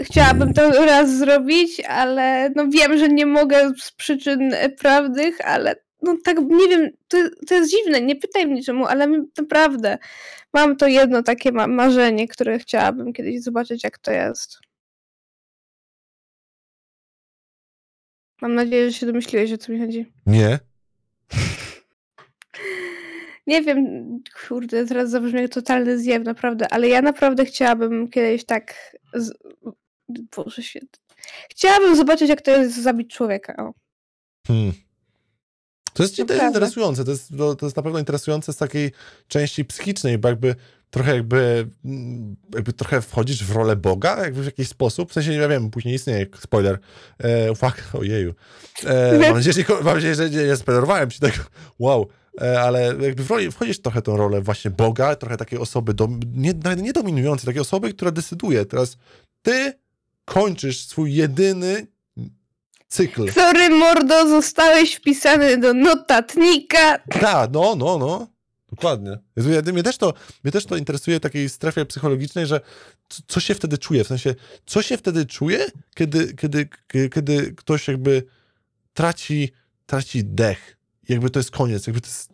chciałabym 0.00 0.54
to 0.54 0.70
raz 0.86 1.18
zrobić, 1.18 1.80
ale 1.80 2.50
no 2.56 2.66
wiem, 2.68 2.98
że 2.98 3.08
nie 3.08 3.26
mogę 3.26 3.72
z 3.80 3.92
przyczyn 3.92 4.54
e, 4.54 4.68
prawnych, 4.68 5.36
ale 5.44 5.76
no 6.02 6.16
tak 6.24 6.38
nie 6.38 6.68
wiem, 6.68 6.90
to, 7.08 7.18
to 7.48 7.54
jest 7.54 7.70
dziwne, 7.70 8.00
nie 8.00 8.16
pytaj 8.16 8.46
mnie 8.46 8.62
czemu, 8.62 8.86
ale 8.86 9.08
naprawdę 9.38 9.98
mam 10.54 10.76
to 10.76 10.86
jedno 10.86 11.22
takie 11.22 11.52
ma 11.52 11.66
marzenie, 11.66 12.28
które 12.28 12.58
chciałabym 12.58 13.12
kiedyś 13.12 13.42
zobaczyć, 13.42 13.84
jak 13.84 13.98
to 13.98 14.10
jest. 14.12 14.58
Mam 18.42 18.54
nadzieję, 18.54 18.90
że 18.90 18.98
się 18.98 19.06
domyśliłeś, 19.06 19.52
o 19.52 19.58
co 19.58 19.72
mi 19.72 19.80
chodzi. 19.80 20.12
Nie? 20.26 20.58
Nie 23.46 23.62
wiem, 23.62 23.84
kurde, 24.48 24.86
teraz 24.86 25.10
zabrzmi 25.10 25.40
jak 25.40 25.50
totalny 25.50 25.98
zjew, 25.98 26.24
naprawdę, 26.24 26.72
ale 26.72 26.88
ja 26.88 27.02
naprawdę 27.02 27.44
chciałabym 27.44 28.08
kiedyś 28.08 28.44
tak. 28.44 28.96
Z... 29.14 29.32
Boże 30.36 30.62
święty. 30.62 30.98
Chciałabym 31.50 31.96
zobaczyć, 31.96 32.28
jak 32.28 32.42
to 32.42 32.50
jest 32.50 32.82
zabić 32.82 33.14
człowieka. 33.14 33.56
O. 33.56 33.74
Hmm. 34.46 34.72
To 35.92 36.02
jest, 36.02 36.16
to 36.16 36.32
jest 36.32 36.44
interesujące, 36.44 37.04
to 37.04 37.10
jest, 37.10 37.28
to, 37.38 37.54
to 37.54 37.66
jest 37.66 37.76
na 37.76 37.82
pewno 37.82 37.98
interesujące 37.98 38.52
z 38.52 38.56
takiej 38.56 38.92
części 39.28 39.64
psychicznej, 39.64 40.18
bo 40.18 40.28
jakby 40.28 40.54
trochę 40.90 41.14
jakby, 41.14 41.68
mm, 41.84 42.36
jakby 42.54 42.72
trochę 42.72 43.02
wchodzisz 43.02 43.44
w 43.44 43.50
rolę 43.50 43.76
Boga 43.76 44.24
jakby 44.24 44.42
w 44.42 44.46
jakiś 44.46 44.68
sposób, 44.68 45.10
w 45.10 45.12
sensie, 45.12 45.32
ja 45.32 45.48
wiem, 45.48 45.70
później 45.70 45.94
istnieje, 45.94 46.26
spoiler, 46.40 46.78
e, 47.18 47.54
fuck, 47.54 47.82
ojeju, 48.00 48.34
e, 48.84 49.18
mam, 49.18 49.34
nadzieję, 49.34 49.66
że, 49.68 49.74
mam 49.84 49.94
nadzieję, 49.94 50.14
że 50.14 50.30
nie, 50.30 50.44
nie 50.44 50.56
spoilerowałem 50.56 51.10
ci 51.10 51.20
tego, 51.20 51.36
wow, 51.78 52.08
e, 52.40 52.60
ale 52.60 52.94
jakby 53.00 53.24
w 53.24 53.30
roli, 53.30 53.50
wchodzisz 53.50 53.82
trochę 53.82 54.02
tą 54.02 54.16
rolę 54.16 54.40
właśnie 54.40 54.70
Boga, 54.70 55.16
trochę 55.16 55.36
takiej 55.36 55.58
osoby, 55.58 55.94
dom, 55.94 56.20
nie, 56.34 56.54
nawet 56.64 56.82
nie 56.82 56.92
dominującej, 56.92 57.46
takiej 57.46 57.62
osoby, 57.62 57.94
która 57.94 58.10
decyduje, 58.10 58.64
teraz 58.64 58.96
ty 59.42 59.72
kończysz 60.24 60.86
swój 60.86 61.14
jedyny 61.14 61.86
cykl. 62.88 63.32
Sorry, 63.32 63.70
mordo, 63.70 64.28
zostałeś 64.28 64.94
wpisany 64.94 65.58
do 65.58 65.74
notatnika. 65.74 66.98
Tak, 66.98 67.50
no, 67.52 67.76
no, 67.76 67.98
no. 67.98 68.26
Dokładnie. 68.70 69.18
Jezu, 69.36 69.50
ja, 69.50 69.62
mnie, 69.72 69.82
też 69.82 69.98
to, 69.98 70.14
mnie 70.44 70.52
też 70.52 70.66
to 70.66 70.76
interesuje 70.76 71.16
w 71.16 71.20
takiej 71.20 71.48
strefie 71.48 71.84
psychologicznej, 71.84 72.46
że 72.46 72.60
co, 73.08 73.22
co 73.26 73.40
się 73.40 73.54
wtedy 73.54 73.78
czuje? 73.78 74.04
W 74.04 74.06
sensie, 74.06 74.34
co 74.66 74.82
się 74.82 74.96
wtedy 74.96 75.26
czuje, 75.26 75.66
kiedy, 75.94 76.34
kiedy, 76.34 76.68
kiedy 77.14 77.52
ktoś 77.52 77.88
jakby 77.88 78.22
traci, 78.94 79.52
traci 79.86 80.24
dech. 80.24 80.76
Jakby 81.08 81.30
to 81.30 81.38
jest 81.38 81.50
koniec, 81.50 81.86
jakby 81.86 82.00
to 82.00 82.06
jest, 82.06 82.32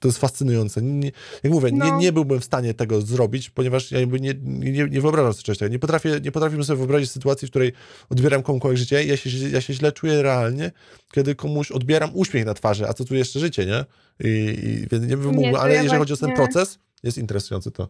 to 0.00 0.08
jest 0.08 0.18
fascynujące. 0.18 0.82
Nie, 0.82 1.10
jak 1.42 1.52
mówię, 1.52 1.72
nie, 1.72 1.78
No. 1.78 1.98
nie 1.98 2.12
byłbym 2.12 2.40
w 2.40 2.44
stanie 2.44 2.74
tego 2.74 3.00
zrobić, 3.00 3.50
ponieważ 3.50 3.90
ja 3.92 3.98
nie, 4.00 4.34
nie, 4.44 4.84
nie 4.90 5.00
wyobrażam 5.00 5.32
sobie 5.32 5.42
czegoś 5.42 5.58
takiego. 5.58 5.72
Nie 5.72 5.78
potrafię, 5.78 6.20
nie 6.24 6.32
potrafię 6.32 6.64
sobie 6.64 6.76
wyobrazić 6.76 7.10
sytuacji, 7.10 7.48
w 7.48 7.50
której 7.50 7.72
odbieram 8.10 8.42
komukolwiek 8.42 8.78
życie. 8.78 9.04
Ja 9.04 9.16
się, 9.16 9.30
ja 9.48 9.60
się 9.60 9.74
źle 9.74 9.92
czuję 9.92 10.22
realnie, 10.22 10.70
kiedy 11.12 11.34
komuś 11.34 11.70
odbieram 11.70 12.10
uśmiech 12.14 12.44
na 12.46 12.54
twarzy, 12.54 12.88
a 12.88 12.92
co 12.94 13.04
tu 13.04 13.14
jeszcze 13.14 13.40
życie, 13.40 13.66
nie? 13.66 13.84
I, 14.20 14.28
i 14.64 14.88
więc 14.90 15.06
nie 15.08 15.16
bym 15.16 15.30
Nie, 15.30 15.36
mógł, 15.36 15.52
to 15.52 15.62
ale 15.62 15.74
ja 15.74 15.82
jeżeli 15.82 15.98
chodzi 15.98 16.12
o 16.12 16.16
ten 16.16 16.32
proces, 16.32 16.78
jest 17.02 17.18
interesujący 17.18 17.70
to. 17.70 17.88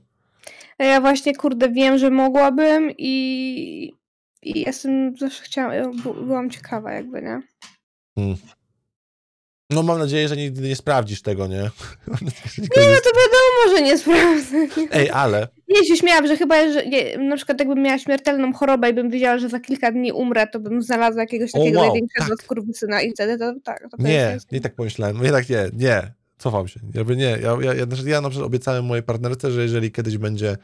Ja 0.79 1.01
właśnie, 1.01 1.35
kurde, 1.35 1.69
wiem, 1.69 1.99
że 1.99 2.11
mogłabym 2.11 2.91
i, 2.99 3.93
i 4.43 4.61
jestem, 4.61 5.17
zawsze 5.19 5.43
chciałam, 5.43 5.93
byłam 6.03 6.51
ciekawa 6.51 6.93
jakby, 6.93 7.23
nie? 7.23 7.43
No 9.71 9.83
mam 9.83 9.99
nadzieję, 9.99 10.29
że 10.29 10.37
nigdy 10.37 10.69
nie 10.69 10.77
sprawdzisz 10.77 11.23
tego, 11.23 11.47
nie? 11.47 11.57
Nie, 11.57 12.83
nie 12.83 12.89
no 12.89 13.01
to 13.05 13.11
wiadomo, 13.21 13.77
że 13.77 13.83
nie 13.83 13.99
sprawdzę. 13.99 14.67
Ej, 14.93 15.11
ale 15.11 15.49
Nie, 15.69 15.85
się 15.85 15.97
śmiałam, 15.97 16.27
że 16.27 16.37
chyba, 16.37 16.73
że 16.73 16.87
nie, 16.87 17.19
na 17.19 17.37
przykład 17.37 17.59
jakbym 17.61 17.83
miała 17.83 17.99
śmiertelną 17.99 18.53
chorobę 18.53 18.91
i 18.91 18.95
bym 18.95 19.11
wiedziała, 19.11 19.39
że 19.39 19.49
za 19.49 19.61
kilka 19.61 19.93
dni 19.93 20.13
umrę, 20.13 20.47
to 20.47 20.61
bym 20.61 20.83
znalazła 20.83 21.23
jakiegoś 21.23 21.51
O, 21.55 21.59
takiego 21.59 21.79
wow, 21.79 21.89
największego 21.89 22.37
tak. 22.37 22.45
skurwysyna 22.45 23.03
i 23.03 23.13
wtedy 23.13 23.39
to 23.39 23.55
tak. 23.65 23.81
To 23.91 24.03
nie, 24.03 24.39
nie 24.53 24.61
tak 24.61 24.75
pomyślałem. 24.75 25.25
Jednak 25.25 25.49
nie, 25.49 25.71
nie. 25.73 26.13
Cofam 26.39 26.69
się. 26.69 26.81
Jakby 26.95 27.17
nie. 27.17 27.39
Ja, 27.43 27.57
ja, 27.61 27.75
ja, 27.75 27.85
znaczy 27.85 28.09
ja 28.09 28.21
na 28.21 28.31
przykład 28.31 28.47
obiecałem 28.47 28.85
mojej 28.85 29.03
partnerce, 29.03 29.51
że 29.51 29.63
jeżeli 29.63 29.93
kiedyś 29.93 30.19
będzie, 30.19 30.57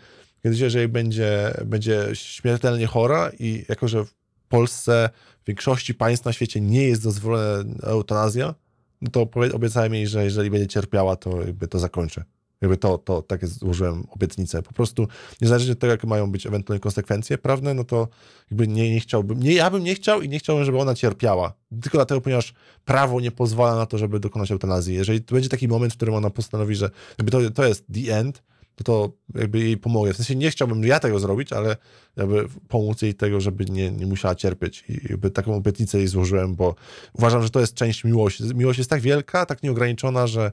kiedyś 0.42 0.60
jeżeli 0.60 0.88
będzie, 0.88 1.54
będzie 1.64 2.06
śmiertelnie 2.12 2.86
chora 2.86 3.30
i 3.38 3.64
jako, 3.68 3.88
że 3.88 4.04
w 4.04 4.14
Polsce 4.48 5.10
w 5.42 5.46
większości 5.46 5.94
państw 5.94 6.26
na 6.26 6.32
świecie 6.32 6.60
nie 6.60 6.88
jest 6.88 7.02
dozwolona 7.02 7.64
eutanazja, 7.82 8.54
no 9.02 9.10
to 9.10 9.28
obiecałem 9.54 9.94
jej, 9.94 10.06
że 10.06 10.24
jeżeli 10.24 10.50
będzie 10.50 10.66
cierpiała, 10.66 11.16
to 11.16 11.40
jakby 11.40 11.68
to 11.68 11.78
zakończę. 11.78 12.24
Jakby 12.60 12.76
to, 12.76 12.98
to 12.98 13.22
takie 13.22 13.46
złożyłem 13.46 14.06
obietnicę. 14.10 14.62
Po 14.62 14.72
prostu 14.72 15.08
niezależnie 15.40 15.72
od 15.72 15.78
tego, 15.78 15.90
jakie 15.90 16.06
mają 16.06 16.30
być 16.30 16.46
ewentualnie 16.46 16.80
konsekwencje 16.80 17.38
prawne, 17.38 17.74
no 17.74 17.84
to 17.84 18.08
jakby 18.50 18.68
nie, 18.68 18.94
nie 18.94 19.00
chciałbym, 19.00 19.40
nie, 19.40 19.52
ja 19.52 19.70
bym 19.70 19.84
nie 19.84 19.94
chciał 19.94 20.22
i 20.22 20.28
nie 20.28 20.38
chciałbym, 20.38 20.64
żeby 20.64 20.78
ona 20.78 20.94
cierpiała. 20.94 21.52
Tylko 21.82 21.98
dlatego, 21.98 22.20
ponieważ 22.20 22.54
prawo 22.84 23.20
nie 23.20 23.30
pozwala 23.30 23.76
na 23.76 23.86
to, 23.86 23.98
żeby 23.98 24.20
dokonać 24.20 24.50
eutanazji. 24.50 24.94
Jeżeli 24.94 25.20
będzie 25.20 25.48
taki 25.48 25.68
moment, 25.68 25.92
w 25.92 25.96
którym 25.96 26.14
ona 26.14 26.30
postanowi, 26.30 26.74
że 26.74 26.90
jakby 27.18 27.30
to, 27.30 27.50
to 27.50 27.64
jest 27.64 27.84
the 27.94 28.16
end, 28.16 28.42
to 28.82 29.12
jakby 29.34 29.58
jej 29.58 29.76
pomogę. 29.76 30.12
W 30.12 30.16
sensie 30.16 30.36
nie 30.36 30.50
chciałbym 30.50 30.84
ja 30.84 31.00
tego 31.00 31.18
zrobić, 31.18 31.52
ale 31.52 31.76
jakby 32.16 32.48
pomóc 32.68 33.02
jej 33.02 33.14
tego, 33.14 33.40
żeby 33.40 33.64
nie, 33.64 33.90
nie 33.90 34.06
musiała 34.06 34.34
cierpieć. 34.34 34.84
I 34.88 34.92
jakby 35.08 35.30
taką 35.30 35.54
obietnicę 35.54 35.98
jej 35.98 36.08
złożyłem, 36.08 36.54
bo 36.54 36.74
uważam, 37.12 37.42
że 37.42 37.50
to 37.50 37.60
jest 37.60 37.74
część 37.74 38.04
miłości. 38.04 38.44
Miłość 38.54 38.78
jest 38.78 38.90
tak 38.90 39.00
wielka, 39.00 39.46
tak 39.46 39.62
nieograniczona, 39.62 40.26
że, 40.26 40.52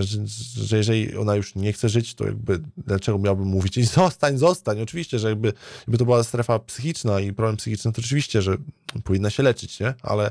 że, 0.00 0.18
że 0.56 0.76
jeżeli 0.76 1.16
ona 1.16 1.36
już 1.36 1.54
nie 1.54 1.72
chce 1.72 1.88
żyć, 1.88 2.14
to 2.14 2.24
jakby 2.26 2.60
dlaczego 2.76 3.18
miałbym 3.18 3.48
mówić 3.48 3.76
jej 3.76 3.86
zostań, 4.00 4.38
zostań. 4.38 4.80
Oczywiście, 4.80 5.18
że 5.18 5.28
jakby, 5.28 5.52
jakby 5.80 5.98
to 5.98 6.04
była 6.04 6.24
strefa 6.24 6.58
psychiczna 6.58 7.20
i 7.20 7.32
problem 7.32 7.56
psychiczny, 7.56 7.92
to 7.92 8.00
oczywiście, 8.00 8.42
że 8.42 8.56
powinna 9.04 9.30
się 9.30 9.42
leczyć, 9.42 9.80
nie? 9.80 9.94
Ale, 10.02 10.30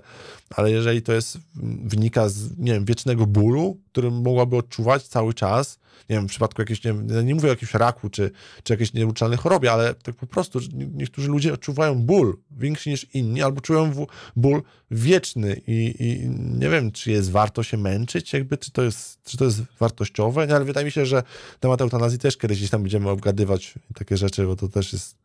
ale 0.56 0.72
jeżeli 0.72 1.02
to 1.02 1.14
jest, 1.14 1.38
wynika 1.84 2.30
z, 2.30 2.58
nie 2.58 2.74
wiem, 2.74 2.86
wiecznego 2.86 3.26
bólu, 3.26 3.78
który 3.92 4.12
mogłaby 4.12 4.58
odczuwać 4.58 5.08
cały 5.08 5.34
czas, 5.34 5.80
nie 6.10 6.16
wiem, 6.16 6.28
w 6.28 6.30
przypadku 6.30 6.62
jakiegoś, 6.62 6.84
nie, 6.84 6.94
wiem, 6.94 7.28
nie 7.28 7.36
mówię 7.36 7.48
o 7.48 7.52
jakimś 7.52 7.74
raku, 7.74 8.10
czy, 8.10 8.32
czy 8.64 8.74
jakiejś 8.74 8.94
nieuleczalnej 8.94 9.38
chorobie, 9.38 9.72
ale 9.72 9.94
tak 9.94 10.16
po 10.16 10.28
prostu, 10.28 10.60
niektórzy 10.94 11.30
ludzie 11.30 11.54
odczuwają 11.54 11.96
ból 11.96 12.38
większy 12.52 12.90
niż 12.90 13.08
inni, 13.14 13.42
albo 13.42 13.62
czują 13.62 13.92
w, 13.92 14.08
ból 14.36 14.62
wieczny 14.92 15.62
i, 15.68 15.96
i 16.00 16.30
nie 16.60 16.70
wiem, 16.70 16.92
czy 16.92 17.12
jest 17.12 17.32
warto 17.32 17.64
się 17.64 17.78
męczyć, 17.78 18.34
jakby, 18.34 18.58
czy 18.58 18.72
to 18.72 18.84
jest, 18.84 19.24
czy 19.24 19.38
to 19.38 19.46
jest 19.46 19.62
wartościowe, 19.80 20.48
nie, 20.48 20.56
ale 20.56 20.66
wydaje 20.66 20.86
mi 20.86 20.92
się, 20.92 21.06
że 21.06 21.24
temat 21.60 21.82
eutanazji 21.82 22.20
też 22.20 22.38
kiedyś 22.38 22.70
tam 22.70 22.82
będziemy 22.82 23.10
obgadywać 23.10 23.74
takie 23.96 24.18
rzeczy, 24.18 24.46
bo 24.46 24.56
to 24.56 24.68
też 24.68 24.94
jest, 24.94 25.16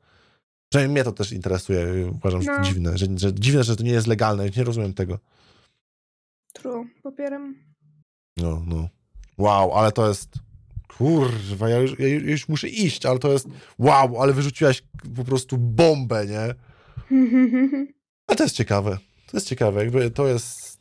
przynajmniej 0.70 0.92
mnie 0.94 1.04
to 1.04 1.12
też 1.12 1.32
interesuje, 1.32 2.06
uważam, 2.14 2.42
że 2.42 2.46
to 2.46 2.58
No. 2.58 2.64
dziwne, 2.64 2.98
że, 2.98 3.06
że 3.16 3.34
dziwne, 3.34 3.64
że 3.64 3.76
to 3.76 3.82
nie 3.82 3.90
jest 3.90 4.06
legalne, 4.06 4.50
nie 4.56 4.64
rozumiem 4.64 4.94
tego. 4.94 5.18
True, 6.52 6.86
popieram. 7.02 7.54
No, 8.36 8.62
no. 8.66 8.88
wow, 9.38 9.72
ale 9.72 9.92
to 9.92 10.08
jest, 10.08 10.34
kurwa, 10.98 11.68
ja 11.68 11.78
już, 11.78 11.98
ja 11.98 12.08
już 12.08 12.48
muszę 12.48 12.68
iść, 12.68 13.06
ale 13.06 13.18
to 13.18 13.32
jest, 13.32 13.48
wow, 13.78 14.22
ale 14.22 14.32
wyrzuciłaś 14.32 14.82
po 15.16 15.24
prostu 15.24 15.58
bombę, 15.58 16.26
nie? 16.26 16.54
A 18.26 18.34
to 18.34 18.42
jest 18.42 18.56
ciekawe, 18.56 18.98
to 19.26 19.36
jest 19.36 19.46
ciekawe, 19.48 19.84
jakby 19.84 20.10
to 20.10 20.26
jest, 20.28 20.78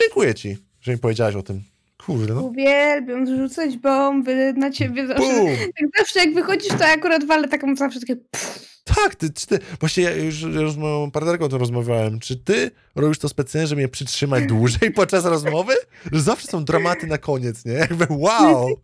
dziękuję 0.00 0.34
ci, 0.34 0.58
że 0.80 0.92
mi 0.92 0.98
powiedziałaś 0.98 1.34
o 1.34 1.42
tym. 1.42 1.62
Kurde, 2.06 2.34
no. 2.34 2.42
Uwielbiam 2.42 3.26
zrzucać 3.26 3.76
bomby 3.76 4.52
na 4.56 4.70
ciebie 4.70 5.06
zawsze. 5.06 5.22
Bum! 5.22 5.50
Tak 5.80 5.98
zawsze 5.98 6.20
jak 6.20 6.34
wychodzisz, 6.34 6.68
to 6.68 6.86
akurat 6.86 7.24
walę 7.24 7.48
taką 7.48 7.76
zawsze 7.76 8.00
takie 8.00 8.16
pff. 8.16 8.66
Tak, 8.84 9.14
ty, 9.14 9.32
czy 9.32 9.46
ty, 9.46 9.58
właśnie 9.80 10.02
ja 10.02 10.14
już, 10.14 10.42
już 10.42 10.72
z 10.72 10.76
moją 10.76 11.10
partnerką 11.10 11.44
o 11.44 11.48
tym 11.48 11.58
rozmawiałem. 11.58 12.18
Czy 12.18 12.36
ty 12.36 12.70
robisz 12.94 13.18
to 13.18 13.28
specjalnie, 13.28 13.66
żeby 13.66 13.80
mnie 13.80 13.88
przytrzymać 13.88 14.46
dłużej 14.46 14.90
podczas 14.96 15.24
rozmowy? 15.24 15.72
Że 16.12 16.20
zawsze 16.20 16.48
są 16.48 16.64
dramaty 16.64 17.06
na 17.06 17.18
koniec, 17.18 17.64
nie? 17.64 17.72
Jakby 17.72 18.06
wow! 18.10 18.68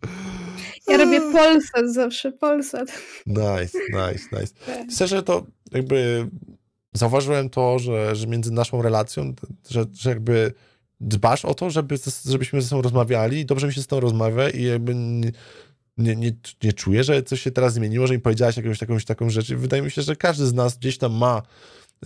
Ja 0.88 0.96
robię 0.96 1.20
Polsat 1.20 1.94
zawsze, 1.94 2.32
Polsat. 2.32 2.88
Nice, 3.26 3.78
nice, 3.88 4.28
nice. 4.32 4.54
Tak. 4.66 4.90
Szczerze 4.90 5.22
to 5.22 5.46
jakby 5.72 6.28
zauważyłem 6.92 7.50
to, 7.50 7.78
że, 7.78 8.16
że 8.16 8.26
między 8.26 8.52
naszą 8.52 8.82
relacją, 8.82 9.34
że, 9.70 9.84
że 9.92 10.10
jakby 10.10 10.52
dbasz 11.02 11.44
o 11.44 11.54
to, 11.54 11.70
żeby, 11.70 11.96
żebyśmy 12.24 12.62
ze 12.62 12.68
sobą 12.68 12.82
rozmawiali 12.82 13.40
i 13.40 13.46
dobrze 13.46 13.66
mi 13.66 13.72
się 13.72 13.82
z 13.82 13.86
tą 13.86 14.00
rozmawia 14.00 14.50
i 14.50 14.62
jakby 14.62 14.94
nie, 14.94 15.32
nie, 15.98 16.16
nie, 16.16 16.32
nie 16.62 16.72
czuję, 16.72 17.04
że 17.04 17.22
coś 17.22 17.40
się 17.40 17.50
teraz 17.50 17.74
zmieniło, 17.74 18.06
że 18.06 18.14
mi 18.14 18.20
powiedziałaś 18.20 18.56
jakąś 18.56 18.80
jakąś 18.80 19.04
taką 19.04 19.30
rzecz. 19.30 19.52
Wydaje 19.52 19.82
mi 19.82 19.90
się, 19.90 20.02
że 20.02 20.16
każdy 20.16 20.46
z 20.46 20.52
nas 20.52 20.78
gdzieś 20.78 20.98
tam 20.98 21.12
ma 21.12 21.42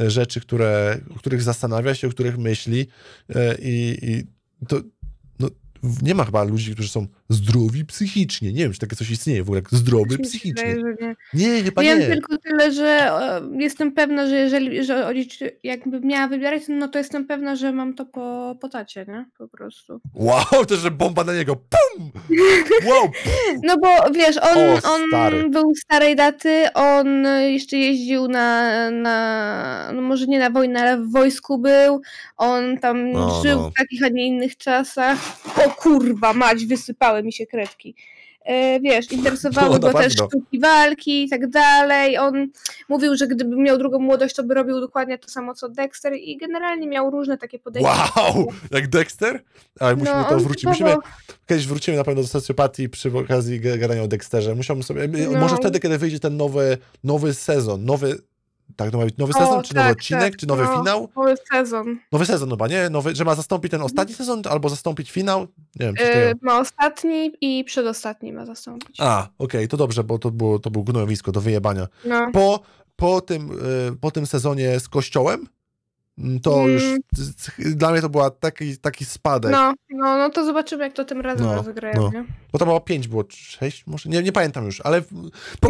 e, 0.00 0.10
rzeczy, 0.10 0.40
które, 0.40 1.00
o 1.14 1.18
których 1.18 1.42
zastanawia 1.42 1.94
się, 1.94 2.06
o 2.08 2.10
których 2.10 2.38
myśli 2.38 2.86
e, 3.34 3.56
i, 3.58 3.98
i 4.02 4.24
to 4.68 4.80
no, 5.38 5.48
nie 6.02 6.14
ma 6.14 6.24
chyba 6.24 6.44
ludzi, 6.44 6.72
którzy 6.72 6.88
są 6.88 7.06
zdrowi 7.28 7.84
psychicznie. 7.84 8.52
Nie 8.52 8.62
wiem, 8.62 8.72
czy 8.72 8.78
takie 8.78 8.96
coś 8.96 9.10
istnieje 9.10 9.42
w 9.44 9.46
ogóle, 9.46 9.58
jak 9.58 9.70
zdrowy 9.80 10.18
psychicznie. 10.18 10.74
wydaje, 10.74 10.96
nie. 11.00 11.16
Nie, 11.34 11.62
chyba 11.62 11.82
Wiem 11.82 11.98
nie. 11.98 12.06
tylko 12.06 12.38
tyle, 12.38 12.72
że 12.72 12.86
e, 12.86 13.40
jestem 13.58 13.92
pewna, 13.92 14.26
że 14.26 14.36
jeżeli 14.36 14.84
że 14.84 15.14
jakby 15.62 16.00
miała 16.00 16.28
wybierać, 16.28 16.62
no 16.68 16.88
to 16.88 16.98
jestem 16.98 17.26
pewna, 17.26 17.56
że 17.56 17.72
mam 17.72 17.94
to 17.94 18.06
po, 18.06 18.56
po 18.60 18.68
tacie, 18.68 19.04
nie? 19.08 19.24
Po 19.38 19.48
prostu. 19.48 20.00
Wow, 20.14 20.66
to 20.68 20.76
że 20.76 20.90
bomba 20.90 21.24
na 21.24 21.34
niego. 21.34 21.56
Pum! 21.56 22.10
Wow! 22.86 23.10
No 23.62 23.76
bo 23.78 23.88
wiesz, 24.14 24.36
on, 24.36 24.58
O, 24.84 25.24
on 25.24 25.50
był 25.50 25.72
starej 25.76 26.16
daty, 26.16 26.66
on 26.74 27.06
jeszcze 27.48 27.76
jeździł 27.76 28.28
na, 28.28 28.90
na, 28.90 29.90
no 29.94 30.02
może 30.02 30.26
nie 30.26 30.38
na 30.38 30.50
wojnę, 30.50 30.80
ale 30.80 30.98
w 30.98 31.12
wojsku 31.12 31.58
był, 31.58 32.00
on 32.36 32.78
tam 32.78 33.12
No, 33.12 33.42
żył 33.42 33.58
no. 33.58 33.70
w 33.70 33.74
takich, 33.74 34.04
a 34.04 34.08
nie 34.08 34.26
innych 34.26 34.56
czasach. 34.56 35.18
O 35.66 35.70
kurwa, 35.70 36.32
mać, 36.32 36.66
wysypały 37.16 37.22
mi 37.22 37.32
się 37.32 37.46
kredki. 37.46 37.94
E, 38.44 38.80
wiesz, 38.80 39.12
interesowały 39.12 39.70
No, 39.70 39.78
go 39.78 39.92
też 39.98 40.12
sztuki 40.12 40.60
walki 40.60 41.24
i 41.24 41.28
tak 41.28 41.50
dalej. 41.50 42.18
On 42.18 42.48
mówił, 42.88 43.16
że 43.16 43.26
gdyby 43.26 43.56
miał 43.56 43.78
drugą 43.78 43.98
młodość, 43.98 44.34
to 44.34 44.42
by 44.44 44.54
robił 44.54 44.80
dokładnie 44.80 45.18
to 45.18 45.28
samo 45.28 45.54
co 45.54 45.68
Dexter 45.68 46.14
i 46.14 46.36
generalnie 46.36 46.86
miał 46.86 47.10
różne 47.10 47.38
takie 47.38 47.58
podejścia. 47.58 47.92
Wow! 48.16 48.46
Jak 48.70 48.88
Dexter? 48.88 49.42
Ale 49.80 49.96
musimy 49.96 50.16
No, 50.16 50.24
to 50.24 50.34
on 50.34 50.40
wrócić. 50.42 50.64
typowo- 50.64 50.68
Musimy, 50.70 50.96
kiedyś 51.46 51.66
wrócimy 51.66 51.96
na 51.96 52.04
pewno 52.04 52.22
do 52.22 52.28
socjopatii 52.28 52.88
przy 52.88 53.18
okazji 53.18 53.60
gadania 53.60 54.02
o 54.02 54.08
Dexterze. 54.08 54.54
Musiałbym 54.54 54.82
sobie, 54.82 55.08
No. 55.08 55.40
może 55.40 55.56
wtedy, 55.56 55.80
kiedy 55.80 55.98
wyjdzie 55.98 56.20
ten 56.20 56.36
nowy, 56.36 56.78
nowy 57.04 57.34
sezon, 57.34 57.84
nowy, 57.84 58.18
tak 58.76 58.90
to 58.90 58.98
ma 58.98 59.04
być 59.04 59.16
nowy 59.16 59.32
O, 59.32 59.38
sezon, 59.38 59.62
czy 59.62 59.74
nowy 59.74 59.88
tak, 59.88 59.96
odcinek, 59.96 60.22
tak, 60.22 60.36
czy 60.36 60.46
nowy 60.46 60.64
no. 60.64 60.78
finał? 60.78 61.08
Cały 61.14 61.34
sezon. 61.52 61.98
Nowy 62.12 62.26
sezon 62.26 62.50
chyba, 62.50 62.68
nie? 62.68 62.90
Nowy, 62.90 63.16
że 63.16 63.24
ma 63.24 63.34
zastąpić 63.34 63.70
ten 63.70 63.82
ostatni 63.82 64.14
sezon, 64.14 64.42
albo 64.50 64.68
zastąpić 64.68 65.10
finał? 65.10 65.40
Nie 65.40 65.86
wiem, 65.86 65.94
czy 65.94 66.04
E, 66.04 66.34
ma 66.42 66.58
ostatni 66.58 67.32
i 67.40 67.64
przedostatni 67.64 68.32
ma 68.32 68.46
zastąpić. 68.46 68.96
A, 69.00 69.28
okej, 69.38 69.68
to 69.68 69.76
dobrze, 69.76 70.04
bo 70.04 70.18
to 70.18 70.30
było, 70.30 70.58
to 70.58 70.70
było 70.70 70.84
gnojowisko 70.84 71.32
do 71.32 71.40
wyjebania. 71.40 71.86
No. 72.04 72.30
Po, 72.32 72.60
po, 72.96 73.20
tym, 73.20 73.50
y, 73.92 73.96
po 74.00 74.10
tym 74.10 74.26
sezonie 74.26 74.80
z 74.80 74.88
Kościołem, 74.88 75.46
to 76.42 76.60
Mm. 76.60 76.72
już 76.72 76.82
dla 77.76 77.90
mnie 77.92 78.00
to 78.00 78.08
była 78.08 78.30
taki, 78.30 78.78
taki 78.78 79.04
spadek. 79.04 79.52
No, 79.52 79.74
no, 79.90 80.18
no 80.18 80.30
to 80.30 80.44
zobaczymy, 80.44 80.84
jak 80.84 80.92
to 80.92 81.04
tym 81.04 81.20
razem 81.20 81.46
No, 81.46 81.54
rozegrają, 81.54 82.02
no. 82.02 82.10
nie? 82.10 82.24
Bo 82.52 82.58
to 82.58 82.64
było 82.64 82.80
pięć, 82.80 83.08
było 83.08 83.24
sześć, 83.30 83.86
może 83.86 84.08
nie, 84.10 84.22
nie 84.22 84.32
pamiętam 84.32 84.64
już, 84.64 84.80
ale 84.80 85.02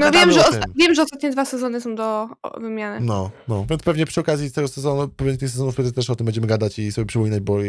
No 0.00 0.10
wiem 0.10 0.32
że, 0.32 0.46
o 0.46 0.50
tym. 0.52 0.62
wiem, 0.76 0.94
że 0.94 1.02
ostatnie 1.02 1.30
dwa 1.30 1.44
sezony 1.44 1.80
są 1.80 1.94
do 1.94 2.28
wymiany. 2.60 3.06
No, 3.06 3.30
no, 3.48 3.66
więc 3.70 3.82
pewnie 3.82 4.06
przy 4.06 4.20
okazji 4.20 4.50
tego 4.52 4.68
sezonu, 4.68 5.08
pewnie 5.08 5.36
tych 5.36 5.50
sezonów 5.50 5.74
pewnie 5.76 5.92
też 5.92 6.10
o 6.10 6.16
tym 6.16 6.24
będziemy 6.24 6.46
gadać 6.46 6.78
i 6.78 6.92
sobie 6.92 7.06
przypominać, 7.06 7.40
bo 7.40 7.62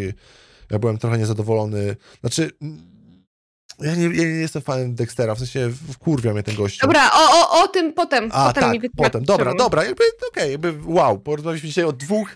ja 0.71 0.79
byłem 0.79 0.97
trochę 0.97 1.17
niezadowolony. 1.17 1.95
Znaczy, 2.21 2.51
mm, 2.61 2.97
ja 3.79 3.95
nie, 3.95 4.03
ja 4.03 4.09
nie 4.09 4.23
jestem 4.23 4.61
fanem 4.61 4.95
Dextera, 4.95 5.35
w 5.35 5.39
sensie 5.39 5.69
wkurwia 5.93 6.33
mnie 6.33 6.43
ten 6.43 6.55
gościu. 6.55 6.87
Dobra, 6.87 7.11
o, 7.13 7.41
o, 7.41 7.63
o 7.63 7.67
tym 7.67 7.93
potem. 7.93 8.29
A, 8.33 8.47
potem 8.47 8.63
tak, 8.63 8.73
mi 8.83 8.89
potem. 8.89 9.25
Dobra, 9.25 9.45
czemu. 9.45 9.57
dobra, 9.57 9.83
jakby, 9.83 10.03
okej, 10.31 10.51
jakby, 10.51 10.73
wow, 10.85 11.19
porozmawialiśmy 11.19 11.67
dzisiaj 11.69 11.85
o 11.85 11.91
dwóch, 11.93 12.29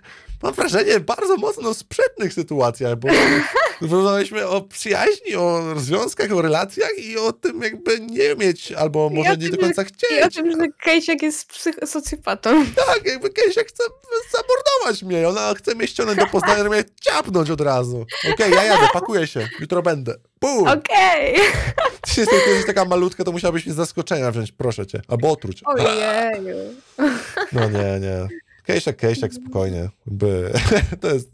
mam 0.44 0.54
wrażenie, 0.54 1.00
bardzo 1.00 1.38
mocno 1.38 1.74
sprzecznych 1.74 2.34
sytuacjach, 2.34 2.96
bo 2.96 3.08
rozmawialiśmy 3.82 4.48
o 4.48 4.62
przyjaźni, 4.62 5.36
o 5.36 5.62
związkach, 5.78 6.32
o 6.32 6.42
relacjach 6.42 6.92
i 6.98 7.18
o 7.18 7.34
tym 7.34 7.62
jakby 7.62 8.00
nie 8.00 8.36
mieć, 8.36 8.72
albo 8.72 9.10
może 9.10 9.30
o 9.32 9.36
nie 9.36 9.42
tym, 9.50 9.52
do 9.52 9.58
końca 9.58 9.82
I 9.82 9.86
o 9.86 9.88
chcieć. 9.88 10.36
tym, 10.36 10.52
że 10.52 10.68
Kejsiak 10.84 11.22
jest 11.22 11.52
psych- 11.52 11.86
socjopatą. 11.88 12.66
Tak, 12.66 13.06
jakby 13.06 13.30
Kesia 13.30 13.62
chce 13.68 13.84
zamordować 14.32 15.04
mnie, 15.04 15.30
ona 15.30 15.54
chce 15.54 15.76
mnie 15.76 15.88
ściągnąć 15.88 16.20
do 16.20 16.28
Poznania, 16.28 16.58
żeby 16.58 16.70
mnie 16.70 16.84
ciapnąć 17.02 17.50
od 17.50 17.62
razu. 17.62 18.06
Okej, 18.34 18.52
ja 18.54 18.64
jadę, 18.64 18.88
pakuję 18.94 19.28
się, 19.28 19.48
jutro 19.60 19.82
będę. 19.82 20.16
Bum! 20.42 20.68
Okej. 20.68 21.36
Jesteś, 22.08 22.26
ty 22.46 22.50
jesteś 22.50 22.66
taka 22.66 22.86
malutka, 22.86 23.24
to 23.24 23.32
musiałabyś 23.32 23.66
mnie 23.66 23.74
z 23.74 23.78
zaskoczenia 23.78 24.32
wziąć, 24.32 24.52
proszę 24.52 24.88
cię, 24.88 25.02
albo 25.08 25.32
otruć. 25.32 25.62
Ojeju. 25.66 26.56
No 27.52 27.70
nie, 27.70 28.00
nie. 28.00 28.41
Kejsiak, 28.64 28.98
Kejsiak, 28.98 29.34
spokojnie. 29.34 29.90
By, 30.06 30.52
to 31.02 31.14
jest, 31.14 31.30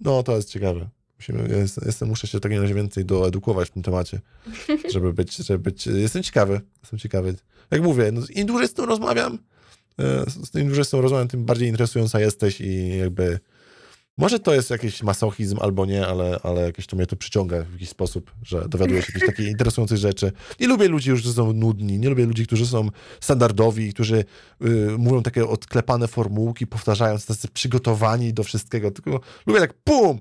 no 0.00 0.22
to 0.22 0.36
jest 0.36 0.48
ciekawe. 0.48 0.88
Musimy, 1.18 1.56
jest, 1.56 1.80
jestem, 1.86 2.08
muszę 2.08 2.26
się 2.26 2.40
tak 2.40 2.52
razie 2.52 2.74
więcej 2.74 3.04
doedukować 3.04 3.68
w 3.68 3.70
tym 3.70 3.82
temacie, 3.82 4.20
żeby 4.92 5.12
być, 5.12 5.36
żeby 5.36 5.58
być, 5.58 5.86
jestem 5.86 6.22
ciekawy, 6.22 6.60
jestem 6.82 6.98
ciekawy. 6.98 7.34
Jak 7.70 7.82
mówię, 7.82 8.12
no, 8.12 8.20
im 8.34 8.46
dłużej 8.46 8.68
z 8.68 8.74
tym 8.74 8.84
rozmawiam, 8.84 9.38
e, 9.98 10.24
z 10.30 10.54
im 10.54 10.66
dłużej 10.66 10.84
z 10.84 10.90
tym 10.90 11.00
rozmawiam, 11.00 11.28
tym 11.28 11.44
bardziej 11.44 11.68
interesująca 11.68 12.20
jesteś 12.20 12.60
i 12.60 12.98
jakby, 12.98 13.38
może 14.20 14.40
to 14.40 14.54
jest 14.54 14.70
jakiś 14.70 15.02
masochizm 15.02 15.58
albo 15.60 15.86
nie, 15.86 16.06
ale, 16.06 16.38
ale 16.42 16.60
jakieś 16.60 16.86
to 16.86 16.96
mnie 16.96 17.06
to 17.06 17.16
przyciąga 17.16 17.62
w 17.62 17.72
jakiś 17.72 17.88
sposób, 17.88 18.32
że 18.42 18.68
dowiaduję 18.68 19.02
się 19.02 19.06
jakichś 19.08 19.26
takich 19.26 19.48
interesujących 19.48 19.98
rzeczy. 19.98 20.32
Nie 20.60 20.66
lubię 20.66 20.88
ludzi, 20.88 21.10
którzy 21.10 21.32
są 21.32 21.52
nudni, 21.52 21.98
nie 21.98 22.08
lubię 22.08 22.26
ludzi, 22.26 22.46
którzy 22.46 22.66
są 22.66 22.88
standardowi, 23.20 23.94
którzy 23.94 24.24
y, 24.64 24.98
mówią 24.98 25.22
takie 25.22 25.48
odklepane 25.48 26.08
formułki, 26.08 26.66
powtarzając, 26.66 27.26
tacy 27.26 27.48
przygotowani 27.48 28.32
do 28.32 28.42
wszystkiego, 28.42 28.90
tylko 28.90 29.20
lubię 29.46 29.60
tak 29.60 29.74
pum, 29.74 30.18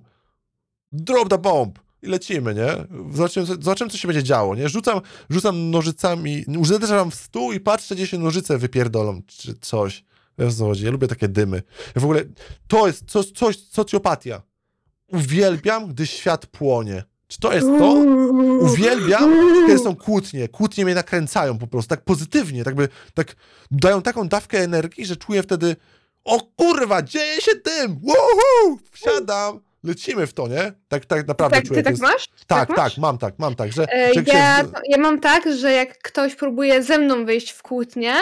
drop 0.91 1.29
the 1.29 1.37
bomb 1.37 1.79
i 2.01 2.07
lecimy, 2.07 2.55
nie? 2.55 2.67
Zobaczymy, 3.11 3.45
zobaczymy 3.45 3.91
co 3.91 3.97
się 3.97 4.07
będzie 4.07 4.23
działo, 4.23 4.55
nie? 4.55 4.69
Rzucam, 4.69 5.01
rzucam 5.29 5.71
nożycami, 5.71 6.45
uderzam 6.57 7.11
w 7.11 7.15
stół 7.15 7.51
i 7.51 7.59
patrzę, 7.59 7.95
gdzie 7.95 8.07
się 8.07 8.17
nożyce 8.17 8.57
wypierdolą, 8.57 9.21
czy 9.27 9.55
coś. 9.61 10.03
Wiesz 10.39 10.53
o 10.53 10.57
co 10.57 10.65
chodzi? 10.65 10.85
Ja 10.85 10.91
lubię 10.91 11.07
takie 11.07 11.27
dymy. 11.27 11.61
Ja 11.95 12.01
w 12.01 12.03
ogóle, 12.03 12.21
to 12.67 12.87
jest 12.87 13.05
coś, 13.11 13.31
coś 13.31 13.59
socjopatia. 13.59 14.41
Uwielbiam, 15.07 15.87
gdy 15.87 16.07
świat 16.07 16.45
płonie. 16.45 17.03
Czy 17.27 17.39
to 17.39 17.53
jest 17.53 17.67
to? 17.67 17.93
Uwielbiam, 18.61 19.31
kiedy 19.67 19.79
są 19.79 19.95
kłótnie. 19.95 20.47
Kłótnie 20.47 20.85
mnie 20.85 20.95
nakręcają 20.95 21.57
po 21.57 21.67
prostu, 21.67 21.89
tak 21.89 22.01
pozytywnie, 22.03 22.63
tak, 22.63 22.75
by, 22.75 22.87
tak 23.13 23.35
dają 23.71 24.01
taką 24.01 24.27
dawkę 24.27 24.59
energii, 24.59 25.05
że 25.05 25.15
czuję 25.15 25.43
wtedy 25.43 25.75
o 26.23 26.39
kurwa, 26.55 27.01
dzieje 27.01 27.41
się 27.41 27.51
dym, 27.65 27.99
woohoo, 28.03 28.77
wsiadam, 28.91 29.59
lecimy 29.83 30.27
w 30.27 30.33
to, 30.33 30.47
nie? 30.47 30.73
Tak, 30.87 31.05
tak 31.05 31.27
naprawdę 31.27 31.57
Tak, 31.57 31.65
czuję. 31.67 31.77
ty 31.79 31.83
tak 31.83 31.91
jest- 31.93 32.01
masz? 32.03 32.25
Tak, 32.47 32.69
masz? 32.69 32.77
tak, 32.77 32.97
mam 32.97 33.17
tak, 33.17 33.33
mam 33.39 33.55
tak, 33.55 33.73
że, 33.73 33.83
E, 33.93 34.13
że 34.13 34.21
Ja, 34.27 34.57
się... 34.63 34.71
ja 34.89 34.97
mam 34.97 35.19
tak, 35.19 35.43
że 35.57 35.71
jak 35.71 35.97
ktoś 35.97 36.35
próbuje 36.35 36.83
ze 36.83 36.97
mną 36.97 37.25
wyjść 37.25 37.51
w 37.51 37.61
kłótnię, 37.61 38.13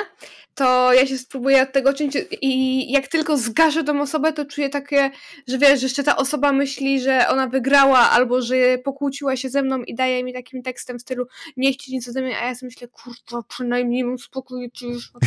to 0.58 0.94
ja 0.94 1.08
się 1.08 1.18
spróbuję 1.18 1.62
od 1.64 1.72
tego 1.72 1.94
czynić 1.94 2.18
i 2.42 2.92
jak 2.92 3.08
tylko 3.08 3.38
zgaszę 3.38 3.84
tą 3.84 4.02
osobę, 4.02 4.34
to 4.34 4.46
czuję 4.46 4.70
takie, 4.70 5.12
że 5.48 5.58
wiesz, 5.58 5.80
że 5.80 5.86
jeszcze 5.86 6.04
ta 6.04 6.18
osoba 6.18 6.54
myśli, 6.54 7.02
że 7.02 7.28
ona 7.30 7.48
wygrała 7.48 8.00
albo 8.00 8.42
że 8.42 8.56
pokłóciła 8.78 9.36
się 9.38 9.50
ze 9.50 9.64
mną 9.64 9.84
i 9.84 9.96
daje 9.96 10.24
mi 10.24 10.34
takim 10.34 10.64
tekstem 10.64 11.00
w 11.00 11.02
stylu 11.02 11.26
nie 11.58 11.74
chccie 11.74 11.92
nic 11.92 12.10
ode 12.10 12.22
mnie, 12.22 12.40
a 12.40 12.46
ja 12.46 12.56
sobie 12.56 12.68
myślę, 12.68 12.88
kurwa, 12.88 13.44
przynajmniej 13.48 14.04
mam 14.04 14.20
spokój, 14.20 14.72
to 14.72 14.86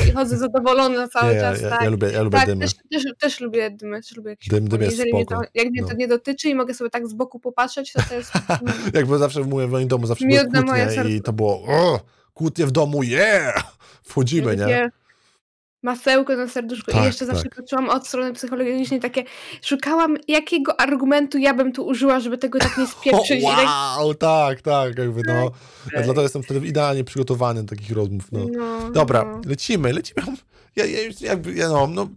i 0.09 0.13
chodzę 0.13 0.39
zadowolona 0.39 1.09
cały 1.19 1.35
Nie, 1.35 1.41
czas, 1.41 1.63
ja, 1.63 1.71
tak. 1.71 1.83
ja 1.83 1.91
lubię, 1.91 2.11
ja 2.13 2.23
lubię 2.23 2.39
tak, 2.39 2.47
dymy. 2.47 2.65
też, 2.65 2.75
też, 2.91 3.05
też 3.21 3.41
lubię 3.41 3.71
dymy, 3.71 4.03
też 4.03 4.17
lubię 4.17 4.31
jakieś 4.31 4.49
Dym- 4.49 4.69
dym 4.69 4.83
jest 4.83 4.93
Jeżeli 4.93 5.15
mnie 5.15 5.27
to, 5.27 5.41
jak 5.55 5.69
mnie 5.71 5.83
No. 5.83 5.89
to 5.89 5.95
nie 5.95 6.09
dotyczy 6.09 6.49
i 6.49 6.55
mogę 6.55 6.75
sobie 6.75 6.91
tak 6.91 7.09
z 7.09 7.15
boku 7.15 7.41
popatrzeć, 7.41 7.93
to 7.93 8.03
to 8.09 8.15
jest 8.15 8.33
Jakby 8.95 9.19
zawsze 9.19 9.41
mówię 9.41 9.67
w 9.67 9.71
moim 9.71 9.89
domu, 9.89 10.07
zawsze 10.07 10.27
były 10.27 10.41
kłótnie 10.41 11.17
i 11.17 11.23
to 11.23 11.33
było 11.33 11.63
o, 11.69 12.01
kłótnie 12.35 12.67
w 12.67 12.71
domu, 12.71 13.03
yeah! 13.03 13.63
Wchodzimy, 14.03 14.57
nie? 14.57 14.91
Masełko 15.83 16.37
na 16.37 16.49
serduszku 16.49 16.93
Tak, 16.93 17.03
i 17.03 17.05
jeszcze 17.05 17.27
zawsze 17.27 17.43
tak. 17.43 17.55
patrzyłam 17.55 17.89
od 17.89 18.07
strony 18.07 18.33
psychologicznej 18.33 19.01
takie, 19.01 19.25
szukałam 19.63 20.17
jakiego 20.29 20.81
argumentu 20.81 21.39
ja 21.39 21.55
bym 21.55 21.73
tu 21.73 21.87
użyła, 21.87 22.21
żeby 22.21 22.39
tego 22.39 22.59
tak 22.59 22.79
nie 22.79 22.87
spieprzyć 23.01 23.45
tak 23.45 23.67
wow, 23.67 24.15
tak, 24.15 24.63
tak, 24.63 24.99
jakby 24.99 25.23
no. 25.27 25.35
Ja 25.35 25.51
tak. 25.85 26.05
dlatego 26.05 26.23
jestem 26.23 26.43
wtedy 26.43 26.67
idealnie 26.67 27.05
przygotowany 27.05 27.63
do 27.63 27.69
takich 27.69 27.91
rozmów, 27.91 28.33
no. 28.33 28.47
no, 28.59 28.91
Dobra, 28.91 29.25
no. 29.25 29.41
lecimy, 29.47 29.93
lecimy. 29.93 30.23
Ja, 30.77 30.87
ja 30.87 31.03
już 31.03 31.21
jakby, 31.21 31.53
ja 31.53 31.69
no, 31.69 31.87
no, 31.87 32.09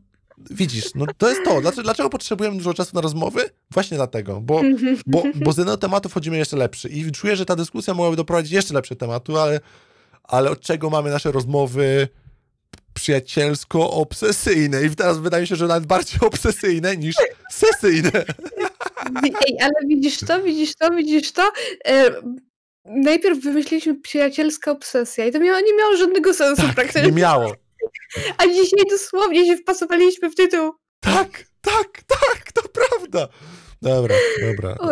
widzisz, 0.49 0.85
no 0.95 1.06
to 1.18 1.30
jest 1.30 1.41
to. 1.45 1.61
Dlaczego, 1.61 1.84
dlaczego 1.84 2.10
potrzebujemy 2.10 2.57
dużo 2.57 2.73
czasu 2.73 2.91
na 2.95 3.02
rozmowy? 3.02 3.41
Właśnie 3.72 3.98
dlatego, 3.98 4.41
bo, 4.41 4.61
bo, 5.06 5.23
bo 5.35 5.52
z 5.52 5.57
jednego 5.57 5.77
tematu 5.77 6.10
wchodzimy 6.10 6.38
jeszcze 6.38 6.57
lepszy 6.57 6.90
i 6.90 7.11
czuję, 7.11 7.35
że 7.35 7.45
ta 7.45 7.56
dyskusja 7.56 7.94
mogłaby 7.94 8.18
doprowadzić 8.18 8.52
jeszcze 8.52 8.73
lepsze 8.73 8.95
tematu, 8.95 9.38
ale, 9.38 9.60
ale 10.23 10.49
od 10.49 10.60
czego 10.60 10.90
mamy 10.90 11.10
nasze 11.10 11.31
rozmowy 11.31 12.07
przyjacielsko-obsesyjne 12.94 14.84
i 14.84 14.95
teraz 14.95 15.18
wydaje 15.20 15.41
mi 15.41 15.48
się, 15.48 15.56
że 15.56 15.68
nawet 15.68 15.86
bardziej 15.86 16.20
obsesyjne 16.22 16.98
niż 16.98 17.15
sesyjne. 17.52 18.11
Ej, 19.24 19.57
ale 19.61 19.74
widzisz 19.88 20.20
to, 20.20 20.41
widzisz 20.41 20.76
to, 20.76 20.91
widzisz 20.91 21.32
to? 21.32 21.52
E, 21.88 22.10
najpierw 22.86 23.40
wymyśliliśmy 23.40 23.95
przyjacielska 23.95 24.72
obsesja 24.72 25.26
i 25.26 25.32
to 25.32 25.40
miało, 25.40 25.60
nie 25.60 25.74
miało 25.78 25.98
żadnego 25.98 26.34
sensu 26.34 26.61
Tak, 26.61 26.76
praktycznie. 26.76 27.02
nie 27.03 27.11
miało. 27.11 27.56
A 28.38 28.48
dzisiaj 28.48 28.80
dosłownie 28.90 29.45
się 29.45 29.57
wpasowaliśmy 29.57 30.30
w 30.30 30.36
tytuł. 30.36 30.72
Tak, 30.99 31.44
tak, 31.61 32.02
tak, 32.07 32.52
to 32.52 32.61
prawda. 32.70 33.28
Dobra, 33.82 34.15
dobra, 34.41 34.76
to, 34.76 34.90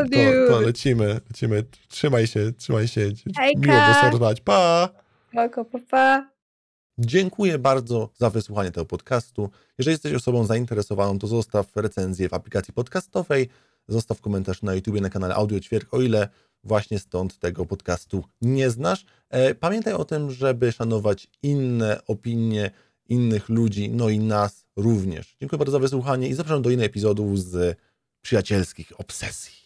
to 0.49 0.61
lecimy, 0.61 1.19
lecimy. 1.30 1.64
Trzymaj 1.90 2.28
się, 2.28 2.52
trzymaj 2.57 2.88
się. 2.88 3.02
Hejka. 3.38 3.60
Miło 3.60 3.94
było 4.02 4.11
rozmawiać. 4.11 4.41
Pa! 4.41 4.90
Spoko, 5.32 5.65
pa, 5.65 5.80
pa. 5.90 6.30
Dziękuję 6.97 7.59
bardzo 7.59 8.09
za 8.18 8.30
wysłuchanie 8.30 8.72
tego 8.72 8.85
podcastu. 8.85 9.49
Jeżeli 9.77 9.93
jesteś 9.93 10.13
osobą 10.13 10.45
zainteresowaną, 10.45 11.19
to 11.19 11.27
zostaw 11.27 11.76
recenzję 11.76 12.30
w 12.30 12.34
aplikacji 12.34 12.73
podcastowej, 12.73 13.49
zostaw 13.88 14.22
komentarz 14.22 14.61
na 14.61 14.73
YouTube, 14.73 15.01
na 15.01 15.09
kanale 15.09 15.35
Audio 15.35 15.59
Ćwierk, 15.59 15.93
o 15.93 16.01
ile 16.01 16.30
właśnie 16.63 16.99
stąd 16.99 17.39
tego 17.39 17.65
podcastu 17.65 18.23
nie 18.41 18.69
znasz. 18.69 19.05
E, 19.30 19.55
Pamiętaj 19.55 19.93
o 19.93 20.05
tym, 20.05 20.31
żeby 20.31 20.72
szanować 20.72 21.27
inne 21.43 21.99
opinie 22.07 22.72
innych 23.09 23.49
ludzi, 23.49 23.89
no 23.89 24.09
i 24.09 24.19
nas 24.19 24.65
również. 24.76 25.35
Dziękuję 25.39 25.57
bardzo 25.57 25.72
za 25.72 25.80
wysłuchanie 25.80 26.27
i 26.27 26.34
zapraszam 26.34 26.61
do 26.61 26.69
innych 26.69 26.85
epizodów 26.85 27.39
z 27.39 27.77
przyjacielskich 28.22 28.99
obsesji. 28.99 29.60